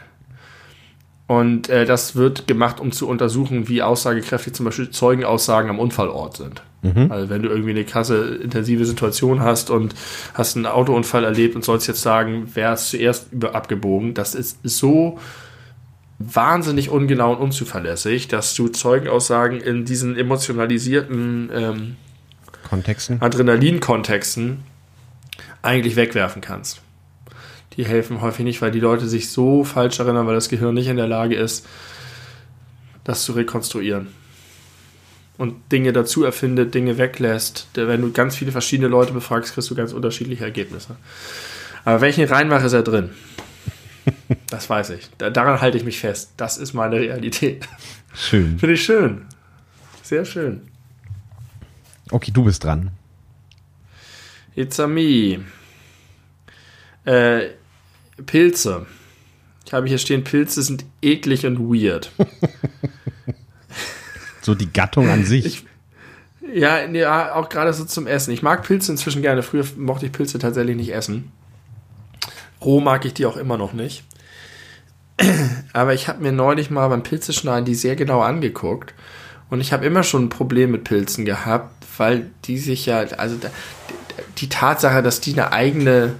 Und 1.27 1.67
äh, 1.67 1.85
das 1.85 2.15
wird 2.15 2.47
gemacht, 2.47 2.79
um 2.79 2.93
zu 2.93 3.07
untersuchen, 3.07 3.67
wie 3.67 3.83
aussagekräftig 3.83 4.53
zum 4.53 4.65
Beispiel 4.65 4.89
Zeugenaussagen 4.89 5.69
am 5.69 5.77
Unfallort 5.79 6.37
sind. 6.37 6.63
Also 7.09 7.29
wenn 7.29 7.41
du 7.41 7.49
irgendwie 7.49 7.71
eine 7.71 7.83
krasse 7.83 8.35
intensive 8.35 8.85
Situation 8.85 9.41
hast 9.41 9.69
und 9.69 9.93
hast 10.33 10.55
einen 10.55 10.65
Autounfall 10.65 11.25
erlebt 11.25 11.55
und 11.55 11.65
sollst 11.65 11.87
jetzt 11.87 12.01
sagen, 12.01 12.49
wer 12.53 12.73
ist 12.73 12.89
zuerst 12.89 13.33
über 13.33 13.55
abgebogen, 13.55 14.13
das 14.13 14.35
ist 14.35 14.59
so 14.63 15.19
wahnsinnig 16.19 16.89
ungenau 16.89 17.33
und 17.33 17.39
unzuverlässig, 17.39 18.27
dass 18.27 18.55
du 18.55 18.69
Zeugenaussagen 18.69 19.61
in 19.61 19.85
diesen 19.85 20.17
emotionalisierten 20.17 21.49
ähm, 21.53 21.95
Kontexten. 22.67 23.21
Adrenalin-Kontexten 23.21 24.63
eigentlich 25.61 25.95
wegwerfen 25.95 26.41
kannst. 26.41 26.81
Die 27.75 27.85
helfen 27.85 28.21
häufig 28.21 28.43
nicht, 28.43 28.61
weil 28.61 28.71
die 28.71 28.79
Leute 28.79 29.07
sich 29.07 29.29
so 29.29 29.63
falsch 29.63 29.99
erinnern, 29.99 30.25
weil 30.25 30.33
das 30.35 30.49
Gehirn 30.49 30.73
nicht 30.73 30.87
in 30.87 30.97
der 30.97 31.07
Lage 31.07 31.35
ist, 31.35 31.65
das 33.03 33.23
zu 33.23 33.33
rekonstruieren. 33.33 34.07
Und 35.37 35.71
Dinge 35.71 35.93
dazu 35.93 36.23
erfindet, 36.23 36.73
Dinge 36.73 36.97
weglässt. 36.97 37.67
Wenn 37.75 38.01
du 38.01 38.11
ganz 38.11 38.35
viele 38.35 38.51
verschiedene 38.51 38.87
Leute 38.87 39.13
befragst, 39.13 39.53
kriegst 39.53 39.69
du 39.69 39.75
ganz 39.75 39.93
unterschiedliche 39.93 40.43
Ergebnisse. 40.43 40.95
Aber 41.85 42.07
ihn 42.07 42.27
reinmache, 42.27 42.65
ist 42.65 42.73
er 42.73 42.81
drin. 42.81 43.11
Das 44.49 44.69
weiß 44.69 44.91
ich. 44.91 45.09
Da, 45.17 45.29
daran 45.29 45.61
halte 45.61 45.77
ich 45.77 45.83
mich 45.83 45.99
fest. 45.99 46.31
Das 46.37 46.57
ist 46.57 46.73
meine 46.73 46.95
Realität. 46.95 47.67
Schön. 48.13 48.57
Finde 48.57 48.73
ich 48.73 48.83
schön. 48.83 49.25
Sehr 50.03 50.25
schön. 50.25 50.61
Okay, 52.09 52.31
du 52.31 52.45
bist 52.45 52.63
dran. 52.63 52.91
It's 54.55 54.79
a 54.79 54.87
me. 54.87 55.43
Äh, 57.05 57.49
Pilze. 58.25 58.85
Ich 59.65 59.73
habe 59.73 59.87
hier 59.87 59.97
stehen, 59.97 60.23
Pilze 60.23 60.63
sind 60.63 60.85
eklig 61.01 61.45
und 61.45 61.59
weird. 61.59 62.11
So 64.47 64.55
die 64.55 64.71
Gattung 64.71 65.09
an 65.09 65.25
sich. 65.25 65.65
Ja, 66.53 66.87
nee, 66.87 67.01
ja, 67.01 67.35
auch 67.35 67.49
gerade 67.49 67.73
so 67.73 67.83
zum 67.83 68.07
Essen. 68.07 68.31
Ich 68.31 68.41
mag 68.41 68.63
Pilze 68.63 68.93
inzwischen 68.93 69.21
gerne. 69.21 69.43
Früher 69.43 69.65
mochte 69.75 70.05
ich 70.05 70.13
Pilze 70.13 70.39
tatsächlich 70.39 70.77
nicht 70.77 70.93
essen. 70.93 71.33
Roh 72.61 72.79
mag 72.79 73.03
ich 73.03 73.13
die 73.13 73.25
auch 73.25 73.35
immer 73.35 73.57
noch 73.57 73.73
nicht. 73.73 74.05
Aber 75.73 75.93
ich 75.93 76.07
habe 76.07 76.21
mir 76.21 76.31
neulich 76.31 76.69
mal 76.69 76.87
beim 76.87 77.03
Pilzeschneiden 77.03 77.65
die 77.65 77.75
sehr 77.75 77.95
genau 77.95 78.21
angeguckt. 78.21 78.93
Und 79.49 79.61
ich 79.61 79.73
habe 79.73 79.85
immer 79.85 80.03
schon 80.03 80.25
ein 80.25 80.29
Problem 80.29 80.71
mit 80.71 80.83
Pilzen 80.83 81.25
gehabt, 81.25 81.71
weil 81.97 82.27
die 82.45 82.57
sich 82.57 82.85
ja, 82.85 82.99
also 83.17 83.37
die 84.37 84.49
Tatsache, 84.49 85.01
dass 85.01 85.21
die 85.21 85.33
eine 85.33 85.51
eigene, 85.51 86.15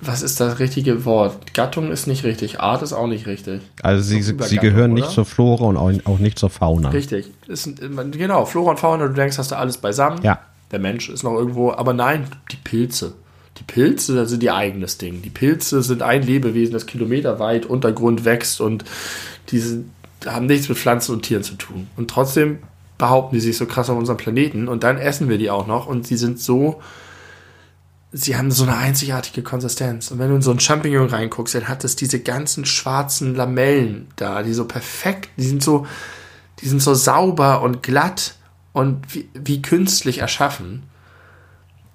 was 0.00 0.22
ist 0.22 0.38
das 0.38 0.58
richtige 0.58 1.04
Wort? 1.04 1.54
Gattung 1.54 1.90
ist 1.90 2.06
nicht 2.06 2.24
richtig, 2.24 2.60
Art 2.60 2.82
ist 2.82 2.92
auch 2.92 3.06
nicht 3.06 3.26
richtig. 3.26 3.62
Also 3.82 4.02
sie, 4.02 4.22
sie 4.22 4.58
gehören 4.58 4.92
nicht 4.92 5.06
oder? 5.06 5.14
zur 5.14 5.24
Flora 5.24 5.64
und 5.64 5.76
auch, 5.76 6.18
nicht 6.18 6.38
zur 6.38 6.50
Fauna. 6.50 6.90
Richtig. 6.90 7.30
Ist, 7.46 7.70
genau, 8.12 8.44
Flora 8.44 8.72
und 8.72 8.80
Fauna, 8.80 9.08
du 9.08 9.14
denkst, 9.14 9.38
hast 9.38 9.50
du 9.50 9.56
alles 9.56 9.78
beisammen. 9.78 10.20
Ja. 10.22 10.40
Der 10.70 10.78
Mensch 10.78 11.08
ist 11.08 11.22
noch 11.22 11.34
irgendwo, 11.34 11.72
aber 11.72 11.94
nein, 11.94 12.26
die 12.52 12.56
Pilze. 12.56 13.14
Die 13.58 13.64
Pilze 13.64 14.26
sind 14.26 14.42
ihr 14.42 14.54
eigenes 14.54 14.98
Ding. 14.98 15.22
Die 15.22 15.30
Pilze 15.30 15.82
sind 15.82 16.02
ein 16.02 16.22
Lebewesen, 16.22 16.72
das 16.72 16.86
kilometerweit 16.86 17.66
Untergrund 17.66 18.24
wächst 18.24 18.60
und 18.60 18.84
diese 19.50 19.84
haben 20.26 20.46
nichts 20.46 20.68
mit 20.68 20.78
Pflanzen 20.78 21.12
und 21.12 21.22
Tieren 21.22 21.42
zu 21.42 21.54
tun. 21.54 21.88
Und 21.96 22.10
trotzdem 22.10 22.58
behaupten 22.98 23.36
die 23.36 23.40
sich 23.40 23.56
so 23.56 23.66
krass 23.66 23.88
auf 23.90 23.96
unserem 23.96 24.18
Planeten 24.18 24.68
und 24.68 24.82
dann 24.82 24.98
essen 24.98 25.28
wir 25.28 25.38
die 25.38 25.50
auch 25.50 25.66
noch 25.66 25.86
und 25.86 26.06
sie 26.06 26.16
sind 26.16 26.40
so, 26.40 26.82
sie 28.12 28.36
haben 28.36 28.50
so 28.50 28.64
eine 28.64 28.76
einzigartige 28.76 29.42
Konsistenz. 29.42 30.10
Und 30.10 30.18
wenn 30.18 30.30
du 30.30 30.36
in 30.36 30.42
so 30.42 30.50
ein 30.50 30.60
Champignon 30.60 31.08
reinguckst, 31.08 31.54
dann 31.54 31.68
hat 31.68 31.84
es 31.84 31.94
diese 31.94 32.20
ganzen 32.20 32.64
schwarzen 32.64 33.34
Lamellen 33.34 34.08
da, 34.16 34.42
die 34.42 34.52
so 34.52 34.64
perfekt, 34.64 35.30
die 35.36 35.46
sind 35.46 35.62
so, 35.62 35.86
die 36.60 36.68
sind 36.68 36.82
so 36.82 36.94
sauber 36.94 37.62
und 37.62 37.82
glatt 37.82 38.34
und 38.72 39.14
wie, 39.14 39.28
wie 39.34 39.62
künstlich 39.62 40.18
erschaffen. 40.18 40.82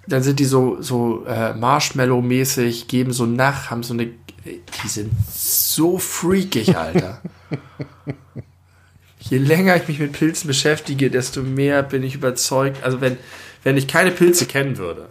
Dann 0.08 0.22
sind 0.24 0.39
die 0.39 0.45
so, 0.45 0.82
so 0.82 1.26
äh, 1.26 1.54
Marshmallow-mäßig, 1.54 2.88
geben 2.88 3.14
so 3.14 3.26
nach, 3.26 3.70
haben 3.72 3.84
so 3.84 3.93
eine. 3.93 4.10
Die 4.45 4.88
sind 4.88 5.12
so 5.32 5.97
freakig, 5.97 6.76
Alter. 6.78 7.22
Je 9.20 9.38
länger 9.38 9.78
ich 9.78 9.88
mich 9.88 9.99
mit 9.99 10.12
Pilzen 10.12 10.47
beschäftige, 10.47 11.10
desto 11.10 11.41
mehr 11.41 11.82
bin 11.82 12.04
ich 12.04 12.16
überzeugt. 12.16 12.84
Also, 12.84 12.99
wenn, 12.99 13.18
wenn 13.64 13.78
ich 13.78 13.88
keine 13.88 14.12
Pilze 14.12 14.45
kennen 14.45 14.78
würde, 14.78 15.08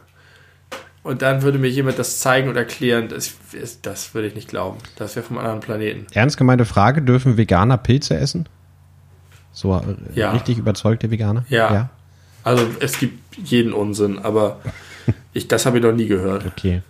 und 1.03 1.22
dann 1.22 1.43
würde 1.43 1.59
mir 1.59 1.68
jemand 1.68 1.99
das 1.99 2.20
zeigen 2.20 2.49
und 2.49 2.57
erklären, 2.57 3.09
das, 3.09 3.34
das 3.82 4.14
würde 4.14 4.28
ich 4.28 4.34
nicht 4.34 4.49
glauben. 4.49 4.78
Das 4.97 5.16
wäre 5.16 5.26
vom 5.26 5.38
anderen 5.38 5.61
Planeten. 5.61 6.07
Ernst 6.12 6.36
gemeinte 6.36 6.64
Frage, 6.64 7.03
dürfen 7.03 7.36
Veganer 7.36 7.76
Pilze 7.76 8.16
essen? 8.16 8.49
So 9.53 9.74
äh, 9.76 10.18
Ja. 10.18 10.30
richtig 10.32 10.59
überzeugte 10.59 11.11
Veganer? 11.11 11.45
Ja. 11.49 11.90
Also 12.45 12.66
es 12.80 12.99
gibt 12.99 13.36
jeden 13.36 13.72
Unsinn, 13.72 14.18
aber 14.18 14.61
ich, 15.32 15.49
das 15.49 15.66
habe 15.66 15.78
ich 15.78 15.84
noch 15.84 15.93
nie 15.93 16.07
gehört. 16.07 16.45
Okay. 16.47 16.82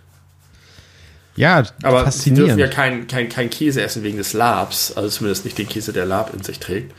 Ja, 1.35 1.63
Aber 1.81 1.99
sie 1.99 2.05
faszinierend. 2.05 2.49
dürfen 2.49 2.59
ja 2.59 2.67
kein, 2.67 3.07
kein, 3.07 3.27
kein 3.29 3.49
Käse 3.49 3.81
essen 3.81 4.03
wegen 4.03 4.17
des 4.17 4.33
Labs, 4.33 4.91
also 4.95 5.09
zumindest 5.09 5.45
nicht 5.45 5.57
den 5.57 5.67
Käse, 5.67 5.91
der 5.91 6.05
Lab 6.05 6.31
in 6.33 6.43
sich 6.43 6.59
trägt. 6.59 6.93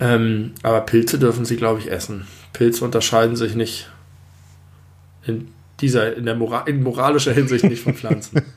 Ähm, 0.00 0.52
aber 0.62 0.80
Pilze 0.82 1.18
dürfen 1.18 1.44
sie, 1.44 1.56
glaube 1.56 1.80
ich, 1.80 1.90
essen. 1.90 2.26
Pilze 2.54 2.84
unterscheiden 2.84 3.36
sich 3.36 3.54
nicht 3.54 3.90
in 5.26 5.48
dieser, 5.80 6.16
in 6.16 6.24
der 6.24 6.34
Mora 6.34 6.62
in 6.62 6.82
moralischer 6.82 7.32
Hinsicht 7.32 7.64
nicht 7.64 7.82
von 7.82 7.94
Pflanzen. 7.94 8.42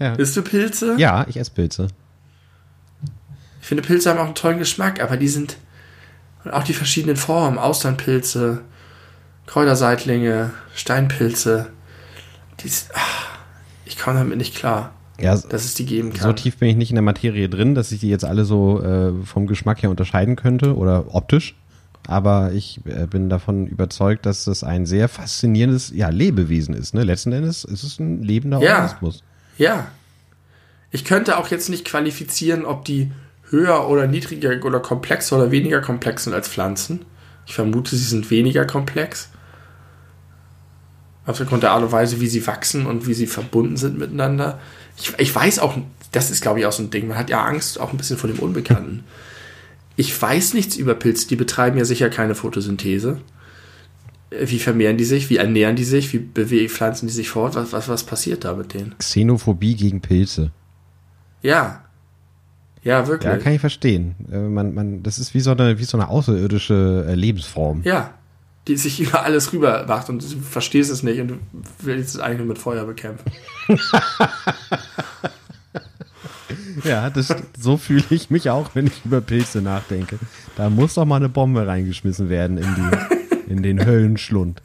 Ja. 0.00 0.14
Isst 0.14 0.36
du 0.36 0.42
Pilze? 0.42 0.96
ja, 0.98 1.24
ich 1.28 1.36
esse 1.36 1.52
Pilze. 1.52 1.86
Ich 3.60 3.68
finde, 3.68 3.84
Pilze 3.84 4.10
haben 4.10 4.18
auch 4.18 4.24
einen 4.24 4.34
tollen 4.34 4.58
Geschmack, 4.58 5.00
aber 5.00 5.16
die 5.16 5.28
sind 5.28 5.56
und 6.44 6.50
auch 6.52 6.64
die 6.64 6.74
verschiedenen 6.74 7.16
Formen, 7.16 7.58
Austernpilze, 7.58 8.60
Kräuterseitlinge, 9.46 10.50
Steinpilze, 10.74 11.68
die 12.60 12.66
ist, 12.68 12.90
ah, 12.94 13.00
ich 13.84 13.98
komme 13.98 14.18
damit 14.18 14.38
nicht 14.38 14.54
klar, 14.54 14.92
Ja, 15.20 15.36
dass 15.36 15.64
es 15.64 15.74
die 15.74 15.84
geben 15.86 16.12
so 16.12 16.18
kann. 16.18 16.36
tief 16.36 16.56
bin 16.58 16.68
ich 16.68 16.76
nicht 16.76 16.90
in 16.90 16.96
der 16.96 17.02
Materie 17.02 17.48
drin, 17.48 17.74
dass 17.74 17.92
ich 17.92 18.00
die 18.00 18.08
jetzt 18.08 18.24
alle 18.24 18.44
so 18.44 18.82
äh, 18.82 19.12
vom 19.24 19.46
Geschmack 19.46 19.82
her 19.82 19.90
unterscheiden 19.90 20.36
könnte 20.36 20.76
oder 20.76 21.14
optisch. 21.14 21.54
Aber 22.08 22.52
ich 22.52 22.80
äh, 22.84 23.06
bin 23.06 23.28
davon 23.28 23.66
überzeugt, 23.68 24.26
dass 24.26 24.44
das 24.44 24.64
ein 24.64 24.86
sehr 24.86 25.08
faszinierendes 25.08 25.92
ja, 25.94 26.08
Lebewesen 26.08 26.74
ist. 26.74 26.94
Ne? 26.94 27.04
Letzten 27.04 27.30
Endes 27.32 27.62
ist 27.64 27.84
es 27.84 28.00
ein 28.00 28.22
lebender 28.22 28.60
Ja. 28.60 28.76
Organismus. 28.76 29.22
Ja. 29.56 29.86
Ich 30.90 31.04
könnte 31.04 31.38
auch 31.38 31.48
jetzt 31.48 31.68
nicht 31.68 31.84
qualifizieren, 31.84 32.64
ob 32.64 32.84
die 32.84 33.12
höher 33.52 33.88
oder 33.88 34.08
niedriger 34.08 34.64
oder 34.64 34.80
komplexer 34.80 35.36
oder 35.36 35.50
weniger 35.52 35.80
komplex 35.80 36.24
sind 36.24 36.34
als 36.34 36.48
Pflanzen. 36.48 37.04
Ich 37.46 37.54
vermute, 37.54 37.94
sie 37.94 38.04
sind 38.04 38.30
weniger 38.30 38.64
komplex. 38.64 39.28
Aufgrund 41.24 41.62
der 41.62 41.70
Art 41.70 41.84
und 41.84 41.92
Weise, 41.92 42.20
wie 42.20 42.26
sie 42.26 42.44
wachsen 42.46 42.86
und 42.86 43.06
wie 43.06 43.14
sie 43.14 43.28
verbunden 43.28 43.76
sind 43.76 43.98
miteinander. 43.98 44.58
Ich, 44.98 45.12
ich 45.18 45.32
weiß 45.32 45.60
auch, 45.60 45.76
das 46.10 46.30
ist 46.30 46.42
glaube 46.42 46.58
ich 46.58 46.66
auch 46.66 46.72
so 46.72 46.82
ein 46.82 46.90
Ding, 46.90 47.06
man 47.06 47.16
hat 47.16 47.30
ja 47.30 47.44
Angst 47.44 47.78
auch 47.78 47.92
ein 47.92 47.96
bisschen 47.96 48.18
vor 48.18 48.28
dem 48.28 48.40
Unbekannten. 48.40 49.04
Ich 49.94 50.20
weiß 50.20 50.54
nichts 50.54 50.76
über 50.76 50.94
Pilze, 50.94 51.28
die 51.28 51.36
betreiben 51.36 51.78
ja 51.78 51.84
sicher 51.84 52.08
keine 52.10 52.34
Photosynthese. 52.34 53.20
Äh, 54.30 54.48
Wie 54.48 54.58
vermehren 54.58 54.96
die 54.96 55.04
sich? 55.04 55.30
Wie 55.30 55.36
ernähren 55.36 55.76
die 55.76 55.84
sich? 55.84 56.12
Wie 56.12 56.18
bewegen, 56.18 56.68
pflanzen 56.68 57.06
die 57.06 57.12
sich 57.12 57.28
fort? 57.28 57.54
Was, 57.54 57.72
was, 57.72 57.88
was 57.88 58.04
passiert 58.04 58.44
da 58.44 58.54
mit 58.54 58.74
denen? 58.74 58.94
Xenophobie 58.98 59.76
gegen 59.76 60.00
Pilze. 60.00 60.50
Ja. 61.42 61.84
Ja, 62.82 63.06
wirklich. 63.06 63.26
Ja, 63.30 63.36
Ja, 63.36 63.42
kann 63.42 63.52
ich 63.52 63.60
verstehen. 63.60 64.14
Äh, 64.30 64.38
man, 64.38 64.74
man, 64.74 65.02
das 65.02 65.18
ist 65.18 65.34
wie 65.34 65.40
so 65.40 65.52
eine, 65.52 65.78
wie 65.78 65.84
so 65.84 65.96
eine 65.96 66.08
außerirdische 66.08 67.06
äh, 67.08 67.14
Lebensform. 67.14 67.82
Die 68.68 68.76
sich 68.76 69.00
über 69.08 69.24
alles 69.24 69.52
rüber 69.52 69.88
wacht 69.88 70.08
und 70.08 70.22
du 70.22 70.40
verstehst 70.40 70.90
es 70.90 71.02
nicht 71.02 71.20
und 71.20 71.28
du 71.28 71.34
willst 71.80 72.14
es 72.14 72.20
eigentlich 72.20 72.38
nur 72.38 72.48
mit 72.48 72.58
Feuer 72.58 72.84
bekämpfen. 72.84 73.30
Ja, 76.84 77.10
das, 77.10 77.34
so 77.58 77.76
fühle 77.76 78.04
ich 78.10 78.30
mich 78.30 78.50
auch, 78.50 78.70
wenn 78.74 78.86
ich 78.86 79.04
über 79.04 79.20
Pilze 79.20 79.62
nachdenke. 79.62 80.18
Da 80.56 80.70
muss 80.70 80.94
doch 80.94 81.04
mal 81.04 81.16
eine 81.16 81.28
Bombe 81.28 81.66
reingeschmissen 81.66 82.28
werden 82.28 82.58
in, 82.58 82.74
die, 82.74 83.50
in 83.50 83.62
den 83.62 83.84
Höllenschlund. 83.84 84.60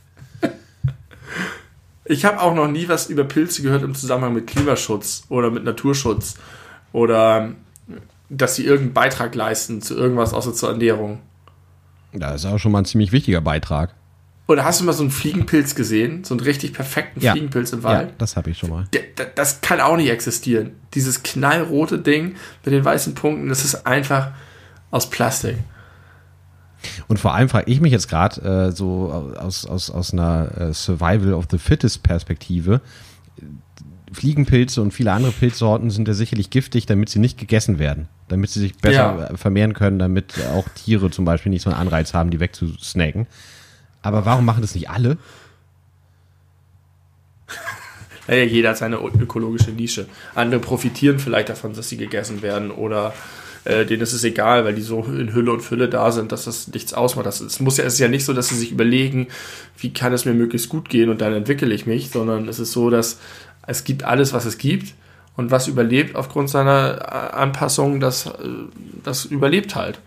Ich 2.05 2.25
habe 2.25 2.41
auch 2.41 2.55
noch 2.55 2.67
nie 2.67 2.87
was 2.87 3.09
über 3.09 3.25
Pilze 3.25 3.61
gehört 3.61 3.83
im 3.83 3.93
Zusammenhang 3.93 4.33
mit 4.33 4.47
Klimaschutz 4.47 5.23
oder 5.29 5.51
mit 5.51 5.63
Naturschutz 5.63 6.35
oder 6.93 7.51
dass 8.29 8.55
sie 8.55 8.65
irgendeinen 8.65 8.93
Beitrag 8.93 9.35
leisten 9.35 9.81
zu 9.81 9.95
irgendwas 9.95 10.33
außer 10.33 10.53
zur 10.53 10.69
Ernährung. 10.69 11.19
Das 12.13 12.35
ist 12.43 12.45
auch 12.45 12.57
schon 12.57 12.71
mal 12.71 12.79
ein 12.79 12.85
ziemlich 12.85 13.11
wichtiger 13.11 13.41
Beitrag. 13.41 13.93
Oder 14.47 14.63
hast 14.63 14.79
du 14.79 14.85
mal 14.85 14.93
so 14.93 15.03
einen 15.03 15.11
Fliegenpilz 15.11 15.75
gesehen? 15.75 16.23
So 16.23 16.33
einen 16.33 16.39
richtig 16.39 16.73
perfekten 16.73 17.19
Ja. 17.19 17.33
Fliegenpilz 17.33 17.73
im 17.73 17.79
Ja, 17.81 17.89
Wald? 17.89 18.13
das 18.17 18.37
habe 18.37 18.49
ich 18.49 18.57
schon 18.57 18.69
mal. 18.69 18.87
Das 19.35 19.59
kann 19.61 19.81
auch 19.81 19.97
nicht 19.97 20.09
existieren. 20.09 20.71
Dieses 20.93 21.21
knallrote 21.23 21.99
Ding 21.99 22.35
mit 22.63 22.73
den 22.73 22.83
weißen 22.85 23.13
Punkten, 23.13 23.49
das 23.49 23.65
ist 23.65 23.85
einfach 23.85 24.31
aus 24.89 25.09
Plastik. 25.09 25.57
Und 27.09 27.19
vor 27.19 27.33
allem 27.33 27.49
frage 27.49 27.69
ich 27.69 27.81
mich 27.81 27.91
jetzt 27.91 28.07
gerade 28.07 28.67
äh, 28.67 28.71
so 28.71 29.11
aus, 29.37 29.65
aus, 29.65 29.89
aus 29.89 30.13
einer 30.13 30.49
äh, 30.57 30.73
Survival 30.73 31.33
of 31.33 31.45
the 31.51 31.57
Fittest 31.57 32.03
Perspektive. 32.03 32.79
Fliegenpilze 34.11 34.81
und 34.81 34.91
viele 34.93 35.11
andere 35.11 35.31
Pilzsorten 35.31 35.89
sind 35.89 36.07
ja 36.07 36.13
sicherlich 36.13 36.49
giftig, 36.49 36.85
damit 36.85 37.09
sie 37.09 37.19
nicht 37.19 37.37
gegessen 37.37 37.77
werden. 37.79 38.07
Damit 38.29 38.49
sie 38.49 38.59
sich 38.59 38.75
besser 38.77 38.93
Ja. 38.93 39.25
äh, 39.27 39.37
vermehren 39.37 39.73
können, 39.73 39.99
damit 39.99 40.33
auch 40.53 40.67
Tiere 40.69 41.09
zum 41.11 41.25
Beispiel 41.25 41.49
nicht 41.49 41.61
so 41.61 41.69
einen 41.69 41.79
Anreiz 41.79 42.13
haben, 42.13 42.29
die 42.29 42.39
wegzusnacken. 42.39 43.27
Aber 44.01 44.25
warum 44.25 44.45
machen 44.45 44.61
das 44.61 44.75
nicht 44.75 44.89
alle? 44.89 45.17
Naja, 48.29 48.43
jeder 48.43 48.69
hat 48.71 48.77
seine 48.77 48.97
ökologische 48.97 49.71
Nische. 49.71 50.05
Andere 50.35 50.59
profitieren 50.59 51.17
vielleicht 51.17 51.47
davon, 51.47 51.73
dass 51.73 51.87
sie 51.87 51.95
gegessen 51.95 52.41
werden 52.41 52.71
oder 52.71 53.13
äh, 53.63 53.85
denen 53.85 54.01
ist 54.01 54.11
es 54.11 54.21
egal, 54.25 54.65
weil 54.65 54.75
die 54.75 54.81
so 54.81 55.01
in 55.03 55.33
Hülle 55.33 55.53
und 55.53 55.61
Fülle 55.61 55.87
da 55.87 56.11
sind, 56.11 56.33
dass 56.33 56.43
das 56.43 56.67
nichts 56.67 56.93
ausmacht. 56.93 57.25
Das, 57.25 57.39
es, 57.39 57.61
muss 57.61 57.77
ja, 57.77 57.85
es 57.85 57.93
ist 57.93 57.99
ja 57.99 58.09
nicht 58.09 58.25
so, 58.25 58.33
dass 58.33 58.49
sie 58.49 58.55
sich 58.55 58.73
überlegen, 58.73 59.27
wie 59.77 59.93
kann 59.93 60.11
es 60.11 60.25
mir 60.25 60.33
möglichst 60.33 60.67
gut 60.67 60.89
gehen 60.89 61.09
und 61.09 61.21
dann 61.21 61.31
entwickle 61.33 61.73
ich 61.73 61.85
mich, 61.85 62.09
sondern 62.09 62.49
es 62.49 62.59
ist 62.59 62.73
so, 62.73 62.89
dass 62.89 63.17
es 63.67 63.83
gibt 63.83 64.03
alles, 64.03 64.33
was 64.33 64.45
es 64.45 64.57
gibt 64.57 64.95
und 65.35 65.51
was 65.51 65.67
überlebt 65.67 66.15
aufgrund 66.15 66.49
seiner 66.49 66.99
äh, 67.01 67.35
Anpassung, 67.35 67.99
das, 67.99 68.25
äh, 68.25 68.31
das 69.03 69.25
überlebt 69.25 69.75
halt. 69.75 69.99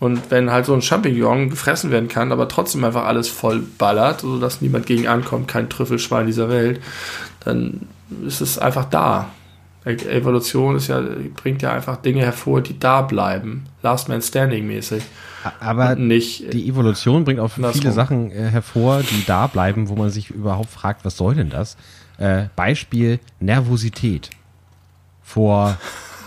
Und 0.00 0.30
wenn 0.30 0.52
halt 0.52 0.66
so 0.66 0.74
ein 0.74 0.82
Champignon 0.82 1.50
gefressen 1.50 1.90
werden 1.90 2.08
kann, 2.08 2.30
aber 2.30 2.46
trotzdem 2.46 2.84
einfach 2.84 3.04
alles 3.04 3.28
voll 3.28 3.60
ballert, 3.78 4.20
sodass 4.20 4.60
niemand 4.60 4.86
gegen 4.86 5.08
ankommt, 5.08 5.48
kein 5.48 5.68
Trüffelschwein 5.68 6.26
dieser 6.26 6.48
Welt, 6.48 6.80
dann 7.44 7.88
ist 8.24 8.40
es 8.40 8.58
einfach 8.58 8.84
da. 8.84 9.30
E- 9.84 9.94
Evolution 9.94 10.76
ist 10.76 10.88
ja, 10.88 11.02
bringt 11.34 11.62
ja 11.62 11.72
einfach 11.72 11.96
Dinge 11.96 12.20
hervor, 12.22 12.60
die 12.60 12.78
da 12.78 13.02
bleiben. 13.02 13.66
Last 13.82 14.08
Man 14.08 14.22
Standing 14.22 14.66
mäßig. 14.66 15.02
Aber 15.60 15.94
nicht. 15.96 16.52
die 16.52 16.68
Evolution 16.68 17.24
bringt 17.24 17.40
auch 17.40 17.50
viele 17.72 17.92
Sachen 17.92 18.30
äh, 18.30 18.48
hervor, 18.50 19.02
die 19.02 19.24
da 19.26 19.46
bleiben, 19.46 19.88
wo 19.88 19.96
man 19.96 20.10
sich 20.10 20.30
überhaupt 20.30 20.70
fragt, 20.70 21.04
was 21.04 21.16
soll 21.16 21.34
denn 21.34 21.50
das? 21.50 21.76
Äh, 22.18 22.46
Beispiel 22.56 23.20
Nervosität. 23.40 24.30
Vor, 25.22 25.78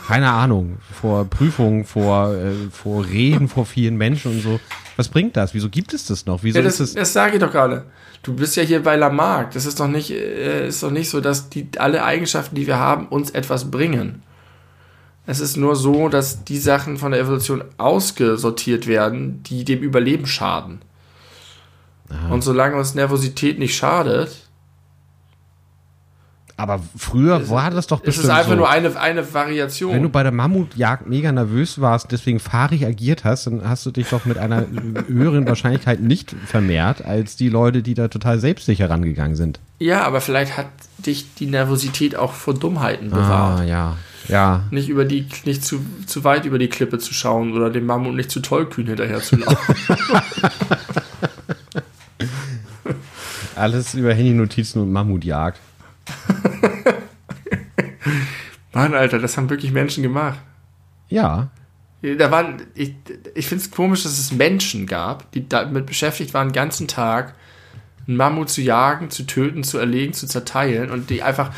keine 0.08 0.30
Ahnung, 0.30 0.78
vor 1.00 1.26
Prüfungen, 1.26 1.86
vor, 1.86 2.34
äh, 2.34 2.54
vor 2.72 3.06
Reden 3.06 3.48
vor 3.48 3.66
vielen 3.66 3.98
Menschen 3.98 4.32
und 4.34 4.42
so. 4.42 4.60
Was 4.96 5.10
bringt 5.10 5.36
das? 5.38 5.54
Wieso 5.54 5.70
gibt 5.70 5.94
es 5.94 6.06
das 6.06 6.26
noch? 6.26 6.44
Wieso 6.44 6.60
Ja, 6.60 6.64
das, 6.64 6.76
ist 6.80 6.90
es? 6.90 6.94
das 6.96 7.14
sage 7.14 7.36
ich 7.36 7.40
doch 7.40 7.52
gerade. 7.52 7.86
Du 8.24 8.36
bist 8.36 8.56
ja 8.56 8.64
hier 8.64 8.84
bei 8.84 8.96
Lamarck. 8.96 9.52
Das 9.52 9.66
ist 9.66 9.80
doch 9.80 9.88
nicht, 9.88 10.12
äh, 10.12 10.68
ist 10.68 10.84
doch 10.84 10.92
nicht 10.92 11.10
so, 11.10 11.22
dass 11.22 11.50
die, 11.50 11.68
alle 11.78 12.04
Eigenschaften, 12.04 12.56
die 12.56 12.68
wir 12.68 12.78
haben, 12.78 13.08
uns 13.08 13.32
etwas 13.32 13.72
bringen. 13.72 14.22
Es 15.26 15.40
ist 15.40 15.56
nur 15.58 15.76
so, 15.76 16.10
dass 16.10 16.44
die 16.44 16.58
Sachen 16.58 16.98
von 16.98 17.12
der 17.12 17.22
Evolution 17.22 17.64
ausgesortiert 17.78 18.88
werden, 18.88 19.44
die 19.44 19.64
dem 19.64 19.80
Überleben 19.80 20.26
schaden. 20.26 20.82
Und 22.30 22.42
solange 22.44 22.76
uns 22.76 22.94
Nervosität 22.94 23.58
nicht 23.58 23.76
schadet, 23.76 24.50
Aber 26.58 26.80
früher 26.98 27.50
war 27.50 27.72
das 27.72 27.88
doch 27.88 28.00
ist 28.00 28.06
bestimmt 28.06 28.26
es 28.26 28.32
einfach 28.32 28.52
so. 28.52 28.56
nur 28.58 28.70
eine, 28.70 29.00
eine 29.00 29.34
Variation. 29.34 29.94
Wenn 29.94 30.04
du 30.04 30.10
bei 30.10 30.24
der 30.24 30.32
Mammutjagd 30.32 31.08
mega 31.08 31.32
nervös 31.32 31.82
warst, 31.82 32.12
deswegen 32.12 32.40
fahrig 32.40 32.86
agiert 32.86 33.24
hast, 33.24 33.48
dann 33.48 33.68
hast 33.68 33.86
du 33.86 33.92
dich 33.92 34.10
doch 34.10 34.26
mit 34.26 34.38
einer 34.38 34.66
höheren 35.08 35.48
Wahrscheinlichkeit 35.48 36.02
nicht 36.02 36.36
vermehrt 36.46 37.04
als 37.06 37.36
die 37.36 37.50
Leute, 37.50 37.82
die 37.82 37.94
da 37.94 38.08
total 38.08 38.40
selbstsicher 38.40 38.90
rangegangen 38.90 39.36
sind. 39.36 39.60
ja, 39.80 40.04
aber 40.04 40.22
vielleicht 40.22 40.58
hat 40.58 40.68
dich 41.00 41.34
die 41.36 41.48
Nervosität 41.48 42.16
auch 42.16 42.34
vor 42.34 42.54
Dummheiten 42.54 43.10
bewahrt. 43.10 43.62
Ah, 43.62 43.64
ja. 43.64 43.98
Ja. 44.28 44.64
Nicht 44.70 44.88
über 44.88 45.04
die, 45.04 45.26
nicht 45.46 45.66
zu, 45.66 45.84
zu 46.06 46.24
weit 46.24 46.46
über 46.46 46.60
die 46.60 46.70
Klippe 46.70 47.00
zu 47.00 47.14
schauen 47.14 47.54
oder 47.54 47.70
dem 47.72 47.88
Mammut 47.88 48.14
nicht 48.16 48.30
zu 48.30 48.40
tollkühn 48.40 48.86
hinterher 48.86 49.20
zu 49.20 49.38
laufen. 49.38 49.76
Alles 53.56 53.94
über 53.94 54.14
Handy-Notizen 54.14 54.82
und 54.82 54.92
Mammutjagd. 54.92 55.60
Mann, 58.74 58.94
Alter, 58.94 59.20
das 59.20 59.38
haben 59.38 59.50
wirklich 59.50 59.72
Menschen 59.72 60.04
gemacht. 60.04 60.40
Ja. 61.10 61.50
Da 62.02 62.32
waren, 62.32 62.64
ich, 62.74 62.96
ich 63.36 63.48
finde 63.48 63.64
es 63.64 63.72
komisch, 63.72 64.04
dass 64.04 64.18
es 64.18 64.32
Menschen 64.32 64.88
gab, 64.88 65.32
die 65.34 65.48
damit 65.48 65.86
beschäftigt 65.86 66.34
waren, 66.34 66.48
den 66.48 66.54
ganzen 66.54 66.88
Tag 66.88 67.36
einen 68.08 68.18
Mammut 68.18 68.50
zu 68.50 68.62
jagen, 68.62 69.12
zu 69.12 69.24
töten, 69.24 69.64
zu 69.64 69.78
erlegen, 69.78 70.14
zu 70.14 70.26
zerteilen 70.26 70.90
und 70.90 71.10
die 71.10 71.22
einfach 71.22 71.52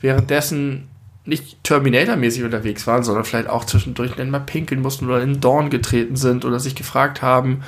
währenddessen 0.00 0.88
nicht 1.24 1.62
Terminator-mäßig 1.62 2.44
unterwegs 2.44 2.86
waren, 2.86 3.02
sondern 3.02 3.24
vielleicht 3.24 3.48
auch 3.48 3.64
zwischendurch 3.64 4.12
dann 4.12 4.30
mal 4.30 4.40
pinkeln 4.40 4.80
mussten 4.80 5.06
oder 5.06 5.22
in 5.22 5.34
den 5.34 5.40
Dorn 5.40 5.70
getreten 5.70 6.16
sind 6.16 6.44
oder 6.44 6.58
sich 6.58 6.74
gefragt 6.74 7.20
haben, 7.20 7.62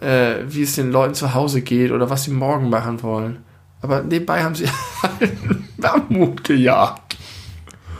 äh, 0.00 0.38
wie 0.48 0.62
es 0.62 0.74
den 0.74 0.90
Leuten 0.90 1.14
zu 1.14 1.32
Hause 1.32 1.62
geht 1.62 1.92
oder 1.92 2.10
was 2.10 2.24
sie 2.24 2.32
morgen 2.32 2.70
machen 2.70 3.02
wollen. 3.02 3.38
Aber 3.80 4.02
nebenbei 4.02 4.42
haben 4.42 4.54
sie 4.54 4.66
einen 4.66 5.68
Mammut 5.82 6.44
gejagt. 6.44 7.16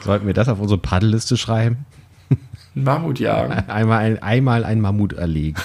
Sollten 0.03 0.27
wir 0.27 0.35
das 0.35 0.49
auf 0.49 0.59
unsere 0.59 0.79
Paddelliste 0.79 1.37
schreiben? 1.37 1.85
Mammut 2.75 3.21
jagen. 3.21 3.53
Einmal 3.69 3.99
ein, 3.99 4.23
einmal 4.23 4.65
ein 4.65 4.81
Mammut 4.81 5.13
erlegen. 5.13 5.61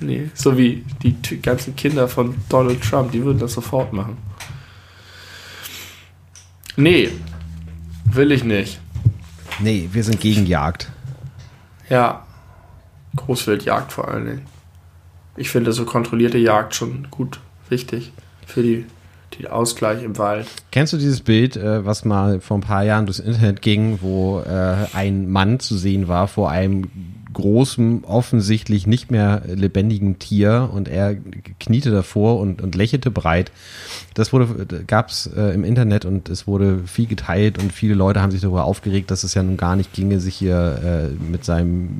Nee, 0.00 0.30
so 0.34 0.56
wie 0.56 0.84
die 1.02 1.16
ganzen 1.42 1.74
Kinder 1.74 2.08
von 2.08 2.36
Donald 2.48 2.82
Trump, 2.82 3.10
die 3.10 3.24
würden 3.24 3.38
das 3.38 3.54
sofort 3.54 3.92
machen. 3.92 4.16
Nee, 6.76 7.10
will 8.04 8.30
ich 8.30 8.44
nicht. 8.44 8.78
Nee, 9.58 9.88
wir 9.92 10.04
sind 10.04 10.20
gegen 10.20 10.46
Jagd. 10.46 10.92
Ja, 11.88 12.24
Großwildjagd 13.16 13.92
vor 13.92 14.08
allen 14.08 14.26
Dingen. 14.26 14.46
Ich 15.36 15.50
finde 15.50 15.72
so 15.72 15.84
kontrollierte 15.84 16.38
Jagd 16.38 16.74
schon 16.74 17.08
gut 17.10 17.40
wichtig 17.68 18.12
für 18.46 18.62
die, 18.62 18.86
die 19.38 19.48
Ausgleich 19.48 20.02
im 20.02 20.18
Wald. 20.18 20.46
Kennst 20.70 20.92
du 20.92 20.96
dieses 20.96 21.20
Bild, 21.20 21.56
äh, 21.56 21.84
was 21.84 22.04
mal 22.04 22.40
vor 22.40 22.58
ein 22.58 22.62
paar 22.62 22.84
Jahren 22.84 23.06
durchs 23.06 23.20
Internet 23.20 23.62
ging, 23.62 23.98
wo 24.02 24.40
äh, 24.40 24.86
ein 24.92 25.28
Mann 25.28 25.60
zu 25.60 25.76
sehen 25.76 26.08
war 26.08 26.28
vor 26.28 26.50
einem 26.50 26.90
großen, 27.32 28.04
offensichtlich 28.04 28.86
nicht 28.86 29.10
mehr 29.10 29.42
lebendigen 29.46 30.18
Tier 30.18 30.70
und 30.72 30.88
er 30.88 31.16
kniete 31.60 31.90
davor 31.90 32.40
und, 32.40 32.62
und 32.62 32.74
lächelte 32.74 33.10
breit. 33.10 33.52
Das 34.14 34.32
wurde, 34.32 34.66
gab 34.86 35.08
es 35.08 35.26
äh, 35.26 35.54
im 35.54 35.64
Internet 35.64 36.04
und 36.04 36.28
es 36.28 36.46
wurde 36.46 36.80
viel 36.86 37.06
geteilt 37.06 37.58
und 37.58 37.72
viele 37.72 37.94
Leute 37.94 38.20
haben 38.20 38.30
sich 38.30 38.40
darüber 38.40 38.64
aufgeregt, 38.64 39.10
dass 39.10 39.24
es 39.24 39.34
ja 39.34 39.42
nun 39.42 39.56
gar 39.56 39.76
nicht 39.76 39.92
ginge, 39.92 40.20
sich 40.20 40.36
hier 40.36 41.10
äh, 41.10 41.30
mit 41.30 41.44
seinem 41.44 41.90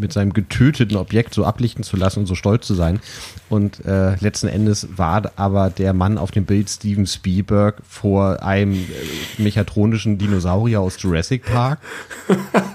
mit 0.00 0.12
seinem 0.12 0.32
getöteten 0.32 0.96
Objekt 0.96 1.34
so 1.34 1.44
ablichten 1.44 1.84
zu 1.84 1.96
lassen 1.96 2.20
und 2.20 2.26
so 2.26 2.34
stolz 2.34 2.66
zu 2.66 2.74
sein. 2.74 3.00
Und 3.48 3.84
äh, 3.84 4.16
letzten 4.16 4.48
Endes 4.48 4.88
war 4.96 5.30
aber 5.36 5.70
der 5.70 5.92
Mann 5.92 6.18
auf 6.18 6.30
dem 6.30 6.46
Bild 6.46 6.70
Steven 6.70 7.06
Spielberg 7.06 7.82
vor 7.86 8.42
einem 8.42 8.74
äh, 8.74 9.42
mechatronischen 9.42 10.18
Dinosaurier 10.18 10.80
aus 10.80 10.96
Jurassic 11.00 11.44
Park. 11.44 11.80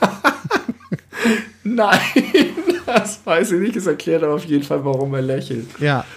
Nein, 1.67 1.99
das 2.85 3.19
weiß 3.25 3.51
ich 3.53 3.59
nicht. 3.59 3.75
Es 3.75 3.87
erklärt 3.87 4.23
aber 4.23 4.35
auf 4.35 4.45
jeden 4.45 4.63
Fall, 4.63 4.85
warum 4.85 5.13
er 5.15 5.21
lächelt. 5.21 5.67
Ja. 5.79 6.05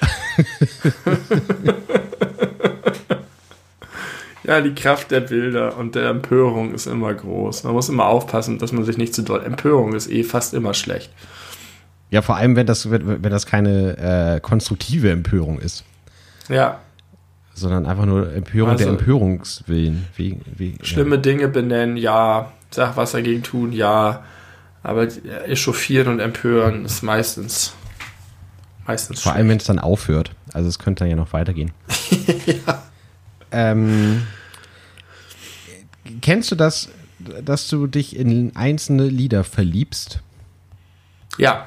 Ja, 4.45 4.63
die 4.63 4.75
Kraft 4.75 5.11
der 5.11 5.21
Bilder 5.21 5.77
und 5.77 5.95
der 5.95 6.09
Empörung 6.09 6.73
ist 6.73 6.87
immer 6.87 7.13
groß. 7.13 7.65
Man 7.65 7.75
muss 7.75 7.91
immer 7.91 8.07
aufpassen, 8.07 8.59
dass 8.59 8.73
man 8.73 8.83
sich 8.83 8.97
nicht 8.97 9.15
zu 9.15 9.21
doll. 9.21 9.45
Empörung 9.45 9.93
ist 9.93 10.11
eh 10.11 10.23
fast 10.23 10.55
immer 10.55 10.73
schlecht. 10.73 11.13
Ja, 12.09 12.23
vor 12.23 12.37
allem, 12.37 12.57
wenn 12.57 12.67
das, 12.67 12.91
wenn, 12.91 13.23
wenn 13.23 13.31
das 13.31 13.45
keine 13.45 13.99
äh, 14.37 14.41
konstruktive 14.41 15.11
Empörung 15.11 15.59
ist, 15.59 15.85
Ja, 16.49 16.79
sondern 17.53 17.85
einfach 17.85 18.07
nur 18.07 18.33
Empörung 18.33 18.71
Also- 18.71 18.85
der 18.85 18.93
Empörungswillen. 18.95 20.07
Wie, 20.17 20.39
wie, 20.57 20.77
schlimme 20.81 21.19
Dinge 21.19 21.49
benennen, 21.49 21.99
ja. 21.99 22.51
Sag 22.71 22.97
was 22.97 23.13
dagegen 23.13 23.43
tun, 23.43 23.73
ja. 23.73 24.23
Aber 24.83 25.09
echauffieren 25.47 26.09
und 26.09 26.21
empören 26.21 26.85
ist 26.85 27.03
meistens, 27.03 27.75
meistens 28.87 29.19
Ja. 29.19 29.31
Vor 29.31 29.33
allem, 29.35 29.49
wenn 29.49 29.59
es 29.59 29.65
dann 29.65 29.79
aufhört. 29.79 30.33
Also 30.53 30.69
es 30.69 30.79
könnte 30.79 31.01
dann 31.05 31.11
ja 31.11 31.17
noch 31.17 31.33
weitergehen. 31.33 31.73
ähm, 33.53 34.23
kennst 36.21 36.51
du 36.51 36.55
das, 36.55 36.89
dass 37.45 37.69
du 37.69 37.87
dich 37.87 38.17
in 38.17 38.55
einzelne 38.57 39.09
Lieder 39.09 39.45
verliebst? 39.45 40.21
Ja, 41.39 41.67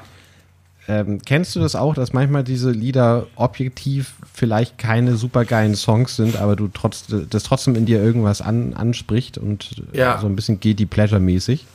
Ähm, 0.88 1.20
kennst 1.24 1.54
du 1.54 1.60
das 1.60 1.76
auch, 1.76 1.94
dass 1.94 2.12
manchmal 2.12 2.42
diese 2.42 2.72
Lieder 2.72 3.28
objektiv 3.36 4.14
vielleicht 4.34 4.78
keine 4.78 5.14
supergeilen 5.16 5.76
Songs 5.76 6.16
sind, 6.16 6.34
aber 6.36 6.56
du 6.56 6.66
trotz, 6.66 7.04
das 7.30 7.44
trotzdem 7.44 7.76
in 7.76 7.86
dir 7.86 8.02
irgendwas 8.02 8.42
an, 8.42 8.74
anspricht 8.74 9.38
und 9.38 9.80
Ja. 9.92 10.18
so 10.20 10.26
ein 10.26 10.34
bisschen 10.34 10.58
guilty 10.58 10.86
pleasure 10.86 11.20
mäßig? 11.20 11.66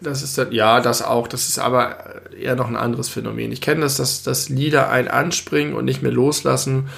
Das 0.00 0.22
ist 0.22 0.36
dann, 0.36 0.52
ja, 0.52 0.80
das 0.80 1.02
auch. 1.02 1.26
Das 1.26 1.48
ist 1.48 1.58
aber 1.58 2.32
eher 2.38 2.54
noch 2.54 2.68
ein 2.68 2.76
anderes 2.76 3.08
Phänomen. 3.08 3.50
Ich 3.52 3.60
kenne 3.60 3.80
das, 3.80 3.96
dass, 3.96 4.22
dass 4.22 4.48
Lieder 4.48 4.90
einen 4.90 5.08
anspringen 5.08 5.74
und 5.74 5.84
nicht 5.84 6.02
mehr 6.02 6.12
loslassen 6.12 6.88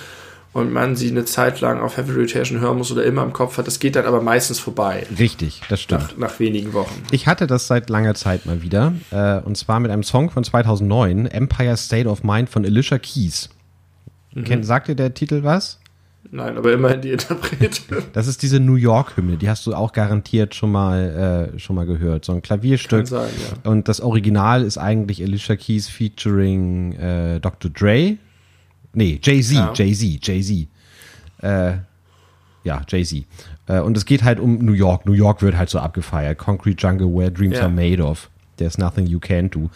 und 0.53 0.73
man 0.73 0.97
sie 0.97 1.11
eine 1.11 1.25
Zeit 1.25 1.61
lang 1.61 1.81
auf 1.81 1.97
Heavy 1.97 2.13
Rotation 2.13 2.61
hören 2.61 2.77
muss 2.79 2.93
oder 2.93 3.05
immer 3.05 3.23
im 3.23 3.33
Kopf 3.33 3.57
hat. 3.57 3.67
Das 3.67 3.79
geht 3.79 3.97
dann 3.97 4.05
aber 4.05 4.21
meistens 4.21 4.59
vorbei. 4.59 5.07
Richtig, 5.19 5.63
das 5.69 5.81
stimmt. 5.81 6.19
Nach, 6.19 6.31
nach 6.31 6.41
wenigen 6.41 6.73
Wochen. 6.73 7.03
Ich 7.11 7.27
hatte 7.27 7.47
das 7.47 7.67
seit 7.69 7.89
langer 7.89 8.15
Zeit 8.15 8.47
mal 8.47 8.63
wieder, 8.63 8.93
äh, 9.11 9.39
und 9.41 9.57
zwar 9.57 9.81
mit 9.81 9.91
einem 9.91 10.03
Song 10.03 10.31
von 10.31 10.45
2009, 10.45 11.27
Empire 11.27 11.77
State 11.77 12.09
of 12.09 12.23
Mind 12.23 12.51
von 12.51 12.65
Alicia 12.65 12.99
Keys. 12.99 13.49
Kennt, 14.45 14.65
sagt 14.65 14.89
dir 14.89 14.95
der 14.95 15.13
Titel 15.13 15.43
was? 15.43 15.79
Nein, 16.35 16.57
aber 16.57 16.73
immerhin 16.73 17.03
die 17.03 17.11
Interpretin. 17.11 17.85
Das 18.15 18.27
ist 18.27 18.43
diese 18.43 18.59
New 18.59 18.77
York-Hymne, 18.77 19.37
die 19.37 19.51
hast 19.51 19.67
du 19.67 19.75
auch 19.75 19.93
garantiert 19.93 20.55
schon 20.55 20.73
mal, 20.73 21.51
äh, 21.55 21.59
schon 21.59 21.77
mal 21.77 21.85
gehört. 21.85 22.25
So 22.25 22.33
ein 22.33 22.41
Klavierstück. 22.41 23.07
Sein, 23.07 23.29
ja. 23.65 23.71
Und 23.71 23.87
das 23.87 24.01
Original 24.01 24.63
ist 24.65 24.79
eigentlich 24.79 25.23
Alicia 25.23 25.57
Keys 25.57 25.89
featuring 25.89 26.93
äh, 26.95 27.39
Dr. 27.39 27.71
Dre. 27.71 28.17
Nee, 28.95 29.21
Jay-Z, 29.23 29.55
Ja. 29.55 29.73
Jay-Z, 29.75 30.27
Jay-Z. 30.27 30.69
Äh, 31.43 31.79
ja, 32.65 32.83
Jay-Z. 32.89 33.25
Äh, 33.67 33.81
und 33.81 33.97
es 33.99 34.07
geht 34.07 34.23
halt 34.23 34.41
um 34.41 34.57
New 34.59 34.73
York. 34.73 35.05
New 35.05 35.13
York 35.13 35.43
wird 35.43 35.57
halt 35.59 35.69
so 35.69 35.81
abgefeiert. 35.81 36.39
Concrete 36.39 36.81
Jungle, 36.81 37.09
where 37.15 37.31
dreams 37.31 37.57
Ja. 37.59 37.65
are 37.65 37.71
made 37.71 38.03
of. 38.03 38.31
There's 38.57 38.79
nothing 38.79 39.07
you 39.07 39.19
can't 39.19 39.51
do. 39.51 39.69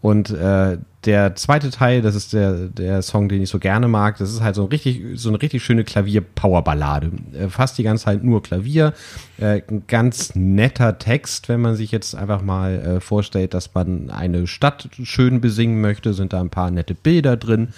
Und 0.00 0.30
äh, 0.30 0.78
der 1.04 1.34
zweite 1.34 1.70
Teil, 1.70 2.00
das 2.00 2.14
ist 2.14 2.32
der, 2.32 2.68
der 2.68 3.02
Song, 3.02 3.28
den 3.28 3.42
ich 3.42 3.50
so 3.50 3.58
gerne 3.58 3.88
mag, 3.88 4.18
das 4.18 4.32
ist 4.32 4.40
halt 4.40 4.54
so, 4.54 4.62
ein 4.62 4.68
richtig, 4.68 5.02
so 5.14 5.30
eine 5.30 5.42
richtig 5.42 5.64
schöne 5.64 5.84
Klavier-Power-Ballade. 5.84 7.10
Äh, 7.32 7.48
fast 7.48 7.76
die 7.78 7.82
ganze 7.82 8.04
Zeit 8.04 8.22
nur 8.22 8.42
Klavier. 8.42 8.92
Äh, 9.38 9.62
ein 9.68 9.84
ganz 9.88 10.34
netter 10.34 10.98
Text, 10.98 11.48
wenn 11.48 11.60
man 11.60 11.74
sich 11.74 11.90
jetzt 11.90 12.14
einfach 12.14 12.42
mal 12.42 12.74
äh, 12.74 13.00
vorstellt, 13.00 13.54
dass 13.54 13.74
man 13.74 14.10
eine 14.10 14.46
Stadt 14.46 14.88
schön 15.02 15.40
besingen 15.40 15.80
möchte, 15.80 16.14
sind 16.14 16.32
da 16.32 16.40
ein 16.40 16.50
paar 16.50 16.70
nette 16.70 16.94
Bilder 16.94 17.36
drin. 17.36 17.68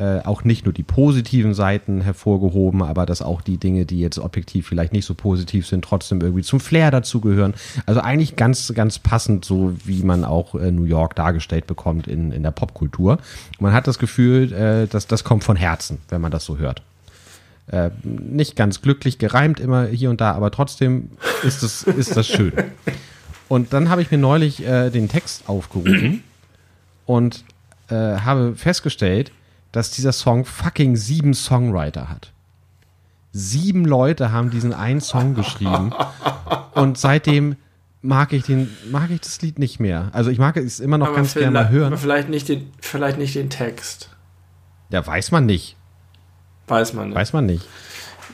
Äh, 0.00 0.22
auch 0.24 0.44
nicht 0.44 0.64
nur 0.64 0.72
die 0.72 0.82
positiven 0.82 1.52
Seiten 1.52 2.00
hervorgehoben, 2.00 2.82
aber 2.82 3.04
dass 3.04 3.20
auch 3.20 3.42
die 3.42 3.58
Dinge, 3.58 3.84
die 3.84 4.00
jetzt 4.00 4.18
objektiv 4.18 4.66
vielleicht 4.66 4.94
nicht 4.94 5.04
so 5.04 5.12
positiv 5.12 5.66
sind, 5.66 5.84
trotzdem 5.84 6.22
irgendwie 6.22 6.42
zum 6.42 6.58
Flair 6.58 6.90
dazugehören. 6.90 7.52
Also 7.84 8.00
eigentlich 8.00 8.34
ganz, 8.34 8.72
ganz 8.74 8.98
passend, 8.98 9.44
so 9.44 9.74
wie 9.84 10.02
man 10.02 10.24
auch 10.24 10.54
äh, 10.54 10.72
New 10.72 10.84
York 10.84 11.16
dargestellt 11.16 11.66
bekommt 11.66 12.08
in, 12.08 12.32
in 12.32 12.42
der 12.42 12.50
Popkultur. 12.50 13.18
Man 13.58 13.74
hat 13.74 13.86
das 13.86 13.98
Gefühl, 13.98 14.50
äh, 14.54 14.86
dass 14.86 15.06
das 15.06 15.22
kommt 15.22 15.44
von 15.44 15.56
Herzen, 15.56 15.98
wenn 16.08 16.22
man 16.22 16.30
das 16.30 16.46
so 16.46 16.56
hört. 16.56 16.80
Äh, 17.66 17.90
nicht 18.02 18.56
ganz 18.56 18.80
glücklich 18.80 19.18
gereimt 19.18 19.60
immer 19.60 19.84
hier 19.84 20.08
und 20.08 20.22
da, 20.22 20.32
aber 20.32 20.50
trotzdem 20.50 21.10
ist 21.42 21.62
das, 21.62 21.82
ist 21.82 22.16
das 22.16 22.26
schön. 22.26 22.54
Und 23.48 23.74
dann 23.74 23.90
habe 23.90 24.00
ich 24.00 24.10
mir 24.10 24.16
neulich 24.16 24.66
äh, 24.66 24.88
den 24.88 25.10
Text 25.10 25.46
aufgerufen 25.46 26.24
und 27.04 27.44
äh, 27.90 27.94
habe 27.94 28.54
festgestellt, 28.56 29.30
dass 29.72 29.90
dieser 29.90 30.12
Song 30.12 30.44
fucking 30.44 30.96
sieben 30.96 31.34
Songwriter 31.34 32.08
hat. 32.08 32.32
Sieben 33.32 33.84
Leute 33.84 34.32
haben 34.32 34.50
diesen 34.50 34.72
einen 34.72 35.00
Song 35.00 35.34
geschrieben 35.34 35.92
und 36.74 36.98
seitdem 36.98 37.56
mag 38.02 38.32
ich 38.32 38.44
den, 38.44 38.70
mag 38.90 39.10
ich 39.10 39.20
das 39.20 39.40
Lied 39.42 39.58
nicht 39.58 39.78
mehr. 39.78 40.08
Also 40.12 40.30
ich 40.30 40.38
mag 40.38 40.56
es 40.56 40.80
immer 40.80 40.98
noch 40.98 41.14
ganz 41.14 41.34
gerne 41.34 41.52
mal 41.52 41.68
hören. 41.68 41.88
aber 41.88 41.98
vielleicht, 41.98 42.28
nicht 42.28 42.48
den, 42.48 42.72
vielleicht 42.80 43.18
nicht 43.18 43.34
den 43.34 43.50
Text. 43.50 44.10
Ja, 44.88 45.06
weiß 45.06 45.30
man 45.30 45.46
nicht. 45.46 45.76
Weiß 46.66 46.92
man 46.92 47.08
nicht. 47.08 47.16
Weiß 47.16 47.32
man 47.32 47.46
nicht. 47.46 47.66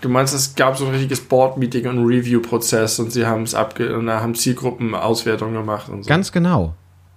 Du 0.00 0.08
meinst, 0.08 0.34
es 0.34 0.54
gab 0.54 0.76
so 0.76 0.86
ein 0.86 0.92
richtiges 0.92 1.22
Board-Meeting 1.22 1.86
und 1.88 2.06
Review-Prozess 2.06 2.98
und 2.98 3.12
sie 3.12 3.26
haben 3.26 3.42
es 3.42 3.54
abge 3.54 3.96
und 3.96 4.06
da 4.06 4.20
haben 4.20 4.34
Zielgruppenauswertungen 4.34 5.54
gemacht 5.54 5.88
und 5.88 6.04
so. 6.04 6.08
Ganz 6.08 6.32
genau. 6.32 6.74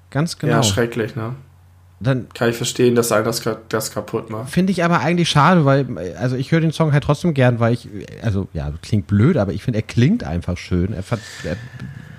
Ganz 0.10 0.38
genau. 0.38 0.54
Ja, 0.54 0.64
schrecklich, 0.64 1.16
ne? 1.16 1.36
Dann 2.02 2.30
Kann 2.34 2.50
ich 2.50 2.56
verstehen, 2.56 2.96
dass 2.96 3.12
einer 3.12 3.26
das, 3.26 3.44
das 3.68 3.92
kaputt 3.92 4.30
macht. 4.30 4.50
finde 4.50 4.72
ich 4.72 4.84
aber 4.84 5.02
eigentlich 5.02 5.30
schade, 5.30 5.66
weil, 5.66 6.16
also 6.18 6.38
ich 6.38 6.52
höre 6.52 6.62
den 6.62 6.72
Song 6.72 6.94
halt 6.94 7.04
trotzdem 7.04 7.34
gern, 7.34 7.60
weil 7.60 7.74
ich, 7.74 7.90
also 8.22 8.48
ja, 8.54 8.72
klingt 8.82 9.08
blöd, 9.08 9.36
aber 9.36 9.52
ich 9.52 9.64
finde, 9.64 9.80
er 9.80 9.84
klingt 9.84 10.24
einfach 10.24 10.58
schön. 10.58 10.94
Er, 10.94 11.04
er 11.44 11.58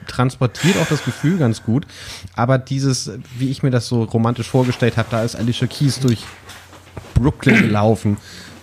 transportiert 0.07 0.77
auch 0.77 0.89
das 0.89 1.05
Gefühl 1.05 1.39
ganz 1.39 1.63
gut. 1.63 1.87
Aber 2.35 2.59
dieses, 2.59 3.11
wie 3.39 3.51
ich 3.51 3.63
mir 3.63 3.71
das 3.71 3.87
so 3.87 4.03
romantisch 4.03 4.49
vorgestellt 4.49 4.97
habe, 4.97 5.09
da 5.11 5.23
ist 5.23 5.37
Alicia 5.37 5.67
Keys 5.67 6.01
durch 6.01 6.25
Brooklyn 7.15 7.63
gelaufen 7.63 8.19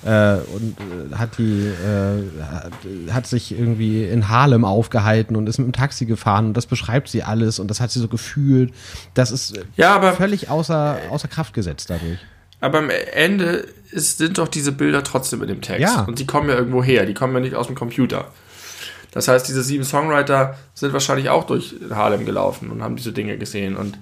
äh, 0.06 0.36
und 0.54 0.78
äh, 0.80 1.16
hat 1.16 1.38
die 1.38 1.68
äh, 1.68 3.12
hat, 3.12 3.28
sich 3.28 3.58
irgendwie 3.58 4.04
in 4.04 4.30
Harlem 4.30 4.66
aufgehalten 4.66 5.36
und 5.36 5.48
ist 5.48 5.58
mit 5.58 5.68
dem 5.68 5.74
Taxi 5.74 6.06
gefahren 6.06 6.48
und 6.48 6.54
das 6.54 6.66
beschreibt 6.66 7.10
sie 7.10 7.24
alles 7.24 7.60
und 7.60 7.70
das 7.70 7.80
hat 7.80 7.92
sie 7.92 8.00
so 8.00 8.08
gefühlt. 8.08 8.74
Das 9.14 9.32
ist 9.32 9.58
äh, 9.58 9.64
Ja, 9.76 9.96
aber, 9.96 10.14
völlig 10.14 10.50
außer, 10.50 10.98
außer 11.10 11.28
Kraft 11.28 11.54
gesetzt 11.54 11.90
dadurch. 11.90 12.20
aber 12.62 12.80
am 12.80 12.90
Ende 12.90 13.68
ist, 13.92 14.18
sind 14.18 14.38
doch 14.38 14.48
diese 14.48 14.72
Bilder 14.72 15.04
trotzdem 15.04 15.42
in 15.42 15.48
dem 15.48 15.62
Text. 15.62 15.82
Ja. 15.82 16.04
Und 16.04 16.20
die 16.20 16.26
kommen 16.26 16.50
ja 16.50 16.56
irgendwo 16.56 16.84
her, 16.84 17.06
die 17.06 17.14
kommen 17.14 17.34
ja 17.34 17.40
nicht 17.40 17.56
aus 17.56 17.68
dem 17.68 17.76
Computer. 17.76 18.32
Das 19.12 19.28
heißt, 19.28 19.48
diese 19.48 19.64
sieben 19.64 19.84
Songwriter 19.84 20.58
sind 20.74 20.94
wahrscheinlich 20.94 21.30
auch 21.30 21.46
durch 21.46 21.76
Harlem 21.90 22.26
gelaufen 22.26 22.70
und 22.70 22.84
haben 22.84 22.98
diese 22.98 23.14
Dinge 23.14 23.38
gesehen. 23.38 23.76
Und 23.76 23.98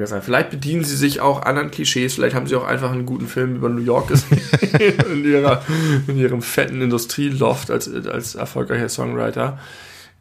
das 0.00 0.10
sein. 0.10 0.22
Vielleicht 0.22 0.50
bedienen 0.50 0.84
sie 0.84 0.96
sich 0.96 1.20
auch 1.20 1.42
anderen 1.42 1.70
Klischees, 1.70 2.14
vielleicht 2.14 2.34
haben 2.34 2.46
sie 2.46 2.56
auch 2.56 2.66
einfach 2.66 2.92
einen 2.92 3.06
guten 3.06 3.26
Film 3.26 3.56
über 3.56 3.68
New 3.68 3.82
York 3.82 4.08
gesehen 4.08 4.40
in, 5.12 5.24
ihrer, 5.24 5.62
in 6.06 6.16
ihrem 6.16 6.42
fetten 6.42 6.80
Industrieloft 6.80 7.70
als, 7.70 7.92
als 8.06 8.34
erfolgreicher 8.34 8.88
Songwriter. 8.88 9.58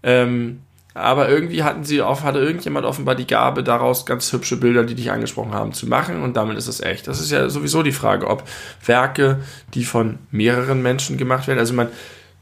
Ähm, 0.03 0.59
aber 0.95 1.27
irgendwie 1.29 1.63
hatten 1.63 1.83
sie 1.83 2.01
auf, 2.01 2.23
hatte 2.23 2.39
irgendjemand 2.39 2.85
offenbar 2.85 3.15
die 3.15 3.25
Gabe, 3.25 3.63
daraus 3.63 4.05
ganz 4.05 4.31
hübsche 4.31 4.57
Bilder, 4.57 4.83
die 4.83 4.93
dich 4.93 5.11
angesprochen 5.11 5.53
haben, 5.53 5.73
zu 5.73 5.87
machen 5.87 6.21
und 6.21 6.37
damit 6.37 6.57
ist 6.57 6.67
es 6.67 6.81
echt. 6.81 7.07
Das 7.07 7.19
ist 7.19 7.31
ja 7.31 7.49
sowieso 7.49 7.81
die 7.81 7.91
Frage, 7.91 8.27
ob 8.27 8.43
Werke, 8.85 9.39
die 9.73 9.85
von 9.85 10.19
mehreren 10.29 10.83
Menschen 10.83 11.17
gemacht 11.17 11.47
werden, 11.47 11.59
also 11.59 11.73
man, 11.73 11.87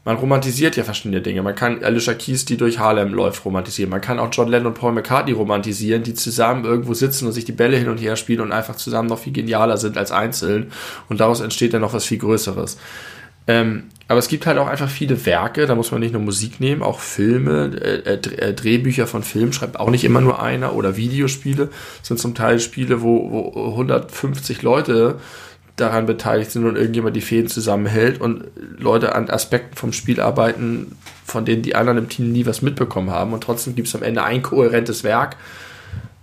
man 0.04 0.16
romantisiert 0.16 0.76
ja 0.76 0.82
verschiedene 0.82 1.20
Dinge. 1.20 1.42
Man 1.42 1.54
kann 1.54 1.84
Alicia 1.84 2.14
Keys, 2.14 2.44
die 2.44 2.56
durch 2.56 2.78
Harlem 2.78 3.14
läuft, 3.14 3.44
romantisieren. 3.44 3.90
Man 3.90 4.00
kann 4.00 4.18
auch 4.18 4.30
John 4.32 4.48
Lennon 4.48 4.68
und 4.68 4.74
Paul 4.74 4.92
McCartney 4.92 5.32
romantisieren, 5.32 6.02
die 6.02 6.14
zusammen 6.14 6.64
irgendwo 6.64 6.92
sitzen 6.94 7.26
und 7.26 7.32
sich 7.32 7.44
die 7.44 7.52
Bälle 7.52 7.76
hin 7.76 7.88
und 7.88 7.98
her 7.98 8.16
spielen 8.16 8.40
und 8.40 8.50
einfach 8.50 8.74
zusammen 8.74 9.08
noch 9.08 9.20
viel 9.20 9.32
genialer 9.32 9.76
sind 9.76 9.96
als 9.96 10.10
einzeln. 10.10 10.72
Und 11.08 11.20
daraus 11.20 11.40
entsteht 11.40 11.72
dann 11.72 11.82
noch 11.82 11.94
was 11.94 12.04
viel 12.04 12.18
Größeres. 12.18 12.78
Ähm, 13.46 13.84
aber 14.08 14.18
es 14.18 14.28
gibt 14.28 14.46
halt 14.46 14.58
auch 14.58 14.66
einfach 14.66 14.90
viele 14.90 15.24
Werke, 15.24 15.66
da 15.66 15.74
muss 15.74 15.90
man 15.90 16.00
nicht 16.00 16.12
nur 16.12 16.22
Musik 16.22 16.60
nehmen, 16.60 16.82
auch 16.82 17.00
Filme, 17.00 17.70
äh, 17.80 18.12
äh, 18.12 18.52
Drehbücher 18.54 19.06
von 19.06 19.22
Filmen 19.22 19.52
schreibt 19.52 19.80
auch 19.80 19.90
nicht 19.90 20.04
immer 20.04 20.20
nur 20.20 20.42
einer 20.42 20.74
oder 20.74 20.96
Videospiele, 20.96 21.70
sind 22.02 22.20
zum 22.20 22.34
Teil 22.34 22.60
Spiele, 22.60 23.02
wo, 23.02 23.30
wo 23.54 23.70
150 23.70 24.62
Leute 24.62 25.18
daran 25.76 26.06
beteiligt 26.06 26.50
sind 26.50 26.64
und 26.66 26.76
irgendjemand 26.76 27.16
die 27.16 27.22
Fäden 27.22 27.48
zusammenhält 27.48 28.20
und 28.20 28.44
Leute 28.78 29.14
an 29.14 29.30
Aspekten 29.30 29.76
vom 29.76 29.92
Spiel 29.92 30.20
arbeiten, 30.20 30.96
von 31.24 31.44
denen 31.44 31.62
die 31.62 31.74
anderen 31.74 31.98
im 31.98 32.08
Team 32.08 32.30
nie 32.30 32.46
was 32.46 32.62
mitbekommen 32.62 33.10
haben 33.10 33.32
und 33.32 33.42
trotzdem 33.42 33.74
gibt 33.74 33.88
es 33.88 33.94
am 33.94 34.02
Ende 34.02 34.22
ein 34.22 34.42
kohärentes 34.42 35.02
Werk, 35.02 35.36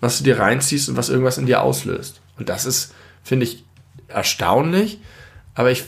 was 0.02 0.18
du 0.18 0.24
dir 0.24 0.40
reinziehst 0.40 0.90
und 0.90 0.98
was 0.98 1.10
irgendwas 1.10 1.38
in 1.38 1.46
dir 1.46 1.62
auslöst. 1.62 2.22
Und 2.38 2.50
das 2.50 2.66
ist, 2.66 2.94
finde 3.24 3.46
ich, 3.46 3.66
erstaunlich, 4.08 5.00
aber 5.56 5.72
ich 5.72 5.86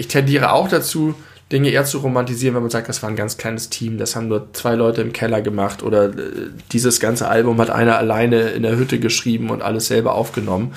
ich 0.00 0.08
tendiere 0.08 0.52
auch 0.52 0.68
dazu, 0.68 1.14
Dinge 1.52 1.68
eher 1.68 1.84
zu 1.84 1.98
romantisieren, 1.98 2.54
wenn 2.54 2.62
man 2.62 2.70
sagt, 2.70 2.88
das 2.88 3.02
war 3.02 3.10
ein 3.10 3.16
ganz 3.16 3.36
kleines 3.36 3.68
Team, 3.68 3.98
das 3.98 4.16
haben 4.16 4.28
nur 4.28 4.52
zwei 4.54 4.74
Leute 4.74 5.02
im 5.02 5.12
Keller 5.12 5.42
gemacht 5.42 5.82
oder 5.82 6.06
äh, 6.06 6.48
dieses 6.72 7.00
ganze 7.00 7.28
Album 7.28 7.60
hat 7.60 7.68
einer 7.68 7.98
alleine 7.98 8.50
in 8.50 8.62
der 8.62 8.76
Hütte 8.76 8.98
geschrieben 8.98 9.50
und 9.50 9.60
alles 9.60 9.88
selber 9.88 10.14
aufgenommen. 10.14 10.72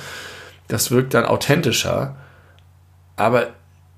Das 0.68 0.92
wirkt 0.92 1.14
dann 1.14 1.26
authentischer. 1.26 2.16
Aber 3.16 3.48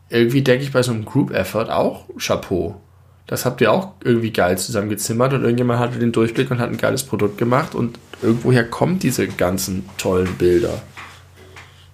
irgendwie 0.09 0.41
denke 0.41 0.63
ich 0.63 0.71
bei 0.71 0.83
so 0.83 0.91
einem 0.91 1.05
Group 1.05 1.31
Effort 1.31 1.69
auch 1.69 2.05
Chapeau. 2.17 2.81
Das 3.27 3.45
habt 3.45 3.59
ihr 3.61 3.71
auch 3.71 3.93
irgendwie 4.03 4.31
geil 4.31 4.57
zusammengezimmert 4.57 5.33
und 5.33 5.41
irgendjemand 5.41 5.79
hatte 5.79 5.97
den 5.97 6.11
Durchblick 6.11 6.51
und 6.51 6.59
hat 6.59 6.69
ein 6.69 6.77
geiles 6.77 7.03
Produkt 7.03 7.37
gemacht 7.37 7.73
und 7.73 7.97
irgendwoher 8.21 8.63
kommen 8.63 8.99
diese 8.99 9.27
ganzen 9.27 9.89
tollen 9.97 10.35
Bilder. 10.35 10.81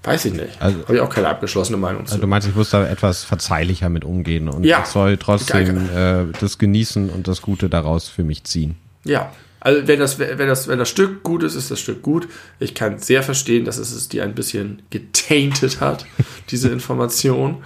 Weiß 0.03 0.25
ich 0.25 0.33
nicht. 0.33 0.59
Also, 0.59 0.81
Habe 0.81 0.95
ich 0.95 1.01
auch 1.01 1.09
keine 1.09 1.29
abgeschlossene 1.29 1.77
Meinung 1.77 2.05
zu. 2.05 2.13
Also 2.13 2.21
du 2.21 2.27
meinst, 2.27 2.47
ich 2.47 2.55
muss 2.55 2.71
da 2.71 2.85
etwas 2.85 3.23
verzeihlicher 3.23 3.87
mit 3.87 4.03
umgehen 4.03 4.49
und 4.49 4.63
ja, 4.63 4.83
soll 4.83 5.17
trotzdem 5.17 5.89
äh, 5.95 6.25
das 6.39 6.57
genießen 6.57 7.09
und 7.09 7.27
das 7.27 7.41
Gute 7.41 7.69
daraus 7.69 8.09
für 8.09 8.23
mich 8.23 8.43
ziehen. 8.43 8.77
Ja, 9.03 9.31
also 9.63 9.87
wenn 9.87 9.99
das, 9.99 10.17
wenn 10.17 10.37
das, 10.39 10.67
wenn 10.67 10.79
das 10.79 10.89
Stück 10.89 11.21
gut 11.21 11.43
ist, 11.43 11.53
ist 11.53 11.69
das 11.69 11.79
Stück 11.79 12.01
gut. 12.01 12.27
Ich 12.59 12.73
kann 12.73 12.97
sehr 12.97 13.21
verstehen, 13.21 13.63
dass 13.63 13.77
es 13.77 14.09
dir 14.09 14.23
ein 14.23 14.33
bisschen 14.33 14.81
getainted 14.89 15.79
hat, 15.79 16.05
diese 16.49 16.69
Information. 16.69 17.63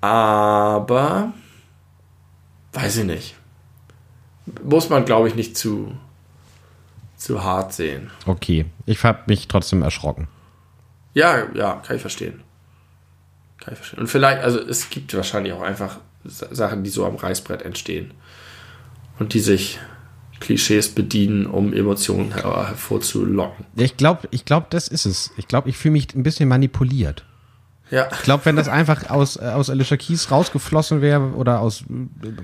Aber 0.00 1.34
weiß 2.72 2.96
ich 2.98 3.04
nicht. 3.04 3.34
Muss 4.64 4.88
man, 4.88 5.04
glaube 5.04 5.28
ich, 5.28 5.34
nicht 5.34 5.58
zu, 5.58 5.94
zu 7.18 7.44
hart 7.44 7.74
sehen. 7.74 8.10
Okay, 8.24 8.64
ich 8.86 9.04
habe 9.04 9.20
mich 9.26 9.48
trotzdem 9.48 9.82
erschrocken. 9.82 10.28
Ja, 11.12 11.52
ja, 11.52 11.82
kann 11.86 11.96
ich 11.96 12.02
verstehen. 12.02 12.42
Kann 13.60 13.74
ich 13.74 13.78
verstehen. 13.78 14.00
Und 14.00 14.06
vielleicht, 14.06 14.42
also 14.42 14.60
es 14.60 14.88
gibt 14.88 15.12
wahrscheinlich 15.14 15.52
auch 15.52 15.62
einfach 15.62 15.98
Sachen, 16.24 16.84
die 16.84 16.90
so 16.90 17.04
am 17.04 17.16
Reißbrett 17.16 17.62
entstehen. 17.62 18.14
Und 19.18 19.34
die 19.34 19.40
sich 19.40 19.78
Klischees 20.40 20.88
bedienen, 20.90 21.46
um 21.46 21.72
Emotionen 21.72 22.34
her 22.34 22.68
hervorzulocken. 22.68 23.64
Ich 23.76 23.96
glaube, 23.96 24.28
ich 24.30 24.44
glaub, 24.44 24.70
das 24.70 24.88
ist 24.88 25.06
es. 25.06 25.30
Ich 25.36 25.48
glaube, 25.48 25.68
ich 25.68 25.76
fühle 25.76 25.92
mich 25.92 26.14
ein 26.14 26.22
bisschen 26.22 26.48
manipuliert. 26.48 27.24
Ja. 27.90 28.08
Ich 28.12 28.22
glaube, 28.22 28.44
wenn 28.44 28.56
das 28.56 28.68
einfach 28.68 29.10
aus, 29.10 29.36
äh, 29.36 29.44
aus 29.44 29.70
Alicia 29.70 29.96
Keys 29.96 30.30
rausgeflossen 30.30 31.00
wäre 31.02 31.32
oder 31.34 31.60
aus, 31.60 31.84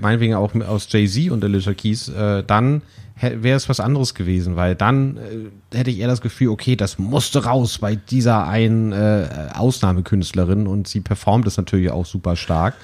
meinetwegen 0.00 0.34
auch 0.34 0.54
aus 0.54 0.86
Jay-Z 0.90 1.30
und 1.32 1.42
Alicia 1.44 1.74
Keys, 1.74 2.08
äh, 2.08 2.44
dann 2.44 2.82
wäre 3.20 3.56
es 3.56 3.68
was 3.68 3.80
anderes 3.80 4.14
gewesen, 4.14 4.56
weil 4.56 4.74
dann 4.74 5.16
äh, 5.16 5.76
hätte 5.76 5.90
ich 5.90 5.98
eher 5.98 6.08
das 6.08 6.20
Gefühl, 6.20 6.48
okay, 6.48 6.76
das 6.76 6.98
musste 6.98 7.44
raus 7.44 7.78
bei 7.78 7.96
dieser 7.96 8.46
einen 8.46 8.92
äh, 8.92 9.48
Ausnahmekünstlerin 9.54 10.66
und 10.66 10.88
sie 10.88 11.00
performt 11.00 11.46
es 11.46 11.56
natürlich 11.56 11.90
auch 11.90 12.06
super 12.06 12.36
stark. 12.36 12.74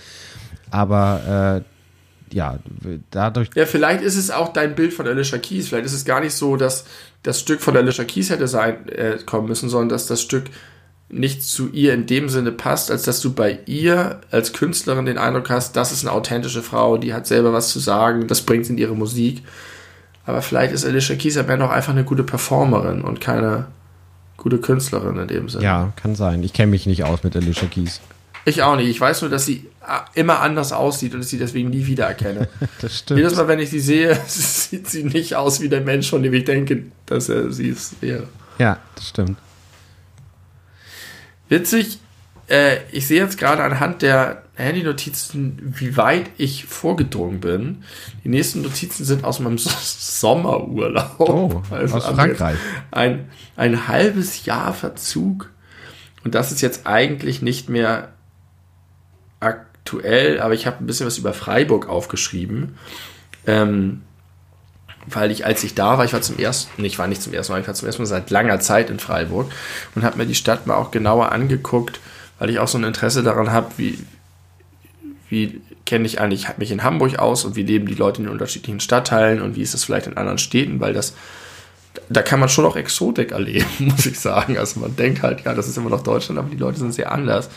Aber 0.70 1.62
äh, 1.64 1.77
ja, 2.32 2.58
dadurch. 3.10 3.50
Ja, 3.54 3.66
vielleicht 3.66 4.02
ist 4.02 4.16
es 4.16 4.30
auch 4.30 4.52
dein 4.52 4.74
Bild 4.74 4.92
von 4.92 5.06
Alicia 5.06 5.38
Keys. 5.38 5.68
Vielleicht 5.68 5.86
ist 5.86 5.92
es 5.92 6.04
gar 6.04 6.20
nicht 6.20 6.34
so, 6.34 6.56
dass 6.56 6.84
das 7.22 7.40
Stück 7.40 7.60
von 7.60 7.76
Alicia 7.76 8.04
Keys 8.04 8.30
hätte 8.30 8.48
sein 8.48 8.88
äh, 8.88 9.18
kommen 9.24 9.48
müssen, 9.48 9.68
sondern 9.68 9.88
dass 9.88 10.06
das 10.06 10.20
Stück 10.20 10.44
nicht 11.10 11.42
zu 11.42 11.68
ihr 11.70 11.94
in 11.94 12.06
dem 12.06 12.28
Sinne 12.28 12.52
passt, 12.52 12.90
als 12.90 13.02
dass 13.02 13.20
du 13.20 13.32
bei 13.32 13.60
ihr 13.66 14.20
als 14.30 14.52
Künstlerin 14.52 15.06
den 15.06 15.18
Eindruck 15.18 15.48
hast, 15.48 15.74
das 15.74 15.90
ist 15.90 16.04
eine 16.04 16.12
authentische 16.12 16.62
Frau, 16.62 16.98
die 16.98 17.14
hat 17.14 17.26
selber 17.26 17.52
was 17.52 17.70
zu 17.70 17.78
sagen, 17.78 18.26
das 18.26 18.42
bringt 18.42 18.66
sie 18.66 18.74
in 18.74 18.78
ihre 18.78 18.94
Musik. 18.94 19.42
Aber 20.26 20.42
vielleicht 20.42 20.74
ist 20.74 20.84
Alicia 20.84 21.16
Keys 21.16 21.38
am 21.38 21.48
Ende 21.48 21.64
auch 21.64 21.70
einfach 21.70 21.92
eine 21.92 22.04
gute 22.04 22.24
Performerin 22.24 23.00
und 23.00 23.20
keine 23.20 23.66
gute 24.36 24.58
Künstlerin 24.58 25.16
in 25.16 25.28
dem 25.28 25.48
Sinne. 25.48 25.64
Ja, 25.64 25.92
kann 25.96 26.14
sein. 26.14 26.42
Ich 26.42 26.52
kenne 26.52 26.70
mich 26.70 26.86
nicht 26.86 27.04
aus 27.04 27.24
mit 27.24 27.34
Alicia 27.34 27.66
Keys. 27.66 28.00
Ich 28.44 28.62
auch 28.62 28.76
nicht. 28.76 28.88
Ich 28.88 29.00
weiß 29.00 29.22
nur, 29.22 29.30
dass 29.30 29.46
sie 29.46 29.66
immer 30.14 30.40
anders 30.40 30.72
aussieht 30.72 31.14
und 31.14 31.20
ich 31.20 31.28
sie 31.28 31.38
deswegen 31.38 31.70
nie 31.70 31.86
wiedererkenne. 31.86 32.48
das 32.80 32.98
stimmt. 32.98 33.18
Jedes 33.18 33.36
Mal, 33.36 33.48
wenn 33.48 33.58
ich 33.58 33.70
sie 33.70 33.80
sehe, 33.80 34.18
sieht 34.26 34.88
sie 34.88 35.04
nicht 35.04 35.34
aus 35.34 35.60
wie 35.60 35.68
der 35.68 35.80
Mensch, 35.80 36.10
von 36.10 36.22
dem 36.22 36.32
ich 36.32 36.44
denke, 36.44 36.84
dass 37.06 37.28
er 37.28 37.52
sie 37.52 37.74
wäre. 38.00 38.28
Ja, 38.58 38.78
das 38.94 39.08
stimmt. 39.08 39.38
Witzig, 41.48 41.98
äh, 42.48 42.78
ich 42.92 43.06
sehe 43.06 43.22
jetzt 43.22 43.38
gerade 43.38 43.62
anhand 43.62 44.02
der 44.02 44.42
Handy-Notizen, 44.54 45.74
wie 45.78 45.96
weit 45.96 46.30
ich 46.36 46.64
vorgedrungen 46.64 47.40
bin. 47.40 47.84
Die 48.24 48.28
nächsten 48.28 48.62
Notizen 48.62 49.04
sind 49.04 49.24
aus 49.24 49.38
meinem 49.38 49.58
Sommerurlaub. 49.58 51.20
Oh, 51.20 51.62
also 51.70 51.96
aus 51.96 52.06
Frankreich. 52.06 52.58
Ein, 52.90 53.28
ein 53.56 53.88
halbes 53.88 54.44
Jahr 54.44 54.74
Verzug. 54.74 55.50
Und 56.24 56.34
das 56.34 56.50
ist 56.50 56.60
jetzt 56.60 56.86
eigentlich 56.86 57.40
nicht 57.40 57.68
mehr 57.68 58.12
aktuell, 59.40 60.40
aber 60.40 60.54
ich 60.54 60.66
habe 60.66 60.82
ein 60.82 60.86
bisschen 60.86 61.06
was 61.06 61.18
über 61.18 61.32
Freiburg 61.32 61.88
aufgeschrieben. 61.88 62.76
Ähm, 63.46 64.02
weil 65.14 65.30
ich, 65.30 65.46
als 65.46 65.64
ich 65.64 65.74
da 65.74 65.98
war, 65.98 66.04
ich 66.04 66.12
war 66.12 66.20
zum 66.20 66.38
ersten, 66.38 66.84
ich 66.84 66.98
war 66.98 67.06
nicht 67.06 67.22
zum 67.22 67.32
ersten 67.32 67.52
Mal, 67.52 67.60
ich 67.60 67.66
war 67.66 67.74
zum 67.74 67.86
ersten 67.86 68.02
Mal 68.02 68.06
seit 68.06 68.30
langer 68.30 68.60
Zeit 68.60 68.90
in 68.90 68.98
Freiburg 68.98 69.50
und 69.94 70.04
habe 70.04 70.18
mir 70.18 70.26
die 70.26 70.34
Stadt 70.34 70.66
mal 70.66 70.76
auch 70.76 70.90
genauer 70.90 71.32
angeguckt, 71.32 72.00
weil 72.38 72.50
ich 72.50 72.58
auch 72.58 72.68
so 72.68 72.78
ein 72.78 72.84
Interesse 72.84 73.22
daran 73.22 73.50
habe, 73.50 73.70
wie, 73.76 73.98
wie 75.28 75.60
kenne 75.86 76.06
ich 76.06 76.20
eigentlich 76.20 76.46
mich 76.58 76.70
in 76.70 76.82
Hamburg 76.82 77.18
aus 77.18 77.44
und 77.44 77.56
wie 77.56 77.62
leben 77.62 77.86
die 77.86 77.94
Leute 77.94 78.18
in 78.18 78.24
den 78.24 78.32
unterschiedlichen 78.32 78.80
Stadtteilen 78.80 79.40
und 79.40 79.56
wie 79.56 79.62
ist 79.62 79.74
es 79.74 79.84
vielleicht 79.84 80.06
in 80.06 80.16
anderen 80.16 80.38
Städten, 80.38 80.80
weil 80.80 80.92
das, 80.92 81.14
da 82.08 82.22
kann 82.22 82.40
man 82.40 82.48
schon 82.48 82.66
auch 82.66 82.76
Exotik 82.76 83.32
erleben, 83.32 83.66
muss 83.78 84.06
ich 84.06 84.20
sagen. 84.20 84.58
Also 84.58 84.80
man 84.80 84.94
denkt 84.96 85.22
halt, 85.22 85.44
ja, 85.44 85.54
das 85.54 85.68
ist 85.68 85.78
immer 85.78 85.90
noch 85.90 86.02
Deutschland, 86.02 86.38
aber 86.38 86.50
die 86.50 86.56
Leute 86.56 86.78
sind 86.78 86.92
sehr 86.92 87.12
anders. 87.12 87.48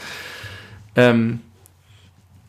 Ähm, 0.96 1.42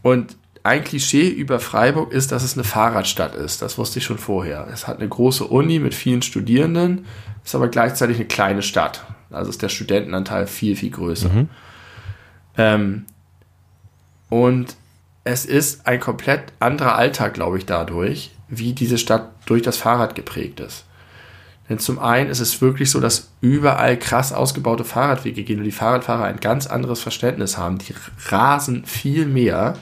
und 0.03 0.37
ein 0.65 0.85
Klischee 0.85 1.29
über 1.29 1.59
Freiburg 1.59 2.13
ist, 2.13 2.31
dass 2.31 2.45
es 2.45 2.55
eine 2.55 2.65
Fahrradstadt 2.65 3.35
ist. 3.35 3.63
Das 3.63 3.79
wusste 3.79 3.99
ich 3.99 4.05
schon 4.05 4.19
vorher. 4.19 4.69
Es 4.73 4.87
hat 4.87 4.99
eine 4.99 5.09
große 5.09 5.45
Uni 5.45 5.81
mit 5.81 5.95
vielen 5.95 6.23
Studierenden, 6.23 7.07
ist 7.45 7.55
aber 7.55 7.69
gleichzeitig 7.69 8.17
eine 8.17 8.27
kleine 8.27 8.63
Stadt. 8.63 9.05
Also 9.31 9.51
ist 9.51 9.63
der 9.63 9.69
Studentenanteil 9.69 10.47
viel, 10.47 10.77
viel 10.77 10.91
größer. 10.91 11.31
Mhm. 11.31 11.49
Ähm, 12.57 13.07
und 14.29 14.77
es 15.25 15.45
ist 15.45 15.87
ein 15.87 16.01
komplett 16.01 16.53
anderer 16.61 16.97
Alltag, 16.97 17.35
glaube 17.35 17.59
ich, 17.59 17.67
dadurch, 17.67 18.31
wie 18.49 18.73
diese 18.73 18.99
Stadt 18.99 19.31
durch 19.47 19.63
das 19.63 19.77
Fahrrad 19.77 20.15
geprägt 20.15 20.61
ist. 20.61 20.85
Denn 21.69 21.79
zum 21.79 21.99
einen 21.99 22.29
ist 22.29 22.41
es 22.41 22.61
wirklich 22.61 22.91
so, 22.91 23.01
dass 23.01 23.31
überall 23.41 23.99
krass 23.99 24.33
ausgebaute 24.33 24.85
Fahrradwege 24.85 25.45
gehen 25.45 25.59
und 25.59 25.65
die 25.65 25.73
Fahrradfahrer 25.73 26.25
ein 26.25 26.41
ganz 26.41 26.67
anderes 26.67 27.01
Verständnis 27.01 27.57
haben. 27.57 27.79
Die 27.79 27.95
rasen 28.29 28.85
viel 28.85 29.27
mehr. 29.27 29.75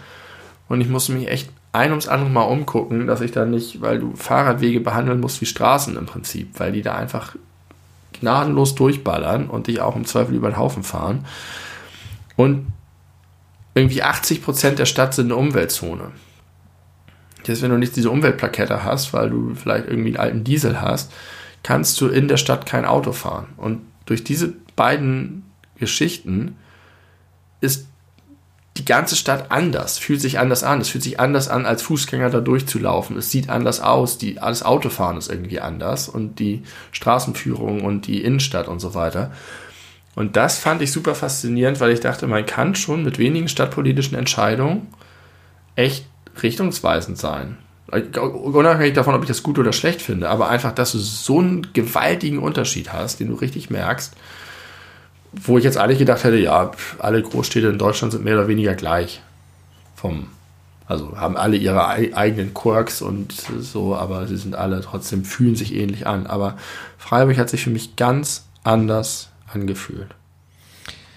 Und 0.70 0.80
ich 0.80 0.88
muss 0.88 1.08
mich 1.08 1.26
echt 1.26 1.50
ein 1.72 1.90
ums 1.90 2.06
andere 2.06 2.30
Mal 2.30 2.44
umgucken, 2.44 3.08
dass 3.08 3.20
ich 3.22 3.32
da 3.32 3.44
nicht, 3.44 3.80
weil 3.80 3.98
du 3.98 4.14
Fahrradwege 4.14 4.78
behandeln 4.78 5.18
musst 5.18 5.40
wie 5.40 5.46
Straßen 5.46 5.96
im 5.96 6.06
Prinzip, 6.06 6.60
weil 6.60 6.70
die 6.70 6.82
da 6.82 6.94
einfach 6.94 7.34
gnadenlos 8.12 8.76
durchballern 8.76 9.50
und 9.50 9.66
dich 9.66 9.80
auch 9.80 9.96
im 9.96 10.04
Zweifel 10.04 10.36
über 10.36 10.48
den 10.48 10.58
Haufen 10.58 10.84
fahren. 10.84 11.26
Und 12.36 12.72
irgendwie 13.74 14.04
80 14.04 14.44
Prozent 14.44 14.78
der 14.78 14.86
Stadt 14.86 15.12
sind 15.12 15.26
eine 15.26 15.34
Umweltzone. 15.34 16.12
Jetzt, 17.44 17.62
wenn 17.62 17.72
du 17.72 17.76
nicht 17.76 17.96
diese 17.96 18.10
Umweltplakette 18.10 18.84
hast, 18.84 19.12
weil 19.12 19.28
du 19.28 19.56
vielleicht 19.56 19.88
irgendwie 19.88 20.10
einen 20.10 20.24
alten 20.24 20.44
Diesel 20.44 20.80
hast, 20.80 21.12
kannst 21.64 22.00
du 22.00 22.06
in 22.06 22.28
der 22.28 22.36
Stadt 22.36 22.64
kein 22.64 22.84
Auto 22.84 23.10
fahren. 23.10 23.48
Und 23.56 23.80
durch 24.06 24.22
diese 24.22 24.54
beiden 24.76 25.50
Geschichten 25.80 26.54
ist 27.60 27.89
die 28.76 28.84
ganze 28.84 29.16
Stadt 29.16 29.50
anders, 29.50 29.98
fühlt 29.98 30.20
sich 30.20 30.38
anders 30.38 30.62
an. 30.62 30.80
Es 30.80 30.88
fühlt 30.88 31.02
sich 31.02 31.18
anders 31.18 31.48
an, 31.48 31.66
als 31.66 31.82
Fußgänger 31.82 32.30
da 32.30 32.40
durchzulaufen. 32.40 33.16
Es 33.16 33.30
sieht 33.30 33.50
anders 33.50 33.80
aus. 33.80 34.16
Die, 34.16 34.38
alles 34.38 34.62
Autofahren 34.62 35.16
ist 35.16 35.30
irgendwie 35.30 35.60
anders 35.60 36.08
und 36.08 36.38
die 36.38 36.62
Straßenführung 36.92 37.82
und 37.82 38.06
die 38.06 38.22
Innenstadt 38.22 38.68
und 38.68 38.78
so 38.78 38.94
weiter. 38.94 39.32
Und 40.14 40.36
das 40.36 40.58
fand 40.58 40.82
ich 40.82 40.92
super 40.92 41.14
faszinierend, 41.14 41.80
weil 41.80 41.90
ich 41.90 42.00
dachte, 42.00 42.26
man 42.26 42.46
kann 42.46 42.74
schon 42.74 43.04
mit 43.04 43.18
wenigen 43.18 43.48
stadtpolitischen 43.48 44.16
Entscheidungen 44.16 44.88
echt 45.76 46.06
richtungsweisend 46.42 47.18
sein. 47.18 47.58
Unabhängig 47.90 48.94
davon, 48.94 49.14
ob 49.14 49.22
ich 49.22 49.28
das 49.28 49.42
gut 49.42 49.58
oder 49.58 49.72
schlecht 49.72 50.00
finde, 50.00 50.28
aber 50.28 50.48
einfach, 50.48 50.72
dass 50.72 50.92
du 50.92 50.98
so 50.98 51.40
einen 51.40 51.72
gewaltigen 51.72 52.38
Unterschied 52.38 52.92
hast, 52.92 53.18
den 53.18 53.28
du 53.28 53.34
richtig 53.34 53.68
merkst, 53.68 54.14
wo 55.32 55.58
ich 55.58 55.64
jetzt 55.64 55.78
eigentlich 55.78 55.98
gedacht 55.98 56.24
hätte, 56.24 56.36
ja, 56.36 56.70
alle 56.98 57.22
Großstädte 57.22 57.68
in 57.68 57.78
Deutschland 57.78 58.12
sind 58.12 58.24
mehr 58.24 58.34
oder 58.34 58.48
weniger 58.48 58.74
gleich. 58.74 59.20
Vom, 59.94 60.28
also 60.86 61.16
haben 61.16 61.36
alle 61.36 61.56
ihre 61.56 61.86
eigenen 61.86 62.54
Quirks 62.54 63.02
und 63.02 63.32
so, 63.32 63.94
aber 63.94 64.26
sie 64.26 64.36
sind 64.36 64.54
alle 64.54 64.80
trotzdem, 64.80 65.24
fühlen 65.24 65.56
sich 65.56 65.74
ähnlich 65.74 66.06
an. 66.06 66.26
Aber 66.26 66.56
Freiburg 66.98 67.38
hat 67.38 67.50
sich 67.50 67.64
für 67.64 67.70
mich 67.70 67.96
ganz 67.96 68.46
anders 68.64 69.30
angefühlt 69.52 70.14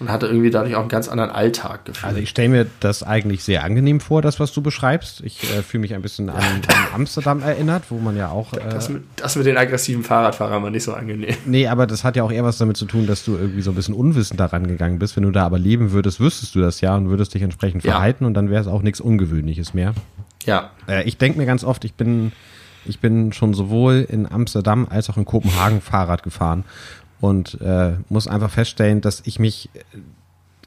und 0.00 0.10
hatte 0.10 0.26
irgendwie 0.26 0.50
dadurch 0.50 0.74
auch 0.74 0.80
einen 0.80 0.88
ganz 0.88 1.08
anderen 1.08 1.30
Alltag 1.30 1.84
gefühlt. 1.84 2.04
Also 2.04 2.18
ich 2.18 2.28
stelle 2.28 2.48
mir 2.48 2.66
das 2.80 3.02
eigentlich 3.02 3.44
sehr 3.44 3.62
angenehm 3.62 4.00
vor, 4.00 4.22
das, 4.22 4.40
was 4.40 4.52
du 4.52 4.60
beschreibst. 4.60 5.20
Ich 5.20 5.44
äh, 5.44 5.62
fühle 5.62 5.82
mich 5.82 5.94
ein 5.94 6.02
bisschen 6.02 6.30
an, 6.30 6.42
an, 6.42 6.62
Amsterdam 6.94 7.42
erinnert, 7.42 7.84
wo 7.90 7.98
man 7.98 8.16
ja 8.16 8.30
auch... 8.30 8.52
Äh, 8.54 8.60
das, 8.70 8.88
mit, 8.88 9.04
das 9.16 9.36
mit 9.36 9.46
den 9.46 9.56
aggressiven 9.56 10.02
Fahrradfahrern 10.02 10.62
war 10.62 10.70
nicht 10.70 10.82
so 10.82 10.94
angenehm. 10.94 11.36
Nee, 11.46 11.68
aber 11.68 11.86
das 11.86 12.02
hat 12.02 12.16
ja 12.16 12.24
auch 12.24 12.32
eher 12.32 12.44
was 12.44 12.58
damit 12.58 12.76
zu 12.76 12.86
tun, 12.86 13.06
dass 13.06 13.24
du 13.24 13.36
irgendwie 13.36 13.62
so 13.62 13.70
ein 13.70 13.76
bisschen 13.76 13.94
unwissend 13.94 14.40
daran 14.40 14.66
gegangen 14.66 14.98
bist. 14.98 15.16
Wenn 15.16 15.22
du 15.22 15.30
da 15.30 15.46
aber 15.46 15.58
leben 15.58 15.92
würdest, 15.92 16.18
wüsstest 16.18 16.54
du 16.54 16.60
das 16.60 16.80
ja 16.80 16.96
und 16.96 17.08
würdest 17.08 17.34
dich 17.34 17.42
entsprechend 17.42 17.82
verhalten 17.82 18.24
ja. 18.24 18.28
und 18.28 18.34
dann 18.34 18.50
wäre 18.50 18.60
es 18.60 18.66
auch 18.66 18.82
nichts 18.82 19.00
Ungewöhnliches 19.00 19.74
mehr. 19.74 19.94
Ja. 20.44 20.70
Äh, 20.88 21.04
ich 21.04 21.18
denke 21.18 21.38
mir 21.38 21.46
ganz 21.46 21.64
oft, 21.64 21.84
ich 21.84 21.94
bin... 21.94 22.32
Ich 22.86 23.00
bin 23.00 23.32
schon 23.32 23.54
sowohl 23.54 24.06
in 24.06 24.30
Amsterdam 24.30 24.86
als 24.90 25.08
auch 25.08 25.16
in 25.16 25.24
Kopenhagen 25.24 25.80
Fahrrad 25.80 26.22
gefahren 26.22 26.64
und 27.24 27.58
äh, 27.62 27.92
muss 28.10 28.28
einfach 28.28 28.50
feststellen, 28.50 29.00
dass 29.00 29.22
ich 29.24 29.38
mich 29.38 29.70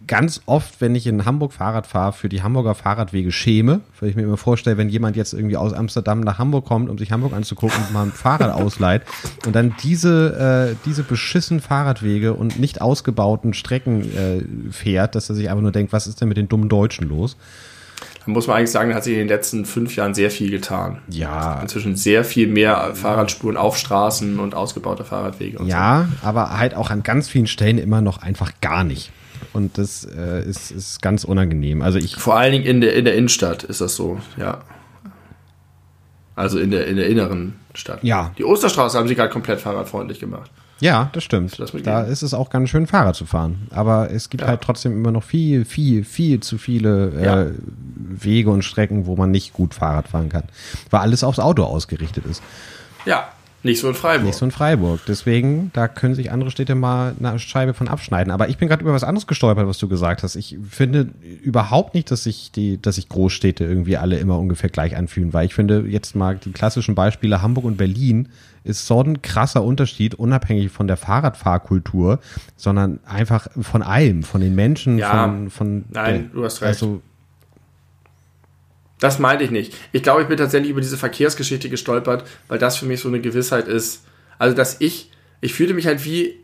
ganz 0.08 0.42
oft, 0.48 0.82
wenn 0.82 0.96
ich 0.96 1.06
in 1.06 1.24
Hamburg 1.24 1.54
Fahrrad 1.54 1.86
fahre, 1.86 2.14
für 2.14 2.30
die 2.30 2.42
Hamburger 2.42 2.74
Fahrradwege 2.74 3.32
schäme, 3.32 3.82
weil 4.00 4.10
ich 4.10 4.16
mir 4.16 4.24
immer 4.24 4.38
vorstelle, 4.38 4.76
wenn 4.76 4.90
jemand 4.90 5.16
jetzt 5.16 5.34
irgendwie 5.34 5.56
aus 5.56 5.72
Amsterdam 5.74 6.22
nach 6.22 6.40
Hamburg 6.40 6.66
kommt, 6.66 6.90
um 6.90 6.98
sich 6.98 7.12
Hamburg 7.12 7.34
anzugucken 7.34 7.78
und 7.84 7.94
mal 7.94 8.08
ein 8.08 8.12
Fahrrad 8.12 8.52
ausleiht 8.56 9.04
und 9.46 9.56
dann 9.56 9.76
diese, 9.84 10.72
äh, 10.72 10.76
diese 10.84 11.04
beschissen 11.04 11.60
Fahrradwege 11.60 12.34
und 12.34 12.60
nicht 12.60 12.82
ausgebauten 12.82 13.54
Strecken 13.54 14.02
äh, 14.02 14.72
fährt, 14.72 15.14
dass 15.14 15.30
er 15.30 15.36
sich 15.36 15.52
einfach 15.52 15.62
nur 15.62 15.72
denkt, 15.72 15.94
was 15.94 16.08
ist 16.08 16.22
denn 16.22 16.28
mit 16.28 16.38
den 16.38 16.50
dummen 16.50 16.70
Deutschen 16.70 17.08
los? 17.08 17.38
Muss 18.28 18.48
man 18.48 18.58
eigentlich 18.58 18.72
sagen, 18.72 18.94
hat 18.94 19.04
sich 19.04 19.14
in 19.14 19.20
den 19.20 19.28
letzten 19.28 19.66
fünf 19.66 19.96
Jahren 19.96 20.14
sehr 20.14 20.30
viel 20.30 20.52
getan. 20.52 21.00
Ja. 21.10 21.60
Inzwischen 21.62 21.96
sehr 21.96 22.24
viel 22.24 22.48
mehr 22.48 22.94
Fahrradspuren 22.94 23.58
auf 23.58 23.78
Straßen 23.78 24.40
und 24.40 24.54
ausgebaute 24.54 25.04
Fahrradwege. 25.04 25.60
Und 25.60 25.68
ja, 25.68 26.08
so. 26.22 26.28
aber 26.28 26.58
halt 26.58 26.76
auch 26.76 26.90
an 26.90 27.04
ganz 27.04 27.30
vielen 27.30 27.48
Stellen 27.48 27.78
immer 27.78 28.02
noch 28.02 28.22
einfach 28.22 28.52
gar 28.62 28.84
nicht. 28.84 29.12
Und 29.54 29.78
das 29.78 30.06
äh, 30.06 30.44
ist, 30.48 30.72
ist 30.72 31.02
ganz 31.02 31.24
unangenehm. 31.24 31.82
Also 31.82 32.00
ich 32.00 32.16
Vor 32.16 32.38
allen 32.38 32.52
Dingen 32.52 32.66
in 32.66 32.82
der, 32.82 32.94
in 32.94 33.06
der 33.06 33.16
Innenstadt 33.16 33.64
ist 33.64 33.82
das 33.82 33.96
so, 33.96 34.20
ja. 34.38 34.60
Also 36.36 36.60
in 36.60 36.70
der, 36.70 36.86
in 36.86 36.98
der 36.98 37.08
inneren 37.08 37.56
Stadt. 37.74 38.04
Ja. 38.04 38.32
Die 38.38 38.44
Osterstraße 38.44 38.98
haben 38.98 39.08
sie 39.08 39.16
gerade 39.16 39.32
komplett 39.32 39.60
fahrradfreundlich 39.60 40.20
gemacht. 40.20 40.52
Ja, 40.80 41.10
das 41.14 41.24
stimmt. 41.24 41.60
Das 41.60 41.72
da 41.84 42.04
ist 42.04 42.22
es 42.22 42.34
auch 42.34 42.50
ganz 42.50 42.70
schön, 42.70 42.88
Fahrrad 42.88 43.16
zu 43.16 43.26
fahren. 43.26 43.68
Aber 43.72 44.12
es 44.12 44.30
gibt 44.30 44.42
ja. 44.42 44.48
halt 44.48 44.62
trotzdem 44.62 44.94
immer 44.94 45.12
noch 45.12 45.24
viel, 45.24 45.66
viel, 45.66 46.04
viel 46.04 46.40
zu 46.40 46.58
viele 46.58 47.12
äh, 47.18 47.26
ja. 47.26 47.46
Wege 47.96 48.52
und 48.52 48.64
Strecken, 48.64 49.06
wo 49.06 49.16
man 49.16 49.32
nicht 49.32 49.54
gut 49.54 49.74
Fahrrad 49.74 50.08
fahren 50.08 50.30
kann. 50.30 50.44
Weil 50.90 51.02
alles 51.02 51.24
aufs 51.24 51.40
Auto 51.40 51.64
ausgerichtet 51.64 52.26
ist. 52.26 52.44
Ja, 53.06 53.30
nicht 53.64 53.80
so 53.82 53.90
in 53.90 53.96
Freiburg. 53.96 54.26
Nicht 54.26 54.38
so 54.38 54.46
in 54.46 54.52
Freiburg. 54.52 55.02
Deswegen, 55.08 55.72
da 55.74 55.88
können 55.88 56.14
sich 56.14 56.32
andere 56.32 56.52
Städte 56.52 56.76
mal 56.76 57.16
eine 57.20 57.40
Scheibe 57.40 57.74
von 57.74 57.88
abschneiden. 57.88 58.32
Aber 58.32 58.50
ich 58.50 58.58
bin 58.58 58.68
gerade 58.68 58.84
über 58.84 58.94
was 58.94 59.04
anderes 59.04 59.26
gestolpert, 59.26 59.68
was 59.68 59.80
du 59.80 59.88
gesagt 59.88 60.22
hast. 60.22 60.36
Ich 60.36 60.58
finde 60.70 61.10
überhaupt 61.44 61.96
nicht, 61.96 62.12
dass 62.12 62.24
sich 62.24 62.52
die, 62.52 62.82
dass 62.82 62.96
sich 62.96 63.10
Großstädte 63.10 63.66
irgendwie 63.66 63.98
alle 63.98 64.20
immer 64.20 64.38
ungefähr 64.38 64.70
gleich 64.70 64.96
anfühlen, 64.96 65.34
weil 65.34 65.48
ich 65.48 65.56
finde 65.56 65.86
jetzt 65.88 66.16
mal 66.16 66.38
die 66.38 66.52
klassischen 66.52 66.94
Beispiele 66.94 67.42
Hamburg 67.42 67.66
und 67.66 67.78
Berlin 67.78 68.30
ist 68.68 68.86
so 68.86 69.02
ein 69.02 69.22
krasser 69.22 69.64
Unterschied, 69.64 70.16
unabhängig 70.16 70.72
von 70.72 70.88
der 70.88 70.98
Fahrradfahrkultur, 70.98 72.20
sondern 72.56 73.00
einfach 73.06 73.48
von 73.62 73.82
allem, 73.82 74.24
von 74.24 74.42
den 74.42 74.56
Menschen, 74.56 74.98
ja, 74.98 75.24
von, 75.24 75.50
von 75.50 75.86
Nein, 75.90 76.30
der, 76.32 76.42
du 76.42 76.44
hast 76.44 76.62
recht. 76.62 76.68
Also, 76.70 77.02
das 79.00 79.20
meinte 79.20 79.44
ich 79.44 79.52
nicht. 79.52 79.76
Ich 79.92 80.04
glaube, 80.04 80.24
ich 80.24 80.28
bin 80.28 80.38
tatsächlich 80.38 80.72
über 80.72 80.82
diese 80.82 80.98
Verkehrsgeschichte 80.98 81.70
gestolpert, 81.70 82.26
weil 82.48 82.60
das 82.60 82.78
für 82.78 82.86
mich 82.86 83.00
so 83.00 83.08
eine 83.08 83.22
Gewissheit 83.22 83.68
ist. 83.68 84.04
Also, 84.40 84.56
dass 84.56 84.82
ich, 84.82 85.12
ich 85.42 85.54
fühlte 85.54 85.74
mich 85.74 85.88
halt 85.88 86.04
wie 86.06 86.36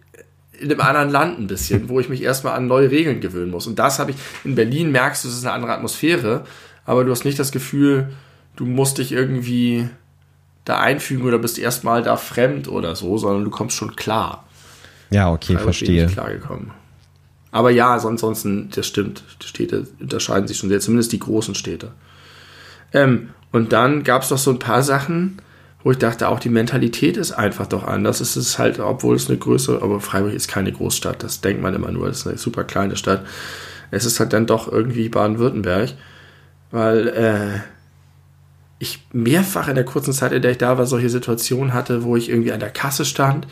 in 0.60 0.72
einem 0.72 0.82
anderen 0.82 1.10
Land 1.10 1.40
ein 1.40 1.48
bisschen, 1.48 1.90
wo 1.90 2.00
ich 2.00 2.10
mich 2.10 2.22
erstmal 2.22 2.56
an 2.56 2.68
neue 2.68 2.90
Regeln 2.92 3.22
gewöhnen 3.22 3.52
muss. 3.52 3.68
Und 3.68 3.80
das 3.80 4.00
habe 4.00 4.12
ich, 4.12 4.18
in 4.44 4.56
Berlin 4.56 4.92
merkst 4.92 5.24
du, 5.24 5.28
es 5.28 5.36
ist 5.36 5.46
eine 5.46 5.54
andere 5.54 5.74
Atmosphäre, 5.74 6.46
aber 6.86 7.04
du 7.04 7.12
hast 7.12 7.26
nicht 7.26 7.40
das 7.40 7.52
Gefühl, 7.52 8.14
du 8.56 8.66
musst 8.66 9.00
dich 9.00 9.12
irgendwie 9.12 9.90
da 10.66 10.80
einfügen 10.80 11.26
oder 11.26 11.38
bist 11.38 11.60
erstmal 11.60 12.04
da 12.04 12.16
fremd 12.16 12.68
oder 12.68 12.96
so, 12.96 13.18
sondern 13.18 13.44
du 13.44 13.50
kommst 13.50 13.76
schon 13.76 13.96
klar. 13.96 14.46
Ja, 15.10 15.32
okay, 15.32 15.54
Freiburg 15.54 15.64
verstehe. 15.64 16.08
Klar 16.08 16.32
gekommen. 16.32 16.72
Aber 17.52 17.70
ja, 17.70 17.94
ansonsten, 17.94 18.70
das 18.74 18.88
stimmt, 18.88 19.24
die 19.44 19.48
Städte 19.48 19.88
unterscheiden 20.00 20.48
sich 20.48 20.58
schon 20.58 20.70
sehr, 20.70 20.80
zumindest 20.80 21.12
die 21.12 21.20
großen 21.20 21.54
Städte. 21.54 21.92
Ähm, 22.94 23.30
und 23.52 23.74
dann 23.74 24.04
gab 24.04 24.24
es 24.24 24.30
doch 24.30 24.40
so 24.40 24.50
ein 24.50 24.60
paar 24.60 24.82
Sachen, 24.82 25.38
wo 25.84 25.92
ich 25.92 25.98
dachte, 25.98 26.30
auch 26.30 26.40
die 26.40 26.50
Mentalität 26.50 27.18
ist 27.18 27.34
einfach 27.34 27.68
doch 27.68 27.84
anders. 27.84 28.22
Es 28.22 28.38
ist 28.38 28.58
halt, 28.58 28.80
obwohl 28.80 29.16
es 29.16 29.30
eine 29.30 29.38
größere, 29.38 29.84
aber 29.84 30.00
Freiburg 30.00 30.34
ist 30.34 30.48
keine 30.48 30.72
Großstadt, 30.72 31.22
das 31.22 31.42
denkt 31.42 31.62
man 31.62 31.76
immer 31.76 31.92
nur, 31.92 32.08
das 32.08 32.20
ist 32.20 32.28
eine 32.28 32.38
super 32.38 32.64
kleine 32.64 32.96
Stadt. 32.96 33.24
Es 33.92 34.06
ist 34.06 34.20
halt 34.20 34.34
dann 34.34 34.48
doch 34.48 34.72
irgendwie 34.72 35.10
Baden-Württemberg, 35.10 35.94
weil 36.72 37.08
äh, 37.10 37.60
ich 38.80 39.06
mehrfach 39.14 39.68
in 39.68 39.76
der 39.76 39.86
kurzen 39.86 40.14
Zeit, 40.14 40.32
in 40.32 40.42
der 40.42 40.52
ich 40.52 40.58
da 40.58 40.78
war, 40.78 40.86
solche 40.86 41.10
Situationen 41.10 41.74
hatte, 41.74 42.04
wo 42.04 42.16
ich 42.16 42.30
irgendwie 42.30 42.52
an 42.52 42.60
der 42.60 42.70
Kasse 42.70 43.06
stand 43.06 43.48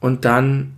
und 0.00 0.24
dann 0.24 0.74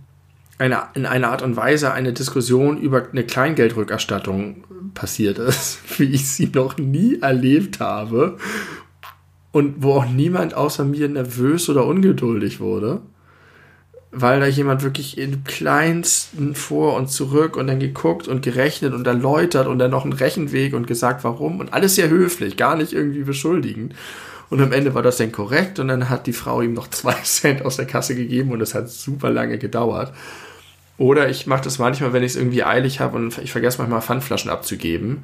eine, 0.57 0.83
in 0.93 1.05
einer 1.05 1.29
Art 1.29 1.41
und 1.41 1.55
Weise 1.55 1.91
eine 1.91 2.13
Diskussion 2.13 2.77
über 2.77 3.07
eine 3.11 3.23
Kleingeldrückerstattung 3.23 4.63
passiert 4.93 5.39
ist, 5.39 5.79
wie 5.99 6.05
ich 6.05 6.27
sie 6.29 6.49
noch 6.53 6.77
nie 6.77 7.19
erlebt 7.21 7.79
habe 7.79 8.37
und 9.51 9.83
wo 9.83 9.93
auch 9.93 10.05
niemand 10.05 10.53
außer 10.53 10.85
mir 10.85 11.09
nervös 11.09 11.69
oder 11.69 11.85
ungeduldig 11.85 12.59
wurde, 12.59 13.01
weil 14.11 14.39
da 14.39 14.47
jemand 14.47 14.83
wirklich 14.83 15.17
im 15.17 15.43
kleinsten 15.43 16.55
vor 16.55 16.95
und 16.95 17.09
zurück 17.09 17.57
und 17.57 17.67
dann 17.67 17.79
geguckt 17.79 18.27
und 18.27 18.41
gerechnet 18.41 18.93
und 18.93 19.05
erläutert 19.05 19.67
und 19.67 19.79
dann 19.79 19.91
noch 19.91 20.03
einen 20.03 20.13
Rechenweg 20.13 20.73
und 20.73 20.87
gesagt, 20.87 21.23
warum 21.23 21.59
und 21.59 21.73
alles 21.73 21.95
sehr 21.95 22.09
höflich, 22.09 22.57
gar 22.57 22.75
nicht 22.75 22.93
irgendwie 22.93 23.23
beschuldigend. 23.23 23.93
Und 24.49 24.61
am 24.61 24.71
Ende 24.71 24.93
war 24.95 25.01
das 25.01 25.17
dann 25.17 25.33
korrekt 25.33 25.77
und 25.79 25.89
dann 25.89 26.09
hat 26.09 26.25
die 26.25 26.33
Frau 26.33 26.61
ihm 26.61 26.73
noch 26.73 26.87
zwei 26.89 27.15
Cent 27.23 27.65
aus 27.65 27.75
der 27.75 27.85
Kasse 27.85 28.15
gegeben 28.15 28.51
und 28.51 28.61
es 28.61 28.73
hat 28.73 28.89
super 28.89 29.29
lange 29.29 29.57
gedauert. 29.57 30.13
Oder 30.97 31.29
ich 31.29 31.45
mache 31.45 31.63
das 31.63 31.77
manchmal, 31.77 32.13
wenn 32.13 32.23
ich 32.23 32.31
es 32.31 32.37
irgendwie 32.37 32.63
eilig 32.63 32.99
habe 32.99 33.17
und 33.17 33.37
ich 33.37 33.51
vergesse 33.51 33.77
manchmal 33.79 34.01
Pfandflaschen 34.01 34.49
abzugeben. 34.49 35.23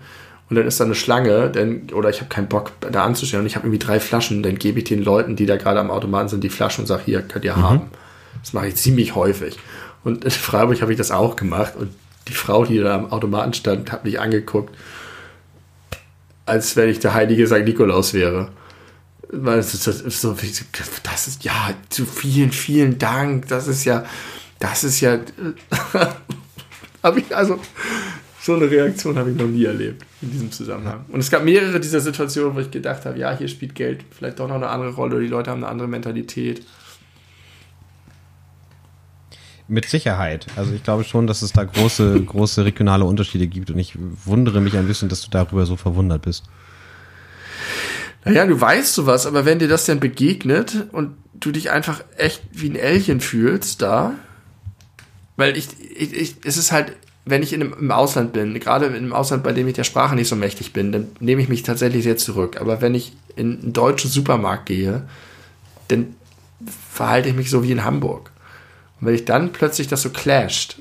Und 0.50 0.58
dann 0.58 0.68
ist 0.68 0.80
da 0.80 0.84
eine 0.84 0.94
Schlange, 0.94 1.50
denn, 1.50 1.88
oder 1.94 2.10
ich 2.10 2.20
habe 2.20 2.30
keinen 2.30 2.48
Bock 2.48 2.74
da 2.82 3.06
anzustellen 3.06 3.42
und 3.42 3.48
ich 3.48 3.56
habe 3.56 3.66
irgendwie 3.66 3.84
drei 3.84 4.00
Flaschen, 4.00 4.44
dann 4.44 4.60
gebe 4.60 4.80
ich 4.80 4.86
den 4.86 5.04
Leuten, 5.04 5.36
die 5.36 5.46
da 5.46 5.56
gerade 5.56 5.80
am 5.80 5.90
Automaten 5.90 6.28
sind, 6.28 6.44
die 6.44 6.50
Flaschen 6.50 6.84
und 6.84 6.88
sage, 6.88 7.04
hier, 7.06 7.22
könnt 7.22 7.46
ihr 7.46 7.56
mhm. 7.56 7.64
haben. 7.64 7.82
Das 8.44 8.53
mache 8.53 8.68
ich 8.68 8.76
ziemlich 8.76 9.15
häufig. 9.15 9.57
Und 10.03 10.26
in 10.26 10.32
Freiburg 10.32 10.82
habe 10.82 10.91
ich 10.91 10.98
das 10.98 11.11
auch 11.11 11.38
gemacht 11.38 11.76
und 11.78 11.91
die 12.28 12.34
Frau, 12.34 12.65
die 12.65 12.78
da 12.78 12.95
am 12.95 13.11
Automaten 13.11 13.53
stand, 13.53 13.91
hat 13.91 14.03
mich 14.03 14.20
angeguckt, 14.20 14.76
als 16.45 16.76
wenn 16.76 16.90
ich 16.90 16.99
der 16.99 17.14
heilige 17.14 17.48
St. 17.48 17.64
Nikolaus 17.64 18.14
wäre. 18.14 18.49
Weil 19.30 19.60
es 19.60 19.74
ist, 19.74 19.84
so, 19.84 20.36
das 21.03 21.28
ist, 21.28 21.44
ja, 21.44 21.74
zu 21.90 22.06
vielen, 22.06 22.52
vielen 22.52 22.99
Dank, 22.99 23.48
das 23.48 23.68
ist 23.68 23.86
ja, 23.86 24.06
das 24.60 24.84
ist 24.84 24.99
ja. 24.99 25.20
habe 27.03 27.20
ich 27.20 27.36
also. 27.36 27.60
So 28.41 28.56
eine 28.56 28.70
Reaktion 28.70 29.18
habe 29.18 29.32
ich 29.32 29.38
noch 29.38 29.48
nie 29.48 29.64
erlebt 29.64 30.06
in 30.22 30.30
diesem 30.30 30.52
Zusammenhang. 30.52 31.06
Und 31.07 31.22
es 31.22 31.32
gab 31.32 31.45
mehrere 31.45 31.80
dieser 31.80 32.02
Situationen, 32.02 32.53
wo 32.53 32.60
ich 32.60 32.70
gedacht 32.70 33.06
habe, 33.06 33.18
ja, 33.18 33.36
hier 33.38 33.48
spielt 33.48 33.74
Geld 33.74 34.03
vielleicht 34.11 34.38
doch 34.38 34.49
noch 34.49 34.56
eine 34.56 34.68
andere 34.68 34.91
Rolle 34.91 35.22
die 35.22 35.28
Leute 35.28 35.49
haben 35.49 35.64
eine 35.64 35.72
andere 35.72 35.88
Mentalität. 35.88 36.61
Mit 39.68 39.85
Sicherheit. 39.88 40.48
Also 40.56 40.73
ich 40.73 40.84
glaube 40.84 41.03
schon, 41.03 41.26
dass 41.26 41.41
es 41.41 41.53
da 41.53 41.64
große, 41.64 42.22
große 42.22 42.65
regionale 42.65 43.06
Unterschiede 43.06 43.48
gibt 43.48 43.72
und 43.72 43.80
ich 43.80 43.98
wundere 44.26 44.60
mich 44.60 44.76
ein 44.76 44.88
bisschen, 44.88 45.10
dass 45.10 45.22
du 45.22 45.30
darüber 45.30 45.65
so 45.65 45.77
verwundert 45.77 46.23
bist. 46.23 46.44
Naja, 48.26 48.45
du 48.45 48.60
weißt 48.60 48.94
sowas, 48.94 49.26
aber 49.26 49.45
wenn 49.45 49.60
dir 49.60 49.68
das 49.68 49.85
dann 49.85 49.99
begegnet 49.99 50.88
und 50.91 51.15
du 51.34 51.52
dich 51.52 51.72
einfach 51.72 52.03
echt 52.18 52.41
wie 52.52 52.69
ein 52.69 52.80
Alien 52.80 53.19
fühlst 53.19 53.81
da, 53.81 54.14
weil 55.35 55.57
ich, 55.57 55.68
ich, 55.95 56.14
ich 56.14 56.35
es 56.44 56.57
ist 56.57 56.72
halt, 56.72 56.95
wenn 57.26 57.44
ich 57.44 57.53
in 57.53 57.61
einem, 57.61 57.73
im 57.73 57.91
Ausland 57.91 58.34
bin, 58.34 58.57
gerade 58.60 58.85
im 58.88 59.14
Ausland, 59.14 59.44
bei 59.44 59.53
dem 59.53 59.68
ich 59.68 59.73
der 59.73 59.84
Sprache 59.84 60.15
nicht 60.15 60.27
so 60.27 60.35
mächtig 60.35 60.73
bin, 60.73 60.91
dann 60.91 61.07
nehme 61.19 61.41
ich 61.41 61.49
mich 61.49 61.64
tatsächlich 61.64 62.03
sehr 62.03 62.18
zurück. 62.18 62.60
Aber 62.60 62.81
wenn 62.81 62.95
ich 62.95 63.14
in 63.35 63.61
einen 63.61 63.73
deutschen 63.73 64.10
Supermarkt 64.10 64.68
gehe, 64.68 65.07
dann 65.88 66.15
verhalte 66.91 67.30
ich 67.30 67.35
mich 67.35 67.49
so 67.49 67.64
wie 67.64 67.72
in 67.72 67.84
Hamburg. 67.84 68.31
Und 69.04 69.08
wenn 69.08 69.16
ich 69.16 69.26
dann 69.26 69.52
plötzlich 69.52 69.90
das 69.90 70.02
so 70.02 70.12
clasht, 70.12 70.78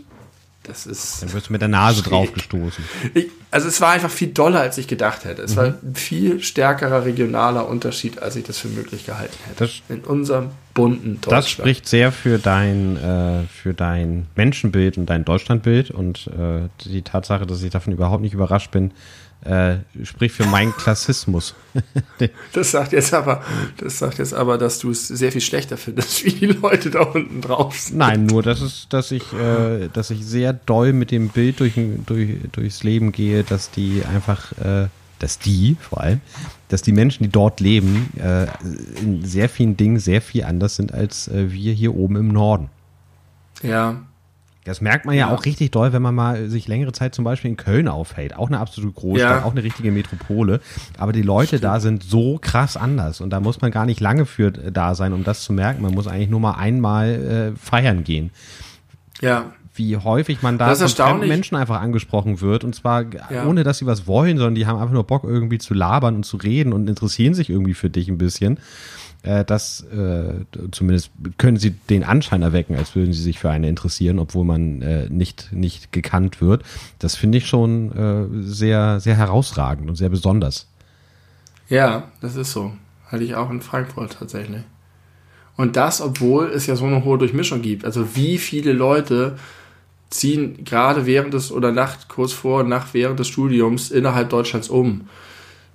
das 0.62 0.86
ist. 0.86 1.24
Dann 1.24 1.32
wirst 1.32 1.48
du 1.48 1.52
mit 1.52 1.60
der 1.60 1.68
Nase 1.68 2.04
draufgestoßen. 2.04 2.84
Ich, 3.14 3.26
also 3.50 3.66
es 3.66 3.80
war 3.80 3.90
einfach 3.90 4.10
viel 4.10 4.28
doller, 4.28 4.60
als 4.60 4.78
ich 4.78 4.86
gedacht 4.86 5.24
hätte. 5.24 5.42
Es 5.42 5.54
mhm. 5.54 5.56
war 5.56 5.64
ein 5.64 5.94
viel 5.96 6.40
stärkerer 6.40 7.04
regionaler 7.04 7.66
Unterschied, 7.66 8.22
als 8.22 8.36
ich 8.36 8.44
das 8.44 8.58
für 8.58 8.68
möglich 8.68 9.04
gehalten 9.04 9.36
hätte. 9.48 9.64
Das, 9.64 9.82
in 9.88 10.04
unserem 10.04 10.50
bunten 10.72 11.20
Deutschland. 11.20 11.32
Das 11.32 11.50
spricht 11.50 11.88
sehr 11.88 12.12
für 12.12 12.38
dein, 12.38 12.96
äh, 12.96 13.42
für 13.48 13.74
dein 13.74 14.28
Menschenbild 14.36 14.98
und 14.98 15.06
dein 15.06 15.24
Deutschlandbild 15.24 15.90
und 15.90 16.28
äh, 16.28 16.68
die 16.84 17.02
Tatsache, 17.02 17.44
dass 17.44 17.60
ich 17.64 17.70
davon 17.70 17.92
überhaupt 17.92 18.22
nicht 18.22 18.34
überrascht 18.34 18.70
bin, 18.70 18.92
äh, 19.44 19.78
spricht 20.04 20.36
für 20.36 20.46
meinen 20.46 20.72
Klassismus. 20.72 21.54
das 22.52 22.70
sagt 22.70 22.92
jetzt 22.92 23.12
aber, 23.12 23.42
das 23.76 23.98
sagt 23.98 24.18
jetzt 24.18 24.34
aber, 24.34 24.58
dass 24.58 24.78
du 24.78 24.90
es 24.90 25.08
sehr 25.08 25.32
viel 25.32 25.40
schlechter 25.40 25.76
findest, 25.76 26.24
wie 26.24 26.32
die 26.32 26.46
Leute 26.46 26.90
da 26.90 27.00
unten 27.00 27.40
drauf 27.40 27.78
sind. 27.78 27.98
Nein, 27.98 28.26
nur, 28.26 28.42
dass, 28.42 28.60
es, 28.60 28.86
dass, 28.88 29.10
ich, 29.10 29.32
äh, 29.32 29.88
dass 29.92 30.10
ich 30.10 30.24
sehr 30.24 30.52
doll 30.52 30.92
mit 30.92 31.10
dem 31.10 31.28
Bild 31.28 31.60
durch, 31.60 31.74
durch, 32.06 32.36
durchs 32.52 32.84
Leben 32.84 33.10
gehe, 33.10 33.42
dass 33.42 33.70
die 33.70 34.02
einfach, 34.04 34.52
äh, 34.58 34.88
dass 35.18 35.38
die 35.38 35.76
vor 35.80 36.00
allem, 36.00 36.20
dass 36.68 36.82
die 36.82 36.92
Menschen, 36.92 37.24
die 37.24 37.30
dort 37.30 37.60
leben, 37.60 38.12
äh, 38.18 38.46
in 39.00 39.24
sehr 39.24 39.48
vielen 39.48 39.76
Dingen 39.76 39.98
sehr 39.98 40.22
viel 40.22 40.44
anders 40.44 40.76
sind 40.76 40.94
als 40.94 41.28
äh, 41.28 41.50
wir 41.50 41.72
hier 41.72 41.94
oben 41.94 42.16
im 42.16 42.28
Norden. 42.28 42.68
Ja, 43.62 44.02
das 44.64 44.80
merkt 44.80 45.06
man 45.06 45.16
ja, 45.16 45.26
ja, 45.28 45.34
auch 45.34 45.44
richtig 45.44 45.72
doll, 45.72 45.92
wenn 45.92 46.02
man 46.02 46.14
mal 46.14 46.48
sich 46.48 46.68
längere 46.68 46.92
Zeit 46.92 47.14
zum 47.14 47.24
Beispiel 47.24 47.50
in 47.50 47.56
Köln 47.56 47.88
aufhält. 47.88 48.36
Auch 48.36 48.46
eine 48.46 48.60
absolute 48.60 48.92
Großstadt, 48.92 49.40
ja. 49.40 49.44
auch 49.44 49.50
eine 49.50 49.64
richtige 49.64 49.90
Metropole. 49.90 50.60
Aber 50.98 51.12
die 51.12 51.22
Leute 51.22 51.48
Stimmt. 51.48 51.64
da 51.64 51.80
sind 51.80 52.04
so 52.04 52.38
krass 52.40 52.76
anders. 52.76 53.20
Und 53.20 53.30
da 53.30 53.40
muss 53.40 53.60
man 53.60 53.72
gar 53.72 53.86
nicht 53.86 54.00
lange 54.00 54.24
für 54.24 54.54
äh, 54.54 54.70
da 54.70 54.94
sein, 54.94 55.12
um 55.12 55.24
das 55.24 55.42
zu 55.42 55.52
merken. 55.52 55.82
Man 55.82 55.94
muss 55.94 56.06
eigentlich 56.06 56.30
nur 56.30 56.38
mal 56.38 56.52
einmal 56.52 57.54
äh, 57.54 57.58
feiern 57.58 58.04
gehen. 58.04 58.30
Ja. 59.20 59.46
Wie 59.74 59.96
häufig 59.96 60.42
man 60.42 60.58
da 60.58 60.74
von 60.74 61.20
Menschen 61.20 61.56
einfach 61.56 61.80
angesprochen 61.80 62.40
wird. 62.40 62.62
Und 62.62 62.74
zwar 62.74 63.04
ja. 63.30 63.46
ohne, 63.46 63.64
dass 63.64 63.78
sie 63.78 63.86
was 63.86 64.06
wollen, 64.06 64.36
sondern 64.36 64.54
die 64.54 64.66
haben 64.66 64.78
einfach 64.78 64.92
nur 64.92 65.04
Bock, 65.04 65.24
irgendwie 65.24 65.58
zu 65.58 65.74
labern 65.74 66.16
und 66.16 66.24
zu 66.24 66.36
reden 66.36 66.72
und 66.72 66.88
interessieren 66.88 67.34
sich 67.34 67.50
irgendwie 67.50 67.74
für 67.74 67.90
dich 67.90 68.08
ein 68.08 68.18
bisschen 68.18 68.60
äh, 69.22 69.44
das 69.44 69.82
äh, 69.84 70.44
zumindest 70.70 71.10
können 71.38 71.56
sie 71.56 71.70
den 71.70 72.04
Anschein 72.04 72.42
erwecken, 72.42 72.76
als 72.76 72.94
würden 72.96 73.12
sie 73.12 73.22
sich 73.22 73.38
für 73.38 73.50
eine 73.50 73.68
interessieren, 73.68 74.18
obwohl 74.18 74.44
man 74.44 74.82
äh, 74.82 75.08
nicht, 75.08 75.52
nicht 75.52 75.92
gekannt 75.92 76.40
wird. 76.40 76.62
Das 76.98 77.14
finde 77.14 77.38
ich 77.38 77.46
schon 77.46 77.92
äh, 77.92 78.42
sehr, 78.42 79.00
sehr 79.00 79.16
herausragend 79.16 79.88
und 79.88 79.96
sehr 79.96 80.08
besonders. 80.08 80.66
Ja, 81.68 82.10
das 82.20 82.36
ist 82.36 82.52
so. 82.52 82.72
Hatte 83.06 83.24
ich 83.24 83.34
auch 83.34 83.50
in 83.50 83.60
Frankfurt 83.62 84.16
tatsächlich. 84.18 84.62
Und 85.56 85.76
das, 85.76 86.00
obwohl 86.00 86.46
es 86.46 86.66
ja 86.66 86.76
so 86.76 86.86
eine 86.86 87.04
hohe 87.04 87.18
Durchmischung 87.18 87.62
gibt. 87.62 87.84
Also 87.84 88.16
wie 88.16 88.38
viele 88.38 88.72
Leute 88.72 89.36
ziehen 90.10 90.64
gerade 90.64 91.06
während 91.06 91.34
des 91.34 91.52
oder 91.52 91.72
nach, 91.72 92.08
kurz 92.08 92.32
vor 92.32 92.60
und 92.60 92.68
nach 92.68 92.92
während 92.94 93.18
des 93.18 93.28
Studiums 93.28 93.90
innerhalb 93.90 94.30
Deutschlands 94.30 94.68
um. 94.68 95.08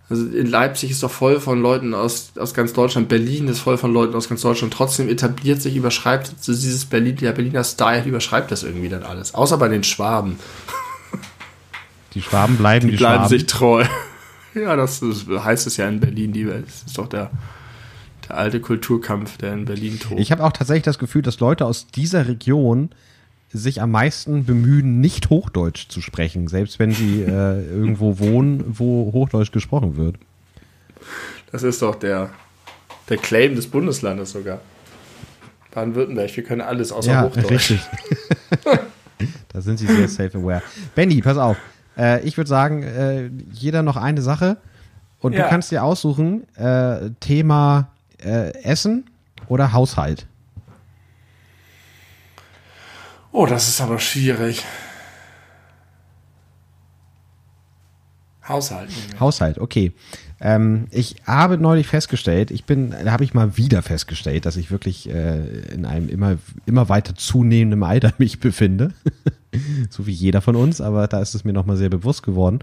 Also 0.10 0.26
in 0.26 0.48
Leipzig 0.48 0.92
ist 0.92 1.04
doch 1.04 1.12
voll 1.12 1.42
von 1.42 1.62
Leuten 1.62 1.94
aus, 1.94 2.32
aus 2.38 2.54
ganz 2.54 2.72
Deutschland. 2.72 3.10
Berlin 3.10 3.50
ist 3.50 3.60
voll 3.60 3.78
von 3.78 3.92
Leuten 3.92 4.16
aus 4.16 4.30
ganz 4.30 4.42
Deutschland. 4.42 4.74
Trotzdem 4.74 5.10
etabliert 5.10 5.62
sich, 5.62 5.76
überschreibt 5.76 6.32
so 6.42 6.54
dieses 6.54 6.86
Berlin, 6.86 7.18
der 7.18 7.34
Berliner 7.34 7.64
Style 7.66 8.06
überschreibt 8.06 8.50
das 8.50 8.64
irgendwie 8.64 8.88
dann 8.88 9.04
alles. 9.04 9.34
Außer 9.34 9.58
bei 9.58 9.68
den 9.68 9.84
Schwaben. 9.84 10.40
Die 12.14 12.22
Schwaben 12.22 12.58
bleiben 12.58 12.88
die, 12.88 12.92
die 12.92 12.98
bleiben 12.98 13.24
Schwaben. 13.24 13.30
sich 13.30 13.46
treu. 13.46 13.86
Ja, 14.56 14.76
das, 14.76 15.04
ist, 15.04 15.28
heißt 15.28 15.68
es 15.68 15.78
ja 15.78 15.88
in 15.88 16.00
Berlin. 16.00 16.34
Die, 16.34 16.46
das 16.46 16.84
ist 16.88 16.98
doch 16.98 17.08
der, 17.08 17.30
der 18.28 18.38
alte 18.38 18.60
Kulturkampf, 18.60 19.38
der 19.38 19.54
in 19.54 19.66
Berlin 19.66 20.00
tobt. 20.00 20.20
Ich 20.20 20.32
habe 20.32 20.44
auch 20.44 20.52
tatsächlich 20.52 20.82
das 20.82 20.98
Gefühl, 20.98 21.22
dass 21.22 21.40
Leute 21.40 21.64
aus 21.64 21.86
dieser 21.86 22.28
Region 22.28 22.90
sich 23.52 23.82
am 23.82 23.92
meisten 23.92 24.46
bemühen, 24.46 25.00
nicht 25.00 25.30
Hochdeutsch 25.30 25.88
zu 25.90 26.02
sprechen, 26.02 26.48
selbst 26.48 26.80
wenn 26.80 26.92
sie 26.92 27.22
äh, 27.22 27.28
irgendwo 27.72 28.20
wohnen, 28.20 28.64
wo 28.68 29.12
Hochdeutsch 29.14 29.52
gesprochen 29.52 29.98
wird. 29.98 30.16
Das 31.52 31.64
ist 31.64 31.82
doch 31.82 31.96
der, 31.96 32.30
der 33.10 33.18
Claim 33.18 33.56
des 33.56 33.68
Bundeslandes 33.68 34.32
sogar. 34.32 34.60
Baden-Württemberg, 35.72 36.36
wir 36.36 36.44
können 36.44 36.62
alles 36.62 36.92
außer 36.92 37.12
ja, 37.12 37.24
Hochdeutsch. 37.24 37.52
Richtig. 37.52 37.82
da 39.50 39.62
sind 39.62 39.78
sie 39.78 39.88
sehr 39.88 40.08
self-aware. 40.08 40.62
Benny, 40.96 41.22
pass 41.22 41.38
auf. 41.38 41.58
Äh, 41.98 42.22
ich 42.24 42.38
würde 42.38 42.50
sagen, 42.50 42.84
äh, 42.84 43.30
jeder 43.52 43.84
noch 43.84 43.96
eine 43.96 44.22
Sache 44.22 44.58
und 45.20 45.34
ja. 45.34 45.44
du 45.44 45.50
kannst 45.50 45.72
dir 45.72 45.84
aussuchen, 45.84 46.48
äh, 46.56 47.12
Thema 47.20 47.90
äh, 48.24 48.54
Essen 48.64 49.06
oder 49.48 49.74
Haushalt. 49.74 50.26
Oh, 53.38 53.46
das 53.46 53.68
ist 53.68 53.82
aber 53.82 54.00
schwierig. 54.00 54.66
Haushalt. 58.50 58.90
Haushalt, 59.20 59.60
okay. 59.60 59.92
Ähm, 60.42 60.88
ich 60.90 61.18
habe 61.28 61.60
neulich 61.60 61.86
festgestellt, 61.86 62.50
ich 62.50 62.64
bin, 62.64 62.90
da 62.90 63.12
habe 63.12 63.24
ich 63.24 63.36
mal 63.36 63.56
wieder 63.56 63.84
festgestellt, 63.84 64.48
dass 64.48 64.58
ich 64.58 64.72
wirklich 64.72 65.08
äh, 65.08 65.68
in 65.72 65.86
einem 65.86 66.10
immer, 66.10 66.40
immer 66.66 66.90
weiter 66.90 67.14
zunehmenden 67.14 67.84
Alter 67.84 68.12
mich 68.18 68.40
befinde. 68.40 68.96
so 69.92 70.08
wie 70.08 70.14
jeder 70.14 70.42
von 70.42 70.56
uns, 70.56 70.82
aber 70.82 71.08
da 71.08 71.22
ist 71.22 71.36
es 71.36 71.44
mir 71.44 71.54
nochmal 71.54 71.78
sehr 71.78 71.90
bewusst 71.90 72.24
geworden. 72.24 72.62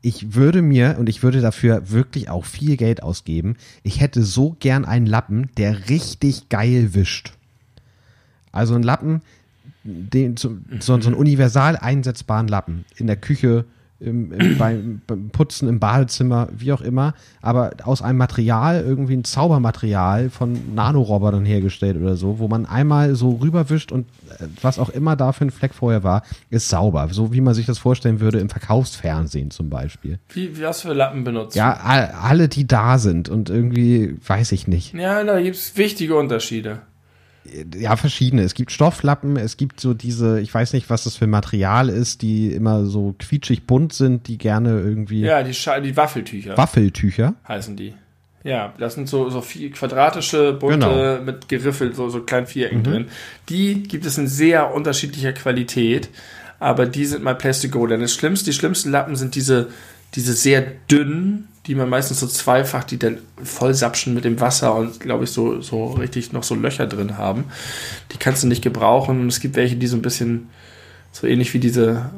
Ich 0.00 0.34
würde 0.34 0.62
mir, 0.62 0.96
und 0.98 1.10
ich 1.10 1.22
würde 1.22 1.42
dafür 1.42 1.90
wirklich 1.90 2.30
auch 2.30 2.46
viel 2.46 2.78
Geld 2.78 3.02
ausgeben, 3.02 3.56
ich 3.82 4.00
hätte 4.00 4.22
so 4.22 4.56
gern 4.58 4.86
einen 4.86 5.04
Lappen, 5.04 5.50
der 5.58 5.90
richtig 5.90 6.48
geil 6.48 6.94
wischt. 6.94 7.34
Also 8.52 8.74
ein 8.74 8.82
Lappen, 8.82 9.20
den, 9.84 10.36
so, 10.36 10.56
so, 10.80 11.00
so 11.00 11.08
einen 11.08 11.16
universal 11.16 11.76
einsetzbaren 11.76 12.48
Lappen 12.48 12.84
in 12.96 13.06
der 13.06 13.16
Küche, 13.16 13.64
im, 14.02 14.32
im, 14.32 14.58
beim, 14.58 15.00
beim, 15.06 15.30
Putzen 15.30 15.68
im 15.68 15.80
Badezimmer, 15.80 16.48
wie 16.56 16.72
auch 16.72 16.80
immer, 16.80 17.14
aber 17.40 17.72
aus 17.84 18.02
einem 18.02 18.18
Material, 18.18 18.82
irgendwie 18.82 19.14
ein 19.14 19.24
Zaubermaterial 19.24 20.30
von 20.30 20.74
Nanorobotern 20.74 21.44
hergestellt 21.44 21.96
oder 21.96 22.16
so, 22.16 22.38
wo 22.38 22.48
man 22.48 22.66
einmal 22.66 23.14
so 23.14 23.30
rüberwischt 23.30 23.92
und 23.92 24.06
äh, 24.38 24.46
was 24.60 24.78
auch 24.78 24.88
immer 24.88 25.16
da 25.16 25.32
für 25.32 25.44
ein 25.44 25.50
Fleck 25.50 25.74
vorher 25.74 26.02
war, 26.02 26.22
ist 26.50 26.68
sauber. 26.68 27.08
So 27.12 27.32
wie 27.32 27.40
man 27.40 27.54
sich 27.54 27.66
das 27.66 27.78
vorstellen 27.78 28.20
würde 28.20 28.38
im 28.38 28.48
Verkaufsfernsehen 28.48 29.50
zum 29.50 29.70
Beispiel. 29.70 30.18
Wie, 30.30 30.56
wie 30.56 30.62
was 30.62 30.82
für 30.82 30.92
Lappen 30.92 31.24
benutzt 31.24 31.56
Ja, 31.56 31.72
alle, 31.72 32.48
die 32.48 32.66
da 32.66 32.98
sind 32.98 33.28
und 33.28 33.50
irgendwie 33.50 34.16
weiß 34.26 34.52
ich 34.52 34.66
nicht. 34.66 34.94
Ja, 34.94 35.22
da 35.24 35.40
gibt 35.40 35.56
es 35.56 35.76
wichtige 35.76 36.16
Unterschiede 36.16 36.80
ja, 37.74 37.96
verschiedene. 37.96 38.42
Es 38.42 38.54
gibt 38.54 38.70
Stofflappen, 38.70 39.36
es 39.36 39.56
gibt 39.56 39.80
so 39.80 39.94
diese, 39.94 40.40
ich 40.40 40.52
weiß 40.52 40.72
nicht, 40.72 40.90
was 40.90 41.04
das 41.04 41.16
für 41.16 41.26
Material 41.26 41.88
ist, 41.88 42.22
die 42.22 42.52
immer 42.52 42.84
so 42.84 43.14
quietschig 43.18 43.66
bunt 43.66 43.92
sind, 43.92 44.28
die 44.28 44.38
gerne 44.38 44.80
irgendwie. 44.80 45.20
Ja, 45.20 45.42
die, 45.42 45.54
Scha 45.54 45.80
die 45.80 45.96
Waffeltücher. 45.96 46.56
Waffeltücher. 46.56 47.34
Heißen 47.46 47.76
die. 47.76 47.94
Ja, 48.44 48.74
das 48.78 48.94
sind 48.94 49.08
so, 49.08 49.30
so 49.30 49.40
viel 49.40 49.70
quadratische, 49.70 50.52
bunte, 50.52 50.78
genau. 50.78 51.22
mit 51.22 51.48
Geriffel, 51.48 51.94
so, 51.94 52.08
so 52.08 52.22
kleinen 52.22 52.46
Vierecken 52.46 52.78
mhm. 52.78 52.84
drin. 52.84 53.06
Die 53.48 53.84
gibt 53.84 54.04
es 54.04 54.18
in 54.18 54.26
sehr 54.26 54.74
unterschiedlicher 54.74 55.32
Qualität, 55.32 56.08
aber 56.58 56.86
die 56.86 57.04
sind 57.04 57.22
my 57.22 57.34
place 57.34 57.60
to 57.60 57.68
go. 57.68 57.86
Denn 57.86 58.00
das 58.00 58.12
Schlimmste, 58.14 58.50
die 58.50 58.56
schlimmsten 58.56 58.90
Lappen 58.90 59.14
sind 59.14 59.36
diese, 59.36 59.68
diese 60.14 60.32
sehr 60.32 60.64
dünnen, 60.90 61.48
die 61.66 61.74
man 61.76 61.88
meistens 61.88 62.18
so 62.18 62.26
zweifach, 62.26 62.84
die 62.84 62.98
dann 62.98 63.18
voll 63.42 63.74
sapschen 63.74 64.14
mit 64.14 64.24
dem 64.24 64.40
Wasser 64.40 64.74
und 64.74 64.98
glaube 64.98 65.24
ich 65.24 65.30
so, 65.30 65.60
so 65.60 65.92
richtig 65.92 66.32
noch 66.32 66.42
so 66.42 66.54
Löcher 66.54 66.86
drin 66.86 67.18
haben. 67.18 67.44
Die 68.12 68.18
kannst 68.18 68.42
du 68.42 68.48
nicht 68.48 68.62
gebrauchen. 68.62 69.20
Und 69.20 69.28
es 69.28 69.38
gibt 69.38 69.54
welche, 69.54 69.76
die 69.76 69.86
so 69.86 69.96
ein 69.96 70.02
bisschen 70.02 70.48
so 71.12 71.26
ähnlich 71.26 71.54
wie 71.54 71.60
diese 71.60 72.10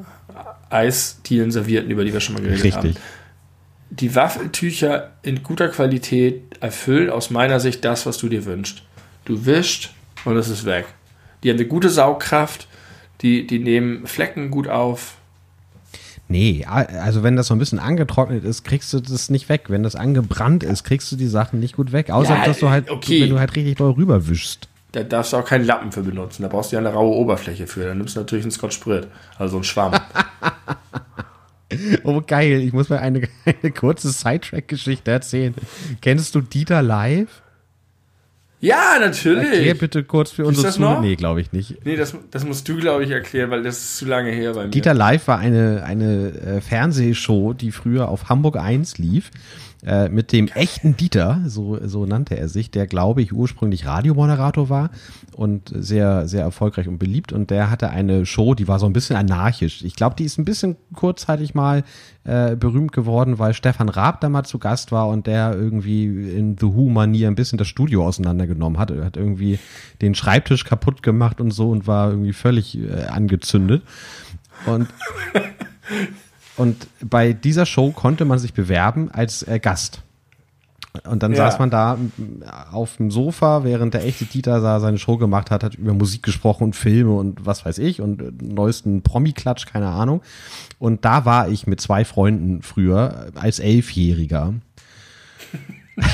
Eisdielen 0.70 1.50
servierten, 1.50 1.90
über 1.90 2.04
die 2.04 2.12
wir 2.12 2.20
schon 2.20 2.34
mal 2.34 2.42
geredet 2.42 2.64
richtig. 2.64 2.94
haben. 2.94 2.96
Die 3.90 4.14
Waffeltücher 4.14 5.12
in 5.22 5.42
guter 5.42 5.68
Qualität 5.68 6.42
erfüllen 6.60 7.10
aus 7.10 7.30
meiner 7.30 7.60
Sicht 7.60 7.84
das, 7.84 8.06
was 8.06 8.16
du 8.16 8.28
dir 8.28 8.46
wünschst. 8.46 8.82
Du 9.26 9.44
wischst 9.44 9.90
und 10.24 10.36
es 10.36 10.48
ist 10.48 10.64
weg. 10.64 10.86
Die 11.42 11.50
haben 11.50 11.58
eine 11.58 11.68
gute 11.68 11.90
Saugkraft, 11.90 12.66
die, 13.20 13.46
die 13.46 13.58
nehmen 13.58 14.06
Flecken 14.06 14.50
gut 14.50 14.68
auf, 14.68 15.16
Nee, 16.26 16.64
also 16.66 17.22
wenn 17.22 17.36
das 17.36 17.48
so 17.48 17.55
ein 17.55 17.59
bisschen 17.59 17.78
angetrocknet 17.78 18.44
ist, 18.44 18.64
kriegst 18.64 18.92
du 18.92 19.01
das 19.01 19.28
nicht 19.28 19.48
weg. 19.48 19.64
Wenn 19.68 19.82
das 19.82 19.94
angebrannt 19.94 20.64
ist, 20.64 20.82
kriegst 20.84 21.12
du 21.12 21.16
die 21.16 21.26
Sachen 21.26 21.60
nicht 21.60 21.76
gut 21.76 21.92
weg. 21.92 22.10
Außer, 22.10 22.36
ja, 22.36 22.44
dass 22.46 22.60
du 22.60 22.70
halt, 22.70 22.90
okay. 22.90 23.22
wenn 23.22 23.30
du 23.30 23.38
halt 23.38 23.55
richtig 23.55 23.76
doll 23.76 23.92
rüberwischst. 23.92 24.68
Da 24.92 25.02
darfst 25.02 25.32
du 25.32 25.36
auch 25.36 25.44
keinen 25.44 25.64
Lappen 25.64 25.92
für 25.92 26.02
benutzen. 26.02 26.42
Da 26.42 26.48
brauchst 26.48 26.72
du 26.72 26.76
ja 26.76 26.80
eine 26.80 26.92
raue 26.92 27.14
Oberfläche 27.16 27.66
für. 27.66 27.84
Dann 27.84 27.98
nimmst 27.98 28.16
du 28.16 28.20
natürlich 28.20 28.44
einen 28.44 28.52
Scotch 28.52 28.76
Sprit, 28.76 29.09
also 29.38 29.56
einen 29.56 29.64
Schwamm. 29.64 29.92
Oh, 32.05 32.22
geil. 32.24 32.60
Ich 32.60 32.72
muss 32.72 32.88
mal 32.88 32.98
eine, 32.98 33.28
eine 33.62 33.72
kurze 33.72 34.10
Sidetrack-Geschichte 34.10 35.10
erzählen. 35.10 35.55
Kennst 36.01 36.34
du 36.34 36.40
Dieter 36.40 36.82
live? 36.82 37.42
Ja, 38.65 38.97
natürlich. 38.99 39.45
Erklär 39.45 39.74
bitte 39.74 40.05
kurz 40.05 40.31
für 40.31 40.47
unsere? 40.47 40.70
Zuhörer. 40.70 41.01
Nee, 41.01 41.16
glaube 41.16 41.41
ich 41.43 41.53
nicht. 41.53 41.85
Nee, 41.85 41.97
das, 41.97 42.16
das 42.31 42.45
musst 42.45 42.66
du, 42.66 42.77
glaube 42.77 43.05
ich, 43.05 43.11
erklären, 43.11 43.51
weil 43.51 43.62
das 43.62 43.78
ist 43.78 43.99
zu 43.99 44.07
lange 44.07 44.31
her 44.31 44.55
bei 44.55 44.65
mir. 44.65 44.70
Dieter 44.70 44.95
Live 44.95 45.28
war 45.28 45.39
eine, 45.39 45.85
eine 45.85 46.28
äh, 46.31 46.61
Fernsehshow, 46.62 47.53
die 47.53 47.73
früher 47.73 48.09
auf 48.09 48.31
Hamburg 48.31 48.57
1 48.57 48.97
lief. 48.97 49.31
Äh, 49.86 50.09
mit 50.09 50.32
dem 50.32 50.48
echten 50.48 50.97
Dieter, 50.97 51.43
so, 51.47 51.78
so 51.86 52.06
nannte 52.06 52.39
er 52.39 52.48
sich, 52.48 52.70
der, 52.70 52.86
glaube 52.86 53.20
ich, 53.20 53.35
ursprünglich 53.35 53.85
Radiomoderator 53.85 54.70
war 54.70 54.90
und 55.36 55.70
sehr, 55.74 56.27
sehr 56.27 56.40
erfolgreich 56.40 56.89
und 56.89 56.98
beliebt. 56.98 57.32
Und 57.35 57.51
der 57.51 57.70
hatte 57.70 57.90
eine 57.90 58.24
Show, 58.24 58.55
die 58.55 58.66
war 58.66 58.78
so 58.78 58.86
ein 58.86 58.94
bisschen 58.94 59.16
anarchisch. 59.16 59.85
Ich 59.85 59.94
glaube, 59.94 60.16
die 60.16 60.24
ist 60.24 60.39
ein 60.39 60.47
bisschen 60.47 60.77
kurzzeitig 60.94 61.55
mal 61.55 61.85
äh, 62.24 62.56
berühmt 62.56 62.93
geworden, 62.93 63.39
weil 63.39 63.52
Stefan 63.52 63.90
Raab 63.90 64.23
da 64.23 64.31
mal 64.31 64.44
zu 64.44 64.59
Gast 64.59 64.90
war 64.90 65.09
und 65.09 65.27
der 65.27 65.52
irgendwie 65.55 66.05
in 66.05 66.56
The 66.59 66.66
Who-Manier 66.66 67.28
ein 67.28 67.35
bisschen 67.35 67.59
das 67.59 67.69
Studio 67.69 68.06
auseinandergenommen 68.06 68.78
hat. 68.78 68.90
Er 68.90 69.05
hat 69.05 69.19
irgendwie 69.19 69.59
den 70.01 70.15
Schreibtisch 70.15 70.65
kaputt 70.65 71.02
gemacht 71.02 71.43
und 71.43 71.51
so 71.51 71.69
und 71.69 71.86
war 71.86 72.09
irgendwie 72.09 72.32
völlig 72.32 72.78
äh, 72.78 73.05
angezündet. 73.05 73.82
Und 74.65 74.89
und 76.56 76.86
bei 77.05 77.32
dieser 77.32 77.66
Show 77.66 77.90
konnte 77.90 78.24
man 78.24 78.39
sich 78.39 78.52
bewerben 78.55 79.10
als 79.12 79.43
äh, 79.43 79.59
Gast. 79.59 80.02
Und 81.10 81.24
dann 81.24 81.32
Ja. 81.32 81.39
saß 81.39 81.59
man 81.59 81.70
da 81.70 81.94
m, 81.94 82.44
auf 82.70 82.98
dem 82.98 83.10
Sofa, 83.10 83.64
während 83.64 83.94
der 83.94 84.05
echte 84.05 84.26
Dieter 84.26 84.60
da 84.60 84.78
seine 84.78 84.98
Show 84.98 85.16
gemacht 85.16 85.51
hat, 85.51 85.64
hat 85.64 85.74
über 85.74 85.93
Musik 85.93 86.22
gesprochen 86.22 86.62
und 86.64 86.76
Filme 86.76 87.12
und 87.12 87.44
was 87.44 87.64
weiß 87.66 87.78
ich 87.78 88.01
und 88.01 88.22
äh, 88.22 88.31
neuesten 88.40 89.02
Promi-Klatsch, 89.02 89.66
keine 89.66 89.89
Ahnung. 89.89 90.22
Und 90.78 91.05
da 91.05 91.24
war 91.24 91.48
ich 91.48 91.66
mit 91.66 91.81
zwei 91.81 92.05
Freunden 92.05 92.62
früher 92.62 93.31
äh, 93.35 93.39
als 93.39 93.59
Elfjähriger. 93.59 94.55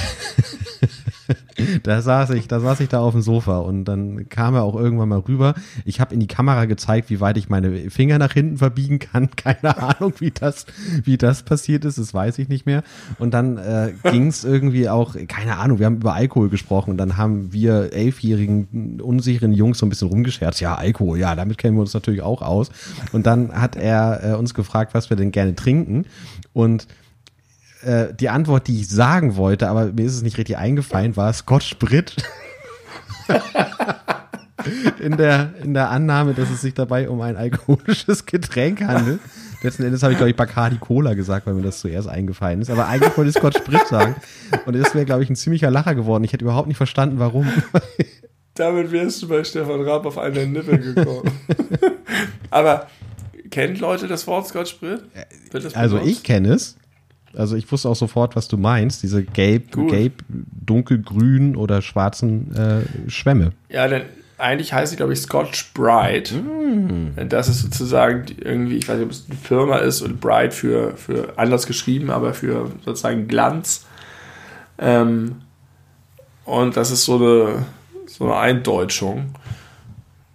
da 1.83 2.01
saß 2.01 2.31
ich, 2.31 2.49
da 2.49 2.61
saß 2.61 2.81
ich 2.81 2.89
da 2.89 3.01
auf 3.01 3.13
dem 3.13 3.23
Sofa 3.23 3.59
und 3.59 3.85
dann 3.85 4.29
kam 4.29 4.55
er 4.55 4.63
auch 4.63 4.77
irgendwann 4.77 5.09
mal 5.09 5.21
rüber. 5.21 5.55
Ich 5.85 6.01
habe 6.01 6.15
in 6.15 6.21
die 6.21 6.27
Kamera 6.27 6.65
gezeigt, 6.65 7.11
wie 7.11 7.21
weit 7.21 7.37
ich 7.37 7.49
meine 7.49 7.91
Finger 7.91 8.19
nach 8.19 8.33
hinten 8.33 8.59
verbiegen 8.59 8.99
kann. 8.99 9.31
Keine 9.37 9.77
Ahnung, 9.79 10.15
wie 10.19 10.31
das, 10.31 10.67
wie 11.05 11.17
das 11.17 11.43
passiert 11.43 11.85
ist, 11.85 11.99
das 11.99 12.15
weiß 12.15 12.39
ich 12.39 12.49
nicht 12.49 12.67
mehr. 12.67 12.83
Und 13.19 13.35
dann 13.35 13.59
äh, 13.59 13.93
ging 14.11 14.27
es 14.27 14.45
irgendwie 14.45 14.89
auch, 14.89 15.17
keine 15.29 15.59
Ahnung, 15.59 15.79
wir 15.79 15.87
haben 15.87 15.97
über 15.97 16.15
Alkohol 16.15 16.49
gesprochen 16.49 16.91
und 16.91 16.99
dann 16.99 17.17
haben 17.17 17.53
wir 17.53 17.93
elfjährigen, 17.93 19.01
unsicheren 19.01 19.53
Jungs 19.53 19.79
so 19.79 19.87
ein 19.87 19.89
bisschen 19.89 20.09
rumgescherzt. 20.09 20.61
Ja, 20.61 20.75
Alkohol, 20.75 21.19
ja, 21.19 21.35
damit 21.35 21.59
kennen 21.59 21.77
wir 21.77 21.83
uns 21.83 21.95
natürlich 21.95 22.23
auch 22.23 22.43
aus. 22.43 22.71
Und 23.13 23.27
dann 23.27 23.53
hat 23.53 23.77
er 23.77 24.21
äh, 24.23 24.35
uns 24.35 24.55
gefragt, 24.55 24.95
was 24.95 25.11
wir 25.11 25.17
denn 25.17 25.33
gerne 25.33 25.55
trinken. 25.55 26.07
Und 26.53 26.87
äh, 27.83 28.13
die 28.15 28.29
Antwort, 28.29 28.69
die 28.69 28.81
ich 28.81 28.89
sagen 28.89 29.37
wollte, 29.37 29.69
aber 29.69 29.87
mir 29.87 30.05
ist 30.05 30.15
es 30.15 30.23
nicht 30.23 30.39
richtig 30.39 30.57
eingefallen, 30.57 31.17
war 31.17 31.33
Scotch 31.33 31.79
Brit. 31.79 32.17
in, 35.01 35.17
der, 35.17 35.55
in 35.63 35.75
der 35.75 35.91
Annahme, 35.91 36.35
dass 36.35 36.51
es 36.51 36.61
sich 36.61 36.75
dabei 36.75 37.09
um 37.09 37.21
ein 37.21 37.37
alkoholisches 37.37 38.27
Getränk 38.27 38.83
handelt. 38.83 39.21
Letzten 39.63 39.85
Endes 39.85 40.03
habe 40.03 40.13
ich, 40.13 40.19
glaube 40.19 40.31
ich, 40.31 40.37
Bacardi 40.37 40.79
Cola 40.79 41.15
gesagt, 41.15 41.47
weil 41.47 41.55
mir 41.55 41.63
das 41.63 41.81
zuerst 41.81 42.09
eingefallen 42.09 42.63
ist. 42.63 42.71
Aber 42.71 42.87
eigentlich 42.87 43.17
wollte 43.17 43.31
ich 43.31 43.37
Scotch 43.37 43.63
Brit 43.65 43.87
sagen. 43.89 44.15
Und 44.65 44.75
das 44.75 44.95
wäre, 44.95 45.05
glaube 45.05 45.23
ich, 45.23 45.29
ein 45.29 45.37
ziemlicher 45.37 45.71
Lacher 45.71 45.95
geworden. 45.95 46.25
Ich 46.25 46.33
hätte 46.33 46.45
überhaupt 46.45 46.69
nicht 46.69 46.79
verstanden, 46.79 47.19
warum. 47.19 47.47
Damit 48.55 48.91
wärst 48.91 49.23
du 49.23 49.29
bei 49.29 49.45
Stefan 49.45 49.83
Raab 49.83 50.07
auf 50.07 50.19
einen 50.19 50.53
Nippel 50.53 50.95
gekommen. 50.95 51.31
Aber 52.51 52.89
kennt 53.51 53.81
Leute 53.81 54.09
das 54.09 54.27
Wort 54.27 54.49
Scotch 54.49 54.79
das 55.53 55.75
Also 55.75 55.99
ich 55.99 56.23
kenne 56.23 56.55
es. 56.55 56.77
Also 57.37 57.57
ich 57.57 57.71
wusste 57.71 57.89
auch 57.89 57.97
sofort, 57.97 58.35
was 58.37 58.49
du 58.49 58.57
meinst. 58.57 59.03
Diese 59.03 59.23
gelb, 59.23 59.73
Gut. 59.73 59.91
gelb, 59.91 60.25
dunkelgrün 60.29 61.57
oder 61.57 61.83
schwarzen 61.83 62.55
äh, 62.55 63.11
Schwämme. 63.11 63.53
Ja, 63.69 63.87
denn 63.87 64.03
eigentlich 64.41 64.73
heißt 64.73 64.91
sie, 64.91 64.97
glaube 64.97 65.13
ich, 65.13 65.21
Scotch 65.21 65.73
Brite. 65.75 66.35
Mm. 66.35 67.29
Das 67.29 67.49
ist 67.49 67.61
sozusagen 67.61 68.25
irgendwie, 68.41 68.77
ich 68.77 68.89
weiß 68.89 68.97
nicht, 68.97 69.05
ob 69.05 69.13
es 69.13 69.27
eine 69.29 69.39
Firma 69.39 69.77
ist 69.77 70.03
und 70.03 70.21
Brite 70.21 70.53
für, 70.53 70.97
für 70.97 71.39
anders 71.39 71.67
geschrieben, 71.67 72.11
aber 72.11 72.35
für 72.35 72.71
sozusagen 72.85 73.29
Glanz. 73.29 73.87
Ähm, 74.79 75.43
und 76.45 76.77
das 76.77 76.91
ist 76.91 77.05
so 77.05 77.17
eine, 77.17 77.67
so 78.07 78.25
eine 78.25 78.37
Eindeutschung. 78.37 79.35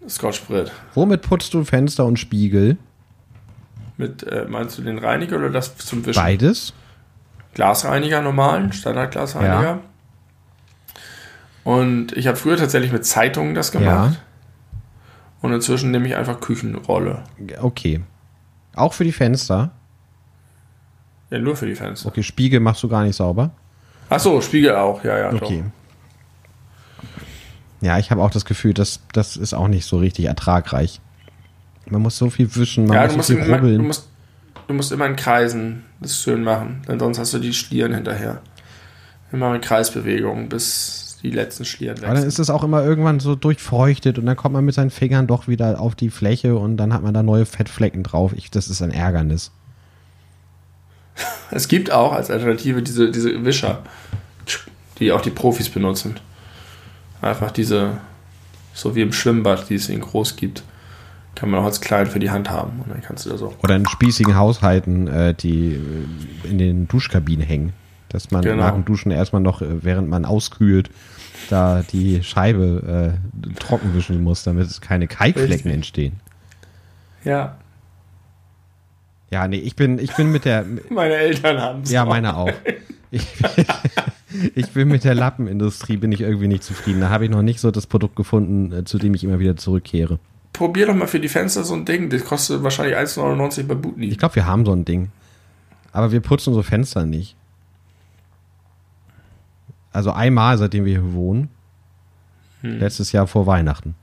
Scotch 0.07 0.43
Brit. 0.43 0.72
Womit 0.93 1.23
putzt 1.23 1.53
du 1.53 1.63
Fenster 1.63 2.05
und 2.05 2.19
Spiegel? 2.19 2.77
Mit, 3.97 4.23
äh, 4.23 4.45
meinst 4.47 4.77
du 4.77 4.84
den 4.84 4.99
Reiniger 4.99 5.38
oder 5.38 5.49
das 5.49 5.76
zum 5.77 6.05
Wischen? 6.05 6.22
Beides? 6.22 6.73
Glasreiniger 7.56 8.22
normalen, 8.22 8.72
Standardglasreiniger. 8.72 9.64
Ja. 9.64 9.80
Und 11.64 12.15
ich 12.15 12.27
habe 12.27 12.38
früher 12.38 12.57
tatsächlich 12.57 12.91
mit 12.91 13.06
Zeitungen 13.06 13.56
das 13.56 13.72
gemacht. 13.72 14.22
Und 15.41 15.53
inzwischen 15.53 15.90
nehme 15.90 16.07
ich 16.07 16.15
einfach 16.15 16.40
Küchenrolle. 16.40 17.23
Okay. 17.60 18.02
Auch 18.76 18.94
für 18.94 19.03
die 19.03 19.11
Fenster? 19.11 19.72
Ja, 21.32 21.40
nur 21.40 21.56
für 21.56 21.65
die 21.65 21.76
Fenster. 21.76 22.07
Okay, 22.07 22.23
Spiegel 22.23 22.60
machst 22.60 22.84
du 22.84 22.88
gar 22.88 23.03
nicht 23.03 23.15
sauber? 23.15 23.52
Ach 24.10 24.19
so, 24.19 24.41
Spiegel 24.41 24.76
auch, 24.76 25.03
ja, 25.03 25.18
ja, 25.18 25.34
Okay. 25.34 25.64
Ja, 27.82 27.99
ich 27.99 28.11
habe 28.11 28.22
auch 28.22 28.32
das 28.32 28.45
Gefühl, 28.45 28.73
dass 28.73 28.99
das 29.14 29.38
ist 29.38 29.53
auch 29.53 29.68
nicht 29.68 29.86
so 29.86 29.98
richtig 29.98 30.26
ertragreich. 30.26 31.02
Man 31.88 32.02
muss 32.02 32.18
so 32.18 32.30
viel 32.30 32.53
wischen, 32.56 32.88
doch. 32.88 32.94
man 32.94 33.03
Ja, 33.03 33.07
du 33.07 33.18
muss 33.18 33.27
so 33.27 33.34
viel 33.34 33.44
immer, 33.44 33.57
du, 33.57 33.64
rubbeln. 33.64 33.88
musst, 33.88 34.10
du 34.68 34.74
musst 34.74 34.92
immer 34.92 35.06
in 35.06 35.16
Kreisen 35.16 35.84
das 36.00 36.22
schön 36.22 36.44
machen, 36.44 36.82
denn 36.88 37.00
sonst 37.00 37.20
hast 37.20 37.34
du 37.34 37.40
die 37.40 37.54
Schlieren 37.54 37.94
hinterher. 37.94 38.42
Immer 39.32 39.56
in 39.56 39.62
Kreisbewegungen, 39.62 40.50
bis 40.50 41.18
die 41.24 41.32
letzten 41.32 41.66
Schlieren 41.66 41.98
weg 41.98 42.06
Aber 42.06 42.14
dann 42.14 42.22
sind. 42.22 42.30
ist 42.30 42.40
es 42.40 42.50
auch 42.50 42.64
immer 42.64 42.84
irgendwann 42.84 43.20
so 43.20 43.36
durchfeuchtet 43.36 44.20
und 44.20 44.26
dann 44.26 44.36
kommt 44.36 44.54
man 44.54 44.64
mit 44.64 44.76
seinen 44.76 44.92
Fingern 44.92 45.28
doch 45.28 45.48
wieder 45.48 45.80
auf 45.80 45.96
die 45.96 46.10
Fläche 46.10 46.56
und 46.56 46.78
dann 46.78 46.94
hat 46.94 47.04
man 47.04 47.14
da 47.14 47.24
neue 47.24 47.46
Fettflecken 47.46 48.04
drauf. 48.04 48.34
Ich, 48.36 48.52
das 48.52 48.68
ist 48.68 48.82
ein 48.82 48.92
Ärgernis. 48.92 49.52
Es 51.52 51.68
gibt 51.68 51.92
auch 51.92 52.12
als 52.12 52.32
Alternative 52.32 52.82
diese, 52.82 53.12
diese 53.12 53.46
Wischer, 53.46 53.84
die 55.00 55.12
auch 55.12 55.22
die 55.22 55.30
Profis 55.30 55.70
benutzen. 55.70 56.20
Einfach 57.22 57.52
diese, 57.52 57.98
so 58.74 58.96
wie 58.96 59.02
im 59.02 59.14
Schwimmbad, 59.14 59.70
die 59.70 59.76
es 59.76 59.88
in 59.88 60.02
groß 60.02 60.36
gibt, 60.38 60.64
kann 61.36 61.49
man 61.49 61.60
auch 61.60 61.66
als 61.66 61.82
klein 61.82 62.07
für 62.07 62.20
die 62.20 62.32
Hand 62.32 62.49
haben. 62.49 62.80
Und 62.84 62.90
dann 62.91 63.02
kannst 63.02 63.26
du 63.26 63.30
da 63.30 63.38
so. 63.38 63.53
Oder 63.64 63.76
in 63.76 63.88
spießigen 63.88 64.36
Haushalten, 64.36 65.07
äh, 65.07 65.34
die 65.34 65.74
äh, 65.76 66.48
in 66.49 66.57
den 66.57 66.88
Duschkabinen 66.88 67.45
hängen. 67.45 67.74
Dass 68.10 68.32
man 68.32 68.41
Genau. 68.44 68.64
nach 68.64 68.74
dem 68.74 68.86
Duschen 68.86 69.12
erstmal 69.12 69.41
noch, 69.41 69.62
äh, 69.62 69.84
während 69.84 70.10
man 70.10 70.26
auskühlt, 70.26 70.90
da 71.49 71.84
die 71.84 72.24
Scheibe 72.24 73.18
äh, 73.45 73.60
trocken 73.60 73.94
wischen 73.94 74.24
muss, 74.24 74.44
damit 74.44 74.82
keine 74.82 75.07
Kalkflecken 75.07 75.70
entstehen. 75.72 76.14
Ja, 77.24 77.57
Ja, 79.32 79.48
nee, 79.48 79.57
ich 79.57 79.76
bin, 79.76 79.99
ich 79.99 80.16
bin 80.16 80.32
mit 80.32 80.45
der, 80.45 80.64
meine 80.90 81.16
Eltern 81.16 81.60
haben 81.60 81.82
es. 81.82 81.91
ja, 81.91 82.06
meine 82.06 82.36
auch. 82.38 82.52
Ich, 83.12 83.28
ich 84.56 84.72
bin 84.72 84.90
mit 84.90 85.03
der 85.06 85.16
Lappenindustrie, 85.16 85.95
bin 85.95 86.12
ich 86.12 86.22
irgendwie 86.22 86.48
nicht 86.49 86.64
zufrieden. 86.64 86.99
Da 86.99 87.10
habe 87.10 87.24
ich 87.24 87.30
noch 87.32 87.44
nicht 87.44 87.62
so 87.62 87.72
das 87.72 87.88
Produkt 87.88 88.16
gefunden, 88.18 88.74
äh, 88.74 88.84
zu 88.84 88.98
dem 88.98 89.14
ich 89.14 89.24
immer 89.24 89.40
wieder 89.40 89.56
zurückkehre. 89.56 90.20
Probier 90.56 90.88
doch 90.88 90.95
mal 90.95 91.07
für 91.07 91.19
die 91.19 91.30
Fenster 91.30 91.64
so 91.64 91.73
ein 91.73 91.86
Ding. 91.86 92.10
Das 92.10 92.23
kostet 92.23 92.64
wahrscheinlich 92.64 92.95
1,99 92.95 93.64
bei 93.64 93.76
Butni. 93.76 94.07
Ich 94.07 94.18
glaube, 94.18 94.36
wir 94.36 94.45
haben 94.45 94.65
so 94.65 94.72
ein 94.72 94.86
Ding. 94.86 95.11
Aber 95.91 96.11
wir 96.11 96.22
putzen 96.22 96.49
unsere 96.49 96.64
Fenster 96.64 97.06
nicht. 97.06 97.36
Also 99.91 100.11
einmal, 100.11 100.57
seitdem 100.57 100.86
wir 100.86 100.99
hier 100.99 101.14
wohnen. 101.14 101.49
Hm. 102.61 102.80
Letztes 102.80 103.11
Jahr 103.11 103.27
vor 103.27 103.48
Weihnachten. 103.48 103.95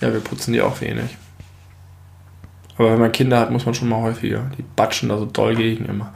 Ja, 0.00 0.12
wir 0.12 0.20
putzen 0.20 0.52
die 0.52 0.60
auch 0.60 0.80
wenig. 0.80 1.16
Aber 2.76 2.92
wenn 2.92 3.00
man 3.00 3.12
Kinder 3.12 3.38
hat, 3.38 3.50
muss 3.50 3.66
man 3.66 3.74
schon 3.74 3.88
mal 3.88 4.02
häufiger. 4.02 4.50
Die 4.58 4.64
batschen 4.76 5.08
da 5.08 5.18
so 5.18 5.26
doll 5.26 5.54
gegen 5.54 5.84
immer. 5.86 6.12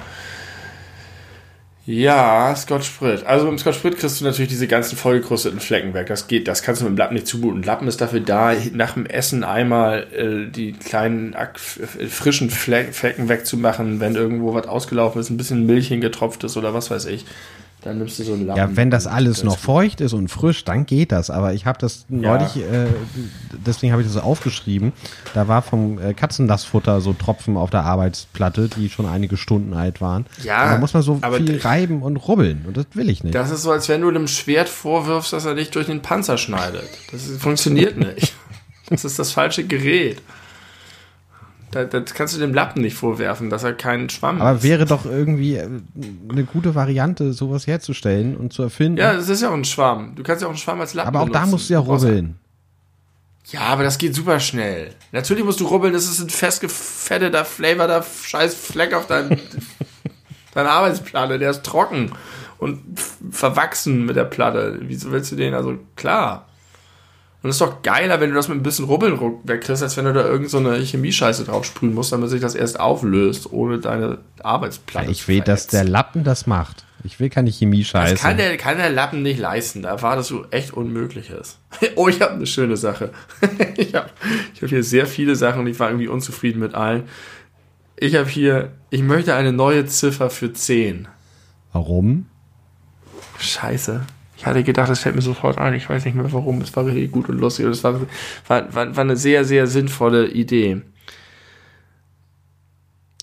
Ja, 1.90 2.54
Scotch 2.54 2.86
Sprit. 2.86 3.24
Also 3.24 3.46
beim 3.46 3.56
Scotch 3.56 3.78
Sprit 3.78 3.96
kriegst 3.96 4.20
du 4.20 4.24
natürlich 4.26 4.50
diese 4.50 4.68
ganzen 4.68 4.94
vollgekrusteten 4.98 5.58
Flecken 5.58 5.94
weg. 5.94 6.08
Das 6.08 6.28
geht, 6.28 6.46
das 6.46 6.62
kannst 6.62 6.82
du 6.82 6.84
mit 6.84 6.92
dem 6.92 6.98
Lappen 6.98 7.14
nicht 7.14 7.26
zumuten. 7.26 7.62
Lappen 7.62 7.88
ist 7.88 8.02
dafür 8.02 8.20
da, 8.20 8.52
nach 8.74 8.92
dem 8.92 9.06
Essen 9.06 9.42
einmal 9.42 10.06
äh, 10.14 10.50
die 10.50 10.72
kleinen 10.74 11.32
f- 11.32 11.80
frischen 12.10 12.50
Fle 12.50 12.92
Flecken 12.92 13.30
wegzumachen, 13.30 14.00
wenn 14.00 14.16
irgendwo 14.16 14.52
was 14.52 14.66
ausgelaufen 14.66 15.18
ist, 15.18 15.30
ein 15.30 15.38
bisschen 15.38 15.64
Milch 15.64 15.88
hingetropft 15.88 16.44
ist 16.44 16.58
oder 16.58 16.74
was 16.74 16.90
weiß 16.90 17.06
ich. 17.06 17.24
Dann 17.82 17.98
nimmst 17.98 18.18
du 18.18 18.24
so 18.24 18.32
einen 18.32 18.46
Lappen. 18.46 18.58
Ja, 18.58 18.76
wenn 18.76 18.90
das 18.90 19.06
alles 19.06 19.44
noch 19.44 19.56
feucht 19.56 20.00
ist 20.00 20.12
und 20.12 20.28
frisch, 20.28 20.64
dann 20.64 20.84
geht 20.84 21.12
das. 21.12 21.30
Aber 21.30 21.54
ich 21.54 21.64
habe 21.64 21.78
das 21.78 22.06
neulich, 22.08 22.56
äh, 22.56 22.86
deswegen 23.64 23.92
habe 23.92 24.02
ich 24.02 24.08
das 24.08 24.20
aufgeschrieben. 24.20 24.92
Da 25.32 25.46
war 25.46 25.62
vom 25.62 26.00
äh, 26.00 26.12
Katzenlastfutter 26.12 27.00
so 27.00 27.12
Tropfen 27.12 27.56
auf 27.56 27.70
der 27.70 27.84
Arbeitsplatte, 27.84 28.68
die 28.68 28.88
schon 28.88 29.06
einige 29.06 29.36
Stunden 29.36 29.74
alt 29.74 30.00
waren. 30.00 30.26
Ja, 30.42 30.64
Und 30.64 30.70
da 30.72 30.78
muss 30.78 30.92
man 30.94 31.02
so 31.04 31.20
viel 31.36 31.58
reiben 31.58 32.02
und 32.02 32.16
rubbeln. 32.16 32.64
Und 32.66 32.76
das 32.76 32.86
will 32.94 33.08
ich 33.08 33.22
nicht. 33.22 33.34
Das 33.34 33.50
ist 33.50 33.62
so, 33.62 33.70
als 33.70 33.88
wenn 33.88 34.00
du 34.00 34.10
dem 34.10 34.26
Schwert 34.26 34.68
vorwirfst, 34.68 35.32
dass 35.32 35.44
er 35.44 35.54
dich 35.54 35.70
durch 35.70 35.86
den 35.86 36.02
Panzer 36.02 36.36
schneidet. 36.36 36.88
Das 37.12 37.22
funktioniert 37.38 37.96
nicht. 37.96 38.34
Das 38.90 39.04
ist 39.04 39.18
das 39.18 39.32
falsche 39.32 39.64
Gerät. 39.64 40.22
Das 41.70 42.14
kannst 42.14 42.34
du 42.34 42.40
dem 42.40 42.54
Lappen 42.54 42.80
nicht 42.82 42.96
vorwerfen, 42.96 43.50
dass 43.50 43.62
er 43.62 43.74
keinen 43.74 44.08
Schwamm 44.08 44.40
Aber 44.40 44.62
wäre 44.62 44.86
doch 44.86 45.04
irgendwie 45.04 45.56
äh, 45.56 45.68
eine 46.30 46.44
gute 46.44 46.74
Variante, 46.74 47.32
sowas 47.32 47.66
herzustellen 47.66 48.36
und 48.36 48.52
zu 48.52 48.62
erfinden. 48.62 48.98
Ja, 48.98 49.14
das 49.14 49.28
ist 49.28 49.42
ja 49.42 49.50
auch 49.50 49.54
ein 49.54 49.64
Schwamm. 49.64 50.14
Du 50.14 50.22
kannst 50.22 50.40
ja 50.42 50.48
auch 50.48 50.52
einen 50.52 50.58
Schwamm 50.58 50.80
als 50.80 50.94
Lappen 50.94 51.08
Aber 51.08 51.20
auch 51.20 51.28
da 51.28 51.40
benutzen. 51.40 51.50
musst 51.50 51.68
du 51.68 51.74
ja 51.74 51.80
rubbeln. 51.80 52.38
Ja, 53.50 53.60
aber 53.60 53.82
das 53.82 53.98
geht 53.98 54.14
super 54.14 54.40
schnell. 54.40 54.94
Natürlich 55.12 55.44
musst 55.44 55.60
du 55.60 55.66
rubbeln, 55.66 55.92
das 55.92 56.04
ist 56.04 56.20
ein 56.20 56.28
festgefetteter, 56.28 57.44
flavorter 57.44 58.02
scheiß 58.02 58.54
Fleck 58.54 58.94
auf 58.94 59.06
deinem 59.06 59.38
deine 60.54 60.70
Arbeitsplatte, 60.70 61.38
der 61.38 61.50
ist 61.50 61.64
trocken 61.64 62.12
und 62.58 62.80
verwachsen 63.30 64.04
mit 64.04 64.16
der 64.16 64.24
Platte. 64.24 64.78
Wieso 64.82 65.12
willst 65.12 65.32
du 65.32 65.36
den? 65.36 65.54
Also 65.54 65.78
klar. 65.96 66.48
Und 67.42 67.50
es 67.50 67.56
ist 67.56 67.60
doch 67.60 67.82
geiler, 67.82 68.20
wenn 68.20 68.30
du 68.30 68.36
das 68.36 68.48
mit 68.48 68.58
ein 68.58 68.64
bisschen 68.64 68.86
Rubbeln 68.86 69.18
wegkriegst, 69.44 69.82
als 69.82 69.96
wenn 69.96 70.06
du 70.06 70.12
da 70.12 70.24
irgendeine 70.24 70.80
so 70.80 70.84
Chemiescheiße 70.84 71.44
drauf 71.44 71.64
sprühen 71.64 71.94
musst, 71.94 72.10
damit 72.10 72.30
sich 72.30 72.40
das 72.40 72.56
erst 72.56 72.80
auflöst, 72.80 73.52
ohne 73.52 73.78
deine 73.78 74.18
Arbeitsplatte 74.42 75.10
Ich 75.10 75.28
will, 75.28 75.40
dass 75.40 75.68
der 75.68 75.84
Lappen 75.84 76.24
das 76.24 76.48
macht. 76.48 76.84
Ich 77.04 77.20
will 77.20 77.30
keine 77.30 77.50
Chemie-Scheiße. 77.50 78.14
Das 78.14 78.22
kann 78.22 78.36
der, 78.36 78.56
kann 78.56 78.76
der 78.76 78.90
Lappen 78.90 79.22
nicht 79.22 79.38
leisten. 79.38 79.82
Da 79.82 80.02
war 80.02 80.16
das 80.16 80.26
so 80.26 80.46
echt 80.50 80.72
Unmögliches. 80.72 81.58
oh, 81.94 82.08
ich 82.08 82.20
habe 82.20 82.34
eine 82.34 82.46
schöne 82.46 82.76
Sache. 82.76 83.12
ich 83.76 83.94
habe 83.94 84.10
ich 84.52 84.60
hab 84.60 84.68
hier 84.68 84.82
sehr 84.82 85.06
viele 85.06 85.36
Sachen 85.36 85.60
und 85.60 85.66
ich 85.68 85.78
war 85.78 85.90
irgendwie 85.90 86.08
unzufrieden 86.08 86.58
mit 86.58 86.74
allen. 86.74 87.04
Ich 87.96 88.16
habe 88.16 88.28
hier, 88.28 88.72
ich 88.90 89.02
möchte 89.02 89.34
eine 89.36 89.52
neue 89.52 89.86
Ziffer 89.86 90.28
für 90.28 90.52
10. 90.52 91.06
Warum? 91.72 92.26
Scheiße. 93.38 94.02
Ich 94.38 94.46
hatte 94.46 94.62
gedacht, 94.62 94.88
das 94.88 95.00
fällt 95.00 95.16
mir 95.16 95.22
sofort 95.22 95.58
ein. 95.58 95.74
Ich 95.74 95.90
weiß 95.90 96.04
nicht 96.04 96.14
mehr 96.14 96.32
warum. 96.32 96.60
Es 96.60 96.74
war 96.76 96.86
richtig 96.86 97.10
gut 97.10 97.28
und 97.28 97.38
lustig. 97.38 97.66
Und 97.66 97.72
es 97.72 97.82
war, 97.82 98.00
war, 98.46 98.72
war, 98.72 98.96
war 98.96 99.04
eine 99.04 99.16
sehr, 99.16 99.44
sehr 99.44 99.66
sinnvolle 99.66 100.28
Idee. 100.28 100.80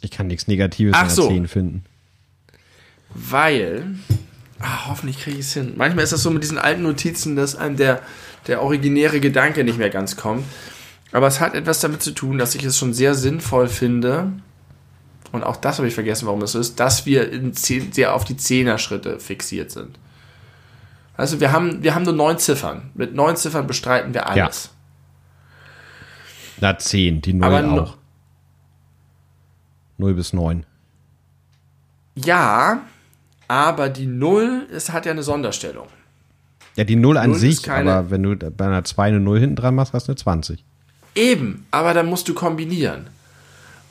Ich 0.01 0.11
kann 0.11 0.27
nichts 0.27 0.47
Negatives 0.47 0.93
Ach 0.95 1.09
so. 1.09 1.29
10 1.29 1.47
finden. 1.47 1.85
Weil, 3.13 3.95
ah, 4.59 4.89
hoffentlich 4.89 5.21
kriege 5.21 5.37
ich 5.37 5.45
es 5.45 5.53
hin. 5.53 5.75
Manchmal 5.77 6.03
ist 6.03 6.11
das 6.11 6.21
so 6.21 6.31
mit 6.31 6.43
diesen 6.43 6.57
alten 6.57 6.83
Notizen, 6.83 7.37
dass 7.37 7.55
einem 7.55 7.77
der, 7.77 8.01
der 8.47 8.61
originäre 8.61 9.21
Gedanke 9.21 9.63
nicht 9.63 9.77
mehr 9.77 9.89
ganz 9.89 10.17
kommt. 10.17 10.43
Aber 11.13 11.27
es 11.27 11.39
hat 11.39 11.55
etwas 11.55 11.79
damit 11.79 12.03
zu 12.03 12.11
tun, 12.11 12.37
dass 12.37 12.55
ich 12.55 12.65
es 12.65 12.77
schon 12.77 12.93
sehr 12.93 13.15
sinnvoll 13.15 13.69
finde, 13.69 14.33
und 15.31 15.43
auch 15.43 15.57
das 15.57 15.77
habe 15.77 15.87
ich 15.87 15.93
vergessen, 15.93 16.27
warum 16.27 16.41
es 16.41 16.53
so 16.53 16.59
ist, 16.59 16.79
dass 16.79 17.05
wir 17.05 17.31
in 17.31 17.53
sehr 17.53 18.13
auf 18.13 18.23
die 18.23 18.37
Zehner-Schritte 18.37 19.19
fixiert 19.19 19.71
sind. 19.71 19.97
Also 21.17 21.39
wir 21.39 21.51
haben, 21.51 21.81
wir 21.83 21.95
haben 21.95 22.03
nur 22.03 22.13
neun 22.13 22.37
Ziffern. 22.39 22.91
Mit 22.93 23.13
neun 23.15 23.35
Ziffern 23.37 23.67
bestreiten 23.67 24.13
wir 24.13 24.27
alles. 24.27 24.71
Na, 26.59 26.77
10, 26.77 27.21
die 27.21 27.33
0 27.33 27.43
Aber 27.53 27.81
auch. 27.83 27.97
0 29.97 30.13
bis 30.13 30.33
9. 30.33 30.65
Ja, 32.15 32.81
aber 33.47 33.89
die 33.89 34.05
Null, 34.07 34.67
es 34.71 34.91
hat 34.91 35.05
ja 35.05 35.11
eine 35.11 35.23
Sonderstellung. 35.23 35.87
Ja, 36.75 36.83
die 36.83 36.95
0 36.95 37.17
an 37.17 37.29
Null 37.31 37.39
sich, 37.39 37.63
keine- 37.63 37.91
aber 37.93 38.09
wenn 38.11 38.23
du 38.23 38.35
bei 38.35 38.65
einer 38.65 38.83
2 38.83 39.07
eine 39.07 39.19
0 39.19 39.39
hinten 39.39 39.55
dran 39.55 39.75
machst, 39.75 39.93
hast 39.93 40.07
du 40.07 40.11
eine 40.11 40.17
20. 40.17 40.63
Eben, 41.13 41.65
aber 41.71 41.93
dann 41.93 42.07
musst 42.07 42.27
du 42.27 42.33
kombinieren. 42.33 43.07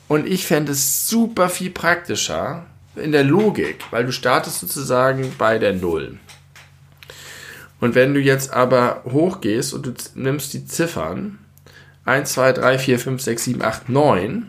Und 0.07 0.27
ich 0.27 0.45
fände 0.45 0.71
es 0.73 1.07
super 1.09 1.49
viel 1.49 1.71
praktischer 1.71 2.65
in 2.95 3.11
der 3.11 3.23
Logik, 3.23 3.83
weil 3.89 4.05
du 4.05 4.11
startest 4.11 4.59
sozusagen 4.59 5.33
bei 5.37 5.57
der 5.57 5.73
Null. 5.73 6.19
Und 7.79 7.93
wenn 7.95 8.13
du 8.13 8.19
jetzt 8.19 8.53
aber 8.53 9.01
hochgehst 9.05 9.73
und 9.73 9.85
du 9.85 9.93
nimmst 10.15 10.53
die 10.53 10.65
Ziffern 10.65 11.39
1, 12.05 12.33
2, 12.33 12.53
3, 12.53 12.79
4, 12.79 12.99
5, 12.99 13.21
6, 13.21 13.43
7, 13.43 13.61
8, 13.61 13.89
9 13.89 14.47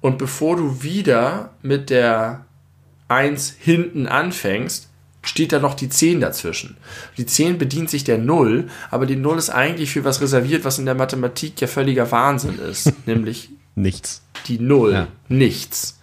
und 0.00 0.18
bevor 0.18 0.56
du 0.56 0.82
wieder 0.82 1.50
mit 1.62 1.90
der 1.90 2.44
1 3.08 3.56
hinten 3.58 4.06
anfängst, 4.06 4.88
steht 5.22 5.52
da 5.52 5.58
noch 5.58 5.74
die 5.74 5.88
10 5.88 6.20
dazwischen. 6.20 6.76
Die 7.16 7.26
10 7.26 7.58
bedient 7.58 7.90
sich 7.90 8.04
der 8.04 8.18
0, 8.18 8.68
aber 8.90 9.04
die 9.06 9.16
0 9.16 9.36
ist 9.36 9.50
eigentlich 9.50 9.90
für 9.90 10.04
was 10.04 10.20
reserviert, 10.20 10.64
was 10.64 10.78
in 10.78 10.86
der 10.86 10.94
Mathematik 10.94 11.60
ja 11.60 11.66
völliger 11.66 12.10
Wahnsinn 12.10 12.58
ist, 12.58 12.92
nämlich 13.06 13.50
Nichts. 13.74 14.22
die 14.46 14.58
Null, 14.58 14.92
Ja. 14.92 15.08
nichts. 15.28 15.98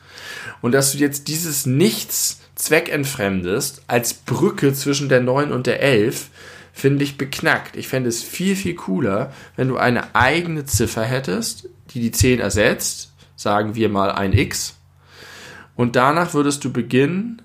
Und 0.62 0.74
dass 0.74 0.92
du 0.92 0.98
jetzt 0.98 1.28
dieses 1.28 1.66
Nichts 1.66 2.42
zweckentfremdest 2.56 3.84
als 3.88 4.14
Brücke 4.14 4.74
zwischen 4.74 5.10
der 5.10 5.22
9 5.22 5.52
und 5.52 5.68
der 5.68 5.82
11, 5.82 6.30
finde 6.74 7.04
ich 7.04 7.18
beknackt. 7.18 7.76
Ich 7.76 7.88
fände 7.88 8.10
es 8.10 8.24
viel, 8.24 8.56
viel 8.56 8.76
cooler, 8.76 9.32
wenn 9.56 9.68
du 9.68 9.78
eine 9.78 10.16
eigene 10.16 10.66
Ziffer 10.66 11.04
hättest, 11.04 11.70
die 11.92 12.02
die 12.02 12.12
10 12.12 12.40
ersetzt, 12.40 13.14
sagen 13.36 13.76
wir 13.76 13.90
mal 13.90 14.12
ein 14.12 14.34
X, 14.34 14.76
und 15.76 15.98
danach 15.98 16.34
würdest 16.34 16.64
du 16.64 16.72
beginnen 16.72 17.42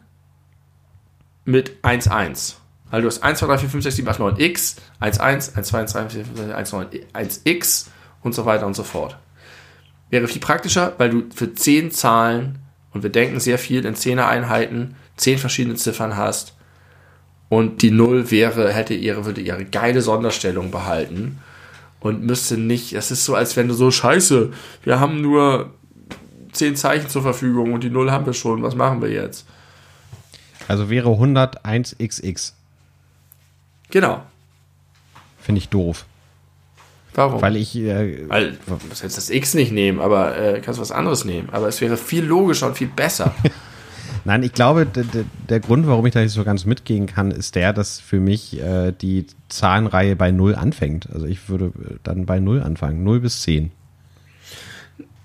mit 1.45 1.73
1, 1.82 2.07
1. 2.07 2.57
Also 2.91 3.03
du 3.03 3.07
hast 3.09 3.23
1, 3.23 3.39
2, 3.41 3.47
3, 3.47 3.59
4, 3.59 3.70
5, 3.70 3.85
6, 3.85 3.97
7, 3.97 4.09
8, 4.09 4.19
9, 4.20 4.37
X, 4.39 4.77
1, 5.01 5.19
1, 5.19 5.57
1, 5.57 5.69
2, 5.69 5.78
1, 5.81 5.93
3, 5.93 6.09
4, 6.09 6.24
5, 6.24 6.39
6, 6.39 6.53
1, 6.53 6.73
9, 6.73 6.89
1, 7.12 7.41
X 7.45 7.91
und 8.23 8.35
so 8.35 8.47
weiter 8.47 8.66
und 8.66 8.74
so 8.74 8.85
fort 8.85 9.16
wäre 10.11 10.28
viel 10.28 10.41
praktischer, 10.41 10.93
weil 10.99 11.11
du 11.11 11.23
für 11.35 11.55
zehn 11.55 11.91
Zahlen, 11.91 12.59
und 12.93 13.03
wir 13.03 13.11
denken 13.11 13.41
sehr 13.41 13.59
viel 13.59 13.85
in 13.85 13.95
Zehner-Einheiten, 13.95 14.97
zehn 15.17 15.39
verschiedene 15.39 15.77
Ziffern 15.77 16.17
hast 16.17 16.55
und 17.49 17.83
die 17.83 17.91
Null 17.91 18.31
wäre, 18.31 18.73
hätte 18.73 18.95
ihre, 18.95 19.27
würde 19.27 19.41
ihre 19.41 19.65
geile 19.65 20.03
Sonderstellung 20.03 20.71
behalten 20.71 21.39
und 22.01 22.25
müsste 22.25 22.57
nicht, 22.57 22.93
es 22.95 23.11
ist 23.11 23.25
so, 23.25 23.35
als 23.35 23.57
wenn 23.57 23.69
du 23.69 23.75
so, 23.75 23.91
scheiße, 23.91 24.53
wir 24.83 25.01
haben 25.01 25.21
nur 25.21 25.75
zehn 26.53 26.77
Zeichen 26.77 27.09
zur 27.09 27.23
Verfügung 27.23 27.73
und 27.73 27.85
die 27.85 27.91
Null 27.91 28.11
haben 28.11 28.27
wir 28.27 28.33
schon, 28.33 28.62
was 28.62 28.75
machen 28.75 29.03
wir 29.03 29.11
jetzt? 29.11 29.47
Also 30.69 30.89
wäre 30.89 31.09
101xx. 31.09 32.53
Genau. 33.91 34.23
Finde 35.41 35.59
ich 35.59 35.69
doof. 35.69 36.07
Warum? 37.15 37.43
Weil 37.43 37.57
ich, 37.57 37.77
äh, 37.77 38.28
Weil, 38.28 38.53
du 38.66 38.78
musst 38.89 39.03
jetzt 39.03 39.16
das 39.16 39.31
X 39.31 39.55
nicht 39.55 39.73
nehmen, 39.73 40.01
aber 40.01 40.37
äh, 40.37 40.61
kannst 40.61 40.81
was 40.81 40.93
anderes 40.93 41.24
nehmen. 41.24 41.49
Aber 41.51 41.69
es 41.69 41.81
wäre 41.81 41.97
viel 41.97 42.24
logischer 42.24 42.69
und 42.69 42.77
viel 42.77 42.89
besser. 42.89 43.35
nein, 44.24 44.43
ich 44.43 44.53
glaube, 44.53 44.87
der 45.49 45.61
Grund, 45.61 45.87
warum 45.87 46.07
ich 46.07 46.15
da 46.15 46.20
nicht 46.20 46.32
so 46.32 46.45
ganz 46.45 46.65
mitgehen 46.65 47.07
kann, 47.07 47.31
ist 47.31 47.57
der, 47.57 47.73
dass 47.73 47.99
für 47.99 48.20
mich 48.20 48.61
äh, 48.61 48.93
die 48.93 49.27
Zahlenreihe 49.49 50.15
bei 50.15 50.31
0 50.31 50.55
anfängt. 50.55 51.09
Also 51.12 51.27
ich 51.27 51.49
würde 51.49 51.66
äh, 51.66 51.97
dann 52.05 52.27
bei 52.27 52.39
0 52.39 52.62
anfangen. 52.62 53.03
0 53.03 53.20
bis 53.20 53.43
10. 53.43 53.73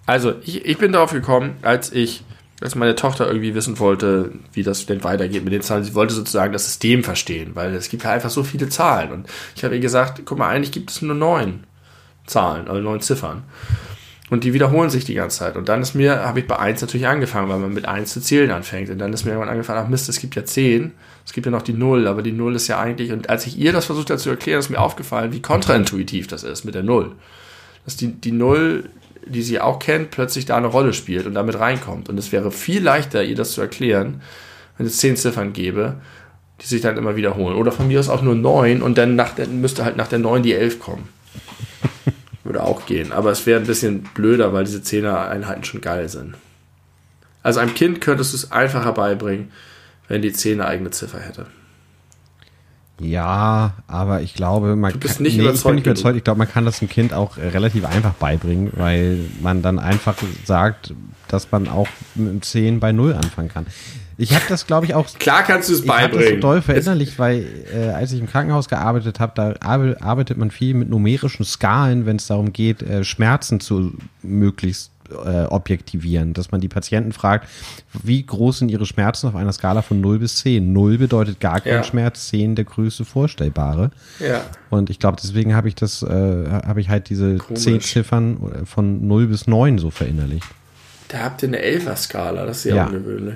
Also, 0.07 0.35
ich, 0.43 0.65
ich 0.65 0.77
bin 0.77 0.91
darauf 0.91 1.11
gekommen, 1.11 1.55
als 1.63 1.91
ich, 1.91 2.23
als 2.61 2.75
meine 2.75 2.95
Tochter 2.95 3.27
irgendwie 3.27 3.55
wissen 3.55 3.79
wollte, 3.79 4.33
wie 4.53 4.61
das 4.61 4.85
denn 4.85 5.03
weitergeht 5.03 5.43
mit 5.43 5.53
den 5.53 5.61
Zahlen. 5.61 5.83
Sie 5.83 5.95
wollte 5.95 6.13
sozusagen 6.13 6.53
das 6.53 6.65
System 6.65 7.03
verstehen, 7.03 7.51
weil 7.55 7.73
es 7.73 7.89
gibt 7.89 8.03
ja 8.03 8.11
einfach 8.11 8.29
so 8.29 8.43
viele 8.43 8.69
Zahlen. 8.69 9.11
Und 9.11 9.27
ich 9.55 9.63
habe 9.63 9.75
ihr 9.75 9.81
gesagt, 9.81 10.21
guck 10.25 10.37
mal, 10.37 10.49
eigentlich 10.49 10.71
gibt 10.71 10.91
es 10.91 11.01
nur 11.01 11.15
neun 11.15 11.63
Zahlen, 12.25 12.67
also 12.67 12.81
neun 12.81 13.01
Ziffern. 13.01 13.43
Und 14.31 14.43
die 14.43 14.53
wiederholen 14.53 14.89
sich 14.89 15.05
die 15.05 15.13
ganze 15.13 15.39
Zeit. 15.39 15.55
Und 15.55 15.69
dann 15.69 15.81
ist 15.83 15.93
mir, 15.93 16.25
habe 16.25 16.39
ich 16.39 16.47
bei 16.47 16.57
1 16.57 16.81
natürlich 16.81 17.05
angefangen, 17.05 17.47
weil 17.47 17.59
man 17.59 17.73
mit 17.73 17.87
1 17.87 18.11
zu 18.11 18.21
zählen 18.21 18.49
anfängt. 18.49 18.89
Und 18.89 18.97
dann 18.97 19.13
ist 19.13 19.23
mir 19.23 19.31
irgendwann 19.31 19.51
angefangen, 19.51 19.83
ach 19.83 19.87
Mist, 19.87 20.09
es 20.09 20.19
gibt 20.19 20.35
ja 20.35 20.43
10, 20.43 20.93
es 21.23 21.33
gibt 21.33 21.45
ja 21.45 21.51
noch 21.51 21.61
die 21.61 21.73
0, 21.73 22.07
aber 22.07 22.23
die 22.23 22.31
0 22.31 22.55
ist 22.55 22.67
ja 22.67 22.79
eigentlich, 22.79 23.11
und 23.11 23.29
als 23.29 23.45
ich 23.45 23.57
ihr 23.57 23.71
das 23.71 23.85
versucht 23.85 24.09
habe 24.09 24.19
zu 24.19 24.31
erklären, 24.31 24.59
ist 24.59 24.69
mir 24.69 24.79
aufgefallen, 24.79 25.31
wie 25.31 25.43
kontraintuitiv 25.43 26.25
das 26.27 26.43
ist 26.43 26.65
mit 26.65 26.73
der 26.73 26.81
0. 26.81 27.11
Dass 27.85 27.97
die, 27.97 28.13
die 28.13 28.31
0, 28.31 28.89
die 29.27 29.43
sie 29.43 29.59
auch 29.59 29.77
kennt, 29.77 30.09
plötzlich 30.09 30.45
da 30.45 30.57
eine 30.57 30.67
Rolle 30.67 30.93
spielt 30.93 31.27
und 31.27 31.35
damit 31.35 31.59
reinkommt. 31.59 32.09
Und 32.09 32.17
es 32.17 32.31
wäre 32.31 32.51
viel 32.51 32.81
leichter, 32.81 33.23
ihr 33.23 33.35
das 33.35 33.51
zu 33.51 33.61
erklären, 33.61 34.21
wenn 34.77 34.87
es 34.87 34.97
10 34.97 35.17
Ziffern 35.17 35.53
gäbe, 35.53 35.97
die 36.61 36.65
sich 36.65 36.81
dann 36.81 36.97
immer 36.97 37.15
wiederholen. 37.15 37.55
Oder 37.55 37.71
von 37.71 37.87
mir 37.87 37.99
aus 37.99 38.09
auch 38.09 38.23
nur 38.23 38.35
9 38.35 38.81
und 38.81 38.97
dann 38.97 39.15
nach 39.15 39.35
der, 39.35 39.47
müsste 39.47 39.85
halt 39.85 39.97
nach 39.97 40.07
der 40.07 40.19
9 40.19 40.41
die 40.41 40.53
11 40.53 40.79
kommen. 40.79 41.14
Würde 42.45 42.63
auch 42.63 42.85
gehen. 42.85 43.11
Aber 43.11 43.31
es 43.31 43.45
wäre 43.45 43.59
ein 43.59 43.65
bisschen 43.65 44.03
blöder, 44.13 44.53
weil 44.53 44.63
diese 44.63 44.81
Zehner-Einheiten 44.81 45.65
schon 45.65 45.81
geil 45.81 46.07
sind. 46.07 46.35
Also 47.43 47.59
einem 47.59 47.73
Kind 47.73 48.01
könntest 48.01 48.33
du 48.33 48.37
es 48.37 48.51
einfacher 48.51 48.93
beibringen, 48.93 49.51
wenn 50.07 50.21
die 50.21 50.31
10 50.31 50.61
eine 50.61 50.69
eigene 50.69 50.91
Ziffer 50.91 51.19
hätte. 51.19 51.47
Ja, 52.99 53.73
aber 53.87 54.21
ich 54.21 54.35
glaube, 54.35 54.75
man 54.75 54.93
Du 54.93 54.99
bist 54.99 55.15
kann, 55.15 55.23
nicht 55.23 55.33
ich 55.33 55.39
bin 55.39 55.75
nicht 55.75 55.85
überzeugt. 55.85 56.17
Ich 56.17 56.23
glaube, 56.23 56.37
man 56.37 56.49
kann 56.49 56.65
das 56.65 56.79
dem 56.79 56.87
Kind 56.87 57.13
auch 57.13 57.37
äh, 57.37 57.47
relativ 57.47 57.83
einfach 57.83 58.13
beibringen, 58.13 58.71
weil 58.75 59.19
man 59.41 59.61
dann 59.61 59.79
einfach 59.79 60.15
sagt, 60.45 60.93
dass 61.27 61.51
man 61.51 61.67
auch 61.67 61.87
mit 62.13 62.27
dem 62.27 62.41
10 62.41 62.79
bei 62.79 62.91
0 62.91 63.13
anfangen 63.13 63.49
kann. 63.49 63.65
Ich 64.17 64.33
habe 64.33 64.45
das, 64.47 64.65
glaube 64.67 64.85
ich, 64.85 64.93
auch 64.93 65.07
Klar 65.19 65.43
kannst 65.43 65.69
du 65.69 65.73
es 65.73 65.83
ich 65.83 65.89
habe 65.89 66.01
das 66.03 66.11
so 66.11 66.17
beibringen. 66.17 66.41
doll 66.41 66.61
verinnerlicht, 66.61 67.19
weil 67.19 67.45
äh, 67.73 67.89
als 67.89 68.11
ich 68.11 68.19
im 68.19 68.27
Krankenhaus 68.27 68.69
gearbeitet 68.69 69.19
habe, 69.19 69.33
da 69.35 69.51
arbe- 69.67 70.01
arbeitet 70.01 70.37
man 70.37 70.51
viel 70.51 70.73
mit 70.73 70.89
numerischen 70.89 71.45
Skalen, 71.45 72.05
wenn 72.05 72.15
es 72.17 72.27
darum 72.27 72.53
geht, 72.53 72.81
äh, 72.81 73.03
Schmerzen 73.03 73.59
zu 73.59 73.93
möglichst 74.21 74.91
äh, 75.23 75.43
objektivieren, 75.43 76.33
dass 76.33 76.51
man 76.51 76.61
die 76.61 76.67
Patienten 76.67 77.11
fragt, 77.11 77.47
wie 78.03 78.25
groß 78.25 78.59
sind 78.59 78.69
ihre 78.69 78.87
Schmerzen 78.87 79.27
auf 79.27 79.35
einer 79.35 79.51
Skala 79.53 79.83
von 79.83 80.01
0 80.01 80.17
bis 80.17 80.37
10. 80.37 80.73
0 80.73 80.97
bedeutet 80.97 81.39
gar 81.39 81.61
kein 81.61 81.73
Ja. 81.73 81.83
Schmerz, 81.83 82.29
10 82.29 82.55
der 82.55 82.65
größte 82.65 83.05
vorstellbare. 83.05 83.91
Ja. 84.19 84.41
Und 84.71 84.89
ich 84.89 84.97
glaube, 84.97 85.17
deswegen 85.21 85.55
habe 85.55 85.67
ich 85.67 85.75
das, 85.75 86.01
äh, 86.01 86.07
habe 86.65 86.81
ich 86.81 86.89
halt 86.89 87.09
diese 87.09 87.35
Komisch. 87.37 87.61
10 87.63 87.81
Ziffern 87.81 88.65
von 88.65 89.05
0 89.07 89.27
bis 89.27 89.45
9 89.45 89.77
so 89.77 89.91
verinnerlicht. 89.91 90.47
Da 91.09 91.19
habt 91.19 91.43
ihr 91.43 91.49
eine 91.49 91.59
Elfer-Skala, 91.59 92.45
das 92.47 92.57
ist 92.57 92.63
sehr 92.63 92.75
Ja. 92.75 92.85
ungewöhnlich. 92.87 93.35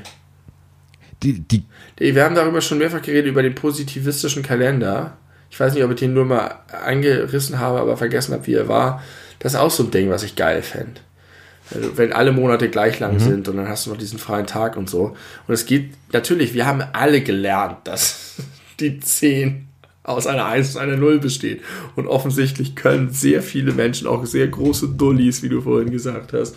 Die, 1.23 1.39
die, 1.39 1.65
Wir 1.97 2.23
haben 2.23 2.35
darüber 2.35 2.61
schon 2.61 2.77
mehrfach 2.77 3.01
geredet, 3.01 3.27
über 3.27 3.43
den 3.43 3.55
positivistischen 3.55 4.41
Kalender. 4.41 5.17
Ich 5.51 5.59
weiß 5.59 5.73
nicht, 5.73 5.83
ob 5.83 5.91
ich 5.91 5.99
den 5.99 6.13
nur 6.13 6.25
mal 6.25 6.59
angerissen 6.83 7.59
habe, 7.59 7.79
aber 7.79 7.97
vergessen 7.97 8.33
habe, 8.33 8.47
wie 8.47 8.53
er 8.53 8.67
war. 8.67 9.03
Das 9.39 9.53
ist 9.53 9.59
auch 9.59 9.71
so 9.71 9.83
ein 9.83 9.91
Ding, 9.91 10.09
was 10.09 10.23
ich 10.23 10.35
geil 10.35 10.61
fände. 10.61 11.01
Also, 11.73 11.97
Wenn 11.97 12.13
alle 12.13 12.31
Monate 12.31 12.69
gleich 12.69 12.99
lang 12.99 13.19
sind 13.19 13.47
und 13.47 13.57
dann 13.57 13.67
hast 13.67 13.85
du 13.85 13.91
noch 13.91 13.97
diesen 13.97 14.19
freien 14.19 14.47
Tag 14.47 14.77
und 14.77 14.89
so. 14.89 15.15
Und 15.47 15.53
es 15.53 15.65
geht, 15.65 15.91
natürlich, 16.11 16.53
wir 16.53 16.65
haben 16.65 16.83
alle 16.93 17.21
gelernt, 17.21 17.79
dass 17.85 18.35
die 18.79 18.99
10 18.99 19.67
aus 20.03 20.25
einer 20.25 20.45
1 20.45 20.75
und 20.75 20.81
einer 20.81 20.97
0 20.97 21.19
besteht. 21.19 21.61
Und 21.95 22.07
offensichtlich 22.07 22.75
können 22.75 23.11
sehr 23.11 23.41
viele 23.41 23.73
Menschen, 23.73 24.07
auch 24.07 24.25
sehr 24.25 24.47
große 24.47 24.89
Dullis, 24.89 25.43
wie 25.43 25.49
du 25.49 25.61
vorhin 25.61 25.91
gesagt 25.91 26.33
hast, 26.33 26.55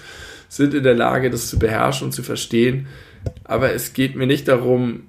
sind 0.48 0.74
in 0.74 0.82
der 0.82 0.94
Lage, 0.94 1.30
das 1.30 1.48
zu 1.48 1.58
beherrschen 1.58 2.06
und 2.06 2.12
zu 2.12 2.22
verstehen. 2.22 2.86
Aber 3.44 3.72
es 3.72 3.92
geht 3.92 4.16
mir 4.16 4.26
nicht 4.26 4.48
darum, 4.48 5.04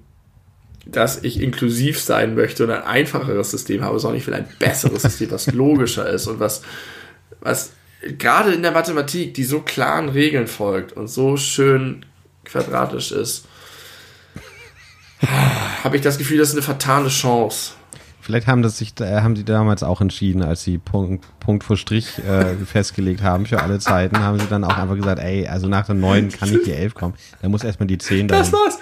dass 0.85 1.23
ich 1.23 1.41
inklusiv 1.41 1.99
sein 1.99 2.35
möchte 2.35 2.65
und 2.65 2.71
ein 2.71 2.83
einfacheres 2.83 3.51
System 3.51 3.83
habe, 3.83 3.99
sondern 3.99 4.17
ich 4.17 4.27
will 4.27 4.33
ein 4.33 4.47
besseres 4.59 5.03
System, 5.03 5.31
was 5.31 5.47
logischer 5.53 6.09
ist 6.09 6.27
und 6.27 6.39
was, 6.39 6.61
was 7.39 7.71
gerade 8.17 8.51
in 8.51 8.61
der 8.61 8.71
Mathematik, 8.71 9.33
die 9.33 9.43
so 9.43 9.61
klaren 9.61 10.09
Regeln 10.09 10.47
folgt 10.47 10.93
und 10.93 11.07
so 11.07 11.37
schön 11.37 12.05
quadratisch 12.43 13.11
ist, 13.11 13.45
habe 15.83 15.95
ich 15.95 16.01
das 16.01 16.17
Gefühl, 16.17 16.37
das 16.37 16.49
ist 16.49 16.55
eine 16.55 16.63
fatale 16.63 17.09
Chance. 17.09 17.73
Vielleicht 18.23 18.47
haben 18.47 18.61
das 18.61 18.77
sich, 18.77 18.99
äh, 18.99 19.21
haben 19.21 19.35
sie 19.35 19.43
damals 19.43 19.83
auch 19.83 20.01
entschieden, 20.01 20.41
als 20.41 20.63
sie 20.63 20.77
Punkt, 20.77 21.25
Punkt 21.39 21.63
vor 21.63 21.77
Strich 21.77 22.17
äh, 22.19 22.55
festgelegt 22.65 23.21
haben 23.21 23.45
für 23.45 23.61
alle 23.61 23.79
Zeiten, 23.79 24.17
haben 24.19 24.39
sie 24.39 24.47
dann 24.47 24.63
auch 24.63 24.77
einfach 24.77 24.95
gesagt, 24.95 25.19
ey, 25.21 25.47
also 25.47 25.67
nach 25.67 25.85
der 25.85 25.95
9 25.95 26.29
kann 26.31 26.49
nicht 26.49 26.65
die 26.65 26.71
11 26.71 26.95
kommen. 26.95 27.13
Da 27.41 27.49
muss 27.49 27.63
erstmal 27.63 27.87
die 27.87 27.97
10 27.97 28.27
Das 28.27 28.49
dahin. 28.49 28.65
war's. 28.65 28.79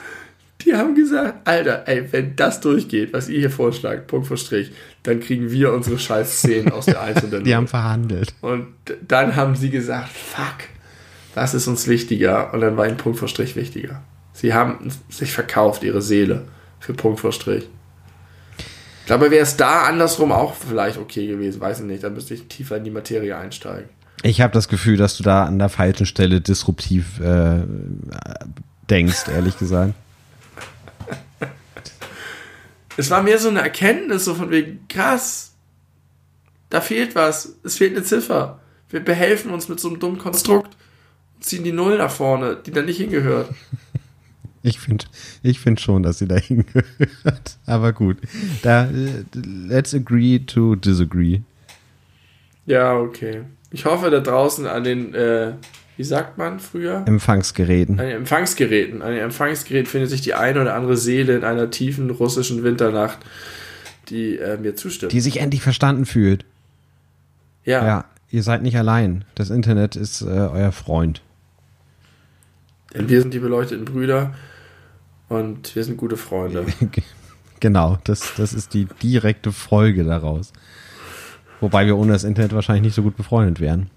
Die 0.64 0.76
haben 0.76 0.94
gesagt, 0.94 1.48
Alter, 1.48 1.88
ey, 1.88 2.12
wenn 2.12 2.36
das 2.36 2.60
durchgeht, 2.60 3.14
was 3.14 3.30
ihr 3.30 3.40
hier 3.40 3.50
vorschlagt, 3.50 4.06
Punkt 4.06 4.28
vor 4.28 4.38
Strich, 4.38 4.72
dann 5.02 5.20
kriegen 5.20 5.50
wir 5.52 5.74
unsere 5.74 5.98
scheiß 5.98 6.42
10 6.42 6.72
aus 6.72 6.86
der 6.86 7.02
einzelnen. 7.02 7.44
Die 7.46 7.56
haben 7.56 7.68
verhandelt. 7.68 8.36
Und 8.42 8.68
dann 9.08 9.36
haben 9.36 9.56
sie 9.56 9.72
gesagt, 9.72 10.10
fuck, 10.10 10.68
das 11.34 11.56
ist 11.56 11.66
uns 11.68 11.88
wichtiger. 11.88 12.54
Und 12.54 12.62
dann 12.62 12.78
war 12.78 12.88
ihnen 12.88 12.98
Punkt 12.98 13.18
vor 13.18 13.28
Strich 13.28 13.56
wichtiger. 13.56 14.04
Sie 14.34 14.54
haben 14.54 14.92
sich 15.10 15.32
verkauft, 15.34 15.84
ihre 15.84 16.02
Seele, 16.04 16.44
für 16.80 16.94
Punkt 16.94 17.22
vor 17.22 17.32
Strich. 17.32 17.68
Ich 19.02 19.08
glaube, 19.08 19.32
wäre 19.32 19.44
es 19.44 19.58
da 19.58 19.84
andersrum 19.84 20.32
auch 20.32 20.56
vielleicht 20.56 20.98
okay 20.98 21.28
gewesen, 21.28 21.60
weiß 21.60 21.80
ich 21.80 21.86
nicht. 21.86 22.04
Dann 22.04 22.14
müsste 22.14 22.34
ich 22.34 22.48
tiefer 22.48 22.78
in 22.78 22.84
die 22.84 22.92
Materie 22.92 23.36
einsteigen. 23.36 23.90
Ich 24.24 24.42
habe 24.42 24.54
das 24.54 24.68
Gefühl, 24.68 24.98
dass 24.98 25.18
du 25.18 25.24
da 25.24 25.46
an 25.46 25.58
der 25.58 25.70
falschen 25.70 26.06
Stelle 26.06 26.42
disruptiv 26.42 27.20
äh, 27.20 27.62
denkst, 28.90 29.28
ehrlich 29.34 29.58
gesagt. 29.58 29.94
Es 32.98 33.10
war 33.10 33.24
mehr 33.24 33.40
so 33.40 33.48
eine 33.48 33.62
Erkenntnis, 33.62 34.26
so 34.26 34.36
von 34.36 34.52
wegen, 34.52 34.86
krass, 34.90 35.54
da 36.70 36.82
fehlt 36.82 37.16
was, 37.16 37.56
es 37.64 37.78
fehlt 37.78 37.96
eine 37.96 38.04
Ziffer. 38.04 38.60
Wir 38.90 39.00
behelfen 39.00 39.52
uns 39.52 39.70
mit 39.70 39.80
so 39.80 39.88
einem 39.88 40.00
dummen 40.00 40.20
Konstrukt 40.20 40.76
und 41.36 41.44
ziehen 41.44 41.64
die 41.64 41.72
Null 41.72 41.98
nach 41.98 42.12
vorne, 42.12 42.58
die 42.58 42.72
da 42.72 42.82
nicht 42.82 42.98
hingehört. 42.98 43.50
Ich 44.64 44.80
finde 44.80 45.06
ich 45.44 45.60
find 45.60 45.80
schon, 45.82 46.04
dass 46.04 46.20
sie 46.20 46.28
da 46.28 46.36
hingehört. 46.38 47.58
Aber 47.66 47.94
gut. 47.94 48.18
Da, 48.62 48.86
äh, 48.86 49.24
let's 49.34 49.94
agree 49.94 50.40
to 50.40 50.76
disagree. 50.76 51.42
Ja, 52.66 52.96
okay. 52.96 53.42
Ich 53.72 53.86
hoffe 53.86 54.10
da 54.10 54.20
draußen 54.20 54.68
an 54.68 54.84
den, 54.84 55.14
äh, 55.16 55.54
wie 55.98 56.04
sagt 56.04 56.38
man 56.38 56.60
früher? 56.60 57.04
Empfangsgeräten. 57.08 58.00
An 58.00 58.06
den 58.06 58.18
Empfangsgeräten. 58.18 59.02
An 59.02 59.12
den 59.14 59.22
Empfangsgeräten 59.22 59.88
findet 59.88 60.10
sich 60.10 60.22
die 60.22 60.34
eine 60.36 60.62
oder 60.62 60.76
andere 60.76 60.98
Seele 60.98 61.36
in 61.36 61.44
einer 61.44 61.72
tiefen 61.72 62.10
russischen 62.10 62.64
Winternacht, 62.64 63.20
die 64.10 64.38
äh, 64.38 64.58
mir 64.58 64.76
zustimmt. 64.76 65.12
Die 65.12 65.22
sich 65.22 65.38
endlich 65.40 65.62
verstanden 65.62 66.06
fühlt. 66.06 66.46
ja. 67.64 67.86
Ja, 67.86 68.06
ihr 68.30 68.44
seid 68.44 68.62
nicht 68.62 68.78
allein. 68.78 69.26
Das 69.36 69.50
Internet 69.50 69.96
ist 69.96 70.22
äh, 70.22 70.26
euer 70.26 70.72
Freund. 70.72 71.22
Denn 72.94 73.10
wir 73.10 73.22
sind 73.22 73.34
die 73.34 73.40
beleuchteten 73.40 73.86
Brüder 73.86 74.34
und 75.32 75.76
wir 75.76 75.84
sind 75.84 75.98
gute 75.98 76.18
Freunde. 76.18 76.66
genau, 77.60 77.98
das, 78.04 78.34
das 78.36 78.54
ist 78.54 78.74
die 78.74 78.86
direkte 79.02 79.52
Folge 79.52 80.04
daraus. 80.04 80.52
Wobei 81.62 81.86
wir 81.86 81.98
ohne 81.98 82.12
das 82.14 82.24
Internet 82.24 82.54
wahrscheinlich 82.54 82.84
nicht 82.84 82.96
so 82.96 83.04
gut 83.04 83.16
befreundet 83.16 83.60
wären. 83.60 83.90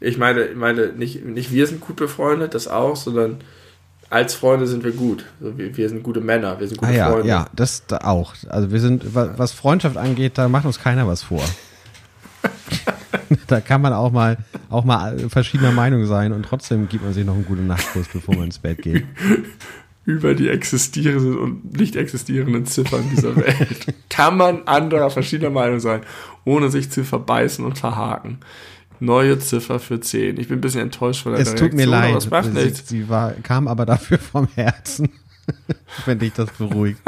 Ich 0.00 0.16
meine, 0.18 0.46
ich 0.46 0.56
meine 0.56 0.92
nicht, 0.94 1.24
nicht 1.24 1.52
wir 1.52 1.66
sind 1.66 1.80
gut 1.80 1.96
befreundet, 1.96 2.54
das 2.54 2.66
auch, 2.66 2.96
sondern 2.96 3.36
als 4.08 4.34
Freunde 4.34 4.66
sind 4.66 4.82
wir 4.82 4.92
gut. 4.92 5.26
Also 5.40 5.56
wir, 5.58 5.76
wir 5.76 5.88
sind 5.88 6.02
gute 6.02 6.20
Männer, 6.20 6.58
wir 6.58 6.66
sind 6.66 6.78
gute 6.78 6.90
Ah 6.90 6.94
ja, 6.94 7.10
Freunde. 7.10 7.28
ja, 7.28 7.46
das 7.54 7.86
da 7.86 7.98
auch. 7.98 8.34
Also 8.48 8.72
wir 8.72 8.80
sind, 8.80 9.14
wa- 9.14 9.34
was 9.36 9.52
Freundschaft 9.52 9.96
angeht, 9.96 10.38
da 10.38 10.48
macht 10.48 10.64
uns 10.64 10.80
keiner 10.80 11.06
was 11.06 11.22
vor. 11.22 11.42
da 13.46 13.60
kann 13.60 13.82
man 13.82 13.92
auch 13.92 14.10
mal, 14.10 14.38
auch 14.70 14.84
mal 14.84 15.18
verschiedener 15.28 15.72
Meinung 15.72 16.06
sein 16.06 16.32
und 16.32 16.42
trotzdem 16.44 16.88
gibt 16.88 17.04
man 17.04 17.12
sich 17.12 17.24
noch 17.26 17.34
einen 17.34 17.44
guten 17.44 17.66
Nachtkuss, 17.66 18.08
bevor 18.12 18.34
man 18.34 18.44
ins 18.46 18.58
Bett 18.58 18.82
geht. 18.82 19.04
Über 20.06 20.34
die 20.34 20.48
existierenden 20.48 21.38
und 21.38 21.76
nicht 21.78 21.94
existierenden 21.94 22.64
Ziffern 22.66 23.04
dieser 23.14 23.36
Welt 23.36 23.94
kann 24.08 24.36
man 24.36 24.66
anderer 24.66 25.10
verschiedener 25.10 25.50
Meinung 25.50 25.78
sein, 25.80 26.00
ohne 26.44 26.70
sich 26.70 26.90
zu 26.90 27.04
verbeißen 27.04 27.64
und 27.64 27.78
verhaken. 27.78 28.38
Neue 28.98 29.38
Ziffer 29.38 29.78
für 29.78 30.00
10. 30.00 30.38
Ich 30.38 30.48
bin 30.48 30.58
ein 30.58 30.60
bisschen 30.60 30.82
enttäuscht 30.82 31.22
von 31.22 31.32
deiner 31.32 31.42
Es 31.42 31.54
tut 31.54 31.72
mir 31.72 31.90
Reaktion, 31.90 31.94
aber 31.94 32.08
leid. 32.08 32.16
es 32.16 32.30
macht 32.30 32.44
Sie, 32.44 32.64
nichts. 32.64 32.88
sie 32.88 33.08
war, 33.08 33.32
kam 33.42 33.68
aber 33.68 33.86
dafür 33.86 34.18
vom 34.32 34.48
Herzen. 34.54 35.10
Wenn 36.06 36.18
dich 36.18 36.32
das 36.32 36.50
beruhigt. 36.50 37.00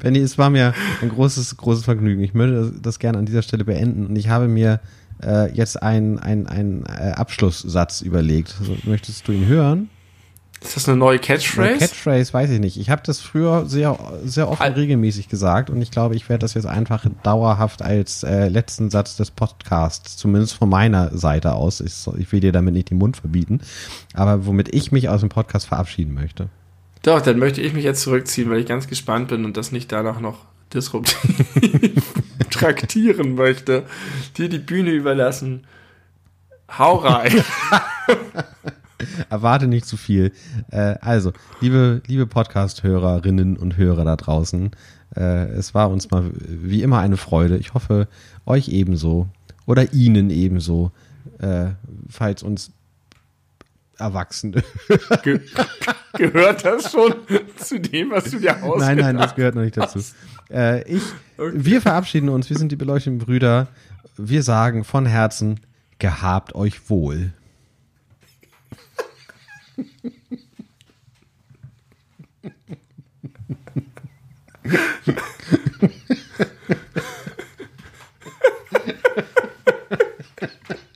Benny, 0.00 0.18
es 0.20 0.38
war 0.38 0.48
mir 0.50 0.74
ein 1.02 1.08
großes, 1.08 1.56
großes 1.56 1.84
Vergnügen. 1.84 2.22
Ich 2.22 2.34
möchte 2.34 2.54
das, 2.56 2.72
das 2.80 2.98
gerne 2.98 3.18
an 3.18 3.26
dieser 3.26 3.42
Stelle 3.42 3.64
beenden 3.64 4.06
und 4.06 4.16
ich 4.16 4.28
habe 4.28 4.48
mir 4.48 4.80
äh, 5.22 5.50
jetzt 5.52 5.82
einen 5.82 6.18
ein 6.18 6.84
äh, 6.86 7.12
Abschlusssatz 7.12 8.00
überlegt. 8.00 8.54
Also, 8.60 8.76
möchtest 8.84 9.26
du 9.26 9.32
ihn 9.32 9.46
hören? 9.46 9.88
Ist 10.60 10.76
das 10.76 10.88
eine 10.88 10.96
neue 10.96 11.18
Eine 11.18 11.20
Catchphrase? 11.20 11.78
Catchphrase 11.78 12.32
weiß 12.32 12.50
ich 12.50 12.58
nicht. 12.58 12.78
Ich 12.78 12.90
habe 12.90 13.02
das 13.04 13.20
früher 13.20 13.66
sehr, 13.66 13.96
sehr 14.24 14.48
oft 14.48 14.60
Al- 14.60 14.72
regelmäßig 14.72 15.28
gesagt 15.28 15.70
und 15.70 15.80
ich 15.80 15.90
glaube, 15.90 16.16
ich 16.16 16.28
werde 16.28 16.40
das 16.40 16.54
jetzt 16.54 16.66
einfach 16.66 17.06
dauerhaft 17.22 17.80
als 17.82 18.24
äh, 18.24 18.48
letzten 18.48 18.90
Satz 18.90 19.16
des 19.16 19.30
Podcasts, 19.30 20.16
zumindest 20.16 20.54
von 20.54 20.68
meiner 20.68 21.16
Seite 21.16 21.52
aus, 21.54 21.80
ich, 21.80 21.94
ich 22.18 22.32
will 22.32 22.40
dir 22.40 22.52
damit 22.52 22.74
nicht 22.74 22.90
den 22.90 22.98
Mund 22.98 23.16
verbieten, 23.16 23.60
aber 24.14 24.46
womit 24.46 24.74
ich 24.74 24.90
mich 24.90 25.08
aus 25.08 25.20
dem 25.20 25.28
Podcast 25.28 25.66
verabschieden 25.66 26.12
möchte. 26.14 26.48
Doch, 27.02 27.20
dann 27.20 27.38
möchte 27.38 27.60
ich 27.60 27.72
mich 27.72 27.84
jetzt 27.84 28.02
zurückziehen, 28.02 28.50
weil 28.50 28.58
ich 28.58 28.66
ganz 28.66 28.88
gespannt 28.88 29.28
bin 29.28 29.44
und 29.44 29.56
das 29.56 29.70
nicht 29.70 29.92
danach 29.92 30.18
noch 30.18 30.46
disruptiv 30.74 31.14
traktieren 32.50 33.36
möchte. 33.36 33.84
Dir 34.36 34.48
die 34.48 34.58
Bühne 34.58 34.90
überlassen. 34.90 35.66
Hau 36.76 36.96
rein. 36.96 37.32
Erwarte 39.30 39.66
nicht 39.66 39.86
zu 39.86 39.96
viel. 39.96 40.32
Äh, 40.70 40.96
also, 41.00 41.32
liebe, 41.60 42.02
liebe 42.06 42.26
Podcast-Hörerinnen 42.26 43.56
und 43.56 43.76
Hörer 43.76 44.04
da 44.04 44.16
draußen, 44.16 44.70
äh, 45.16 45.48
es 45.50 45.74
war 45.74 45.90
uns 45.90 46.10
mal 46.10 46.30
wie 46.34 46.82
immer 46.82 46.98
eine 46.98 47.16
Freude. 47.16 47.56
Ich 47.56 47.74
hoffe, 47.74 48.08
euch 48.46 48.68
ebenso 48.68 49.28
oder 49.66 49.92
Ihnen 49.92 50.30
ebenso, 50.30 50.92
äh, 51.38 51.70
falls 52.08 52.42
uns 52.42 52.72
Erwachsene. 53.98 54.62
Ge 55.24 55.40
gehört 56.14 56.64
das 56.64 56.92
schon 56.92 57.14
zu 57.56 57.80
dem, 57.80 58.10
was 58.10 58.30
du 58.30 58.38
dir 58.38 58.62
ausgedacht 58.62 58.78
nein, 58.78 58.98
nein, 58.98 59.16
das 59.16 59.34
gehört 59.34 59.54
noch 59.54 59.62
nicht 59.62 59.76
dazu. 59.76 60.00
Äh, 60.50 60.82
ich, 60.90 61.02
wir 61.36 61.82
verabschieden 61.82 62.28
uns. 62.28 62.48
Wir 62.48 62.56
sind 62.56 62.72
die 62.72 62.76
beleuchteten 62.76 63.18
Brüder. 63.18 63.68
Wir 64.16 64.42
sagen 64.42 64.84
von 64.84 65.04
Herzen, 65.04 65.60
gehabt 65.98 66.54
euch 66.54 66.88
wohl. 66.88 67.32
Ha 70.08 70.14
ha 70.16 70.36
ha 79.90 80.66
ha 80.70 80.76
ha. 80.76 80.87